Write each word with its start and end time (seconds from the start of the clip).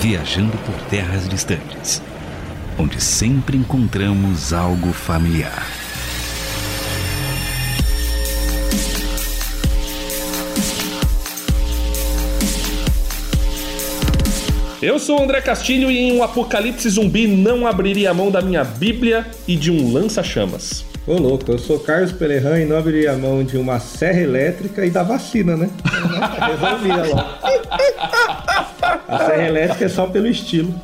viajando 0.00 0.56
por 0.58 0.74
terras 0.88 1.28
distantes, 1.28 2.00
onde 2.78 3.02
sempre 3.02 3.56
encontramos 3.56 4.52
algo 4.52 4.92
familiar. 4.92 5.66
Eu 14.80 15.00
sou 15.00 15.18
o 15.18 15.22
André 15.24 15.40
Castilho 15.40 15.90
e 15.90 15.98
em 15.98 16.12
um 16.16 16.22
apocalipse 16.22 16.88
zumbi 16.88 17.26
não 17.26 17.66
abriria 17.66 18.12
a 18.12 18.14
mão 18.14 18.30
da 18.30 18.40
minha 18.40 18.62
Bíblia 18.62 19.26
e 19.48 19.56
de 19.56 19.72
um 19.72 19.92
lança-chamas. 19.92 20.84
Ô 21.08 21.14
louco, 21.14 21.50
eu 21.50 21.58
sou 21.58 21.78
Carlos 21.78 22.12
Pelerran 22.12 22.60
e 22.60 22.66
não 22.66 22.76
abriria 22.76 23.12
a 23.12 23.16
mão 23.16 23.42
de 23.42 23.56
uma 23.56 23.80
serra 23.80 24.20
elétrica 24.20 24.84
e 24.84 24.90
da 24.90 25.02
vacina, 25.02 25.56
né? 25.56 25.70
Resolvia 26.46 26.96
logo. 26.96 27.28
A 29.08 29.18
serra 29.24 29.48
elétrica 29.48 29.86
é 29.86 29.88
só 29.88 30.06
pelo 30.06 30.26
estilo. 30.26 30.74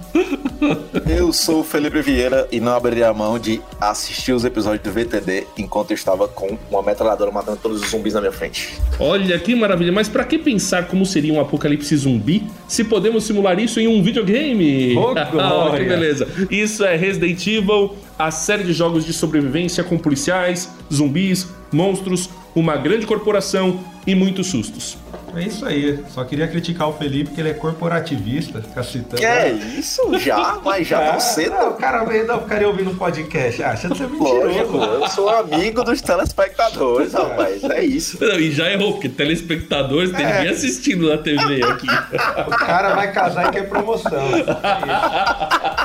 Eu 1.06 1.30
sou 1.30 1.60
o 1.60 1.64
Felipe 1.64 2.00
Vieira 2.00 2.48
e 2.50 2.58
não 2.58 2.72
abriria 2.72 3.10
a 3.10 3.12
mão 3.12 3.38
de 3.38 3.60
assistir 3.78 4.32
os 4.32 4.46
episódios 4.46 4.82
do 4.82 4.90
VTD 4.90 5.46
enquanto 5.58 5.90
eu 5.90 5.94
estava 5.94 6.27
com 6.27 6.56
uma 6.70 6.82
metralhadora 6.82 7.30
matando 7.30 7.58
todos 7.62 7.82
os 7.82 7.91
zumbis 7.91 8.14
na 8.14 8.20
minha 8.22 8.32
frente. 8.32 8.80
Olha 8.98 9.38
que 9.38 9.54
maravilha, 9.54 9.92
mas 9.92 10.08
pra 10.08 10.24
que 10.24 10.38
pensar 10.38 10.86
como 10.86 11.04
seria 11.04 11.34
um 11.34 11.41
apocalipse 11.41 11.94
zumbi 11.96 12.46
se 12.66 12.82
podemos 12.82 13.24
simular 13.24 13.58
isso 13.58 13.78
em 13.78 13.86
um 13.86 14.02
videogame? 14.02 14.96
Oh, 14.96 15.12
que 15.77 15.84
beleza. 15.84 16.27
Isso 16.50 16.82
é 16.82 16.96
Resident 16.96 17.46
Evil, 17.46 17.94
a 18.18 18.30
série 18.30 18.64
de 18.64 18.73
jogos 18.73 19.04
de 19.04 19.12
sobrevivência 19.12 19.82
com 19.82 19.98
policiais, 19.98 20.70
zumbis, 20.92 21.48
monstros, 21.72 22.30
uma 22.55 22.77
grande 22.77 23.06
corporação 23.06 23.80
e 24.06 24.14
muitos 24.14 24.48
sustos. 24.48 24.96
É 25.36 25.42
isso 25.42 25.64
aí. 25.66 25.98
Só 26.12 26.24
queria 26.24 26.46
criticar 26.48 26.88
o 26.88 26.92
Felipe, 26.92 27.30
que 27.32 27.40
ele 27.40 27.50
é 27.50 27.54
corporativista, 27.54 28.60
fica 28.62 28.82
citando. 28.82 29.16
Que 29.16 29.24
é 29.27 29.50
isso? 29.52 30.02
Já? 30.18 30.58
Mas 30.64 30.86
já 30.86 31.00
tão 31.00 31.14
Ah, 31.16 31.20
cedo? 31.20 31.50
não, 31.50 31.70
o 31.70 31.74
cara 31.74 32.04
veio 32.04 32.26
não 32.26 32.41
ficaria 32.41 32.68
ouvindo 32.68 32.91
um 32.91 32.96
podcast. 32.96 33.62
Ah, 33.62 33.70
Achando 33.72 33.96
ser 33.96 34.08
mentiroso. 34.08 34.46
Lógico, 34.46 34.76
eu 34.78 35.08
sou 35.08 35.28
amigo 35.28 35.82
dos 35.84 36.00
telespectadores, 36.00 37.12
rapaz. 37.12 37.64
É 37.64 37.84
isso. 37.84 38.18
Não, 38.24 38.38
e 38.38 38.50
já 38.52 38.70
errou, 38.70 38.92
porque 38.92 39.08
telespectadores 39.08 40.10
tem 40.12 40.24
É. 40.24 40.36
ninguém 40.38 40.52
assistindo 40.52 41.08
na 41.08 41.18
TV 41.18 41.62
aqui. 41.64 41.86
O 42.46 42.50
cara 42.50 42.94
vai 42.94 43.12
casar 43.12 43.48
e 43.48 43.50
quer 43.50 43.69
promoção. 43.69 44.22
É 44.34 44.38
isso. 44.41 44.54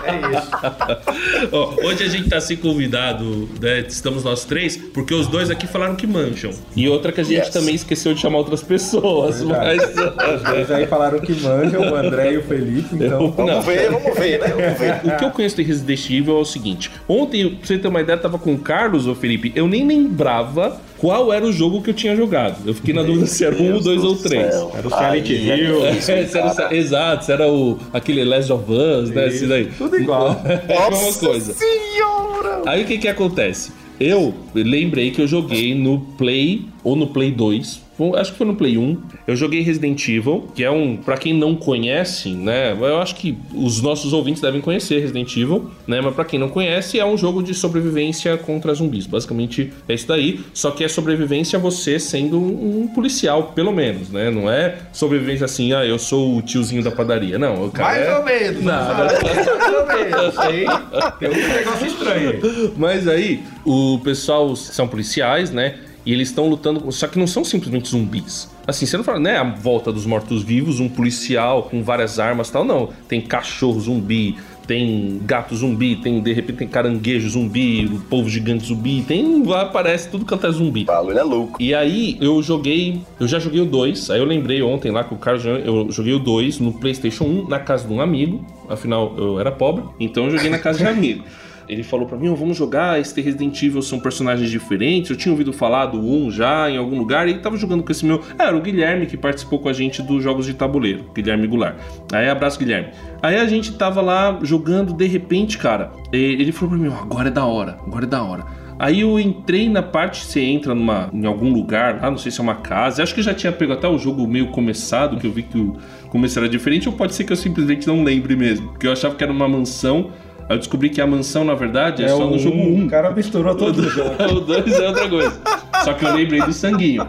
É 0.05 0.37
isso. 0.37 1.49
Ó, 1.51 1.75
hoje 1.87 2.03
a 2.03 2.07
gente 2.09 2.29
tá 2.29 2.37
assim 2.37 2.55
convidado, 2.55 3.49
né? 3.61 3.79
Estamos 3.87 4.23
nós 4.23 4.45
três, 4.45 4.77
porque 4.77 5.13
os 5.13 5.27
dois 5.27 5.49
aqui 5.49 5.67
falaram 5.67 5.95
que 5.95 6.07
mancham. 6.07 6.51
E 6.75 6.87
outra 6.87 7.11
que 7.11 7.21
a 7.21 7.23
gente 7.23 7.39
Yes. 7.39 7.49
também 7.49 7.75
esqueceu 7.75 8.13
de 8.13 8.19
chamar 8.21 8.37
outras 8.39 8.61
pessoas, 8.61 9.38
mas. 9.43 9.81
Os 9.83 10.43
dois 10.43 10.71
aí 10.71 10.85
falaram 10.87 11.19
que 11.19 11.33
manjam, 11.41 11.81
o 11.91 11.95
André 11.95 12.33
e 12.33 12.37
o 12.37 12.43
Felipe, 12.43 12.95
então. 12.95 13.21
Eu- 13.21 13.31
Vamos 13.31 13.65
ver, 13.65 13.89
vamos 13.91 14.17
ver, 14.17 14.39
né? 14.39 14.47
Vamos 14.47 14.79
ver. 14.79 15.13
O 15.13 15.17
que 15.17 15.25
eu 15.25 15.31
conheço 15.31 15.55
de 15.55 15.63
Resident 15.63 16.09
Evil 16.09 16.37
é 16.37 16.41
o 16.41 16.45
seguinte: 16.45 16.91
ontem, 17.07 17.49
pra 17.55 17.65
você 17.67 17.77
ter 17.77 17.87
uma 17.87 18.01
ideia, 18.01 18.15
eu 18.17 18.21
tava 18.21 18.37
com 18.37 18.53
o 18.53 18.57
Carlos, 18.59 19.07
ô 19.07 19.15
Felipe, 19.15 19.51
eu 19.55 19.67
nem 19.67 19.85
lembrava 19.87 20.79
qual 20.97 21.31
era 21.31 21.45
o 21.45 21.51
jogo 21.51 21.81
que 21.81 21.89
eu 21.89 21.93
tinha 21.93 22.15
jogado. 22.15 22.57
Eu 22.65 22.73
fiquei 22.73 22.93
na 22.93 23.01
dúvida 23.03 23.25
se 23.25 23.45
era 23.45 23.55
um, 23.55 23.79
dois 23.79 24.01
do 24.01 24.09
ou 24.09 24.15
três. 24.17 24.53
céu. 24.53 24.71
Era 24.77 24.87
o 24.87 24.91
Silent 24.91 25.29
é 25.29 25.33
Hill. 25.33 25.85
É, 25.85 25.97
era 26.11 26.75
exato, 26.75 27.25
se 27.25 27.31
era 27.31 27.47
o, 27.51 27.77
aquele 27.93 28.23
Last 28.25 28.51
of 28.51 28.65
Us, 28.71 29.09
né? 29.09 29.27
Esse 29.27 29.45
daí. 29.45 29.65
Tudo 29.77 29.97
igual. 29.97 30.41
É 30.67 30.75
a 30.77 30.89
mesma 30.89 31.05
Nossa 31.05 31.25
coisa. 31.25 31.53
senhora! 31.53 32.61
Aí 32.65 32.83
o 32.83 32.85
que 32.85 32.97
que 32.97 33.07
acontece? 33.07 33.71
Eu 33.99 34.33
lembrei 34.53 35.11
que 35.11 35.21
eu 35.21 35.27
joguei 35.27 35.75
no 35.75 35.99
Play 35.99 36.65
ou 36.83 36.95
no 36.95 37.07
Play 37.07 37.31
2, 37.31 37.75
ou 37.77 37.88
acho 38.15 38.31
que 38.31 38.37
foi 38.37 38.47
no 38.47 38.55
Play 38.55 38.77
1. 38.77 38.97
Eu 39.27 39.35
joguei 39.35 39.61
Resident 39.61 40.07
Evil, 40.07 40.47
que 40.55 40.63
é 40.63 40.71
um, 40.71 40.97
Pra 40.97 41.17
quem 41.17 41.33
não 41.33 41.55
conhece, 41.55 42.29
né? 42.29 42.71
Eu 42.73 42.99
acho 42.99 43.15
que 43.15 43.37
os 43.53 43.81
nossos 43.81 44.13
ouvintes 44.13 44.41
devem 44.41 44.61
conhecer 44.61 44.99
Resident 44.99 45.35
Evil, 45.35 45.69
né? 45.87 46.01
Mas 46.01 46.13
pra 46.13 46.25
quem 46.25 46.39
não 46.39 46.49
conhece, 46.49 46.99
é 46.99 47.05
um 47.05 47.17
jogo 47.17 47.41
de 47.41 47.53
sobrevivência 47.53 48.37
contra 48.37 48.73
zumbis. 48.73 49.05
Basicamente 49.05 49.71
é 49.87 49.93
isso 49.93 50.07
daí, 50.07 50.39
só 50.53 50.71
que 50.71 50.83
é 50.83 50.87
sobrevivência 50.87 51.57
você 51.59 51.99
sendo 51.99 52.39
um, 52.39 52.87
policial, 52.93 53.51
pelo 53.55 53.71
menos, 53.71 54.09
né? 54.09 54.29
Não 54.29 54.49
é 54.49 54.77
sobrevivência 54.91 55.45
assim, 55.45 55.73
ah, 55.73 55.85
eu 55.85 55.99
sou 55.99 56.37
o 56.37 56.41
tiozinho 56.41 56.83
da 56.83 56.91
padaria. 56.91 57.37
Não, 57.37 57.65
o 57.65 57.71
cara 57.71 57.89
Mais 57.89 58.07
é... 58.07 58.17
ou 58.17 58.23
menos. 58.23 58.63
Não, 58.63 58.95
Mais 58.95 59.47
ou 59.47 59.87
menos. 59.87 60.35
Tem, 60.35 61.29
tem 61.29 61.29
um 61.29 61.53
negócio 61.53 61.87
estranho 61.87 62.29
aí. 62.29 62.73
Mas 62.77 63.07
aí, 63.07 63.43
o 63.65 63.99
pessoal 64.03 64.55
são 64.55 64.87
policiais, 64.87 65.51
né? 65.51 65.75
E 66.05 66.13
eles 66.13 66.29
estão 66.29 66.47
lutando, 66.47 66.91
só 66.91 67.07
que 67.07 67.19
não 67.19 67.27
são 67.27 67.43
simplesmente 67.43 67.89
zumbis. 67.89 68.49
Assim, 68.65 68.85
você 68.85 68.97
não 68.97 69.03
fala, 69.03 69.19
né? 69.19 69.37
A 69.37 69.43
volta 69.43 69.91
dos 69.91 70.05
mortos-vivos, 70.05 70.79
um 70.79 70.87
policial 70.87 71.63
com 71.63 71.83
várias 71.83 72.19
armas 72.19 72.49
e 72.49 72.51
tal. 72.51 72.63
Não. 72.63 72.89
Tem 73.07 73.19
cachorro 73.21 73.79
zumbi, 73.79 74.37
tem 74.69 75.19
gato 75.25 75.55
zumbi, 75.55 75.95
tem, 75.95 76.21
de 76.21 76.31
repente, 76.31 76.57
tem 76.57 76.67
caranguejo 76.67 77.27
zumbi, 77.27 77.85
o 77.87 77.99
povo 78.01 78.29
gigante 78.29 78.67
zumbi, 78.67 79.01
tem. 79.01 79.43
Aparece 79.51 80.09
tudo 80.09 80.25
quanto 80.25 80.45
é 80.45 80.51
zumbi. 80.51 80.83
O 80.83 80.85
bagulho 80.85 81.17
é 81.17 81.23
louco. 81.23 81.57
E 81.59 81.73
aí 81.73 82.15
eu 82.21 82.41
joguei, 82.43 83.01
eu 83.19 83.27
já 83.27 83.39
joguei 83.39 83.61
o 83.61 83.65
2, 83.65 84.11
aí 84.11 84.19
eu 84.19 84.25
lembrei 84.25 84.61
ontem 84.61 84.91
lá 84.91 85.03
que 85.03 85.11
o 85.11 85.17
Carlos, 85.17 85.43
eu 85.43 85.91
joguei 85.91 86.13
o 86.13 86.19
2 86.19 86.59
no 86.59 86.71
PlayStation 86.73 87.23
1 87.23 87.47
na 87.47 87.57
casa 87.57 87.87
de 87.87 87.93
um 87.93 87.99
amigo, 87.99 88.45
afinal 88.69 89.15
eu 89.17 89.39
era 89.39 89.51
pobre, 89.51 89.83
então 89.99 90.25
eu 90.25 90.31
joguei 90.31 90.51
na 90.51 90.59
casa 90.59 90.77
de 90.77 90.85
um 90.85 90.89
amigo. 90.89 91.23
Ele 91.69 91.83
falou 91.83 92.07
pra 92.07 92.17
mim, 92.17 92.29
"Ô, 92.29 92.35
vamos 92.35 92.57
jogar, 92.57 92.99
esse 92.99 93.21
Resident 93.21 93.61
Evil 93.61 93.81
são 93.81 93.99
personagens 93.99 94.49
diferentes, 94.49 95.11
eu 95.11 95.15
tinha 95.15 95.31
ouvido 95.31 95.53
falar 95.53 95.85
do 95.85 95.99
1 95.99 96.31
já 96.31 96.69
em 96.69 96.77
algum 96.77 96.97
lugar, 96.97 97.27
e 97.27 97.31
ele 97.31 97.39
tava 97.39 97.55
jogando 97.57 97.83
com 97.83 97.91
esse 97.91 98.05
meu... 98.05 98.21
Ah, 98.37 98.45
era 98.47 98.57
o 98.57 98.61
Guilherme 98.61 99.05
que 99.05 99.15
participou 99.15 99.59
com 99.59 99.69
a 99.69 99.73
gente 99.73 100.01
dos 100.01 100.23
jogos 100.23 100.45
de 100.45 100.55
tabuleiro, 100.55 101.05
Guilherme 101.13 101.45
Goulart. 101.45 101.75
Aí 102.11 102.27
abraço, 102.27 102.57
Guilherme. 102.57 102.89
Aí 103.21 103.37
a 103.37 103.45
gente 103.45 103.73
tava 103.73 104.01
lá 104.01 104.39
jogando, 104.41 104.93
de 104.93 105.05
repente, 105.05 105.57
cara, 105.57 105.91
ele 106.11 106.51
falou 106.51 106.75
pra 106.75 106.79
mim, 106.79 106.93
"Ó, 106.93 107.03
agora 107.03 107.27
é 107.27 107.31
da 107.31 107.45
hora, 107.45 107.77
agora 107.85 108.05
é 108.05 108.07
da 108.07 108.23
hora. 108.23 108.45
Aí 108.79 109.01
eu 109.01 109.19
entrei 109.19 109.67
na 109.67 109.83
parte, 109.83 110.23
você 110.25 110.39
entra 110.39 110.73
numa, 110.73 111.09
em 111.11 111.25
algum 111.25 111.51
lugar, 111.51 111.99
lá, 112.01 112.09
não 112.09 112.17
sei 112.17 112.31
se 112.31 112.39
é 112.39 112.43
uma 112.43 112.55
casa. 112.55 113.03
Acho 113.03 113.13
que 113.13 113.21
já 113.21 113.33
tinha 113.33 113.51
pego 113.51 113.73
até 113.73 113.89
o 113.89 113.97
jogo 113.97 114.25
meio 114.25 114.47
começado, 114.51 115.17
que 115.17 115.27
eu 115.27 115.31
vi 115.33 115.43
que 115.43 115.57
o 115.57 115.75
começo 116.07 116.39
era 116.39 116.47
diferente, 116.47 116.87
ou 116.87 116.95
pode 116.95 117.13
ser 117.13 117.25
que 117.25 117.33
eu 117.33 117.35
simplesmente 117.35 117.85
não 117.85 118.05
lembre 118.05 118.37
mesmo. 118.37 118.69
Porque 118.69 118.87
eu 118.87 118.93
achava 118.93 119.15
que 119.15 119.23
era 119.23 119.33
uma 119.33 119.49
mansão. 119.49 120.11
Aí 120.49 120.55
eu 120.55 120.57
descobri 120.57 120.89
que 120.89 120.99
a 120.99 121.05
mansão, 121.05 121.45
na 121.45 121.53
verdade, 121.53 122.03
é, 122.03 122.07
só 122.09 122.25
no 122.27 122.39
jogo 122.39 122.57
1. 122.57 122.85
O 122.85 122.89
cara 122.89 123.11
misturou 123.11 123.53
todo 123.55 123.77
o 123.85 123.89
jogo. 123.89 124.15
o 124.37 124.39
2 124.41 124.79
é 124.79 124.87
outra 124.87 125.07
coisa. 125.07 125.39
Só 125.83 125.93
que 125.93 126.03
eu 126.03 126.13
lembrei 126.13 126.41
do 126.41 126.51
sanguinho. 126.51 127.07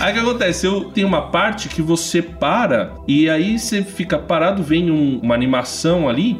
Aí 0.00 0.12
o 0.12 0.14
que 0.14 0.20
acontece? 0.20 0.66
Eu 0.66 0.84
tenho 0.84 1.08
uma 1.08 1.22
parte 1.22 1.68
que 1.68 1.82
você 1.82 2.22
para 2.22 2.92
e 3.06 3.28
aí 3.28 3.58
você 3.58 3.82
fica 3.82 4.16
parado, 4.18 4.62
vem 4.62 4.90
um- 4.90 5.18
uma 5.22 5.34
animação 5.34 6.08
ali 6.08 6.38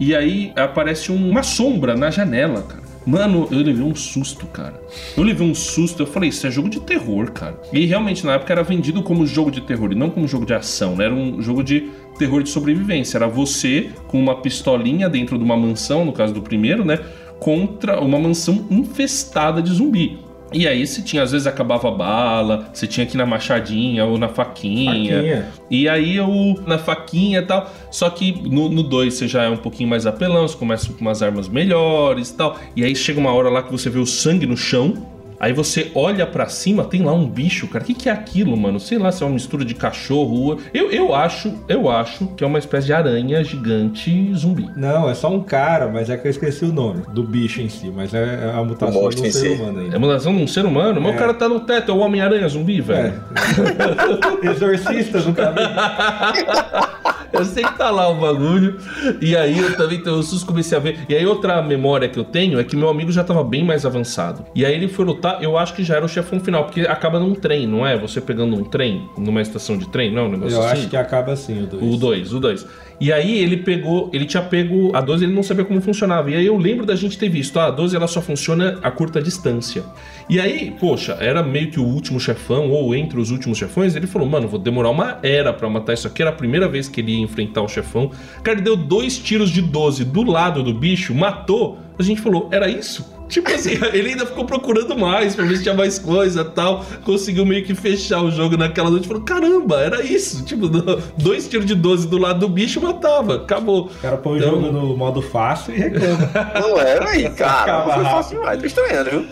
e 0.00 0.14
aí 0.14 0.52
aparece 0.56 1.10
um- 1.12 1.30
uma 1.30 1.42
sombra 1.44 1.94
na 1.96 2.10
janela, 2.10 2.62
cara. 2.62 2.84
Mano, 3.06 3.46
eu 3.52 3.58
levei 3.58 3.84
um 3.84 3.94
susto, 3.94 4.46
cara. 4.46 4.74
Eu 5.16 5.22
levei 5.22 5.46
um 5.48 5.54
susto, 5.54 6.02
eu 6.02 6.06
falei, 6.08 6.28
isso 6.30 6.44
é 6.44 6.50
jogo 6.50 6.68
de 6.68 6.80
terror, 6.80 7.30
cara. 7.30 7.54
E 7.72 7.86
realmente 7.86 8.26
na 8.26 8.32
época 8.32 8.52
era 8.52 8.64
vendido 8.64 9.00
como 9.00 9.24
jogo 9.24 9.48
de 9.48 9.60
terror 9.60 9.92
e 9.92 9.94
não 9.94 10.10
como 10.10 10.26
jogo 10.26 10.44
de 10.44 10.52
ação, 10.52 10.96
né? 10.96 11.04
Era 11.04 11.14
um 11.14 11.40
jogo 11.40 11.62
de 11.62 11.88
terror 12.16 12.42
de 12.42 12.50
sobrevivência. 12.50 13.18
Era 13.18 13.26
você 13.26 13.90
com 14.08 14.18
uma 14.18 14.36
pistolinha 14.36 15.08
dentro 15.08 15.38
de 15.38 15.44
uma 15.44 15.56
mansão, 15.56 16.04
no 16.04 16.12
caso 16.12 16.34
do 16.34 16.42
primeiro, 16.42 16.84
né? 16.84 16.98
Contra 17.38 18.00
uma 18.00 18.18
mansão 18.18 18.66
infestada 18.70 19.62
de 19.62 19.72
zumbi. 19.72 20.18
E 20.52 20.66
aí 20.66 20.86
você 20.86 21.02
tinha, 21.02 21.22
às 21.22 21.32
vezes 21.32 21.46
acabava 21.46 21.88
a 21.88 21.90
bala, 21.90 22.70
você 22.72 22.86
tinha 22.86 23.04
que 23.04 23.16
ir 23.16 23.18
na 23.18 23.26
machadinha 23.26 24.04
ou 24.04 24.16
na 24.16 24.28
faquinha. 24.28 25.16
Faquinha. 25.16 25.48
E 25.70 25.88
aí 25.88 26.16
eu 26.16 26.28
na 26.66 26.78
faquinha 26.78 27.40
e 27.40 27.42
tal. 27.42 27.70
Só 27.90 28.08
que 28.08 28.32
no 28.48 28.82
2 28.82 29.12
você 29.12 29.26
já 29.26 29.44
é 29.44 29.48
um 29.48 29.56
pouquinho 29.56 29.90
mais 29.90 30.06
apelão, 30.06 30.46
você 30.46 30.56
começa 30.56 30.92
com 30.92 31.00
umas 31.00 31.22
armas 31.22 31.48
melhores 31.48 32.30
e 32.30 32.36
tal. 32.36 32.58
E 32.76 32.84
aí 32.84 32.94
chega 32.94 33.18
uma 33.18 33.32
hora 33.32 33.50
lá 33.50 33.62
que 33.62 33.72
você 33.72 33.90
vê 33.90 33.98
o 33.98 34.06
sangue 34.06 34.46
no 34.46 34.56
chão. 34.56 35.15
Aí 35.38 35.52
você 35.52 35.90
olha 35.94 36.26
pra 36.26 36.48
cima, 36.48 36.84
tem 36.84 37.02
lá 37.02 37.12
um 37.12 37.28
bicho, 37.28 37.68
cara. 37.68 37.84
O 37.84 37.86
que, 37.86 37.94
que 37.94 38.08
é 38.08 38.12
aquilo, 38.12 38.56
mano? 38.56 38.80
Sei 38.80 38.98
lá 38.98 39.12
se 39.12 39.22
é 39.22 39.26
uma 39.26 39.32
mistura 39.34 39.64
de 39.64 39.74
cachorro. 39.74 40.58
Eu, 40.72 40.90
eu 40.90 41.14
acho, 41.14 41.52
eu 41.68 41.90
acho 41.90 42.26
que 42.36 42.42
é 42.42 42.46
uma 42.46 42.58
espécie 42.58 42.86
de 42.86 42.92
aranha 42.92 43.42
gigante 43.44 44.32
zumbi. 44.34 44.68
Não, 44.76 45.08
é 45.08 45.14
só 45.14 45.30
um 45.30 45.42
cara, 45.42 45.88
mas 45.88 46.08
é 46.10 46.16
que 46.16 46.26
eu 46.26 46.30
esqueci 46.30 46.64
o 46.64 46.72
nome 46.72 47.02
do 47.12 47.22
bicho 47.22 47.60
em 47.60 47.68
si. 47.68 47.92
Mas 47.94 48.14
é 48.14 48.52
a 48.54 48.62
mutação 48.62 49.08
do 49.08 49.26
em 49.26 49.30
ser 49.30 49.32
si. 49.32 49.48
humano 49.48 49.80
É 49.80 49.82
ainda. 49.84 49.98
mutação 49.98 50.34
de 50.36 50.42
um 50.42 50.46
ser 50.46 50.64
humano, 50.64 51.00
mas 51.00 51.12
É. 51.12 51.16
o 51.16 51.18
cara 51.18 51.34
tá 51.34 51.48
no 51.48 51.60
teto, 51.60 51.90
é 51.92 51.94
o 51.94 51.98
Homem-Aranha 51.98 52.48
zumbi, 52.48 52.80
velho. 52.80 53.14
É. 54.42 54.46
Exorcista 54.50 55.20
nunca 55.20 55.52
vi. 55.52 55.60
Eu 57.38 57.44
sei 57.44 57.64
que 57.64 57.76
tá 57.76 57.90
lá 57.90 58.08
o 58.08 58.14
bagulho. 58.16 58.78
E 59.20 59.36
aí 59.36 59.58
eu 59.58 59.76
também 59.76 60.02
um 60.06 60.22
susto, 60.22 60.46
comecei 60.46 60.76
a 60.76 60.80
ver. 60.80 61.00
E 61.08 61.14
aí 61.14 61.26
outra 61.26 61.60
memória 61.62 62.08
que 62.08 62.18
eu 62.18 62.24
tenho 62.24 62.58
é 62.58 62.64
que 62.64 62.76
meu 62.76 62.88
amigo 62.88 63.10
já 63.12 63.24
tava 63.24 63.42
bem 63.42 63.64
mais 63.64 63.84
avançado. 63.84 64.44
E 64.54 64.64
aí 64.64 64.74
ele 64.74 64.88
foi 64.88 65.04
lutar, 65.04 65.42
eu 65.42 65.56
acho 65.56 65.74
que 65.74 65.82
já 65.84 65.96
era 65.96 66.04
o 66.04 66.08
chefão 66.08 66.40
final, 66.40 66.64
porque 66.64 66.82
acaba 66.82 67.18
num 67.18 67.34
trem, 67.34 67.66
não 67.66 67.86
é? 67.86 67.98
Você 67.98 68.20
pegando 68.20 68.56
um 68.56 68.64
trem, 68.64 69.08
numa 69.16 69.40
estação 69.42 69.76
de 69.76 69.88
trem, 69.88 70.12
não? 70.12 70.24
é 70.24 70.26
Um 70.26 70.30
negócio 70.32 70.56
Eu 70.56 70.62
assim? 70.62 70.72
acho 70.80 70.88
que 70.88 70.96
acaba 70.96 71.32
assim 71.32 71.62
o 71.62 71.66
2. 71.66 71.82
O 71.94 71.96
2, 71.96 72.32
o 72.32 72.40
2. 72.40 72.66
E 72.98 73.12
aí 73.12 73.38
ele 73.38 73.58
pegou, 73.58 74.10
ele 74.12 74.24
tinha 74.24 74.42
pego 74.42 74.96
a 74.96 75.00
12, 75.00 75.24
ele 75.24 75.32
não 75.34 75.42
sabia 75.42 75.64
como 75.64 75.80
funcionava. 75.80 76.30
E 76.30 76.36
aí 76.36 76.46
eu 76.46 76.56
lembro 76.56 76.86
da 76.86 76.96
gente 76.96 77.18
ter 77.18 77.28
visto, 77.28 77.58
ah, 77.58 77.66
a 77.66 77.70
12 77.70 77.94
ela 77.94 78.08
só 78.08 78.22
funciona 78.22 78.78
a 78.82 78.90
curta 78.90 79.20
distância. 79.20 79.84
E 80.28 80.40
aí, 80.40 80.74
poxa, 80.80 81.16
era 81.20 81.42
meio 81.42 81.70
que 81.70 81.78
o 81.78 81.84
último 81.84 82.18
chefão, 82.18 82.70
ou 82.70 82.94
entre 82.94 83.20
os 83.20 83.30
últimos 83.30 83.58
chefões, 83.58 83.94
ele 83.94 84.06
falou, 84.06 84.28
mano, 84.28 84.48
vou 84.48 84.58
demorar 84.58 84.90
uma 84.90 85.18
era 85.22 85.52
pra 85.52 85.68
matar 85.68 85.92
isso 85.92 86.06
aqui. 86.06 86.22
Era 86.22 86.30
a 86.30 86.34
primeira 86.34 86.68
vez 86.68 86.88
que 86.88 87.00
ele 87.00 87.12
ia 87.12 87.20
enfrentar 87.20 87.62
o 87.62 87.68
chefão. 87.68 88.10
Cara, 88.42 88.58
ele 88.58 88.64
deu 88.64 88.76
dois 88.76 89.18
tiros 89.18 89.50
de 89.50 89.60
12 89.60 90.04
do 90.04 90.22
lado 90.22 90.62
do 90.62 90.72
bicho, 90.72 91.14
matou. 91.14 91.78
A 91.98 92.02
gente 92.02 92.20
falou, 92.20 92.48
era 92.50 92.68
isso? 92.68 93.15
Tipo 93.28 93.50
assim, 93.50 93.72
ele 93.92 94.10
ainda 94.10 94.26
ficou 94.26 94.44
procurando 94.44 94.96
mais 94.96 95.34
pra 95.34 95.44
ver 95.44 95.56
se 95.56 95.62
tinha 95.62 95.74
mais 95.74 95.98
coisa 95.98 96.44
tal. 96.44 96.84
Conseguiu 97.04 97.44
meio 97.44 97.64
que 97.64 97.74
fechar 97.74 98.22
o 98.22 98.30
jogo 98.30 98.56
naquela 98.56 98.90
noite. 98.90 99.08
Falou: 99.08 99.22
caramba, 99.22 99.80
era 99.80 100.02
isso. 100.02 100.44
Tipo, 100.44 100.68
dois 101.18 101.48
tiros 101.48 101.66
de 101.66 101.74
12 101.74 102.06
do 102.08 102.18
lado 102.18 102.40
do 102.40 102.48
bicho 102.48 102.80
matava. 102.80 103.36
Acabou. 103.36 103.86
O 103.86 104.00
cara 104.00 104.16
põe 104.16 104.38
Então- 104.38 104.58
o 104.58 104.62
jogo 104.62 104.72
no 104.72 104.96
modo 104.96 105.20
fácil 105.22 105.74
e 105.74 105.78
reclama. 105.78 106.30
Não 106.60 106.78
era 106.80 107.10
aí, 107.10 107.28
cara. 107.30 107.84
Não 107.86 107.94
foi 107.94 108.04
fácil 108.04 108.38
demais, 108.38 108.60
tô 108.60 108.66
estranhando, 108.66 109.10
viu? 109.10 109.26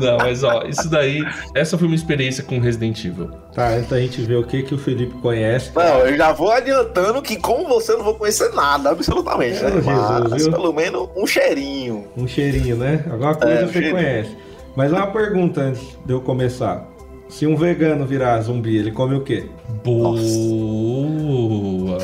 Não, 0.00 0.18
mas 0.18 0.42
ó, 0.44 0.62
isso 0.66 0.88
daí. 0.88 1.22
Essa 1.54 1.76
foi 1.76 1.86
uma 1.86 1.94
experiência 1.96 2.42
com 2.44 2.58
Resident 2.60 3.04
Evil. 3.04 3.30
tá, 3.54 3.68
antes 3.70 3.88
da 3.90 4.00
gente 4.00 4.20
ver 4.22 4.36
o 4.36 4.44
que, 4.44 4.62
que 4.62 4.74
o 4.74 4.78
Felipe 4.78 5.14
conhece. 5.20 5.70
Não, 5.74 5.98
eu 6.00 6.16
já 6.16 6.32
vou 6.32 6.50
adiantando 6.52 7.20
que, 7.22 7.36
como 7.36 7.68
você, 7.68 7.92
eu 7.92 7.98
não 7.98 8.04
vou 8.04 8.14
conhecer 8.14 8.52
nada, 8.54 8.90
absolutamente, 8.90 9.62
né? 9.62 9.70
Jesus, 9.72 9.84
Mas, 10.30 10.42
viu? 10.44 10.52
pelo 10.52 10.72
menos, 10.72 11.08
um 11.16 11.26
cheirinho. 11.26 12.04
Um 12.16 12.26
cheirinho, 12.26 12.76
né? 12.76 13.04
Alguma 13.10 13.34
coisa 13.40 13.62
É, 13.62 13.66
você 13.66 13.90
conhece. 13.90 14.36
Mas 14.76 14.92
uma 14.92 15.06
pergunta 15.08 15.62
antes 15.62 15.98
de 16.04 16.12
eu 16.12 16.20
começar. 16.20 16.88
Se 17.28 17.46
um 17.46 17.56
vegano 17.56 18.04
virar 18.06 18.40
zumbi, 18.40 18.76
ele 18.76 18.90
come 18.90 19.14
o 19.14 19.20
quê? 19.20 19.46
Boa, 19.84 20.18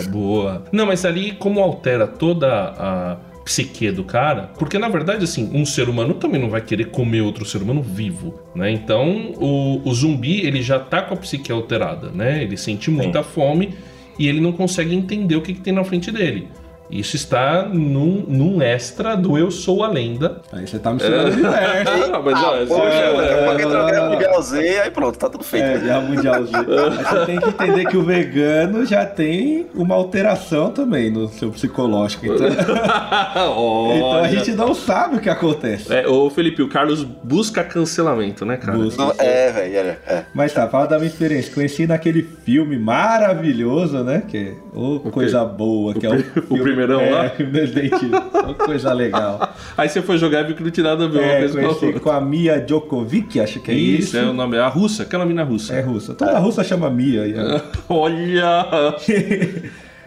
boa. 0.09 0.65
Não, 0.71 0.87
mas 0.87 1.05
ali, 1.05 1.33
como 1.33 1.61
altera 1.61 2.07
toda 2.07 2.47
a 2.49 3.17
psique 3.45 3.91
do 3.93 4.03
cara, 4.05 4.51
porque 4.59 4.79
na 4.79 4.89
verdade, 4.89 5.25
assim, 5.25 5.51
um 5.55 5.65
ser 5.65 5.89
humano 5.89 6.15
também 6.15 6.41
não 6.41 6.51
vai 6.51 6.61
querer 6.61 6.87
comer 6.87 7.21
outro 7.23 7.45
ser 7.45 7.63
humano 7.63 7.81
vivo, 7.81 8.41
né? 8.55 8.71
Então, 8.71 9.33
o, 9.37 9.89
o 9.89 9.95
zumbi, 9.95 10.45
ele 10.45 10.61
já 10.63 10.81
tá 10.81 11.03
com 11.03 11.15
a 11.15 11.17
psique 11.17 11.53
alterada, 11.53 12.11
né? 12.11 12.43
Ele 12.43 12.57
sente 12.57 12.91
muita 12.91 13.23
fome 13.23 13.75
e 14.19 14.29
ele 14.29 14.41
não 14.41 14.53
consegue 14.53 14.95
entender 14.95 15.37
o 15.37 15.43
que, 15.43 15.55
que 15.55 15.61
tem 15.61 15.73
na 15.73 15.85
frente 15.85 16.11
dele. 16.11 16.49
Isso 16.91 17.17
está 17.17 17.65
num, 17.65 18.25
num 18.27 18.63
extra 18.63 19.17
do 19.17 19.37
Eu 19.37 19.51
Sou 19.51 19.83
a 19.83 19.89
Lenda. 19.89 20.41
Aí 20.53 20.67
você 20.67 20.79
tá 20.79 20.93
misturando 20.93 21.33
universo. 21.33 21.57
Ah, 22.07 22.09
não, 22.09 22.23
mas 22.23 22.35
Ah, 22.39 22.51
ó, 22.51 22.67
poxa, 22.67 22.83
é- 22.89 23.17
a 23.17 23.23
é, 23.23 23.97
é. 23.97 24.09
Mundial 24.09 24.43
Z, 24.43 24.81
aí 24.81 24.91
pronto, 24.91 25.19
tá 25.19 25.29
tudo 25.29 25.45
feito. 25.45 25.65
É, 25.65 25.79
Guerra 25.79 26.01
Mundial 26.01 26.45
Z. 26.45 26.53
Você 26.53 27.27
tem 27.27 27.41
que 27.41 27.49
entender 27.49 27.87
que 27.87 27.97
o 27.97 28.03
vegano 28.03 28.85
já 28.85 29.05
tem 29.05 29.67
uma 29.75 29.95
alteração 29.95 30.71
também 30.71 31.11
no 31.11 31.29
seu 31.29 31.51
psicológico. 31.51 32.27
Então, 32.27 32.47
então 32.49 33.43
a 33.43 33.51
Olha. 33.51 34.29
gente 34.29 34.53
não 34.53 34.75
sabe 34.75 35.17
o 35.17 35.21
que 35.21 35.31
acontece. 35.31 35.93
É, 35.93 36.07
ô 36.07 36.29
Felipe, 36.31 36.63
o 36.63 36.69
Carlos 36.69 37.03
busca 37.03 37.65
cancelamento, 37.65 38.45
né, 38.45 38.57
cara? 38.57 38.79
Busca. 38.79 39.03
Não, 39.03 39.13
é, 39.19 39.51
velho, 39.53 39.77
é, 39.77 39.99
é. 40.07 40.25
Mas 40.35 40.53
tá, 40.53 40.69
fala 40.69 40.87
da 40.87 40.97
minha 40.99 41.09
experiência. 41.09 41.53
Conheci 41.53 41.87
naquele 41.87 42.23
filme 42.23 42.79
maravilhoso, 42.79 44.03
né? 44.03 44.23
Que 44.27 44.37
é 44.37 44.55
ô, 44.79 45.01
coisa 45.11 45.45
boa, 45.45 45.95
que 45.95 46.07
é 46.07 46.11
o, 46.11 46.25
o 46.51 46.63
primeirão 46.77 47.01
é, 47.01 47.11
lá? 47.11 47.33
coisa 48.55 48.93
legal. 48.93 49.55
Aí 49.77 49.89
você 49.89 50.03
foi 50.03 50.19
jogar 50.19 50.43
e 50.43 50.45
viu 50.45 50.57
que 50.57 50.63
não 50.63 50.71
tinha 50.71 50.85
nada 50.85 51.05
a 51.05 51.09
ver 51.09 51.23
É, 51.23 51.39
com 51.41 51.59
a 51.59 51.63
conheci 51.63 51.87
outra. 51.87 52.01
com 52.01 52.11
a 52.11 52.21
Mia 52.21 52.61
Djokovic, 52.61 53.41
acho 53.41 53.61
que 53.61 53.71
é 53.71 53.75
isso. 53.75 54.09
Isso, 54.09 54.17
é 54.19 54.25
o 54.25 54.33
nome, 54.33 54.57
é 54.57 54.61
a 54.61 54.69
russa, 54.69 55.03
aquela 55.05 55.25
mina 55.25 55.43
russa. 55.43 55.75
É 55.75 55.81
russa. 55.81 56.15
Toda 56.15 56.39
russa 56.39 56.63
chama 56.63 56.91
Mia. 56.91 57.25
Olha! 57.89 58.67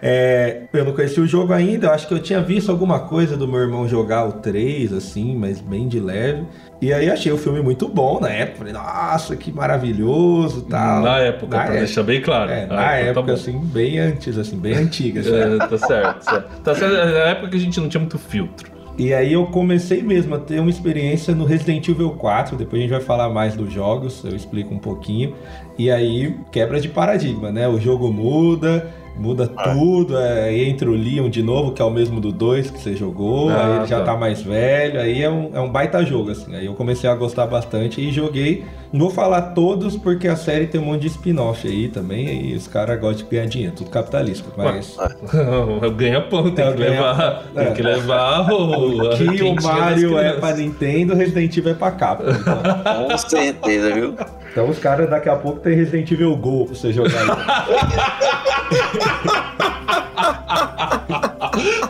É, 0.02 0.62
eu 0.72 0.86
não 0.86 0.94
conheci 0.94 1.20
o 1.20 1.28
jogo 1.28 1.52
ainda, 1.52 1.88
eu 1.88 1.92
acho 1.92 2.08
que 2.08 2.14
eu 2.14 2.20
tinha 2.20 2.40
visto 2.42 2.72
alguma 2.72 3.02
coisa 3.02 3.36
do 3.36 3.46
meu 3.46 3.60
irmão 3.60 3.86
jogar 3.86 4.26
o 4.26 4.34
3, 4.34 4.94
assim, 4.94 5.36
mas 5.36 5.60
bem 5.60 5.90
de 5.90 6.00
leve. 6.00 6.46
E 6.82 6.94
aí 6.94 7.10
achei 7.10 7.30
o 7.32 7.38
filme 7.38 7.62
muito 7.62 7.88
bom 7.90 8.20
na 8.22 8.30
época. 8.30 8.60
Falei, 8.60 8.74
nossa, 8.74 9.36
que 9.36 9.52
maravilhoso 9.52 10.62
tal. 10.62 11.02
Na 11.04 11.18
época, 11.20 11.48
Na 11.48 11.64
pra 11.64 11.64
época. 11.66 11.78
deixar 11.80 12.04
bem 12.04 12.22
claro. 12.22 12.52
É, 12.52 12.66
Na 12.66 12.76
na 12.76 12.92
época, 12.94 13.14
tá 13.16 13.22
bom. 13.28 13.34
assim, 13.34 13.60
bem 13.60 14.00
antes, 14.00 14.38
assim, 14.38 14.58
bem 14.58 14.76
antiga. 14.78 15.22
sabe? 15.24 15.38
É, 15.56 15.58
tá 15.68 15.78
certo, 15.78 16.24
certo. 16.24 16.62
Tá 16.62 16.76
certo, 16.76 16.96
é 16.96 17.24
a 17.24 17.28
época 17.30 17.50
que 17.50 17.58
a 17.58 17.60
gente 17.60 17.80
não 17.80 17.90
tinha 17.90 18.00
muito 18.00 18.18
filtro. 18.18 18.72
E 18.98 19.14
aí 19.14 19.32
eu 19.32 19.46
comecei 19.48 20.02
mesmo 20.04 20.36
a 20.36 20.40
ter 20.40 20.60
uma 20.60 20.70
experiência 20.70 21.34
no 21.34 21.46
Resident 21.46 21.88
Evil 21.88 22.12
4, 22.12 22.58
depois 22.58 22.80
a 22.80 22.84
gente 22.84 22.92
vai 22.92 23.00
falar 23.00 23.30
mais 23.30 23.56
dos 23.56 23.72
jogos, 23.72 24.22
eu 24.26 24.36
explico 24.36 24.74
um 24.74 24.80
pouquinho. 24.80 25.34
E 25.78 25.90
aí 25.90 26.36
quebra 26.52 26.82
de 26.82 26.90
paradigma, 26.90 27.50
né? 27.50 27.66
O 27.68 27.80
jogo 27.80 28.12
muda, 28.12 28.88
muda 29.20 29.52
Ah. 29.58 29.74
tudo, 29.74 30.18
é, 30.18 30.44
aí 30.46 30.70
entra 30.70 30.90
o 30.90 30.94
Leon 30.94 31.30
de 31.30 31.44
novo, 31.44 31.72
que 31.74 31.82
é 31.82 31.86
o 31.86 31.90
mesmo 31.92 32.20
do 32.20 32.32
2 32.32 32.72
que 32.72 32.80
você 32.82 32.96
jogou, 32.96 33.50
Ah, 33.50 33.66
aí 33.66 33.78
ele 33.78 33.86
já 33.88 34.00
tá. 34.00 34.06
tá 34.14 34.18
mais 34.18 34.42
velho, 34.42 35.00
aí 35.00 35.22
é 35.22 35.30
um, 35.30 35.52
é 35.54 35.60
um 35.60 35.70
baita 35.70 36.04
jogo, 36.06 36.32
assim. 36.32 36.56
Aí 36.56 36.66
eu 36.66 36.74
comecei 36.74 37.10
a 37.10 37.14
gostar 37.16 37.46
bastante 37.46 38.02
e 38.02 38.12
joguei. 38.12 38.64
Não 38.92 39.02
vou 39.02 39.10
falar 39.12 39.42
todos, 39.54 39.96
porque 39.96 40.28
a 40.28 40.36
série 40.36 40.66
tem 40.66 40.82
um 40.82 40.86
monte 40.86 41.02
de 41.02 41.08
spin-off 41.08 41.68
aí 41.68 41.90
também, 41.90 42.50
e 42.52 42.56
os 42.56 42.68
caras 42.68 43.00
gostam 43.00 43.26
de 43.28 43.36
ganhar 43.36 43.46
dinheiro, 43.48 43.76
tudo 43.76 43.90
capitalista. 43.92 44.50
Mas 44.58 44.98
Ganha 45.96 46.22
pão, 46.22 46.50
tem 46.50 46.66
É, 46.66 46.72
que 46.74 46.80
levar. 46.80 47.44
Tem 47.54 47.74
que 47.74 47.82
É. 47.82 47.84
levar 47.84 48.52
o. 48.52 49.04
o 49.06 49.10
que 49.18 49.44
o 49.44 49.56
Mario 49.62 50.18
é 50.18 50.34
pra 50.34 50.54
Nintendo, 50.56 51.14
Resident 51.16 51.56
Evil 51.58 51.72
é 51.72 51.76
pra 51.76 51.92
Capcom. 51.92 52.30
Então. 52.32 52.60
Com 53.10 53.18
certeza, 53.18 53.94
viu? 53.94 54.16
Então 54.60 54.70
os 54.70 54.78
caras 54.78 55.10
daqui 55.10 55.30
a 55.30 55.38
pouco 55.38 55.62
tem 55.62 55.74
Resident 55.74 56.12
Evil 56.12 56.36
Go 56.36 56.66
pra 56.66 56.76
você 56.76 56.92
jogar 56.92 57.18
aí. 57.18 57.30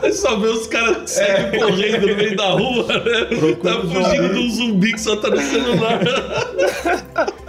É 0.02 0.12
só 0.12 0.36
ver 0.36 0.48
os 0.48 0.66
caras 0.66 0.96
que 0.98 1.10
saem 1.10 1.50
correndo 1.50 2.06
no 2.06 2.16
meio 2.16 2.36
da 2.36 2.50
rua, 2.50 2.86
né? 2.86 3.24
Procura 3.38 3.74
tá 3.74 3.80
fugindo 3.82 4.32
de 4.32 4.38
um 4.38 4.50
zumbi 4.50 4.92
que 4.92 5.00
só 5.00 5.16
tá 5.16 5.28
no 5.28 5.40
celular. 5.40 6.00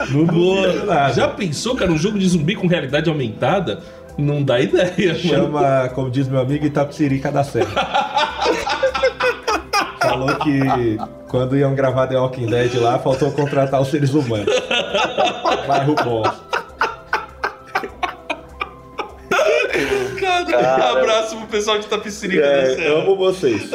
Não 0.10 0.86
nada. 0.86 1.14
Já 1.14 1.28
pensou, 1.30 1.76
cara, 1.76 1.92
um 1.92 1.98
jogo 1.98 2.20
de 2.20 2.28
zumbi 2.28 2.56
com 2.56 2.68
realidade 2.68 3.10
aumentada? 3.10 3.82
Não 4.18 4.44
dá 4.44 4.60
ideia, 4.60 5.14
mano. 5.14 5.20
Chama, 5.20 5.90
como 5.96 6.12
diz 6.12 6.28
meu 6.28 6.40
amigo, 6.40 6.66
Itapsirica 6.66 7.32
da 7.32 7.44
Serra. 7.44 7.72
Falou 10.02 10.36
que 10.38 10.98
quando 11.28 11.56
iam 11.56 11.74
gravar 11.74 12.08
The 12.08 12.18
Walking 12.18 12.48
Dead 12.48 12.74
lá, 12.76 13.00
faltou 13.00 13.32
contratar 13.32 13.80
os 13.80 13.88
seres 13.88 14.14
humanos. 14.14 14.54
Bairro 15.68 15.96
bom. 16.04 16.24
Cara, 20.20 20.92
abraço 20.92 21.38
pro 21.38 21.48
pessoal 21.48 21.80
de 21.80 21.88
Tapicirica 21.88 22.46
É, 22.46 22.88
amo 22.88 23.16
vocês. 23.16 23.70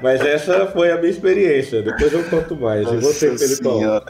Mas 0.00 0.20
essa 0.20 0.66
foi 0.66 0.90
a 0.92 0.96
minha 0.96 1.10
experiência. 1.10 1.82
Depois 1.82 2.12
eu 2.12 2.24
conto 2.24 2.56
mais. 2.56 2.86
e 2.90 2.96
você, 2.96 3.30
Nossa 3.30 3.46
Felipão? 3.46 4.02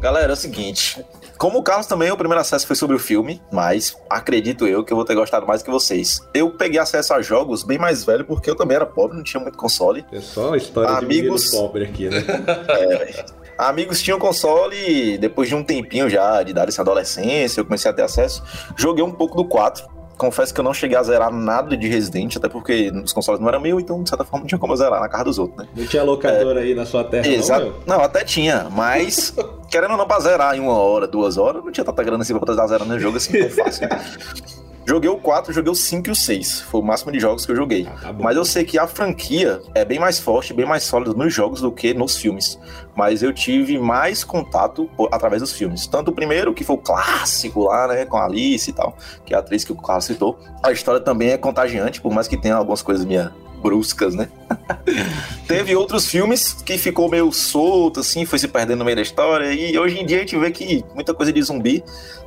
Galera, 0.00 0.32
é 0.32 0.32
o 0.32 0.36
seguinte. 0.36 1.04
Como 1.36 1.58
o 1.58 1.62
Carlos 1.62 1.86
também, 1.86 2.10
o 2.10 2.16
primeiro 2.16 2.40
acesso 2.40 2.66
foi 2.66 2.76
sobre 2.76 2.96
o 2.96 2.98
filme, 2.98 3.40
mas 3.50 3.96
acredito 4.08 4.66
eu 4.66 4.84
que 4.84 4.92
eu 4.92 4.96
vou 4.96 5.04
ter 5.04 5.14
gostado 5.14 5.46
mais 5.46 5.62
que 5.62 5.70
vocês. 5.70 6.20
Eu 6.34 6.50
peguei 6.50 6.78
acesso 6.78 7.14
a 7.14 7.22
jogos 7.22 7.62
bem 7.62 7.78
mais 7.78 8.04
velho 8.04 8.24
porque 8.24 8.50
eu 8.50 8.54
também 8.54 8.76
era 8.76 8.86
pobre, 8.86 9.16
não 9.16 9.24
tinha 9.24 9.40
muito 9.40 9.56
console. 9.56 10.04
É 10.12 10.20
só 10.20 10.54
a 10.54 10.56
história 10.56 10.90
Amigos. 10.90 11.44
de 11.44 11.50
pobre 11.50 11.84
aqui, 11.84 12.08
né? 12.08 12.24
Amigos 13.68 14.00
tinham 14.00 14.18
console 14.18 14.74
e 14.76 15.18
depois 15.18 15.48
de 15.48 15.54
um 15.54 15.62
tempinho 15.62 16.08
já 16.08 16.42
de 16.42 16.52
dar 16.54 16.66
essa 16.66 16.80
adolescência, 16.80 17.60
eu 17.60 17.64
comecei 17.64 17.90
a 17.90 17.94
ter 17.94 18.02
acesso. 18.02 18.42
Joguei 18.74 19.04
um 19.04 19.10
pouco 19.10 19.36
do 19.36 19.44
4. 19.44 19.86
Confesso 20.16 20.52
que 20.52 20.60
eu 20.60 20.64
não 20.64 20.72
cheguei 20.74 20.96
a 20.96 21.02
zerar 21.02 21.32
nada 21.32 21.76
de 21.76 21.88
Resident, 21.88 22.36
até 22.36 22.48
porque 22.48 22.90
os 23.04 23.12
consoles 23.12 23.40
não 23.40 23.48
eram 23.48 23.60
meu, 23.60 23.80
então 23.80 24.02
de 24.02 24.08
certa 24.08 24.24
forma 24.24 24.40
não 24.40 24.46
tinha 24.46 24.58
como 24.58 24.76
zerar 24.76 25.00
na 25.00 25.08
casa 25.08 25.24
dos 25.24 25.38
outros, 25.38 25.58
né? 25.58 25.68
Não 25.74 25.86
tinha 25.86 26.02
locadora 26.02 26.60
aí 26.60 26.74
na 26.74 26.84
sua 26.84 27.04
terra, 27.04 27.26
Exato. 27.26 27.64
não, 27.64 27.70
meu? 27.72 27.82
Não, 27.86 28.00
até 28.02 28.22
tinha, 28.24 28.68
mas 28.70 29.34
querendo 29.70 29.92
ou 29.92 29.96
não 29.96 30.06
pra 30.06 30.20
zerar 30.20 30.54
em 30.54 30.60
uma 30.60 30.74
hora, 30.74 31.06
duas 31.06 31.38
horas, 31.38 31.64
não 31.64 31.72
tinha 31.72 31.84
tanta 31.84 32.02
grana 32.02 32.22
assim 32.22 32.32
pra 32.34 32.40
poder 32.40 32.56
dar 32.56 32.66
zero 32.66 32.84
no 32.84 32.98
jogo 32.98 33.16
assim 33.16 33.32
tão 33.32 33.50
fácil. 33.50 33.88
Joguei 34.90 35.08
o 35.08 35.18
4, 35.18 35.52
joguei 35.52 35.70
o 35.70 35.74
5 35.74 36.08
e 36.08 36.10
o 36.10 36.14
6. 36.16 36.62
Foi 36.62 36.80
o 36.80 36.82
máximo 36.82 37.12
de 37.12 37.20
jogos 37.20 37.46
que 37.46 37.52
eu 37.52 37.56
joguei. 37.56 37.86
Ah, 37.88 38.06
tá. 38.08 38.12
Mas 38.12 38.36
eu 38.36 38.44
sei 38.44 38.64
que 38.64 38.76
a 38.76 38.88
franquia 38.88 39.60
é 39.72 39.84
bem 39.84 40.00
mais 40.00 40.18
forte, 40.18 40.52
bem 40.52 40.66
mais 40.66 40.82
sólida 40.82 41.12
nos 41.14 41.32
jogos 41.32 41.60
do 41.60 41.70
que 41.70 41.94
nos 41.94 42.16
filmes. 42.16 42.58
Mas 42.96 43.22
eu 43.22 43.32
tive 43.32 43.78
mais 43.78 44.24
contato 44.24 44.90
por- 44.96 45.08
através 45.12 45.40
dos 45.42 45.52
filmes. 45.52 45.86
Tanto 45.86 46.10
o 46.10 46.12
primeiro, 46.14 46.52
que 46.52 46.64
foi 46.64 46.76
o 46.76 46.78
clássico 46.78 47.64
lá, 47.64 47.86
né, 47.88 48.04
com 48.04 48.16
a 48.16 48.24
Alice 48.24 48.68
e 48.68 48.72
tal, 48.72 48.96
que 49.24 49.32
é 49.32 49.36
a 49.36 49.40
atriz 49.40 49.64
que 49.64 49.72
o 49.72 49.76
Carlos 49.76 50.04
citou. 50.04 50.38
A 50.62 50.72
história 50.72 51.00
também 51.00 51.30
é 51.30 51.38
contagiante, 51.38 52.00
por 52.00 52.12
mais 52.12 52.26
que 52.28 52.36
tenha 52.36 52.56
algumas 52.56 52.82
coisas 52.82 53.04
minha 53.04 53.32
bruscas, 53.62 54.14
né? 54.14 54.28
Teve 55.46 55.74
outros 55.76 56.06
filmes 56.06 56.52
que 56.52 56.78
ficou 56.78 57.08
meio 57.10 57.30
solto, 57.32 58.00
assim, 58.00 58.24
foi 58.24 58.38
se 58.38 58.48
perdendo 58.48 58.78
no 58.78 58.84
meio 58.84 58.96
da 58.96 59.02
história. 59.02 59.52
E 59.52 59.78
hoje 59.78 59.98
em 60.00 60.06
dia 60.06 60.18
a 60.18 60.20
gente 60.20 60.36
vê 60.36 60.50
que 60.50 60.84
muita 60.94 61.12
coisa 61.12 61.32
de 61.32 61.42
zumbi 61.42 61.82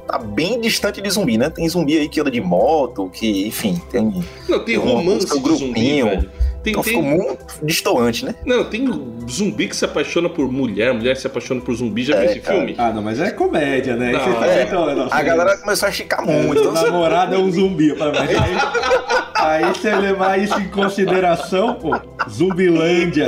tá 0.08 0.18
bem 0.18 0.60
distante 0.60 1.02
de 1.02 1.10
zumbi, 1.10 1.38
né? 1.38 1.50
Tem 1.50 1.68
zumbi 1.68 1.98
aí 1.98 2.10
que 2.10 2.20
anda 2.20 2.30
de 2.30 2.42
moto, 2.42 3.10
que, 3.10 3.48
enfim, 3.48 3.82
tem. 3.90 4.24
Não, 4.48 4.60
tem 4.60 4.66
Tem 4.66 4.80
um- 4.80 4.82
romance 4.98 5.26
um 5.26 5.30
zumbi, 5.30 5.42
grupinho. 5.42 6.06
velho. 6.06 6.32
Tem, 6.64 6.72
Então 6.72 6.82
tem- 6.82 6.94
ficou 6.94 7.04
muito 7.04 7.46
distoante, 7.66 8.24
né? 8.26 8.36
Não, 8.46 8.64
tem 8.64 8.88
zumbi 9.30 9.68
que 9.68 9.76
se 9.76 9.84
apaixona 9.84 10.30
por 10.30 10.50
mulher, 10.50 10.94
mulher 10.94 11.14
que 11.16 11.20
se 11.22 11.28
apaixona 11.28 11.60
por 11.60 11.76
zumbi. 11.76 12.04
Já 12.04 12.14
viu 12.16 12.24
É, 12.24 12.32
esse 12.32 12.40
cara. 12.40 12.58
filme? 12.58 12.76
Ah, 12.78 12.92
não, 12.94 13.02
mas 13.02 13.20
é 13.20 13.32
comédia, 13.32 13.98
né? 13.98 14.14
Não, 14.14 14.20
você 14.20 14.40
tá 14.40 14.48
é. 14.48 14.64
então, 14.64 14.96
não, 14.96 15.08
A 15.12 15.22
galera 15.22 15.58
começou 15.58 15.88
a 15.88 15.90
esticar 15.90 16.26
muito. 16.26 16.60
Então, 16.62 16.72
O 16.72 16.74
namorado 16.74 17.36
é 17.36 17.38
um 17.38 17.52
zumbi, 17.52 17.94
pai, 17.98 18.12
mas 18.16 18.30
aí, 18.30 19.64
aí 19.66 19.74
você 19.74 19.94
levar 19.94 20.40
isso 20.40 20.58
em 20.58 20.70
consideração, 20.70 21.76
pô, 21.76 22.00
Zumbilândia. 22.30 23.28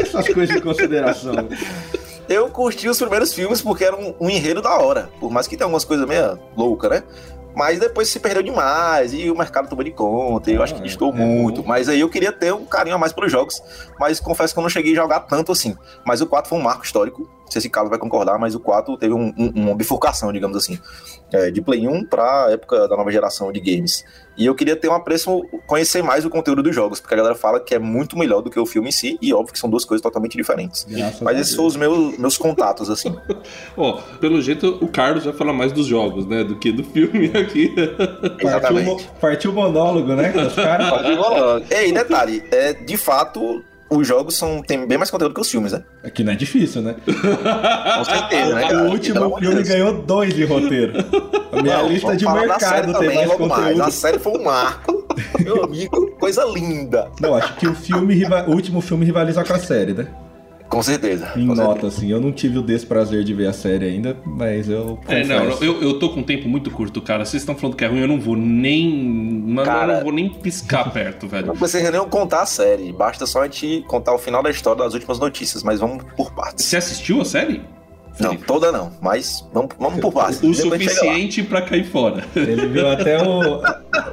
Essas 0.00 0.28
coisas 0.28 0.56
em 0.56 0.60
consideração. 0.60 1.32
eu 2.28 2.48
curti 2.48 2.88
os 2.88 2.98
primeiros 2.98 3.32
filmes 3.32 3.62
porque 3.62 3.84
era 3.84 3.94
um, 3.96 4.12
um 4.20 4.28
enredo 4.28 4.60
da 4.60 4.76
hora. 4.76 5.08
Por 5.20 5.30
mais 5.30 5.46
que 5.46 5.56
tenha 5.56 5.66
algumas 5.66 5.84
coisas 5.84 6.06
meio 6.06 6.38
loucas, 6.56 6.90
né? 6.90 7.02
Mas 7.54 7.78
depois 7.78 8.08
se 8.08 8.20
perdeu 8.20 8.42
demais 8.42 9.12
e 9.12 9.30
o 9.30 9.36
mercado 9.36 9.68
tomou 9.68 9.84
de 9.84 9.90
conta. 9.90 10.50
E 10.50 10.54
eu 10.54 10.62
acho 10.62 10.74
que 10.74 10.82
distou 10.82 11.12
é 11.12 11.16
muito. 11.16 11.62
bom. 11.62 11.68
Mas 11.68 11.88
aí 11.88 12.00
eu 12.00 12.08
queria 12.08 12.32
ter 12.32 12.52
um 12.54 12.64
carinho 12.64 12.96
a 12.96 12.98
mais 12.98 13.12
pelos 13.12 13.30
jogos. 13.30 13.60
Mas 13.98 14.20
confesso 14.20 14.54
que 14.54 14.58
eu 14.58 14.62
não 14.62 14.70
cheguei 14.70 14.92
a 14.92 14.96
jogar 14.96 15.20
tanto 15.20 15.52
assim. 15.52 15.76
Mas 16.04 16.20
o 16.20 16.26
4 16.26 16.48
foi 16.48 16.58
um 16.58 16.62
marco 16.62 16.84
histórico. 16.84 17.28
Não 17.50 17.52
sei 17.54 17.62
se 17.62 17.68
Carlos 17.68 17.90
vai 17.90 17.98
concordar, 17.98 18.38
mas 18.38 18.54
o 18.54 18.60
4 18.60 18.96
teve 18.96 19.12
um- 19.12 19.34
um- 19.36 19.52
uma 19.56 19.74
bifurcação, 19.74 20.32
digamos 20.32 20.56
assim. 20.56 20.78
É, 21.32 21.50
de 21.50 21.60
Play 21.60 21.88
1 21.88 22.04
pra 22.04 22.46
época 22.50 22.86
da 22.86 22.96
nova 22.96 23.10
geração 23.10 23.50
de 23.50 23.58
games. 23.58 24.04
E 24.38 24.46
eu 24.46 24.54
queria 24.54 24.76
ter 24.76 24.88
um 24.88 24.94
apreço, 24.94 25.44
conhecer 25.66 26.00
mais 26.00 26.24
o 26.24 26.30
conteúdo 26.30 26.62
dos 26.62 26.72
jogos, 26.74 27.00
porque 27.00 27.12
a 27.12 27.16
galera 27.16 27.34
fala 27.34 27.58
que 27.58 27.74
é 27.74 27.78
muito 27.78 28.16
melhor 28.16 28.40
do 28.40 28.48
que 28.50 28.58
o 28.58 28.64
filme 28.64 28.88
em 28.88 28.92
si, 28.92 29.18
e 29.20 29.34
óbvio 29.34 29.52
que 29.52 29.58
são 29.58 29.68
duas 29.68 29.84
coisas 29.84 30.00
totalmente 30.00 30.36
diferentes. 30.36 30.86
Graças 30.88 31.20
Mas 31.20 31.38
esses 31.40 31.54
são 31.54 31.66
os 31.66 31.74
meus, 31.76 32.16
meus 32.16 32.38
contatos, 32.38 32.88
assim. 32.88 33.14
Ó, 33.76 34.00
pelo 34.20 34.40
jeito 34.40 34.78
o 34.80 34.86
Carlos 34.86 35.24
vai 35.24 35.34
falar 35.34 35.52
mais 35.52 35.72
dos 35.72 35.86
jogos, 35.86 36.26
né? 36.26 36.44
Do 36.44 36.56
que 36.56 36.70
do 36.70 36.84
filme 36.84 37.26
aqui. 37.36 37.68
Partiu, 37.74 38.48
Exatamente. 38.48 39.08
partiu 39.20 39.50
o 39.50 39.54
monólogo, 39.54 40.14
né? 40.14 40.32
Os 40.46 40.54
caras. 40.54 41.06
Ir 41.08 41.14
rolando. 41.16 41.66
Ei, 41.68 41.92
detalhe, 41.92 42.44
é, 42.52 42.72
de 42.72 42.96
fato, 42.96 43.62
os 43.90 44.06
jogos 44.06 44.36
são, 44.36 44.62
tem 44.62 44.86
bem 44.86 44.96
mais 44.96 45.10
conteúdo 45.10 45.34
que 45.34 45.40
os 45.40 45.50
filmes, 45.50 45.72
né? 45.72 45.82
Aqui 46.04 46.22
não 46.22 46.32
é 46.32 46.36
difícil, 46.36 46.80
né? 46.80 46.94
Com 47.04 48.04
certeza, 48.04 48.54
né, 48.54 48.62
cara? 48.68 48.84
o 48.84 48.90
último 48.90 49.38
filme 49.38 49.54
Deus. 49.56 49.68
ganhou 49.68 50.02
dois 50.02 50.32
de 50.32 50.44
roteiro. 50.44 50.92
A 51.52 51.60
minha 51.62 51.78
Não, 51.78 51.88
lista 51.88 52.16
de 52.16 52.24
mercado 52.24 52.98
tem 52.98 53.14
mais 53.14 53.32
conteúdo. 53.32 53.82
A 53.82 53.90
série 53.90 54.18
foi 54.18 54.38
um 54.38 54.44
marco. 54.44 55.04
Meu 55.40 55.64
amigo, 55.64 56.10
coisa 56.20 56.44
linda. 56.44 57.10
Não, 57.20 57.34
acho 57.34 57.56
que 57.56 57.66
o 57.66 57.74
filme, 57.74 58.24
o 58.46 58.50
último 58.52 58.80
filme 58.80 59.04
rivaliza 59.04 59.42
com 59.44 59.52
a 59.52 59.58
série, 59.58 59.92
né? 59.92 60.06
Com 60.70 60.82
certeza. 60.84 61.32
Em 61.36 61.48
com 61.48 61.54
certeza. 61.56 61.62
nota, 61.64 61.86
assim. 61.88 62.10
Eu 62.10 62.20
não 62.20 62.30
tive 62.30 62.58
o 62.58 62.62
desprazer 62.62 63.24
de 63.24 63.34
ver 63.34 63.48
a 63.48 63.52
série 63.52 63.86
ainda, 63.86 64.16
mas 64.24 64.68
eu 64.68 64.98
É, 65.08 65.24
não, 65.24 65.50
eu, 65.60 65.82
eu 65.82 65.98
tô 65.98 66.10
com 66.10 66.20
um 66.20 66.22
tempo 66.22 66.48
muito 66.48 66.70
curto, 66.70 67.02
cara. 67.02 67.24
Vocês 67.24 67.42
estão 67.42 67.56
falando 67.56 67.74
que 67.76 67.84
é 67.84 67.88
ruim, 67.88 67.98
eu 67.98 68.08
não 68.08 68.20
vou 68.20 68.36
nem. 68.36 68.88
Mano, 69.50 69.66
Cara. 69.66 69.92
eu 69.92 69.96
não 69.96 70.04
vou 70.04 70.12
nem 70.12 70.28
piscar 70.30 70.88
perto, 70.94 71.26
velho. 71.26 71.48
Não 71.48 71.56
precisa 71.56 71.90
nem 71.90 72.00
contar 72.08 72.42
a 72.42 72.46
série, 72.46 72.92
basta 72.92 73.26
só 73.26 73.42
a 73.42 73.44
gente 73.44 73.84
contar 73.88 74.14
o 74.14 74.18
final 74.18 74.42
da 74.42 74.50
história 74.50 74.84
das 74.84 74.94
últimas 74.94 75.18
notícias, 75.18 75.64
mas 75.64 75.80
vamos 75.80 76.04
por 76.16 76.32
partes. 76.32 76.64
Você 76.64 76.76
assistiu 76.76 77.20
a 77.20 77.24
série? 77.24 77.60
Não, 78.18 78.36
toda 78.36 78.70
não, 78.72 78.92
mas 79.00 79.46
vamos, 79.52 79.70
vamos 79.78 80.00
por 80.00 80.12
partes. 80.12 80.38
O 80.38 80.50
Depois 80.52 80.58
suficiente 80.60 81.42
pra 81.42 81.62
cair 81.62 81.84
fora. 81.84 82.24
Ele 82.36 82.66
viu 82.66 82.88
até 82.90 83.22
o, 83.22 83.62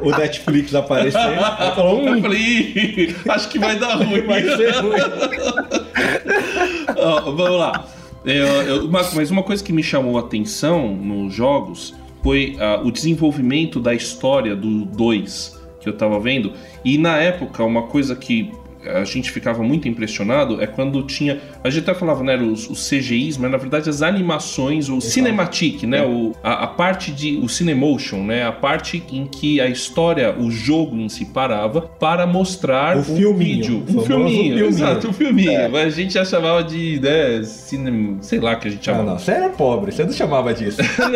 o 0.02 0.12
Netflix 0.18 0.74
aparecer 0.74 1.20
e 1.34 1.76
falou: 1.76 2.06
Eu 2.06 2.14
hum, 2.14 2.22
falei, 2.22 2.40
"Ih, 2.40 3.16
acho 3.28 3.50
que 3.50 3.60
vai 3.60 3.78
dar 3.78 3.96
ruim. 4.04 4.22
vai 4.22 4.44
ser 4.44 4.72
ruim. 4.76 4.98
Ó, 6.98 7.22
vamos 7.32 7.60
lá. 7.60 7.86
Eu- 8.26 8.46
eu- 8.64 8.86
uma- 8.86 9.04
mas 9.14 9.32
uma 9.32 9.44
coisa 9.44 9.64
que 9.64 9.72
me 9.74 9.84
chamou 9.84 10.18
a 10.18 10.22
atenção 10.22 10.88
nos 10.96 11.34
jogos 11.34 11.94
foi 12.24 12.56
ah, 12.60 12.82
o 12.84 12.92
desenvolvimento 12.92 13.80
da 13.80 13.94
história 13.94 14.56
do 14.56 14.86
2 14.86 15.58
que 15.82 15.88
eu 15.88 15.94
tava 15.94 16.20
vendo. 16.20 16.52
E 16.84 16.98
na 16.98 17.18
época, 17.18 17.64
uma 17.64 17.84
coisa 17.84 18.16
que 18.16 18.52
a 18.94 19.04
gente 19.04 19.32
ficava 19.32 19.62
muito 19.64 19.88
impressionado 19.88 20.62
é 20.62 20.68
quando 20.68 21.02
tinha. 21.04 21.40
A 21.64 21.70
gente 21.70 21.90
até 21.90 21.98
falava, 21.98 22.24
né, 22.24 22.38
os, 22.38 22.70
os 22.70 22.88
CGIs, 22.90 23.38
mas 23.38 23.52
na 23.52 23.58
verdade 23.58 23.90
as 23.90 24.02
animações, 24.02 24.90
o 24.90 25.00
cinematic, 25.02 25.84
né? 25.84 26.04
O, 26.04 26.34
a, 26.44 26.64
a 26.64 26.68
parte 26.68 27.12
de. 27.12 27.38
O 27.38 27.48
Cinemotion, 27.50 28.24
né? 28.24 28.44
A 28.46 28.52
parte 28.52 29.04
em 29.12 29.26
que 29.26 29.60
a 29.62 29.68
história, 29.68 30.36
o 30.38 30.50
jogo 30.52 30.96
em 30.98 31.10
si 31.10 31.26
parava 31.26 31.82
para 31.82 32.26
mostrar 32.28 32.98
O 32.98 33.00
um 33.00 33.04
filminho, 33.04 33.38
vídeo. 33.38 33.84
o 33.90 34.00
Um 34.00 34.06
filminho, 34.06 34.32
filminho. 34.32 34.66
exato, 34.68 35.08
um 35.10 35.14
filminho. 35.14 35.52
É. 35.52 35.68
Mas 35.68 35.94
a 35.94 35.96
gente 35.96 36.14
já 36.14 36.26
chamava 36.26 36.64
de, 36.64 37.00
né, 37.00 37.42
cine... 37.44 38.18
sei 38.22 38.40
lá 38.40 38.56
que 38.56 38.68
a 38.68 38.72
gente 38.72 38.90
Ah, 38.90 38.94
chamava. 38.94 39.12
não, 39.12 39.20
você 39.20 39.32
era 39.32 39.50
pobre, 39.50 39.92
você 39.92 40.04
não 40.04 40.12
chamava 40.14 40.54
disso. 40.54 40.78
Não, 41.00 41.10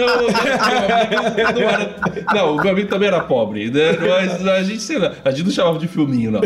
não, 1.53 1.61
era... 1.69 1.95
não, 2.33 2.55
o 2.55 2.61
meu 2.61 2.71
amigo 2.71 2.87
também 2.89 3.07
era 3.07 3.19
pobre, 3.21 3.69
né? 3.69 3.91
Mas 3.99 4.47
a 4.47 4.63
gente, 4.63 4.81
sei 4.81 4.97
lá, 4.97 5.13
a 5.23 5.31
gente 5.31 5.43
não 5.45 5.51
chamava 5.51 5.79
de 5.79 5.87
filminho, 5.87 6.31
não. 6.31 6.41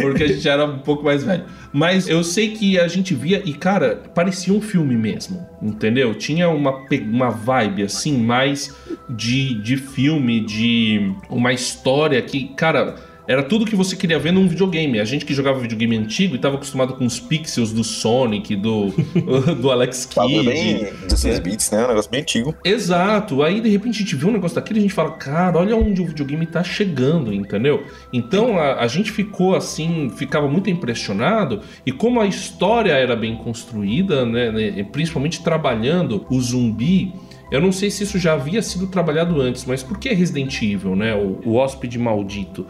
Porque 0.00 0.24
a 0.24 0.26
gente 0.28 0.40
era 0.52 0.64
um 0.64 0.78
pouco 0.78 1.04
mais 1.04 1.24
velho. 1.24 1.44
Mas 1.72 2.08
eu 2.08 2.22
sei 2.22 2.52
que 2.52 2.78
a 2.78 2.86
gente 2.86 3.14
via 3.14 3.42
e, 3.44 3.52
cara, 3.52 4.02
parecia 4.14 4.52
um 4.52 4.60
filme 4.60 4.96
mesmo, 4.96 5.46
entendeu? 5.60 6.14
Tinha 6.14 6.48
uma, 6.48 6.84
uma 7.10 7.30
vibe, 7.30 7.82
assim, 7.82 8.18
mais 8.18 8.74
de, 9.08 9.54
de 9.62 9.76
filme, 9.76 10.40
de 10.40 11.12
uma 11.28 11.52
história 11.52 12.20
que, 12.22 12.48
cara. 12.54 13.11
Era 13.26 13.42
tudo 13.42 13.64
que 13.64 13.76
você 13.76 13.94
queria 13.94 14.18
ver 14.18 14.32
num 14.32 14.48
videogame. 14.48 14.98
A 14.98 15.04
gente 15.04 15.24
que 15.24 15.32
jogava 15.32 15.58
videogame 15.60 15.96
antigo 15.96 16.34
e 16.34 16.38
tava 16.38 16.56
acostumado 16.56 16.94
com 16.94 17.06
os 17.06 17.20
pixels 17.20 17.72
do 17.72 17.84
Sonic, 17.84 18.56
do, 18.56 18.88
do 19.60 19.70
Alex 19.70 20.06
Kidd. 20.06 20.42
bem 20.44 20.92
16 21.08 21.36
É. 21.36 21.40
bits, 21.40 21.70
né? 21.70 21.84
Um 21.84 21.88
negócio 21.88 22.10
bem 22.10 22.20
antigo. 22.22 22.54
Exato. 22.64 23.42
Aí 23.42 23.60
de 23.60 23.68
repente 23.68 23.96
a 23.96 23.98
gente 24.04 24.16
vê 24.16 24.26
um 24.26 24.32
negócio 24.32 24.56
daquele 24.56 24.78
e 24.78 24.80
a 24.80 24.82
gente 24.82 24.94
fala, 24.94 25.12
cara, 25.12 25.58
olha 25.58 25.76
onde 25.76 26.02
o 26.02 26.04
videogame 26.06 26.46
tá 26.46 26.64
chegando, 26.64 27.32
entendeu? 27.32 27.84
Então 28.12 28.58
a, 28.58 28.80
a 28.80 28.86
gente 28.88 29.12
ficou 29.12 29.54
assim, 29.54 30.10
ficava 30.16 30.48
muito 30.48 30.68
impressionado 30.68 31.60
e 31.86 31.92
como 31.92 32.20
a 32.20 32.26
história 32.26 32.92
era 32.92 33.14
bem 33.14 33.36
construída, 33.36 34.26
né, 34.26 34.50
né, 34.50 34.86
principalmente 34.90 35.42
trabalhando 35.44 36.26
o 36.28 36.40
zumbi. 36.40 37.12
Eu 37.52 37.60
não 37.60 37.70
sei 37.70 37.90
se 37.90 38.02
isso 38.02 38.18
já 38.18 38.32
havia 38.32 38.62
sido 38.62 38.86
trabalhado 38.86 39.38
antes, 39.40 39.66
mas 39.66 39.82
por 39.82 39.98
que 39.98 40.08
Resident 40.14 40.60
Evil, 40.62 40.96
né? 40.96 41.14
O, 41.14 41.38
o 41.50 41.54
hóspede 41.56 41.98
maldito. 41.98 42.66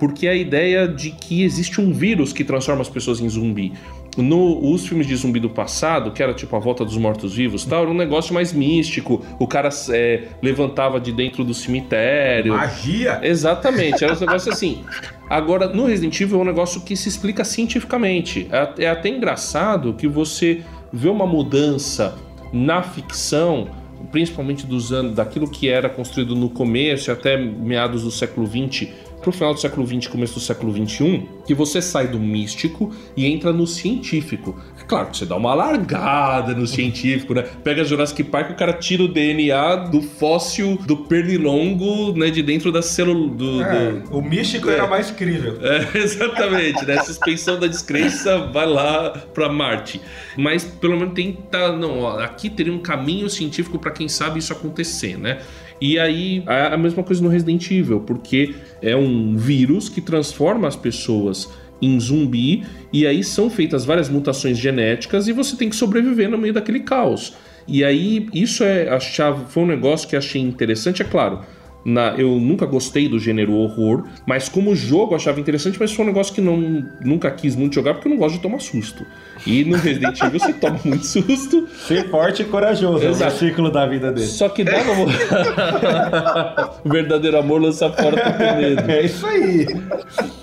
Porque 0.00 0.26
a 0.26 0.34
ideia 0.34 0.88
de 0.88 1.10
que 1.10 1.44
existe 1.44 1.80
um 1.80 1.92
vírus 1.92 2.32
que 2.32 2.42
transforma 2.42 2.80
as 2.80 2.88
pessoas 2.88 3.20
em 3.20 3.28
zumbi. 3.28 3.74
No, 4.16 4.72
os 4.72 4.86
filmes 4.88 5.06
de 5.06 5.14
zumbi 5.14 5.38
do 5.38 5.50
passado, 5.50 6.10
que 6.10 6.22
era 6.22 6.34
tipo 6.34 6.56
a 6.56 6.58
volta 6.58 6.84
dos 6.84 6.96
mortos-vivos, 6.96 7.64
tal, 7.64 7.82
era 7.82 7.90
um 7.90 7.94
negócio 7.94 8.34
mais 8.34 8.52
místico. 8.52 9.22
O 9.38 9.46
cara 9.46 9.68
é, 9.90 10.24
levantava 10.42 10.98
de 10.98 11.12
dentro 11.12 11.44
do 11.44 11.52
cemitério. 11.52 12.54
Magia? 12.54 13.20
Exatamente, 13.22 14.02
era 14.02 14.14
um 14.16 14.20
negócio 14.20 14.50
assim. 14.50 14.82
Agora, 15.28 15.68
no 15.68 15.86
Resident 15.86 16.18
Evil 16.18 16.38
é 16.38 16.42
um 16.42 16.46
negócio 16.46 16.80
que 16.80 16.96
se 16.96 17.08
explica 17.08 17.44
cientificamente. 17.44 18.48
É, 18.50 18.84
é 18.84 18.88
até 18.88 19.10
engraçado 19.10 19.92
que 19.92 20.08
você 20.08 20.62
vê 20.90 21.08
uma 21.08 21.26
mudança 21.26 22.16
na 22.52 22.82
ficção, 22.82 23.68
principalmente 24.10 24.66
dos 24.66 24.92
anos, 24.92 25.14
daquilo 25.14 25.48
que 25.48 25.68
era 25.68 25.88
construído 25.88 26.34
no 26.34 26.48
começo 26.48 27.12
até 27.12 27.36
meados 27.36 28.02
do 28.02 28.10
século 28.10 28.46
XX, 28.46 28.88
pro 29.20 29.30
final 29.32 29.52
do 29.52 29.60
século 29.60 29.86
XX, 29.86 30.06
começo 30.08 30.34
do 30.34 30.40
século 30.40 30.72
XXI, 30.72 31.28
que 31.46 31.54
você 31.54 31.82
sai 31.82 32.08
do 32.08 32.18
místico 32.18 32.90
e 33.16 33.26
entra 33.26 33.52
no 33.52 33.66
científico. 33.66 34.58
É 34.80 34.84
claro 34.84 35.08
que 35.10 35.16
você 35.18 35.26
dá 35.26 35.36
uma 35.36 35.52
largada 35.54 36.54
no 36.54 36.66
científico, 36.66 37.34
né? 37.34 37.42
Pega 37.62 37.84
Jurassic 37.84 38.24
Park, 38.24 38.50
o 38.52 38.54
cara 38.54 38.72
tira 38.72 39.02
o 39.02 39.08
DNA 39.08 39.76
do 39.90 40.00
fóssil 40.00 40.78
do 40.86 40.96
pernilongo, 40.96 42.16
né, 42.16 42.30
de 42.30 42.42
dentro 42.42 42.72
da 42.72 42.82
célula 42.82 43.28
do, 43.34 43.62
É, 43.62 43.92
do- 43.92 44.16
o 44.18 44.22
místico 44.22 44.70
É. 44.70 44.74
era 44.74 44.86
mais 44.86 45.10
crível. 45.10 45.58
é, 45.62 45.88
exatamente, 45.98 46.84
né? 46.86 47.02
Suspensão 47.02 47.58
da 47.58 47.66
descrença 47.66 48.38
vai 48.52 48.66
lá 48.66 49.10
pra 49.34 49.48
Marte. 49.48 50.00
Mas 50.36 50.64
pelo 50.64 50.96
menos 50.96 51.14
tem 51.14 51.32
tá, 51.50 51.72
não, 51.76 52.00
ó, 52.00 52.18
aqui 52.20 52.48
teria 52.48 52.72
um 52.72 52.78
caminho 52.78 53.28
científico 53.28 53.78
pra 53.78 53.90
quem 53.90 54.08
sabe 54.08 54.38
isso 54.38 54.52
acontecer, 54.52 55.18
né? 55.18 55.40
E 55.80 55.98
aí 55.98 56.42
a 56.46 56.76
mesma 56.76 57.02
coisa 57.02 57.22
no 57.22 57.28
Resident 57.28 57.70
Evil, 57.70 58.00
porque 58.00 58.54
é 58.82 58.94
um 58.94 59.36
vírus 59.36 59.88
que 59.88 60.00
transforma 60.00 60.68
as 60.68 60.76
pessoas 60.76 61.48
em 61.80 61.98
zumbi 61.98 62.64
e 62.92 63.06
aí 63.06 63.24
são 63.24 63.48
feitas 63.48 63.84
várias 63.84 64.08
mutações 64.08 64.58
genéticas 64.58 65.26
e 65.26 65.32
você 65.32 65.56
tem 65.56 65.70
que 65.70 65.76
sobreviver 65.76 66.28
no 66.28 66.36
meio 66.36 66.52
daquele 66.52 66.80
caos. 66.80 67.34
E 67.66 67.84
aí 67.84 68.28
isso 68.34 68.62
é 68.64 68.88
a 68.88 69.00
chave, 69.00 69.44
foi 69.48 69.62
um 69.62 69.66
negócio 69.66 70.08
que 70.08 70.16
achei 70.16 70.42
interessante, 70.42 71.02
é 71.02 71.04
claro. 71.04 71.40
Na, 71.84 72.14
eu 72.18 72.38
nunca 72.38 72.66
gostei 72.66 73.08
do 73.08 73.18
gênero 73.18 73.54
horror, 73.54 74.04
mas 74.26 74.48
como 74.48 74.74
jogo 74.74 75.12
eu 75.12 75.16
achava 75.16 75.40
interessante, 75.40 75.78
mas 75.80 75.92
foi 75.92 76.04
um 76.04 76.08
negócio 76.08 76.34
que 76.34 76.40
não, 76.40 76.84
nunca 77.02 77.30
quis 77.30 77.56
muito 77.56 77.74
jogar 77.74 77.94
porque 77.94 78.08
eu 78.08 78.10
não 78.12 78.18
gosto 78.18 78.36
de 78.36 78.42
tomar 78.42 78.60
susto. 78.60 79.06
E 79.46 79.64
no 79.64 79.76
Resident 79.76 80.20
Evil 80.22 80.38
você 80.38 80.52
toma 80.52 80.78
muito 80.84 81.06
susto, 81.06 81.66
Ser 81.86 82.10
forte 82.10 82.42
e 82.42 82.44
corajoso. 82.44 83.04
É 83.04 83.08
o 83.08 83.10
Exato. 83.10 83.30
versículo 83.30 83.70
da 83.70 83.86
vida 83.86 84.12
dele. 84.12 84.26
só 84.26 84.48
que 84.48 84.62
dava. 84.62 84.92
o 86.84 86.88
verdadeiro 86.88 87.38
amor 87.38 87.62
lança 87.62 87.90
fora 87.90 88.16
todo 88.16 88.38
medo. 88.38 88.90
É 88.90 89.02
isso 89.02 89.26
aí. 89.26 89.66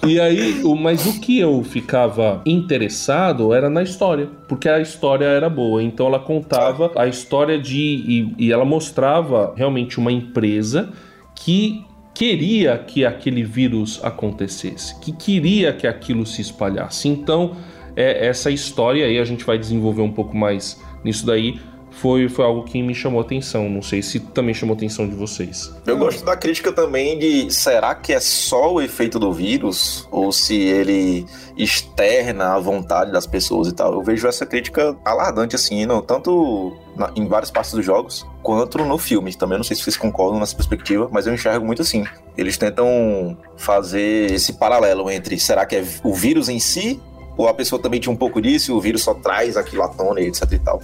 E 0.08 0.20
aí, 0.20 0.62
mas 0.80 1.06
o 1.06 1.20
que 1.20 1.40
eu 1.40 1.64
ficava 1.64 2.42
interessado 2.46 3.54
era 3.54 3.70
na 3.70 3.84
história, 3.84 4.30
porque 4.48 4.70
a 4.70 4.80
história 4.80 5.26
era 5.26 5.50
boa. 5.50 5.84
Então 5.84 6.08
ela 6.08 6.20
contava 6.20 6.92
a 6.96 7.08
história 7.08 7.60
de. 7.60 7.78
E, 7.78 8.34
e 8.38 8.52
ela 8.52 8.66
mostrava 8.66 9.54
realmente 9.56 10.00
uma 10.00 10.12
empresa 10.12 10.90
que 11.38 11.86
queria 12.14 12.78
que 12.78 13.06
aquele 13.06 13.44
vírus 13.44 14.00
acontecesse, 14.04 15.00
que 15.00 15.12
queria 15.12 15.72
que 15.72 15.86
aquilo 15.86 16.26
se 16.26 16.42
espalhasse. 16.42 17.08
Então, 17.08 17.56
é, 17.96 18.28
essa 18.28 18.50
história 18.50 19.06
aí 19.06 19.20
a 19.20 19.24
gente 19.24 19.44
vai 19.44 19.58
desenvolver 19.58 20.02
um 20.02 20.12
pouco 20.12 20.36
mais 20.36 20.82
nisso 21.04 21.26
daí. 21.26 21.60
Foi, 21.98 22.30
foi 22.30 22.46
algo 22.46 22.64
que 22.64 22.82
me 22.82 22.94
chamou 22.94 23.22
atenção. 23.22 23.70
Não 23.70 23.82
sei 23.82 24.02
se 24.02 24.20
também 24.20 24.54
chamou 24.54 24.76
atenção 24.76 25.08
de 25.08 25.16
vocês. 25.16 25.72
Eu 25.86 25.98
gosto 25.98 26.24
da 26.24 26.36
crítica 26.36 26.72
também 26.72 27.18
de 27.18 27.52
será 27.52 27.96
que 27.96 28.14
é 28.14 28.20
só 28.20 28.74
o 28.74 28.82
efeito 28.82 29.18
do 29.20 29.34
vírus 29.34 30.08
ou 30.12 30.32
se 30.32 30.56
ele 30.56 31.26
externa 31.58 32.54
a 32.54 32.60
vontade 32.60 33.12
das 33.12 33.26
pessoas 33.26 33.68
e 33.68 33.74
tal. 33.74 33.94
Eu 33.94 34.04
vejo 34.04 34.28
essa 34.28 34.46
crítica 34.46 34.96
alardante 35.04 35.56
assim, 35.56 35.86
não, 35.86 36.02
tanto 36.02 36.78
na, 36.96 37.12
em 37.16 37.28
várias 37.28 37.50
partes 37.50 37.74
dos 37.74 37.84
jogos 37.84 38.26
quanto 38.44 38.78
no 38.86 38.98
filme. 38.98 39.34
Também 39.34 39.58
não 39.58 39.64
sei 39.64 39.76
se 39.76 39.84
vocês 39.84 39.98
concordam 39.98 40.40
nessa 40.40 40.56
perspectiva, 40.56 41.10
mas 41.12 41.26
eu 41.26 41.34
enxergo 41.34 41.66
muito 41.66 41.82
assim. 41.82 42.06
Eles 42.38 42.58
tentam 42.58 43.36
fazer 43.56 44.32
esse 44.32 44.54
paralelo 44.54 45.10
entre 45.10 45.40
será 45.40 45.66
que 45.66 45.76
é 45.76 45.84
o 46.04 46.14
vírus 46.14 46.48
em 46.48 46.60
si 46.60 47.02
ou 47.36 47.48
a 47.48 47.54
pessoa 47.54 47.82
também 47.82 48.00
tinha 48.00 48.12
um 48.12 48.18
pouco 48.18 48.42
disso 48.42 48.72
e 48.72 48.74
o 48.74 48.82
vírus 48.82 49.04
só 49.04 49.14
traz 49.14 49.56
aquilo 49.56 49.84
à 49.84 49.88
tona 49.88 50.22
etc 50.22 50.52
e 50.52 50.60
tal. 50.60 50.82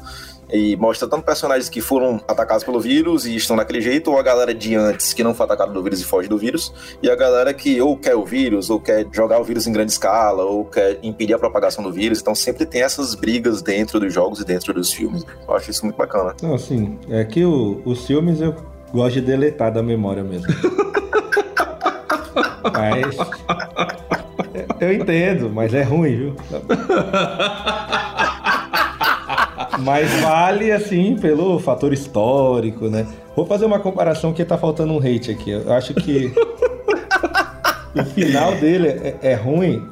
E 0.51 0.75
mostra 0.75 1.07
tanto 1.07 1.23
personagens 1.23 1.69
que 1.69 1.81
foram 1.81 2.21
atacados 2.27 2.63
pelo 2.63 2.79
vírus 2.79 3.25
e 3.25 3.35
estão 3.35 3.55
daquele 3.55 3.81
jeito, 3.81 4.11
ou 4.11 4.19
a 4.19 4.23
galera 4.23 4.53
de 4.53 4.75
antes 4.75 5.13
que 5.13 5.23
não 5.23 5.33
foi 5.33 5.45
atacada 5.45 5.71
do 5.71 5.81
vírus 5.81 6.01
e 6.01 6.03
foge 6.05 6.27
do 6.27 6.37
vírus, 6.37 6.73
e 7.01 7.09
a 7.09 7.15
galera 7.15 7.53
que 7.53 7.79
ou 7.81 7.97
quer 7.97 8.15
o 8.15 8.23
vírus, 8.25 8.69
ou 8.69 8.79
quer 8.79 9.05
jogar 9.11 9.39
o 9.39 9.43
vírus 9.43 9.65
em 9.67 9.71
grande 9.71 9.91
escala, 9.91 10.43
ou 10.43 10.65
quer 10.65 10.99
impedir 11.01 11.33
a 11.33 11.39
propagação 11.39 11.83
do 11.83 11.91
vírus. 11.91 12.19
Então 12.21 12.35
sempre 12.35 12.65
tem 12.65 12.81
essas 12.83 13.15
brigas 13.15 13.61
dentro 13.61 13.99
dos 13.99 14.13
jogos 14.13 14.39
e 14.39 14.45
dentro 14.45 14.73
dos 14.73 14.91
filmes. 14.91 15.25
Eu 15.47 15.55
acho 15.55 15.71
isso 15.71 15.83
muito 15.85 15.95
bacana. 15.97 16.35
Não, 16.41 16.53
assim, 16.55 16.99
é 17.09 17.23
que 17.23 17.43
o- 17.45 17.81
os 17.85 18.05
filmes 18.05 18.39
eu 18.41 18.55
gosto 18.93 19.13
de 19.15 19.21
deletar 19.21 19.71
da 19.73 19.81
memória 19.81 20.23
mesmo. 20.23 20.47
mas. 22.73 23.15
Eu 24.79 24.93
entendo, 24.93 25.49
mas 25.49 25.73
é 25.73 25.81
ruim, 25.83 26.15
viu? 26.15 26.35
Mas 29.83 30.09
vale, 30.21 30.71
assim, 30.71 31.15
pelo 31.15 31.59
fator 31.59 31.91
histórico, 31.91 32.87
né? 32.87 33.05
Vou 33.35 33.45
fazer 33.45 33.65
uma 33.65 33.79
comparação 33.79 34.33
que 34.33 34.43
tá 34.45 34.57
faltando 34.57 34.93
um 34.93 34.97
hate 34.97 35.31
aqui. 35.31 35.51
Eu 35.51 35.73
acho 35.73 35.93
que 35.93 36.31
o 37.93 38.03
final 38.05 38.55
dele 38.55 38.87
é, 38.87 39.17
é 39.21 39.33
ruim, 39.33 39.85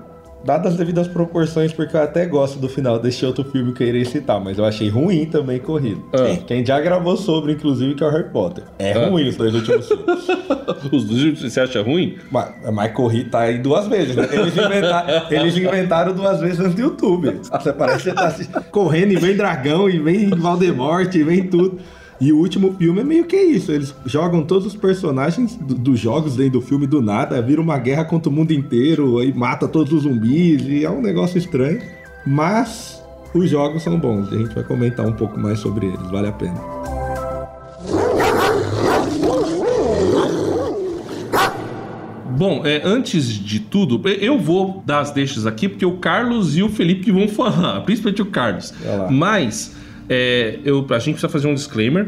dadas 0.44 0.74
as 0.74 0.78
devidas 0.78 1.08
proporções, 1.08 1.72
porque 1.72 1.96
eu 1.96 2.02
até 2.02 2.26
gosto 2.26 2.58
do 2.60 2.68
final 2.68 2.98
deste 3.00 3.26
outro 3.26 3.44
filme 3.44 3.74
que 3.74 3.84
eu 3.84 3.88
irei 3.88 4.06
citar, 4.06 4.40
mas 4.40 4.58
eu 4.58 4.66
achei 4.66 4.90
ruim 4.90 5.26
também 5.26 5.60
corrido. 5.60 6.04
Ah. 6.14 6.38
Quem 6.48 6.66
já 6.66 6.80
gravou 6.80 7.16
sobre, 7.18 7.54
inclusive, 7.54 7.94
que 7.96 8.04
é 8.04 8.08
o 8.08 8.10
Harry 8.10 8.30
Potter. 8.30 8.64
É 8.80 8.94
Ah. 8.94 9.08
ruim 9.10 9.28
os 9.28 9.36
dois 9.36 9.54
últimos 9.54 9.88
filmes. 9.90 10.28
Os 10.92 11.04
dois, 11.06 11.42
você 11.42 11.60
acha 11.60 11.82
ruim? 11.82 12.18
mas, 12.32 12.50
mas 12.74 12.92
corrido 12.94 13.30
tá 13.30 13.42
aí 13.42 13.58
duas 13.60 13.88
vezes, 13.88 14.16
né? 14.16 14.28
Eles 14.32 14.58
inventaram, 14.58 15.24
eles 15.30 15.58
inventaram 15.58 16.14
duas 16.14 16.40
vezes 16.40 16.58
no 16.60 16.80
YouTube. 16.80 17.40
Você 17.52 17.74
parece 17.74 18.12
que 18.12 18.20
você 18.20 18.46
tá 18.46 18.62
correndo 18.62 19.12
e 19.14 19.16
vem 19.18 19.36
dragão, 19.36 19.90
e 19.90 20.00
vem 20.00 20.30
Valdemort, 20.30 21.14
e 21.14 21.24
vem 21.24 21.44
tudo. 21.44 21.80
E 22.22 22.32
o 22.32 22.38
último 22.38 22.74
filme 22.78 23.01
é 23.01 23.04
meio 23.04 23.25
que 23.25 23.36
isso. 23.36 23.72
Eles 23.72 23.94
jogam 24.06 24.44
todos 24.44 24.68
os 24.68 24.75
personagens 24.75 25.56
do- 25.56 25.74
dos 25.74 26.00
jogos 26.00 26.36
dentro 26.36 26.60
do 26.60 26.62
filme 26.62 26.86
do 26.86 27.01
nada, 27.01 27.42
vira 27.42 27.60
uma 27.60 27.80
guerra 27.80 28.06
contra 28.06 28.30
o 28.30 28.32
mundo 28.32 28.54
inteiro, 28.54 29.18
aí 29.18 29.34
mata 29.34 29.68
todos 29.68 29.92
os 29.92 30.04
zumbis, 30.04 30.62
e 30.68 30.86
é 30.86 30.90
um 30.90 31.01
negócio 31.01 31.38
estranho. 31.40 31.82
Mas 32.25 33.01
os 33.34 33.50
jogos 33.50 33.82
são 33.82 34.00
bons, 34.00 34.32
e 34.32 34.36
a 34.36 34.38
gente 34.38 34.54
vai 34.54 34.63
comentar 34.63 35.06
um 35.08 35.13
pouco 35.13 35.40
mais 35.40 35.58
sobre 35.60 35.88
eles, 35.88 36.12
vale 36.12 36.28
a 36.28 36.32
pena. 36.32 36.62
Bom, 42.38 42.62
é, 42.66 42.82
antes 42.84 43.25
de 43.28 43.60
tudo, 43.60 44.01
eu 44.10 44.40
vou 44.40 44.82
dar 44.86 45.00
as 45.01 45.12
deixas 45.12 45.46
aqui, 45.46 45.68
porque 45.70 45.86
o 45.86 45.98
Carlos 45.98 46.58
e 46.58 46.63
o 46.63 46.70
Felipe 46.70 47.12
vão 47.12 47.28
falar, 47.30 47.82
principalmente 47.82 48.22
o 48.22 48.25
Carlos. 48.25 48.74
Mas 49.10 49.75
é, 50.13 50.60
eu, 50.65 50.86
a 50.89 51.00
gente 51.00 51.13
precisa 51.13 51.30
fazer 51.30 51.48
um 51.48 51.53
disclaimer: 51.53 52.08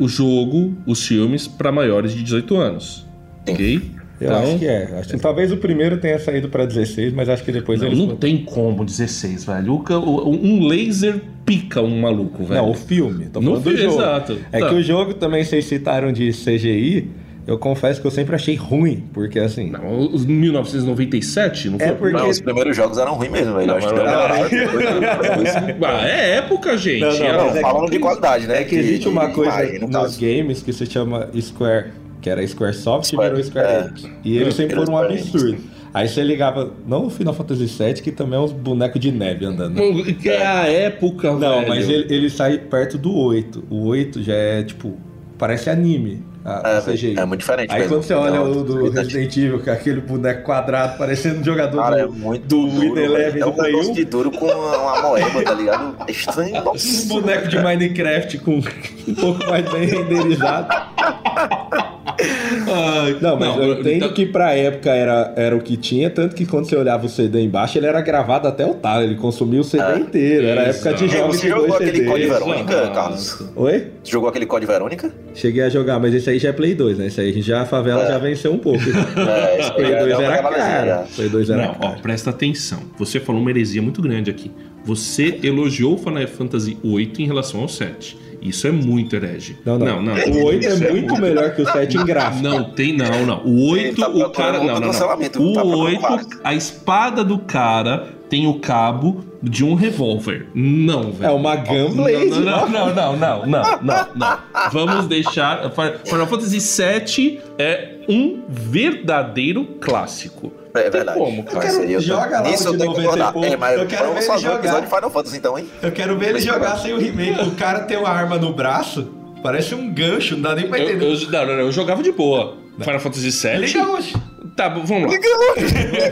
o 0.00 0.08
jogo, 0.08 0.74
os 0.86 1.06
filmes, 1.06 1.46
para 1.46 1.70
maiores 1.70 2.12
de 2.14 2.22
18 2.22 2.56
anos. 2.56 3.06
Ok? 3.48 3.90
Eu 4.18 4.34
acho 4.34 4.58
que 4.58 4.66
é. 4.66 4.84
Acho 4.98 5.10
que 5.10 5.18
talvez 5.18 5.52
o 5.52 5.58
primeiro 5.58 5.98
tenha 5.98 6.18
saído 6.18 6.48
pra 6.48 6.64
16, 6.64 7.12
mas 7.12 7.28
acho 7.28 7.44
que 7.44 7.52
depois 7.52 7.78
Não, 7.80 7.88
eles. 7.88 7.98
não 7.98 8.16
tem 8.16 8.38
como 8.42 8.82
16, 8.82 9.44
velho. 9.44 9.84
Um 10.26 10.66
laser 10.66 11.20
pica 11.44 11.82
um 11.82 12.00
maluco, 12.00 12.42
velho. 12.44 12.62
Não, 12.62 12.70
o 12.70 12.74
filme. 12.74 13.26
Tô 13.26 13.40
No 13.42 13.48
falando 13.60 13.64
do 13.64 13.70
filme, 13.70 13.84
jogo. 13.84 14.00
exato. 14.02 14.38
É 14.50 14.60
Tá. 14.60 14.68
que 14.70 14.74
o 14.74 14.82
jogo 14.82 15.12
também 15.14 15.44
vocês 15.44 15.66
citaram 15.66 16.12
de 16.12 16.30
CGI. 16.32 17.10
Eu 17.46 17.58
confesso 17.58 18.00
que 18.00 18.06
eu 18.06 18.10
sempre 18.10 18.34
achei 18.34 18.56
ruim, 18.56 19.04
porque 19.12 19.38
assim. 19.38 19.70
Não, 19.70 20.00
os 20.12 20.26
1997, 20.26 21.70
não 21.70 21.78
foi? 21.78 21.88
É 21.88 21.92
porque- 21.92 22.16
Não, 22.16 22.28
os 22.28 22.40
primeiros 22.40 22.76
jogos 22.76 22.98
eram 22.98 23.14
ruins 23.14 23.30
mesmo, 23.30 23.54
velho. 23.54 23.66
Não, 23.68 23.74
Eu 23.78 23.78
acho 23.78 24.48
que. 24.48 25.84
Ah, 25.84 26.08
é 26.08 26.30
época, 26.38 26.76
gente. 26.76 27.00
Não, 27.00 27.10
não, 27.10 27.16
É- 27.16 27.32
mas 27.32 27.36
Não, 27.36 27.50
é 27.50 27.52
que- 27.54 27.60
falando 27.60 27.90
de 27.90 27.98
qualidade, 27.98 28.46
né? 28.46 28.60
É 28.62 28.64
que 28.64 28.74
existe 28.76 29.08
uma 29.08 29.30
coisa 29.30 29.52
imagem, 29.62 29.80
no 29.80 29.86
nos 29.86 29.96
caso. 29.96 30.20
games 30.20 30.62
que 30.62 30.72
se 30.72 30.86
chama 30.86 31.28
Square, 31.40 31.90
que 32.20 32.28
era 32.30 32.46
Squaresoft 32.46 33.04
e 33.06 33.08
Square, 33.14 33.30
virou 33.30 33.44
Square 33.44 33.68
é. 33.68 33.80
Enix. 33.80 34.10
E 34.24 34.36
eles 34.38 34.54
sempre 34.54 34.74
Virou 34.74 34.86
foram 34.86 34.98
um 34.98 35.02
absurdo. 35.12 35.56
Aí 35.94 36.08
você 36.08 36.22
ligava, 36.22 36.72
não 36.86 37.06
o 37.06 37.10
Final 37.10 37.32
Fantasy 37.32 37.64
VII, 37.66 37.94
que 38.02 38.12
também 38.12 38.38
é 38.38 38.42
uns 38.42 38.52
bonecos 38.52 39.00
de 39.00 39.10
neve 39.10 39.46
andando. 39.46 39.80
Que 40.20 40.28
é 40.28 40.44
a 40.46 40.66
época, 40.68 41.32
Não, 41.32 41.38
velho. 41.60 41.68
mas 41.68 41.88
ele, 41.88 42.06
ele 42.14 42.28
sai 42.28 42.58
perto 42.58 42.98
do 42.98 43.14
8. 43.16 43.64
O 43.70 43.86
8 43.86 44.22
já 44.22 44.34
é 44.34 44.62
tipo, 44.62 44.94
parece 45.38 45.70
anime. 45.70 46.22
A, 46.46 46.80
É, 47.18 47.20
é 47.20 47.24
muito 47.24 47.40
diferente 47.40 47.72
Aí 47.72 47.80
mesmo. 47.80 47.94
quando 47.96 48.02
você 48.04 48.14
olha 48.14 48.36
Não, 48.36 48.50
o 48.52 48.62
do. 48.62 48.90
Resident 48.90 49.36
Evil, 49.36 49.60
com 49.64 49.70
aquele 49.70 50.00
boneco 50.00 50.44
quadrado 50.44 50.96
parecendo 50.96 51.40
um 51.40 51.44
jogador 51.44 51.82
Cara, 51.82 52.00
é 52.02 52.06
do, 52.06 52.12
muito 52.12 52.46
do 52.46 52.68
duro. 52.68 53.00
Eleven 53.00 53.42
É 53.42 53.46
um 53.46 53.90
1. 53.90 53.92
de 53.94 54.04
duro 54.04 54.30
com 54.30 54.46
uma, 54.46 54.78
uma 54.78 55.02
moeba, 55.02 55.42
tá 55.42 55.54
ligado? 55.54 55.96
É 56.06 56.10
estranho. 56.10 56.56
Um 56.62 56.64
Nossa. 56.64 57.08
boneco 57.08 57.48
de 57.48 57.58
Minecraft 57.60 58.38
com 58.38 58.60
um 59.08 59.14
pouco 59.14 59.44
mais 59.50 59.68
bem 59.72 59.86
renderizado. 59.86 60.68
Ai, 62.18 63.16
Não, 63.20 63.38
mas 63.38 63.56
eu 63.56 63.72
entendo 63.74 63.96
então- 63.96 64.12
que 64.12 64.26
pra 64.26 64.52
época 64.54 64.90
era, 64.90 65.32
era 65.36 65.56
o 65.56 65.60
que 65.60 65.76
tinha, 65.76 66.08
tanto 66.10 66.34
que 66.34 66.46
quando 66.46 66.66
você 66.68 66.76
olhava 66.76 67.06
o 67.06 67.08
CD 67.08 67.42
embaixo, 67.42 67.78
ele 67.78 67.86
era 67.86 68.00
gravado 68.00 68.48
até 68.48 68.64
o 68.66 68.74
talo, 68.74 69.02
ele 69.04 69.14
consumia 69.16 69.60
o 69.60 69.64
CD 69.64 69.82
É. 69.84 69.98
inteiro. 69.98 70.46
Era 70.46 70.62
a 70.62 70.64
época 70.64 70.94
de 70.94 71.08
jogos 71.08 71.36
Você 71.36 71.42
de 71.42 71.48
jogou 71.48 71.74
aquele 71.76 72.04
Code 72.04 72.22
CDs. 72.22 72.28
Verônica, 72.32 72.72
Exato. 72.72 72.92
Carlos? 72.94 73.40
Oi? 73.56 73.86
Você 74.02 74.12
jogou 74.12 74.28
aquele 74.28 74.46
Code 74.46 74.66
Verônica? 74.66 75.12
Cheguei 75.34 75.62
a 75.62 75.68
jogar, 75.68 75.98
mas 75.98 76.14
esse 76.14 76.30
aí 76.30 76.38
já 76.38 76.48
é 76.48 76.52
Play 76.52 76.74
2, 76.74 76.98
né? 76.98 77.06
Esse 77.06 77.20
aí 77.20 77.40
já 77.42 77.62
a 77.62 77.66
favela 77.66 78.04
É. 78.04 78.08
já 78.08 78.18
venceu 78.18 78.52
um 78.52 78.58
pouco. 78.58 78.80
É, 79.26 79.60
esse 79.60 79.72
Play 79.72 79.94
aí 79.94 80.00
2 80.00 80.06
deu 80.16 80.18
uma 80.26 80.34
era 80.34 80.42
cara. 80.48 81.04
Play 81.14 81.28
2 81.28 81.50
era 81.50 81.62
Não, 81.62 81.70
ó, 81.70 81.74
cara. 81.74 81.98
presta 82.02 82.30
atenção. 82.30 82.80
Você 82.98 83.20
falou 83.20 83.40
uma 83.40 83.50
heresia 83.50 83.82
muito 83.82 84.00
grande 84.00 84.30
aqui. 84.30 84.50
Você 84.84 85.38
elogiou 85.42 85.94
o 85.94 85.98
Final 85.98 86.26
Fantasy 86.28 86.76
VIII 86.82 87.12
em 87.18 87.26
relação 87.26 87.60
ao 87.60 87.68
7. 87.68 88.16
Isso 88.48 88.66
é 88.66 88.72
muito 88.72 89.14
herege. 89.16 89.56
Não, 89.64 89.78
não. 89.78 90.02
não. 90.02 90.14
O 90.14 90.44
8 90.44 90.66
é 90.66 90.68
Isso 90.68 90.92
muito 90.92 91.20
melhor 91.20 91.54
que 91.54 91.62
o 91.62 91.66
7 91.66 91.96
em 91.96 92.04
gráfico. 92.04 92.42
Não, 92.42 92.64
tem 92.64 92.96
não, 92.96 93.26
não. 93.26 93.44
O 93.44 93.70
8, 93.70 93.84
Ele 93.84 93.96
tá 93.96 94.08
o 94.08 94.30
cara. 94.30 94.58
Não, 94.58 94.66
não, 94.66 94.80
não. 94.80 94.90
tá 94.92 95.14
O 95.14 95.18
procurando 95.18 95.78
8, 95.78 96.00
vários. 96.00 96.28
a 96.44 96.54
espada 96.54 97.24
do 97.24 97.38
cara 97.38 98.08
tem 98.28 98.46
o 98.46 98.54
cabo 98.54 99.24
de 99.42 99.64
um 99.64 99.74
revólver. 99.74 100.48
Não, 100.54 101.12
velho. 101.12 101.30
É 101.30 101.32
uma 101.32 101.56
Gunblade. 101.56 102.30
Não, 102.30 102.68
não, 102.68 102.68
não, 102.68 102.94
não, 102.94 103.16
não, 103.16 103.46
não, 103.46 103.80
não, 103.82 104.08
não. 104.14 104.38
Vamos 104.72 105.06
deixar. 105.06 105.70
Final 106.04 106.26
Fantasy 106.26 106.58
VII 106.58 107.40
é 107.58 107.96
um 108.08 108.42
verdadeiro 108.48 109.64
clássico. 109.80 110.52
É 110.80 110.90
verdade. 110.90 111.18
como, 111.18 111.42
cara? 111.44 111.66
Eu 111.84 112.00
Joga 112.00 112.40
lá 112.40 112.48
Nisso 112.48 112.64
o 112.64 112.66
eu 112.68 112.72
de 112.72 112.78
tenho 112.78 112.92
que 112.94 113.02
90 113.02 113.02
e 113.02 113.04
concordar. 113.04 113.32
pouco. 113.32 113.48
É, 113.48 113.56
mas 113.56 113.78
Eu 113.80 113.86
quero 113.86 114.12
ver 114.14 114.22
ele 114.22 114.30
um 114.32 114.38
jogar. 114.38 114.54
episódio 114.58 114.82
de 114.88 114.94
Final 114.94 115.10
Fantasy 115.10 115.36
então, 115.36 115.58
hein? 115.58 115.66
Eu 115.82 115.92
quero 115.92 116.18
ver 116.18 116.28
ele 116.30 116.40
jogar 116.40 116.76
sem 116.78 116.92
o 116.92 116.98
remake. 116.98 117.40
O 117.48 117.50
cara 117.52 117.80
tem 117.80 117.96
uma 117.96 118.08
arma 118.10 118.36
no 118.38 118.52
braço, 118.52 119.08
parece 119.42 119.74
um 119.74 119.92
gancho, 119.92 120.34
não 120.34 120.42
dá 120.42 120.54
nem 120.54 120.68
pra 120.68 120.78
Eu, 120.78 120.84
entender. 120.90 121.04
eu, 121.06 121.30
não, 121.30 121.46
não, 121.46 121.54
não, 121.54 121.60
eu 121.62 121.72
jogava 121.72 122.02
de 122.02 122.12
boa. 122.12 122.56
Final 122.78 123.00
Fantasy 123.00 123.30
VII. 123.30 123.56
Liga 123.58 123.88
hoje. 123.90 124.14
Tá, 124.54 124.68
bom, 124.70 124.84
vamos 124.84 125.12
lá. 125.12 125.18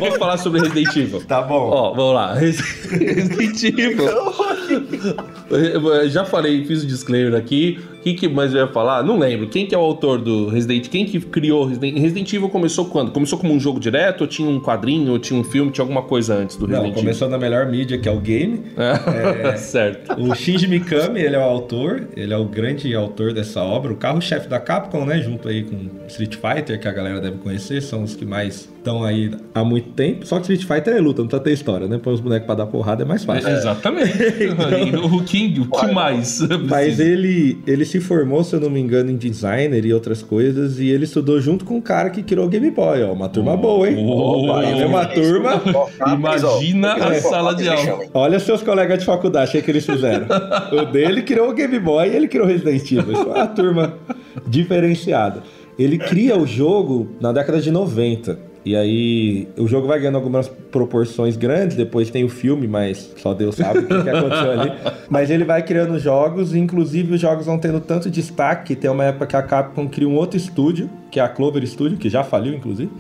Vamos 0.00 0.16
falar 0.18 0.36
sobre 0.38 0.60
Resident 0.60 0.94
Evil. 0.96 1.24
Tá 1.24 1.40
bom. 1.42 1.70
Ó, 1.70 1.94
vamos 1.94 2.14
lá. 2.14 2.34
Resident 2.36 3.62
Evil. 3.64 4.06
Eu 5.50 6.08
já 6.08 6.24
falei, 6.24 6.64
fiz 6.64 6.82
o 6.82 6.86
disclaimer 6.86 7.38
aqui. 7.38 7.78
O 8.04 8.06
que, 8.06 8.12
que 8.12 8.28
mais 8.28 8.52
eu 8.52 8.60
ia 8.60 8.66
falar? 8.66 9.02
Não 9.02 9.18
lembro. 9.18 9.46
Quem 9.46 9.64
que 9.64 9.74
é 9.74 9.78
o 9.78 9.80
autor 9.80 10.20
do 10.20 10.50
Resident 10.50 10.88
Quem 10.88 11.06
que 11.06 11.18
criou 11.18 11.64
Resident 11.64 11.96
Resident 11.96 12.30
Evil? 12.34 12.50
começou 12.50 12.84
quando? 12.84 13.10
Começou 13.10 13.38
como 13.38 13.54
um 13.54 13.58
jogo 13.58 13.80
direto? 13.80 14.20
Ou 14.20 14.26
tinha 14.26 14.46
um 14.46 14.60
quadrinho? 14.60 15.12
Ou 15.12 15.18
tinha 15.18 15.40
um 15.40 15.42
filme? 15.42 15.70
Tinha 15.70 15.82
alguma 15.82 16.02
coisa 16.02 16.34
antes 16.34 16.56
do 16.56 16.68
Não, 16.68 16.82
Resident 16.82 16.96
começou 16.96 17.30
na 17.30 17.38
melhor 17.38 17.64
mídia, 17.64 17.96
que 17.96 18.06
é 18.06 18.12
o 18.12 18.20
game. 18.20 18.60
Evil? 18.76 19.56
certo. 19.56 20.20
O 20.20 20.34
Shinji 20.34 20.68
Mikami, 20.68 21.18
ele 21.18 21.34
é 21.34 21.38
o 21.38 21.42
autor, 21.42 22.06
ele 22.14 22.34
é 22.34 22.36
o 22.36 22.44
grande 22.44 22.94
autor 22.94 23.32
dessa 23.32 23.62
obra, 23.62 23.90
o 23.90 23.96
carro-chefe 23.96 24.48
da 24.48 24.60
Capcom, 24.60 25.06
né? 25.06 25.22
Junto 25.22 25.48
aí 25.48 25.62
com 25.62 25.88
Street 26.06 26.34
Fighter, 26.34 26.78
que 26.78 26.86
a 26.86 26.92
galera 26.92 27.22
deve 27.22 27.38
conhecer, 27.38 27.80
são 27.80 28.02
os 28.02 28.14
que 28.14 28.26
mais 28.26 28.68
estão 28.84 29.02
aí 29.02 29.30
há 29.54 29.64
muito 29.64 29.88
tempo. 29.92 30.26
Só 30.26 30.36
que 30.38 30.52
Street 30.52 30.64
Fighter 30.64 30.94
é 30.94 31.00
luta, 31.00 31.22
não 31.22 31.28
precisa 31.28 31.42
ter 31.42 31.52
história, 31.52 31.88
né? 31.88 31.98
Põe 31.98 32.12
os 32.12 32.20
bonecos 32.20 32.44
pra 32.44 32.54
dar 32.54 32.66
porrada, 32.66 33.02
é 33.02 33.06
mais 33.06 33.24
fácil. 33.24 33.48
Exatamente. 33.48 34.12
o 35.02 35.24
que, 35.24 35.58
o 35.58 35.70
que 35.70 35.86
mais? 35.92 36.40
Mas 36.68 37.00
ele, 37.00 37.58
ele 37.66 37.84
se 37.84 37.93
formou, 38.00 38.42
se 38.44 38.54
eu 38.54 38.60
não 38.60 38.70
me 38.70 38.80
engano, 38.80 39.10
em 39.10 39.16
designer 39.16 39.84
e 39.84 39.92
outras 39.92 40.22
coisas, 40.22 40.78
e 40.78 40.88
ele 40.88 41.04
estudou 41.04 41.40
junto 41.40 41.64
com 41.64 41.76
um 41.76 41.80
cara 41.80 42.10
que 42.10 42.22
criou 42.22 42.46
o 42.46 42.48
Game 42.48 42.70
Boy, 42.70 43.02
ó. 43.02 43.12
Uma 43.12 43.28
turma 43.28 43.56
boa, 43.56 43.88
hein? 43.88 43.96
Oh, 43.98 44.48
Opa, 44.48 44.64
é 44.64 44.86
uma 44.86 45.06
turma. 45.06 45.62
Imagina 46.14 46.94
a 46.94 47.14
sala 47.20 47.54
de 47.54 47.68
aula. 47.68 48.04
Olha 48.14 48.38
seus 48.38 48.62
colegas 48.62 48.98
de 48.98 49.04
faculdade, 49.04 49.48
achei 49.50 49.62
que 49.62 49.70
eles 49.70 49.84
fizeram. 49.84 50.26
o 50.72 50.84
dele 50.86 51.22
criou 51.22 51.50
o 51.50 51.54
Game 51.54 51.78
Boy 51.78 52.08
e 52.08 52.16
ele 52.16 52.28
criou 52.28 52.46
o 52.46 52.48
Resident 52.48 52.90
Evil. 52.90 53.12
Isso 53.12 53.22
é 53.22 53.34
uma 53.34 53.46
turma 53.46 53.94
diferenciada. 54.46 55.42
Ele 55.78 55.98
cria 55.98 56.36
o 56.38 56.46
jogo 56.46 57.08
na 57.20 57.32
década 57.32 57.60
de 57.60 57.70
90. 57.70 58.53
E 58.64 58.74
aí, 58.74 59.46
o 59.58 59.66
jogo 59.68 59.86
vai 59.86 59.98
ganhando 59.98 60.14
algumas 60.16 60.48
proporções 60.48 61.36
grandes, 61.36 61.76
depois 61.76 62.08
tem 62.08 62.24
o 62.24 62.28
filme, 62.30 62.66
mas 62.66 63.12
só 63.18 63.34
Deus 63.34 63.56
sabe 63.56 63.80
o 63.80 63.86
que, 63.86 64.02
que 64.02 64.08
aconteceu 64.08 64.50
ali. 64.52 64.72
Mas 65.10 65.30
ele 65.30 65.44
vai 65.44 65.62
criando 65.62 65.98
jogos, 65.98 66.54
e 66.54 66.58
inclusive 66.58 67.14
os 67.14 67.20
jogos 67.20 67.44
vão 67.44 67.58
tendo 67.58 67.78
tanto 67.78 68.08
destaque. 68.10 68.74
Tem 68.74 68.90
uma 68.90 69.04
época 69.04 69.26
que 69.26 69.36
a 69.36 69.42
Capcom 69.42 69.86
cria 69.86 70.08
um 70.08 70.16
outro 70.16 70.36
estúdio, 70.38 70.88
que 71.10 71.20
é 71.20 71.22
a 71.22 71.28
Clover 71.28 71.64
Studio, 71.66 71.98
que 71.98 72.08
já 72.08 72.24
faliu, 72.24 72.54
inclusive. 72.54 72.90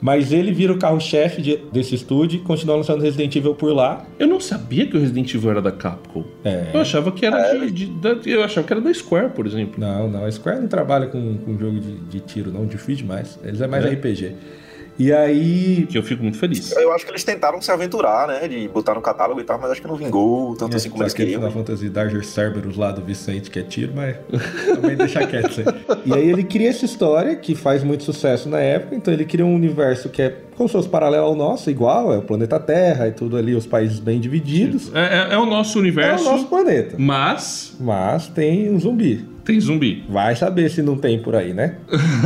Mas 0.00 0.30
ele 0.32 0.52
vira 0.52 0.72
o 0.72 0.78
carro-chefe 0.78 1.40
de- 1.40 1.56
desse 1.72 1.94
estúdio 1.94 2.38
e 2.38 2.42
continua 2.42 2.76
lançando 2.76 3.00
Resident 3.02 3.34
Evil 3.36 3.54
por 3.54 3.72
lá. 3.74 4.04
Eu 4.18 4.26
não 4.26 4.38
sabia 4.40 4.86
que 4.86 4.96
o 4.96 5.00
Resident 5.00 5.34
Evil 5.34 5.50
era 5.50 5.62
da 5.62 5.72
Capcom. 5.72 6.22
É. 6.44 6.66
Eu 6.74 6.80
achava 6.80 7.10
que 7.12 7.24
era 7.24 7.54
de, 7.54 7.70
de- 7.70 7.86
da, 7.86 8.16
eu 8.26 8.42
achava 8.44 8.66
que 8.66 8.72
era 8.72 8.80
da 8.82 8.92
Square, 8.92 9.30
por 9.34 9.46
exemplo. 9.46 9.74
Não, 9.78 10.08
não. 10.08 10.24
A 10.24 10.30
Square 10.30 10.60
não 10.60 10.68
trabalha 10.68 11.06
com, 11.06 11.38
com 11.38 11.58
jogo 11.58 11.80
de, 11.80 11.96
de 11.96 12.20
tiro, 12.20 12.50
não. 12.50 12.66
Difícil 12.66 13.06
demais. 13.06 13.38
Eles 13.42 13.60
é 13.60 13.66
mais 13.66 13.84
É. 13.86 13.88
RPG. 13.90 14.32
E 14.98 15.12
aí. 15.12 15.86
Que 15.90 15.98
eu 15.98 16.02
fico 16.02 16.22
muito 16.22 16.38
feliz. 16.38 16.72
Eu 16.72 16.92
acho 16.92 17.04
que 17.04 17.10
eles 17.10 17.22
tentaram 17.24 17.60
se 17.60 17.70
aventurar, 17.70 18.26
né? 18.28 18.46
De 18.48 18.66
botar 18.68 18.94
no 18.94 19.00
catálogo 19.00 19.40
e 19.40 19.44
tal, 19.44 19.58
mas 19.60 19.70
acho 19.70 19.82
que 19.82 19.88
não 19.88 19.96
vingou 19.96 20.56
tanto 20.56 20.76
assim 20.76 20.88
como 20.90 21.02
eles 21.02 21.12
queriam. 21.14 21.40
Final 21.40 21.52
Fantasy 21.52 21.88
Darger 21.88 22.24
Cerberus 22.24 22.76
lá 22.76 22.90
do 22.92 23.02
Vicente, 23.02 23.50
que 23.50 23.58
é 23.58 23.62
tiro, 23.62 23.92
mas 23.94 24.16
também 24.74 24.96
deixa 24.96 25.26
quieto 25.26 25.50
isso 25.50 25.60
aí. 25.60 25.66
E 26.06 26.14
aí 26.14 26.30
ele 26.30 26.44
cria 26.44 26.70
essa 26.70 26.84
história 26.84 27.36
que 27.36 27.54
faz 27.54 27.82
muito 27.84 28.04
sucesso 28.04 28.48
na 28.48 28.58
época, 28.58 28.94
então 28.96 29.12
ele 29.12 29.24
cria 29.24 29.44
um 29.44 29.54
universo 29.54 30.08
que 30.08 30.22
é 30.22 30.34
como 30.56 30.68
se 30.68 30.72
fosse 30.72 30.88
paralelo 30.88 31.26
ao 31.26 31.34
nosso, 31.34 31.68
igual, 31.70 32.14
é 32.14 32.18
o 32.18 32.22
planeta 32.22 32.58
Terra 32.58 33.08
e 33.08 33.12
tudo 33.12 33.36
ali, 33.36 33.54
os 33.54 33.66
países 33.66 33.98
bem 33.98 34.18
divididos. 34.18 34.90
É, 34.94 35.30
é- 35.30 35.34
é 35.34 35.38
o 35.38 35.44
nosso 35.44 35.76
É 35.76 35.80
o 35.80 35.82
universo, 35.82 36.24
nosso 36.24 36.46
planeta. 36.46 36.96
mas 36.98 37.76
Mas 37.78 38.28
tem 38.28 38.70
um 38.70 38.80
zumbi. 38.80 39.26
Tem 39.46 39.60
zumbi. 39.60 40.04
Vai 40.08 40.34
saber 40.34 40.68
se 40.68 40.82
não 40.82 40.98
tem 40.98 41.18
por 41.18 41.34
aí, 41.34 41.54
né? 41.54 41.78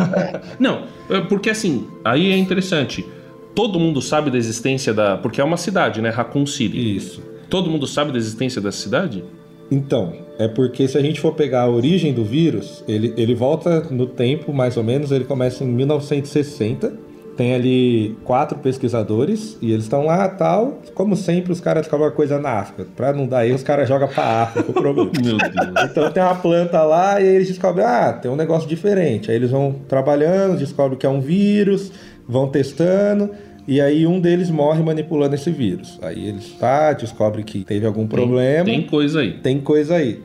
Não, 0.59 0.85
é 1.09 1.21
porque 1.21 1.51
assim, 1.51 1.87
aí 2.05 2.33
é 2.33 2.37
interessante. 2.37 3.07
Todo 3.55 3.79
mundo 3.79 4.01
sabe 4.01 4.31
da 4.31 4.39
existência 4.39 4.95
da. 4.95 5.19
Porque 5.19 5.41
é 5.41 5.45
uma 5.45 5.57
cidade, 5.57 6.01
né? 6.01 6.09
Raccoon 6.09 6.47
City. 6.47 6.97
Isso. 6.97 7.23
Todo 7.49 7.69
mundo 7.69 7.87
sabe 7.87 8.11
da 8.11 8.19
existência 8.19 8.61
dessa 8.61 8.79
cidade? 8.79 9.23
Então, 9.71 10.13
é 10.39 10.49
porque 10.49 10.89
se 10.89 10.97
a 10.99 11.03
gente 11.03 11.21
for 11.21 11.35
pegar 11.35 11.63
a 11.63 11.69
origem 11.69 12.13
do 12.13 12.25
vírus, 12.25 12.83
ele, 12.89 13.13
ele 13.17 13.35
volta 13.35 13.81
no 13.91 14.07
tempo, 14.07 14.53
mais 14.53 14.77
ou 14.77 14.83
menos, 14.83 15.13
ele 15.13 15.25
começa 15.25 15.63
em 15.63 15.69
1960. 15.69 17.10
Tem 17.41 17.55
ali 17.55 18.19
quatro 18.23 18.59
pesquisadores 18.59 19.57
e 19.63 19.73
eles 19.73 19.85
estão 19.85 20.05
lá 20.05 20.29
tal. 20.29 20.83
Como 20.95 21.17
sempre, 21.17 21.51
os 21.51 21.59
caras 21.59 21.85
descobrem 21.85 22.09
uma 22.09 22.15
coisa 22.15 22.39
na 22.39 22.51
África. 22.51 22.87
Pra 22.95 23.15
não 23.15 23.27
dar 23.27 23.47
erro, 23.47 23.57
os 23.57 23.63
caras 23.63 23.89
jogam 23.89 24.09
pra 24.09 24.43
África 24.43 24.71
o 24.71 24.75
problema. 24.75 25.11
Meu 25.25 25.39
Deus. 25.39 25.91
Então 25.91 26.11
tem 26.13 26.23
uma 26.23 26.35
planta 26.35 26.83
lá 26.83 27.19
e 27.19 27.25
eles 27.27 27.49
descobrem, 27.49 27.87
ah, 27.87 28.13
tem 28.13 28.31
um 28.31 28.37
negócio 28.37 28.69
diferente. 28.69 29.31
Aí 29.31 29.39
eles 29.39 29.51
vão 29.51 29.75
trabalhando, 29.89 30.59
descobrem 30.59 30.99
que 30.99 31.07
é 31.07 31.09
um 31.09 31.23
vírus, 31.23 31.91
vão 32.29 32.47
testando. 32.47 33.31
E 33.67 33.81
aí 33.81 34.07
um 34.07 34.21
deles 34.21 34.51
morre 34.51 34.83
manipulando 34.83 35.35
esse 35.35 35.51
vírus. 35.51 35.99
Aí 36.03 36.29
eles 36.29 36.51
tá, 36.59 36.93
descobrem 36.93 37.43
que 37.43 37.65
teve 37.65 37.87
algum 37.87 38.07
problema 38.07 38.67
Tem 38.67 38.83
coisa 38.83 39.21
aí. 39.21 39.33
tem 39.39 39.59
coisa 39.59 39.95
aí. 39.95 40.21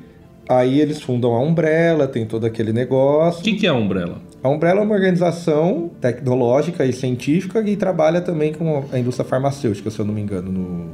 Aí 0.50 0.82
eles 0.82 1.02
fundam 1.02 1.34
a 1.34 1.40
Umbrella, 1.40 2.10
tem 2.10 2.26
todo 2.26 2.46
aquele 2.46 2.74
negócio. 2.74 3.40
O 3.40 3.44
que, 3.46 3.54
que 3.54 3.66
é 3.66 3.70
a 3.70 3.74
Umbrella? 3.74 4.18
A 4.46 4.48
Umbrella 4.48 4.82
é 4.82 4.84
uma 4.84 4.94
organização 4.94 5.90
tecnológica 6.00 6.86
e 6.86 6.94
científica 6.94 7.60
e 7.66 7.76
trabalha 7.76 8.22
também 8.22 8.54
com 8.54 8.86
a 8.92 9.00
indústria 9.00 9.28
farmacêutica, 9.28 9.90
se 9.90 9.98
eu 9.98 10.06
não 10.06 10.14
me 10.14 10.22
engano, 10.22 10.52
no- 10.52 10.90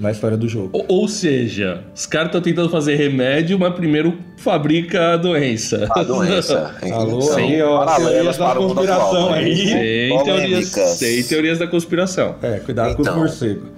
na 0.00 0.10
história 0.10 0.38
do 0.38 0.48
jogo. 0.48 0.70
Ou, 0.72 0.86
ou 0.88 1.06
seja, 1.06 1.84
os 1.94 2.06
caras 2.06 2.28
estão 2.28 2.40
tentando 2.40 2.70
fazer 2.70 2.94
remédio, 2.96 3.58
mas 3.58 3.74
primeiro 3.74 4.16
fabrica 4.38 5.12
a 5.12 5.16
doença. 5.18 5.86
A 5.94 6.02
doença. 6.02 6.74
Alô, 6.94 7.20
São 7.20 7.36
aí, 7.36 7.60
ó, 7.60 7.84
paralelas 7.84 8.08
teorias 8.14 8.38
da 8.38 8.46
para 8.48 8.58
o 8.58 8.62
mundo 8.62 8.74
conspiração 8.74 9.06
atual, 9.26 9.32
aí. 9.34 9.56
Sem 9.68 10.24
teorias, 10.24 10.66
sem 10.68 11.22
teorias 11.24 11.58
da 11.58 11.66
conspiração. 11.66 12.36
É, 12.42 12.58
cuidado 12.60 12.96
com 12.96 13.02
os 13.02 13.06
Então. 13.08 13.18
morcegos. 13.18 13.68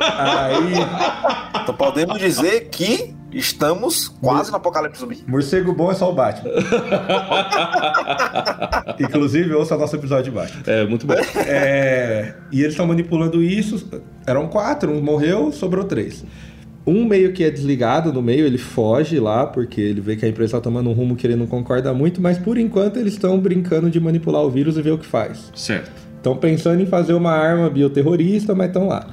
aí, 0.00 1.62
Então 1.62 1.74
podemos 1.74 2.18
dizer 2.18 2.68
que 2.70 3.14
estamos 3.32 4.08
quase 4.08 4.50
no 4.50 4.56
apocalipse 4.56 5.00
zumbi. 5.00 5.24
morcego 5.26 5.72
bom 5.72 5.90
é 5.90 5.94
só 5.94 6.10
o 6.10 6.14
Batman. 6.14 6.50
Inclusive, 9.00 9.54
ouça 9.54 9.76
nosso 9.76 9.96
episódio 9.96 10.24
de 10.24 10.30
Batman. 10.30 10.62
É, 10.66 10.86
muito 10.86 11.06
bom. 11.06 11.14
É, 11.46 12.34
e 12.50 12.60
eles 12.60 12.72
estão 12.72 12.86
manipulando 12.86 13.42
isso. 13.42 13.88
Eram 14.26 14.48
quatro, 14.48 14.92
um 14.92 15.02
morreu, 15.02 15.52
sobrou 15.52 15.84
três. 15.84 16.24
Um 16.86 17.04
meio 17.04 17.32
que 17.32 17.44
é 17.44 17.50
desligado 17.50 18.12
no 18.12 18.20
meio, 18.20 18.44
ele 18.44 18.58
foge 18.58 19.20
lá, 19.20 19.46
porque 19.46 19.80
ele 19.80 20.00
vê 20.00 20.16
que 20.16 20.26
a 20.26 20.28
empresa 20.28 20.56
está 20.56 20.60
tomando 20.60 20.90
um 20.90 20.92
rumo 20.92 21.14
que 21.14 21.26
ele 21.26 21.36
não 21.36 21.46
concorda 21.46 21.94
muito, 21.94 22.20
mas 22.20 22.38
por 22.38 22.58
enquanto 22.58 22.96
eles 22.96 23.12
estão 23.12 23.38
brincando 23.38 23.88
de 23.88 24.00
manipular 24.00 24.42
o 24.42 24.50
vírus 24.50 24.76
e 24.76 24.82
ver 24.82 24.90
o 24.90 24.98
que 24.98 25.06
faz. 25.06 25.52
Certo. 25.54 26.01
Estão 26.22 26.36
pensando 26.36 26.80
em 26.80 26.86
fazer 26.86 27.14
uma 27.14 27.32
arma 27.32 27.68
bioterrorista, 27.68 28.54
mas 28.54 28.68
estão 28.68 28.86
lá. 28.86 29.08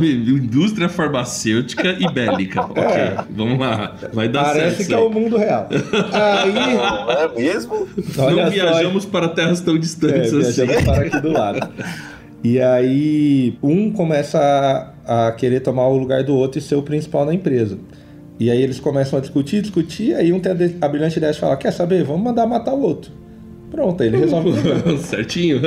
Indústria 0.00 0.88
farmacêutica 0.88 1.96
e 1.98 2.08
bélica. 2.12 2.62
Ok, 2.70 3.26
vamos 3.30 3.58
lá. 3.58 3.96
Vai 4.12 4.28
dar 4.28 4.44
Parece 4.44 4.76
certo. 4.84 4.88
que 4.88 4.94
é 4.94 4.98
o 4.98 5.10
mundo 5.10 5.36
real. 5.36 5.68
Aí, 6.12 6.52
Não 6.52 7.10
é 7.10 7.28
mesmo? 7.34 7.88
olha 8.18 8.36
Não 8.36 8.44
só, 8.44 8.50
viajamos 8.50 9.04
para 9.04 9.28
terras 9.28 9.60
tão 9.60 9.74
É, 9.74 9.78
distantes 9.78 10.32
assim. 10.32 10.64
viajamos 10.64 10.84
para 10.84 11.02
aqui 11.06 11.20
do 11.20 11.32
lado. 11.32 11.68
E 12.44 12.60
aí, 12.60 13.58
um 13.60 13.90
começa 13.90 14.38
a, 15.04 15.26
a 15.28 15.32
querer 15.32 15.58
tomar 15.58 15.88
o 15.88 15.96
lugar 15.98 16.22
do 16.22 16.36
outro 16.36 16.60
e 16.60 16.62
ser 16.62 16.76
o 16.76 16.82
principal 16.82 17.24
na 17.26 17.34
empresa. 17.34 17.78
E 18.38 18.48
aí 18.48 18.62
eles 18.62 18.78
começam 18.78 19.18
a 19.18 19.20
discutir, 19.22 19.60
discutir, 19.60 20.14
aí 20.14 20.32
um 20.32 20.38
tem 20.38 20.52
a, 20.52 20.54
de- 20.54 20.76
a 20.80 20.86
brilhante 20.88 21.18
ideia 21.18 21.32
de 21.32 21.40
falar, 21.40 21.56
quer 21.56 21.72
saber, 21.72 22.04
vamos 22.04 22.22
mandar 22.22 22.46
matar 22.46 22.74
o 22.74 22.80
outro. 22.80 23.10
Pronto, 23.70 24.02
aí 24.02 24.08
ele 24.08 24.16
resolve. 24.18 24.50
Certinho. 24.98 25.60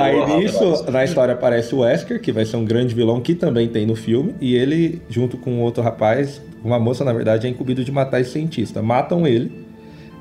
Aí 0.00 0.36
nisso, 0.38 0.84
na 0.90 1.04
história 1.04 1.34
aparece 1.34 1.74
o 1.74 1.78
Wesker, 1.78 2.20
que 2.20 2.32
vai 2.32 2.44
ser 2.44 2.56
um 2.56 2.64
grande 2.64 2.94
vilão 2.94 3.20
que 3.20 3.34
também 3.34 3.68
tem 3.68 3.86
no 3.86 3.94
filme, 3.94 4.34
e 4.40 4.54
ele, 4.56 5.00
junto 5.08 5.36
com 5.36 5.60
outro 5.60 5.82
rapaz, 5.82 6.40
uma 6.64 6.78
moça, 6.78 7.04
na 7.04 7.12
verdade, 7.12 7.46
é 7.46 7.50
incumbido 7.50 7.84
de 7.84 7.92
matar 7.92 8.20
esse 8.20 8.30
cientista. 8.32 8.82
Matam 8.82 9.26
ele, 9.26 9.50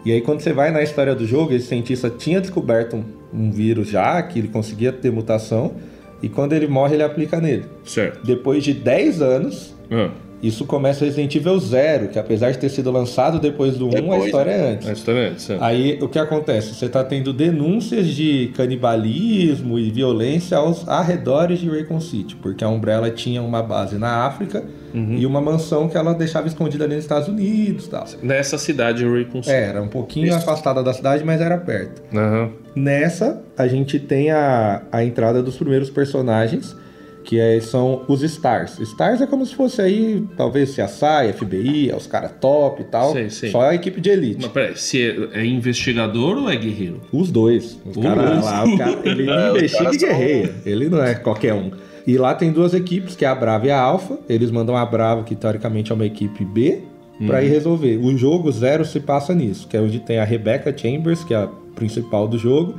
e 0.05 0.11
aí 0.11 0.21
quando 0.21 0.39
você 0.41 0.53
vai 0.53 0.71
na 0.71 0.81
história 0.81 1.13
do 1.15 1.25
jogo, 1.25 1.53
esse 1.53 1.65
cientista 1.67 2.09
tinha 2.09 2.39
descoberto 2.39 2.95
um, 2.95 3.03
um 3.33 3.51
vírus 3.51 3.89
já, 3.89 4.21
que 4.21 4.39
ele 4.39 4.47
conseguia 4.47 4.91
ter 4.91 5.11
mutação, 5.11 5.73
e 6.21 6.29
quando 6.29 6.53
ele 6.53 6.67
morre, 6.67 6.95
ele 6.95 7.03
aplica 7.03 7.39
nele. 7.41 7.65
certo. 7.83 8.23
Depois 8.25 8.63
de 8.63 8.73
10 8.73 9.21
anos, 9.21 9.75
Ah, 9.91 10.11
isso 10.41 10.65
começa 10.65 11.04
Resident 11.04 11.36
Evil 11.36 11.60
Zero, 11.60 12.08
que 12.08 12.17
apesar 12.17 12.52
de 12.52 12.58
ter 12.58 12.69
sido 12.69 12.89
lançado 12.91 13.39
depois 13.39 13.78
do 13.78 13.88
1, 13.88 13.89
a 13.89 13.91
Depois, 13.95 14.25
história 14.25 14.58
né? 14.58 14.63
é 14.63 14.71
antes. 14.73 14.88
a 14.89 14.93
história 14.93 15.19
é 15.19 15.28
essa. 15.34 15.58
Aí 15.60 15.99
o 16.02 16.08
que 16.08 16.17
acontece? 16.17 16.73
Você 16.73 16.86
está 16.86 17.04
tendo 17.04 17.34
denúncias 17.34 18.08
de 18.08 18.52
canibalismo 18.56 19.78
e 19.78 19.89
violência 19.91 20.58
aos 20.58 20.88
arredores 20.88 21.60
de 21.60 21.69
Raycon 21.69 21.99
City, 21.99 22.36
porque 22.36 22.63
a 22.63 22.69
Umbrella 22.69 23.10
tinha 23.12 23.41
uma 23.41 23.62
base 23.62 23.97
na 23.97 24.25
África 24.25 24.63
e 24.91 25.23
uma 25.25 25.39
mansão 25.39 25.88
que 25.88 25.95
ela 25.95 26.13
deixava 26.13 26.47
escondida 26.47 26.84
ali 26.86 26.95
nos 26.95 27.04
Estados 27.04 27.28
Unidos 27.28 27.86
e 27.86 27.89
tal. 27.89 28.06
Nessa 28.23 28.58
cidade, 28.58 29.06
Raycon 29.06 29.43
City. 29.43 29.56
É, 29.56 29.65
era 29.65 29.82
um 29.82 29.88
pouquinho 29.88 30.34
afastada 30.34 30.82
da 30.82 30.93
cidade, 30.93 31.23
mas 31.23 31.39
era 31.41 31.58
perto. 31.60 32.02
Aham. 32.15 32.49
Nessa, 32.75 33.41
a 33.58 33.67
gente 33.67 33.99
tem 33.99 34.32
a, 34.32 34.82
a 34.91 35.04
entrada 35.04 35.43
dos 35.43 35.58
primeiros 35.58 35.89
personagens, 35.89 36.75
que 37.23 37.39
é- 37.39 37.60
são 37.60 38.03
os 38.08 38.23
Stars. 38.23 38.79
Stars 38.79 39.21
é 39.21 39.27
como 39.27 39.45
se 39.45 39.53
fosse 39.55 39.82
aí, 39.82 40.23
talvez 40.36 40.71
CSI, 40.75 41.34
FBI, 41.34 41.89
é 41.91 41.95
os 41.95 42.08
caras 42.08 42.32
top 42.39 42.82
e 42.82 42.86
tal. 42.86 43.12
Sei, 43.13 43.29
sei. 43.29 43.51
Só 43.51 43.62
a 43.62 43.75
equipe 43.75 44.01
de 44.01 44.10
elite. 44.10 44.39
Mas 44.41 44.51
peraí, 44.51 44.75
se 44.77 45.01
é, 45.34 45.39
é 45.41 45.45
investigador 45.45 46.38
ou 46.38 46.49
é 46.49 46.55
guerreiro? 46.55 47.01
Os 47.12 47.32
dois. 47.32 47.79
Os 47.86 47.97
caras 47.97 48.43
lá, 48.43 48.63
o 48.65 48.77
cara, 48.77 48.99
ele 49.05 49.29
É, 49.29 49.49
investiga 49.51 49.93
e 49.93 49.97
guerreia. 49.97 50.55
Ele 50.65 50.89
não 50.89 51.03
é 51.03 51.13
qualquer 51.15 51.53
um. 51.53 51.71
E 52.08 52.17
lá 52.17 52.34
tem 52.34 52.51
duas 52.51 52.73
equipes, 52.73 53.15
que 53.15 53.23
é 53.23 53.27
a 53.27 53.36
Brava 53.36 53.67
e 53.67 53.71
a 53.71 53.79
Alpha. 53.79 54.17
Eles 54.27 54.49
mandam 54.49 54.75
a 54.75 54.86
Brava, 54.86 55.23
que 55.23 55.36
teoricamente 55.36 55.91
é 55.91 55.95
uma 55.95 56.05
equipe 56.05 56.43
B, 56.43 56.79
pra 57.27 57.43
ir 57.43 57.49
resolver. 57.49 57.97
O 57.97 58.17
jogo 58.17 58.51
zero 58.51 58.84
se 58.86 58.99
passa 58.99 59.36
nisso, 59.36 59.67
que 59.67 59.77
é 59.77 59.82
onde 59.82 59.99
tem 59.99 60.17
a 60.17 60.23
Rebecca 60.23 60.75
Chambers, 60.75 61.23
que 61.23 61.34
é 61.34 61.38
a 61.38 61.49
principal 61.75 62.27
do 62.27 62.38
jogo. 62.38 62.75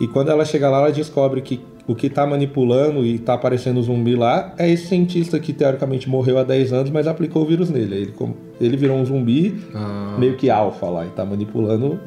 E 0.00 0.06
quando 0.06 0.30
ela 0.30 0.44
chega 0.46 0.70
lá, 0.70 0.78
ela 0.78 0.92
descobre 0.92 1.42
que 1.42 1.60
o 1.90 1.94
que 1.94 2.08
tá 2.08 2.26
manipulando 2.26 3.04
e 3.04 3.18
tá 3.18 3.34
aparecendo 3.34 3.82
zumbi 3.82 4.14
lá 4.14 4.54
é 4.58 4.70
esse 4.70 4.86
cientista 4.86 5.38
que 5.40 5.52
teoricamente 5.52 6.08
morreu 6.08 6.38
há 6.38 6.42
10 6.44 6.72
anos, 6.72 6.90
mas 6.90 7.06
aplicou 7.06 7.42
o 7.42 7.46
vírus 7.46 7.68
nele. 7.70 7.94
Ele, 7.96 8.14
ele 8.60 8.76
virou 8.76 8.96
um 8.96 9.04
zumbi 9.04 9.54
Ah, 9.74 10.16
meio 10.18 10.36
que 10.36 10.48
alfa 10.50 10.86
lá 10.86 11.04
e 11.06 11.08
tá 11.10 11.24
manipulando 11.24 11.98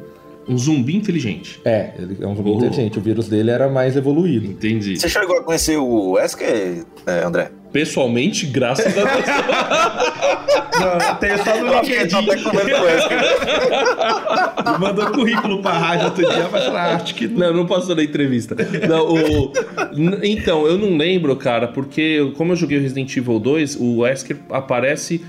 um 0.48 0.56
zumbi 0.58 0.94
inteligente. 0.96 1.60
é, 1.64 1.92
ele 1.98 2.16
é 2.20 2.26
um 2.26 2.34
zumbi 2.36 2.50
Oh. 2.50 2.54
inteligente. 2.56 2.98
O 2.98 3.02
vírus 3.02 3.28
dele 3.28 3.50
era 3.50 3.68
mais 3.68 3.96
evoluído. 3.96 4.46
Entendi. 4.46 4.96
Você 4.96 5.08
chegou 5.08 5.38
a 5.38 5.42
conhecer 5.42 5.76
o 5.78 6.12
Wesker, 6.12 6.84
é, 7.06 7.24
André? 7.24 7.50
Pessoalmente, 7.74 8.46
graças 8.46 8.86
a 8.86 9.02
Deus. 9.04 9.26
Não, 10.80 11.14
tem 11.16 11.36
só 11.38 11.56
no 11.60 11.74
LinkedIn. 11.80 12.16
Mandou 14.78 15.06
currículo 15.10 15.60
pra 15.60 15.72
rádio 15.72 16.04
outro 16.06 16.24
dia, 16.28 16.48
mas 16.52 16.64
falar, 16.66 16.94
acho 16.96 17.14
que 17.14 17.26
não. 17.28 17.52
Não, 17.52 17.66
passou 17.66 17.94
na 17.96 18.02
entrevista. 18.04 18.56
Não, 18.88 19.08
o- 19.12 19.52
Então, 20.22 20.66
eu 20.66 20.76
não 20.78 20.96
lembro, 20.96 21.34
cara, 21.36 21.66
porque 21.68 22.32
como 22.36 22.52
eu 22.52 22.56
joguei 22.56 22.78
o 22.78 22.80
Resident 22.80 23.16
Evil 23.16 23.38
2, 23.40 23.76
o 23.76 23.98
Wesker 23.98 24.36
aparece 24.50 25.24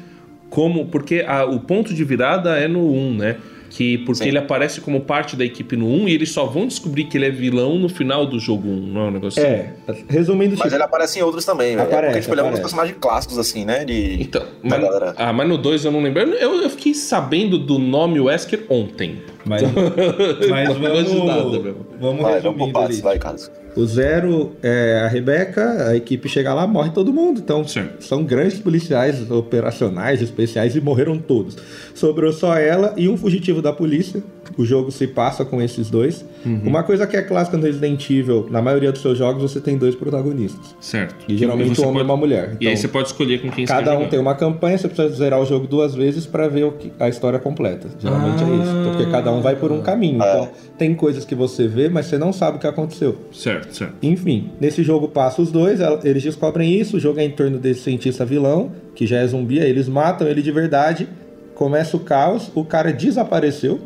como. 0.49 0.85
Porque 0.87 1.23
a- 1.27 1.45
o 1.45 1.59
ponto 1.59 1.93
de 1.93 2.03
virada 2.03 2.57
é 2.57 2.67
no 2.67 2.91
1, 2.91 3.13
né? 3.15 3.37
Que, 3.75 3.97
porque 3.97 4.23
Sim. 4.23 4.29
ele 4.29 4.37
aparece 4.37 4.79
como 4.79 5.01
parte 5.01 5.35
da 5.35 5.43
equipe 5.43 5.75
no 5.75 5.85
1 5.85 6.07
e 6.07 6.13
eles 6.13 6.31
só 6.31 6.45
vão 6.45 6.65
descobrir 6.65 7.03
que 7.03 7.17
ele 7.17 7.25
é 7.25 7.29
vilão 7.29 7.77
no 7.77 7.89
final 7.89 8.25
do 8.25 8.39
jogo 8.39 8.69
1, 8.69 8.73
não 8.87 9.01
é 9.01 9.03
um 9.07 9.11
negócio 9.11 9.43
assim? 9.43 9.51
É, 9.51 9.73
resumindo, 10.07 10.51
Mas 10.51 10.61
tipo, 10.61 10.75
ele 10.75 10.83
aparece 10.83 11.19
em 11.19 11.21
outros 11.23 11.43
também, 11.43 11.75
velho. 11.75 11.81
É 11.81 11.83
Aparece, 11.83 12.07
Porque, 12.13 12.21
tipo, 12.21 12.33
ele 12.35 12.39
é 12.39 12.43
um 12.45 12.51
dos 12.51 12.59
aparece. 12.59 12.61
personagens 12.61 12.97
clássicos, 13.01 13.37
assim, 13.37 13.65
né? 13.65 13.83
De... 13.83 14.13
Então, 14.21 14.41
Da 14.41 14.49
mas, 14.63 14.81
galera. 14.81 15.13
ah, 15.17 15.33
mas 15.33 15.49
no 15.49 15.57
2 15.57 15.83
eu 15.83 15.91
não 15.91 16.01
lembro. 16.01 16.21
Eu, 16.21 16.61
eu 16.61 16.69
fiquei 16.69 16.93
sabendo 16.93 17.59
do 17.59 17.77
nome 17.77 18.17
Wesker 18.21 18.63
ontem. 18.69 19.17
Mas, 19.45 19.61
mas 20.49 20.73
de 20.75 20.81
nada, 21.25 21.41
vamos, 21.41 21.63
meu. 21.63 21.75
vamos 21.99 22.21
Vai, 22.21 22.41
vamos 22.41 22.71
partes, 22.71 22.95
ali. 22.97 23.03
vai, 23.03 23.19
Carlos. 23.19 23.51
O 23.75 23.85
Zero 23.85 24.53
é 24.63 25.01
a 25.03 25.07
Rebeca, 25.09 25.89
a 25.89 25.95
equipe 25.97 26.29
chega 26.29 26.53
lá, 26.53 26.65
morre 26.65 26.91
todo 26.91 27.11
mundo. 27.11 27.41
Então, 27.43 27.67
Certo. 27.67 28.05
são 28.05 28.23
grandes 28.23 28.57
policiais 28.59 29.29
operacionais, 29.29 30.21
especiais, 30.21 30.77
e 30.77 30.81
morreram 30.81 31.17
todos. 31.17 31.57
Sobrou 31.93 32.31
só 32.31 32.55
ela 32.57 32.93
e 32.95 33.09
um 33.09 33.17
fugitivo 33.17 33.61
da 33.61 33.73
polícia. 33.73 34.23
O 34.57 34.63
jogo 34.63 34.91
se 34.91 35.07
passa 35.07 35.43
com 35.43 35.61
esses 35.61 35.89
dois. 35.89 36.23
Uhum. 36.45 36.61
Uma 36.65 36.83
coisa 36.83 37.05
que 37.05 37.17
é 37.17 37.21
clássica 37.21 37.57
no 37.57 37.63
Resident 37.63 38.09
Evil, 38.09 38.47
na 38.49 38.61
maioria 38.61 38.91
dos 38.93 39.01
seus 39.01 39.17
jogos, 39.17 39.41
você 39.41 39.59
tem 39.59 39.75
dois 39.77 39.93
protagonistas. 39.95 40.73
Certo. 40.79 41.25
E 41.27 41.35
geralmente 41.35 41.75
você 41.75 41.81
um 41.81 41.89
homem 41.89 41.95
pode- 41.95 42.07
e 42.07 42.11
uma 42.11 42.17
mulher. 42.17 42.55
E 42.61 42.67
aí 42.67 42.73
Então, 42.73 42.81
você 42.81 42.87
pode 42.87 43.07
escolher 43.09 43.41
com 43.41 43.49
quem 43.51 43.65
você 43.65 43.73
Cada 43.73 43.83
quer 43.91 43.91
um 43.91 43.95
jogar. 43.97 44.09
tem 44.11 44.19
uma 44.19 44.35
campanha, 44.35 44.77
você 44.77 44.87
precisa 44.87 45.13
zerar 45.13 45.41
o 45.41 45.45
jogo 45.45 45.67
duas 45.67 45.93
vezes 45.95 46.25
pra 46.25 46.47
ver 46.47 46.63
o 46.63 46.71
que- 46.71 46.93
a 46.97 47.09
história 47.09 47.39
completa. 47.39 47.89
Geralmente 47.99 48.41
é 48.41 48.47
isso. 48.63 48.71
Então, 48.71 48.91
Porque 48.95 49.11
cada 49.11 49.31
um 49.33 49.34
vai 49.41 49.55
por 49.55 49.71
um 49.71 49.81
caminho. 49.81 50.15
Então, 50.17 50.49
tem 50.77 50.93
coisas 50.95 51.25
que 51.25 51.33
você 51.35 51.67
vê, 51.67 51.87
mas 51.89 52.05
você 52.07 52.17
não 52.17 52.31
sabe 52.33 52.57
o 52.57 52.59
que 52.59 52.67
aconteceu. 52.67 53.15
Certo, 53.31 53.75
certo. 53.75 53.93
Enfim, 54.01 54.51
nesse 54.59 54.83
jogo 54.83 55.07
passa 55.07 55.41
os 55.41 55.51
dois, 55.51 55.79
eles 56.03 56.23
descobrem 56.23 56.73
isso, 56.79 56.97
o 56.97 56.99
jogo 56.99 57.19
é 57.19 57.23
em 57.25 57.31
torno 57.31 57.57
desse 57.57 57.81
cientista 57.81 58.25
vilão, 58.25 58.71
que 58.93 59.05
já 59.07 59.17
é 59.17 59.27
zumbi, 59.27 59.59
aí 59.59 59.69
eles 59.69 59.87
matam 59.87 60.27
ele 60.27 60.41
de 60.41 60.51
verdade, 60.51 61.07
começa 61.53 61.95
o 61.95 61.99
caos, 62.01 62.51
o 62.55 62.63
cara 62.65 62.91
desapareceu, 62.91 63.79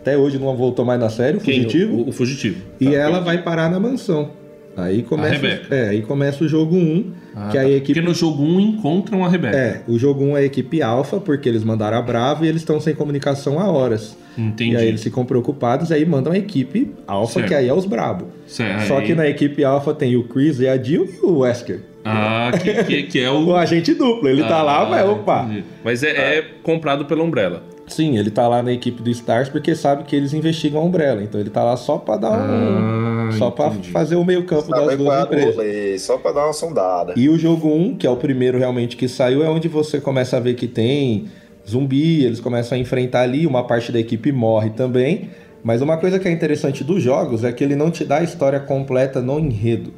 até 0.00 0.16
hoje 0.16 0.38
não 0.38 0.56
voltou 0.56 0.84
mais 0.84 0.98
na 0.98 1.08
série, 1.08 1.36
o 1.36 1.40
Quem? 1.40 1.56
fugitivo, 1.62 1.96
O, 1.96 2.08
o 2.08 2.12
fugitivo. 2.12 2.60
e 2.80 2.86
Tá. 2.86 2.92
ela 2.92 3.20
vai 3.20 3.42
parar 3.42 3.70
na 3.70 3.78
mansão. 3.78 4.30
Aí 4.74 5.02
começa, 5.02 5.34
Rebeca. 5.34 5.74
é, 5.74 5.90
aí 5.90 6.00
começa 6.00 6.42
o 6.42 6.48
jogo 6.48 6.74
1, 6.76 7.12
Ah, 7.36 7.48
que 7.50 7.56
tá. 7.58 7.62
aí 7.62 7.74
a 7.74 7.76
equipe 7.76 7.92
Porque 7.92 8.08
no 8.08 8.14
jogo 8.14 8.42
1 8.42 8.58
encontram 8.58 9.22
a 9.22 9.28
Rebeca. 9.28 9.54
é, 9.54 9.82
o 9.86 9.98
jogo 9.98 10.24
1 10.24 10.36
é 10.38 10.40
a 10.40 10.44
equipe 10.44 10.80
alfa, 10.80 11.20
porque 11.20 11.46
eles 11.46 11.62
mandaram 11.62 11.98
a 11.98 12.02
Bravo 12.02 12.46
e 12.46 12.48
eles 12.48 12.62
estão 12.62 12.80
sem 12.80 12.94
comunicação 12.94 13.60
há 13.60 13.70
horas. 13.70 14.16
Entendi. 14.36 14.72
E 14.72 14.76
aí 14.76 14.88
eles 14.88 15.02
ficam 15.02 15.24
preocupados 15.24 15.90
e 15.90 15.94
aí 15.94 16.04
mandam 16.06 16.32
a 16.32 16.38
equipe 16.38 16.92
alfa, 17.06 17.42
que 17.42 17.54
aí 17.54 17.68
é 17.68 17.74
os 17.74 17.84
brabo. 17.86 18.26
Certo, 18.46 18.86
Só 18.88 18.98
aí- 18.98 19.06
que 19.06 19.14
na 19.14 19.28
equipe 19.28 19.64
alfa 19.64 19.92
tem 19.94 20.16
o 20.16 20.24
Chris 20.24 20.58
e 20.60 20.66
a 20.68 20.76
Jill 20.82 21.04
e 21.22 21.26
o 21.26 21.38
Wesker. 21.40 21.80
Ah, 22.04 22.50
que, 22.60 22.84
que, 22.84 23.02
que 23.04 23.20
é 23.20 23.30
o. 23.30 23.42
O 23.52 23.54
agente 23.56 23.94
duplo, 23.94 24.28
ele 24.28 24.42
tá 24.42 24.62
lá, 24.62 24.82
Ah, 24.82 24.86
mas 24.86 25.08
opa. 25.08 25.44
entendi. 25.44 25.64
Mas 25.84 26.02
é, 26.02 26.38
é 26.38 26.44
comprado 26.62 27.04
pela 27.04 27.22
Umbrella. 27.22 27.62
Sim, 27.86 28.16
ele 28.18 28.30
tá 28.30 28.48
lá 28.48 28.62
na 28.62 28.72
equipe 28.72 29.02
do 29.02 29.10
Stars 29.10 29.48
porque 29.50 29.74
sabe 29.74 30.04
que 30.04 30.16
eles 30.16 30.32
investigam 30.32 30.80
a 30.80 30.84
Umbrella. 30.84 31.22
Então 31.22 31.38
ele 31.40 31.50
tá 31.50 31.62
lá 31.62 31.76
só 31.76 31.98
pra 31.98 32.16
dar 32.16 32.30
um. 32.32 33.28
Ah, 33.28 33.32
só 33.38 33.50
pra 33.50 33.66
entendi. 33.68 33.90
fazer 33.90 34.16
o 34.16 34.24
meio-campo 34.24 34.68
das 34.70 34.84
Sabe 34.84 34.96
qual 34.96 34.96
duas 34.96 35.18
é 35.18 35.22
empresas. 35.22 35.54
rolê, 35.56 35.98
só 35.98 36.16
pra 36.18 36.32
dar 36.32 36.44
uma 36.46 36.52
sondada. 36.52 37.12
E 37.16 37.28
o 37.28 37.38
jogo 37.38 37.68
1, 37.68 37.96
que 37.96 38.06
é 38.06 38.10
o 38.10 38.16
primeiro 38.16 38.58
realmente 38.58 38.96
que 38.96 39.06
saiu, 39.08 39.42
é 39.44 39.48
onde 39.48 39.68
você 39.68 40.00
começa 40.00 40.36
a 40.36 40.40
ver 40.40 40.54
que 40.54 40.66
tem 40.66 41.26
zumbi, 41.68 42.24
eles 42.24 42.40
começam 42.40 42.76
a 42.76 42.80
enfrentar 42.80 43.22
ali, 43.22 43.46
uma 43.46 43.64
parte 43.64 43.92
da 43.92 43.98
equipe 43.98 44.32
morre 44.32 44.70
também. 44.70 45.30
Mas 45.62 45.80
uma 45.80 45.96
coisa 45.96 46.18
que 46.18 46.26
é 46.26 46.32
interessante 46.32 46.82
dos 46.82 47.02
jogos 47.02 47.44
é 47.44 47.52
que 47.52 47.62
ele 47.62 47.76
não 47.76 47.90
te 47.90 48.04
dá 48.04 48.18
a 48.18 48.22
história 48.22 48.58
completa 48.58 49.20
no 49.20 49.38
enredo. 49.38 49.92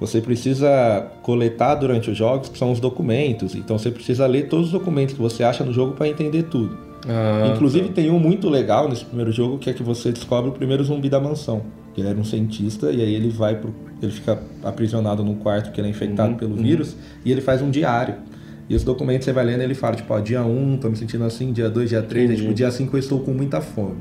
Você 0.00 0.20
precisa 0.20 1.08
coletar 1.22 1.74
durante 1.74 2.08
os 2.10 2.16
jogos, 2.16 2.48
que 2.48 2.56
são 2.56 2.70
os 2.70 2.78
documentos. 2.78 3.54
Então 3.56 3.76
você 3.76 3.90
precisa 3.90 4.26
ler 4.26 4.48
todos 4.48 4.66
os 4.66 4.72
documentos 4.72 5.14
que 5.14 5.20
você 5.20 5.42
acha 5.42 5.64
no 5.64 5.72
jogo 5.72 5.94
para 5.94 6.06
entender 6.06 6.44
tudo. 6.44 6.78
Ah, 7.06 7.52
Inclusive 7.52 7.88
tem 7.88 8.10
um 8.10 8.18
muito 8.18 8.48
legal 8.48 8.88
nesse 8.88 9.04
primeiro 9.04 9.32
jogo, 9.32 9.58
que 9.58 9.68
é 9.68 9.72
que 9.72 9.82
você 9.82 10.12
descobre 10.12 10.50
o 10.50 10.52
primeiro 10.52 10.84
zumbi 10.84 11.08
da 11.08 11.18
mansão. 11.20 11.62
Ele 11.96 12.06
era 12.06 12.18
um 12.18 12.24
cientista 12.24 12.92
e 12.92 13.02
aí 13.02 13.12
ele 13.12 13.28
vai 13.28 13.56
pro. 13.56 13.74
ele 14.00 14.12
fica 14.12 14.38
aprisionado 14.62 15.24
num 15.24 15.34
quarto 15.34 15.66
porque 15.66 15.80
ele 15.80 15.88
é 15.88 15.90
infectado 15.90 16.36
pelo 16.36 16.54
vírus 16.54 16.96
e 17.24 17.32
ele 17.32 17.40
faz 17.40 17.60
um 17.60 17.70
diário. 17.70 18.14
E 18.68 18.74
os 18.74 18.84
documentos 18.84 19.24
você 19.24 19.32
vai 19.32 19.44
lendo, 19.44 19.62
ele 19.62 19.74
fala, 19.74 19.96
tipo, 19.96 20.12
ó, 20.12 20.20
dia 20.20 20.42
1, 20.42 20.76
tô 20.76 20.90
me 20.90 20.96
sentindo 20.96 21.24
assim, 21.24 21.52
dia 21.52 21.70
2, 21.70 21.88
dia 21.88 22.02
3, 22.02 22.30
aí, 22.30 22.36
tipo, 22.36 22.52
dia 22.52 22.70
5 22.70 22.94
eu 22.96 23.00
estou 23.00 23.20
com 23.20 23.32
muita 23.32 23.60
fome. 23.60 23.96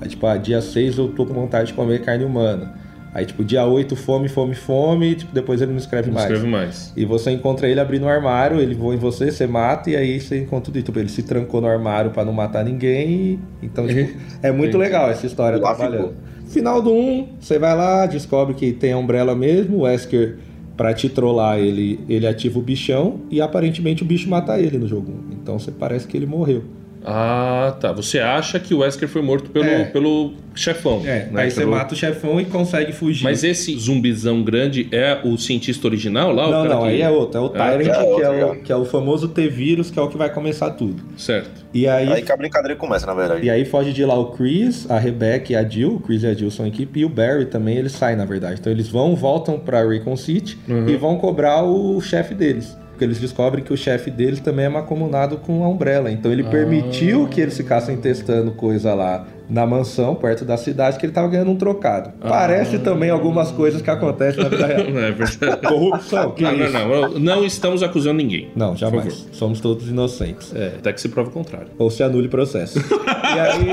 Aí, 0.00 0.08
tipo, 0.08 0.26
ah, 0.26 0.36
dia 0.36 0.60
6 0.60 0.98
eu 0.98 1.08
tô 1.08 1.24
com 1.24 1.32
vontade 1.32 1.68
de 1.68 1.74
comer 1.74 2.02
carne 2.02 2.24
humana. 2.24 2.74
Aí, 3.14 3.24
tipo, 3.24 3.44
dia 3.44 3.64
8, 3.64 3.94
fome, 3.96 4.28
fome, 4.28 4.54
fome, 4.54 5.12
e, 5.12 5.14
tipo, 5.14 5.32
depois 5.32 5.62
ele 5.62 5.70
não 5.70 5.78
escreve 5.78 6.08
não 6.08 6.14
mais. 6.14 6.26
escreve 6.26 6.46
mais. 6.50 6.92
E 6.96 7.04
você 7.04 7.30
encontra 7.30 7.68
ele 7.68 7.78
abrindo 7.80 8.04
um 8.04 8.08
armário, 8.08 8.60
ele 8.60 8.74
voa 8.74 8.92
em 8.94 8.98
você, 8.98 9.30
você 9.30 9.46
mata, 9.46 9.88
e 9.88 9.96
aí 9.96 10.20
você 10.20 10.40
encontra 10.42 10.64
tudo. 10.72 10.82
Tipo, 10.82 10.98
ele 10.98 11.08
se 11.08 11.22
trancou 11.22 11.60
no 11.60 11.68
armário 11.68 12.10
pra 12.10 12.24
não 12.24 12.32
matar 12.32 12.64
ninguém. 12.64 13.08
e- 13.10 13.38
Então, 13.62 13.86
tipo, 13.86 14.00
é 14.42 14.50
muito 14.50 14.70
Entendi. 14.70 14.76
legal 14.84 15.08
essa 15.10 15.24
história 15.26 15.58
trabalhando. 15.60 16.12
Final 16.48 16.82
do 16.82 16.92
1, 16.92 17.28
você 17.40 17.58
vai 17.58 17.74
lá, 17.74 18.04
descobre 18.04 18.52
que 18.54 18.72
tem 18.72 18.92
a 18.92 18.98
Umbrella 18.98 19.34
mesmo, 19.34 19.78
o 19.78 19.80
Wesker, 19.82 20.36
pra 20.76 20.92
te 20.92 21.08
trollar, 21.08 21.58
ele, 21.58 22.00
ele 22.08 22.26
ativa 22.26 22.58
o 22.58 22.62
bichão, 22.62 23.20
e 23.30 23.40
aparentemente 23.40 24.02
o 24.02 24.06
bicho 24.06 24.28
mata 24.28 24.58
ele 24.58 24.78
no 24.78 24.88
jogo 24.88 25.12
1. 25.30 25.32
Então 25.34 25.58
você 25.58 25.70
parece 25.70 26.06
que 26.06 26.16
ele 26.16 26.26
morreu. 26.26 26.64
Ah, 27.04 27.76
tá. 27.80 27.92
Você 27.92 28.18
acha 28.18 28.58
que 28.58 28.72
o 28.74 28.78
Wesker 28.78 29.08
foi 29.08 29.20
morto 29.22 29.50
pelo, 29.50 29.64
É. 29.66 29.84
pelo 29.84 30.32
chefão. 30.54 31.02
É, 31.04 31.28
né? 31.30 31.42
aí 31.42 31.50
você 31.50 31.60
Pelo- 31.60 31.72
mata 31.72 31.92
o 31.94 31.96
chefão 31.96 32.40
e 32.40 32.44
consegue 32.44 32.92
fugir. 32.92 33.24
Mas 33.24 33.44
esse 33.44 33.76
zumbizão 33.78 34.42
grande 34.42 34.88
é 34.90 35.18
o 35.24 35.36
cientista 35.36 35.86
original 35.86 36.32
lá? 36.32 36.48
o 36.48 36.50
Não, 36.50 36.62
cara 36.62 36.74
não, 36.74 36.82
que- 36.82 36.88
aí 36.88 37.02
é 37.02 37.10
outro, 37.10 37.38
é 37.38 37.40
o 37.42 37.46
Ah, 37.46 37.50
Tyrant, 37.50 37.80
é 37.86 37.90
que, 37.90 38.04
outro, 38.06 38.22
é 38.24 38.30
o, 38.44 38.52
é. 38.52 38.56
que 38.56 38.72
é 38.72 38.76
o 38.76 38.84
famoso 38.84 39.28
T-Vírus, 39.28 39.90
que 39.90 39.98
é 39.98 40.02
o 40.02 40.08
que 40.08 40.16
vai 40.16 40.32
começar 40.32 40.70
tudo. 40.70 41.02
Certo. 41.16 41.64
E 41.74 41.86
aí, 41.88 42.10
Aí 42.10 42.22
que 42.22 42.30
a 42.32 42.36
brincadeira 42.36 42.76
começa, 42.76 43.04
na 43.06 43.14
verdade. 43.14 43.44
E 43.44 43.50
aí 43.50 43.64
foge 43.64 43.92
de 43.92 44.04
lá 44.04 44.18
o 44.18 44.26
Chris, 44.32 44.88
a 44.90 44.98
Rebecca 44.98 45.52
e 45.52 45.56
a 45.56 45.68
Jill. 45.68 45.96
O 45.96 46.00
Chris 46.00 46.22
e 46.22 46.26
a 46.28 46.32
Jill 46.34 46.50
são 46.50 46.66
equipe. 46.66 47.00
E 47.00 47.04
o 47.04 47.08
Barry 47.08 47.46
também, 47.46 47.76
ele 47.76 47.88
sai, 47.88 48.14
na 48.16 48.24
verdade. 48.24 48.60
Então 48.60 48.72
eles 48.72 48.88
vão, 48.88 49.14
voltam 49.16 49.58
pra 49.58 49.86
Recon 49.86 50.16
City 50.16 50.56
Uhum. 50.68 50.88
e 50.88 50.96
vão 50.96 51.16
cobrar 51.16 51.62
o 51.64 52.00
chefe 52.00 52.32
deles. 52.34 52.76
Porque 53.04 53.12
eles 53.12 53.20
descobrem 53.20 53.62
que 53.62 53.72
o 53.72 53.76
chefe 53.76 54.10
deles 54.10 54.40
também 54.40 54.64
é 54.64 54.68
macomunado 54.68 55.36
com 55.36 55.62
a 55.62 55.68
Umbrella. 55.68 56.10
Então 56.10 56.32
ele 56.32 56.42
permitiu 56.42 57.28
que 57.28 57.40
eles 57.40 57.54
ficassem 57.56 57.96
testando 57.98 58.52
coisa 58.52 58.94
lá 58.94 59.26
na 59.48 59.66
mansão, 59.66 60.14
perto 60.14 60.42
da 60.42 60.56
cidade, 60.56 60.98
que 60.98 61.04
ele 61.04 61.12
tava 61.12 61.28
ganhando 61.28 61.50
um 61.50 61.56
trocado. 61.56 62.12
Parece 62.18 62.78
também 62.78 63.10
algumas 63.10 63.50
coisas 63.50 63.82
que 63.82 63.90
acontecem 63.90 64.42
na 64.42 64.48
vida 64.48 64.66
real. 64.66 64.90
Não 64.90 65.00
é 65.04 65.12
verdade. 65.12 65.60
Corrupção, 65.66 66.30
que 66.30 66.42
Não, 66.42 66.50
é 66.50 66.56
não, 66.56 66.64
isso? 66.66 66.78
não, 67.12 67.20
não 67.20 67.44
estamos 67.44 67.82
acusando 67.82 68.16
ninguém. 68.16 68.48
Não, 68.56 68.74
jamais. 68.74 69.28
Somos 69.32 69.60
todos 69.60 69.86
inocentes. 69.86 70.54
É, 70.54 70.68
até 70.78 70.92
que 70.94 71.00
se 71.00 71.10
prova 71.10 71.28
o 71.28 71.32
contrário. 71.32 71.68
Ou 71.78 71.90
se 71.90 72.02
anule 72.02 72.28
o 72.28 72.30
processo. 72.30 72.78
e 73.34 73.40
aí 73.40 73.66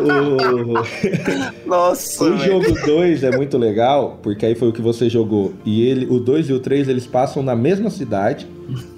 o. 0.00 0.72
o... 0.72 1.68
Nossa, 1.68 2.24
O 2.24 2.36
jogo 2.38 2.72
2 2.84 3.24
é 3.24 3.36
muito 3.36 3.56
legal, 3.56 4.18
porque 4.22 4.46
aí 4.46 4.54
foi 4.54 4.68
o 4.68 4.72
que 4.72 4.82
você 4.82 5.08
jogou. 5.08 5.54
E 5.64 5.86
ele, 5.86 6.06
o 6.06 6.18
2 6.18 6.50
e 6.50 6.52
o 6.52 6.60
3 6.60 6.88
eles 6.88 7.06
passam 7.06 7.42
na 7.42 7.56
mesma 7.56 7.90
cidade. 7.90 8.46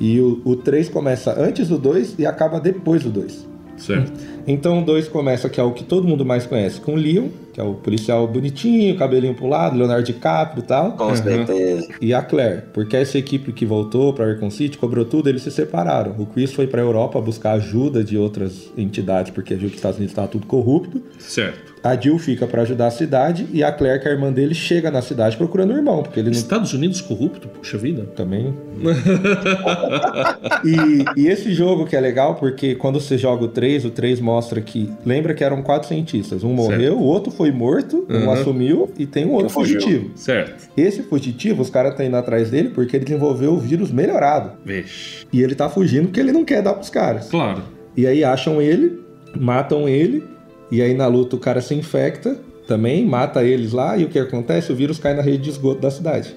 E 0.00 0.18
o, 0.20 0.40
o 0.44 0.56
3 0.56 0.88
começa 0.88 1.34
antes 1.38 1.68
do 1.68 1.78
2 1.78 2.16
e 2.18 2.26
acaba 2.26 2.58
depois 2.58 3.02
do 3.02 3.10
2. 3.10 3.46
Certo. 3.76 4.12
Então 4.46 4.80
o 4.80 4.84
2 4.84 5.08
começa, 5.08 5.48
que 5.48 5.60
é 5.60 5.62
o 5.62 5.72
que 5.72 5.84
todo 5.84 6.08
mundo 6.08 6.24
mais 6.24 6.46
conhece, 6.46 6.80
com 6.80 6.94
o 6.94 6.96
Leon, 6.96 7.28
que 7.58 7.62
é 7.62 7.64
o 7.64 7.74
policial 7.74 8.24
bonitinho, 8.28 8.96
cabelinho 8.96 9.34
pro 9.34 9.48
lado, 9.48 9.76
Leonardo 9.76 10.04
DiCaprio 10.04 10.62
e 10.62 10.66
tal. 10.66 10.92
Com 10.92 11.14
certeza. 11.16 11.88
E 12.00 12.14
a 12.14 12.22
Claire, 12.22 12.62
porque 12.72 12.96
essa 12.96 13.18
equipe 13.18 13.52
que 13.52 13.66
voltou 13.66 14.12
pra 14.12 14.26
Recon 14.26 14.48
City, 14.48 14.78
cobrou 14.78 15.04
tudo, 15.04 15.28
eles 15.28 15.42
se 15.42 15.50
separaram. 15.50 16.14
O 16.16 16.26
Chris 16.26 16.52
foi 16.52 16.68
pra 16.68 16.80
Europa 16.80 17.20
buscar 17.20 17.54
ajuda 17.54 18.04
de 18.04 18.16
outras 18.16 18.70
entidades, 18.78 19.32
porque 19.32 19.56
viu 19.56 19.68
que 19.68 19.74
os 19.74 19.78
Estados 19.78 19.98
Unidos 19.98 20.12
estava 20.12 20.28
tudo 20.28 20.46
corrupto. 20.46 21.02
Certo. 21.18 21.74
A 21.82 21.94
Jill 21.96 22.18
fica 22.18 22.46
pra 22.46 22.62
ajudar 22.62 22.88
a 22.88 22.90
cidade 22.90 23.46
e 23.52 23.62
a 23.62 23.70
Claire, 23.72 24.00
que 24.00 24.08
é 24.08 24.10
a 24.10 24.14
irmã 24.14 24.32
dele, 24.32 24.54
chega 24.54 24.90
na 24.90 25.00
cidade 25.02 25.36
procurando 25.36 25.72
o 25.72 25.76
irmão, 25.76 26.02
porque 26.02 26.18
ele 26.20 26.30
não 26.30 26.36
Estados 26.36 26.72
Unidos 26.72 27.00
corrupto? 27.00 27.48
Puxa 27.48 27.78
vida. 27.78 28.04
também. 28.16 28.54
e, 30.64 31.20
e 31.22 31.28
esse 31.28 31.52
jogo 31.52 31.86
que 31.86 31.96
é 31.96 32.00
legal 32.00 32.34
porque 32.36 32.74
quando 32.74 33.00
você 33.00 33.16
joga 33.18 33.44
o 33.44 33.48
3, 33.48 33.84
o 33.84 33.90
3 33.90 34.20
mostra 34.20 34.60
que. 34.60 34.90
Lembra 35.04 35.34
que 35.34 35.42
eram 35.44 35.62
quatro 35.62 35.88
cientistas. 35.88 36.42
Um 36.44 36.52
morreu, 36.52 36.96
o 36.98 37.02
outro 37.02 37.30
foi 37.30 37.50
morto, 37.50 38.06
um 38.08 38.18
Uhum. 38.18 38.30
assumiu 38.32 38.90
e 38.98 39.06
tem 39.06 39.24
um 39.24 39.32
outro 39.32 39.48
Fugiu. 39.50 39.80
fugitivo. 39.80 40.10
Certo. 40.16 40.68
Esse 40.76 41.02
fugitivo, 41.02 41.62
os 41.62 41.70
caras 41.70 41.92
estão 41.92 42.04
indo 42.04 42.16
atrás 42.16 42.50
dele 42.50 42.70
porque 42.70 42.96
ele 42.96 43.04
desenvolveu 43.04 43.52
o 43.52 43.58
vírus 43.58 43.90
melhorado. 43.90 44.52
Vixe. 44.64 45.26
E 45.32 45.42
ele 45.42 45.54
tá 45.54 45.68
fugindo 45.68 46.06
porque 46.06 46.20
ele 46.20 46.32
não 46.32 46.44
quer 46.44 46.62
dar 46.62 46.74
pros 46.74 46.90
caras. 46.90 47.28
Claro. 47.28 47.62
E 47.96 48.06
aí 48.06 48.22
acham 48.24 48.60
ele, 48.60 49.00
matam 49.36 49.88
ele, 49.88 50.22
e 50.70 50.82
aí 50.82 50.94
na 50.94 51.06
luta 51.06 51.36
o 51.36 51.38
cara 51.38 51.60
se 51.60 51.74
infecta 51.74 52.36
também, 52.66 53.04
mata 53.04 53.42
eles 53.42 53.72
lá, 53.72 53.96
e 53.96 54.04
o 54.04 54.08
que 54.08 54.18
acontece? 54.18 54.70
O 54.70 54.76
vírus 54.76 54.98
cai 54.98 55.14
na 55.14 55.22
rede 55.22 55.38
de 55.38 55.50
esgoto 55.50 55.80
da 55.80 55.90
cidade. 55.90 56.34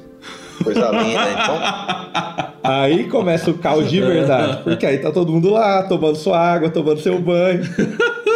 Coisa 0.63 0.89
linda. 0.91 1.30
Então, 1.32 2.52
Aí 2.63 3.06
começa 3.06 3.50
o 3.50 3.56
caos 3.56 3.89
de 3.89 4.00
verdade. 4.00 4.63
Porque 4.63 4.86
aí 4.86 5.00
tá 5.00 5.12
todo 5.12 5.32
mundo 5.32 5.50
lá, 5.50 5.84
tomando 5.84 6.15
sua 6.15 6.39
água, 6.39 6.70
tomando 6.70 7.00
seu 7.00 7.20
banho. 7.20 7.63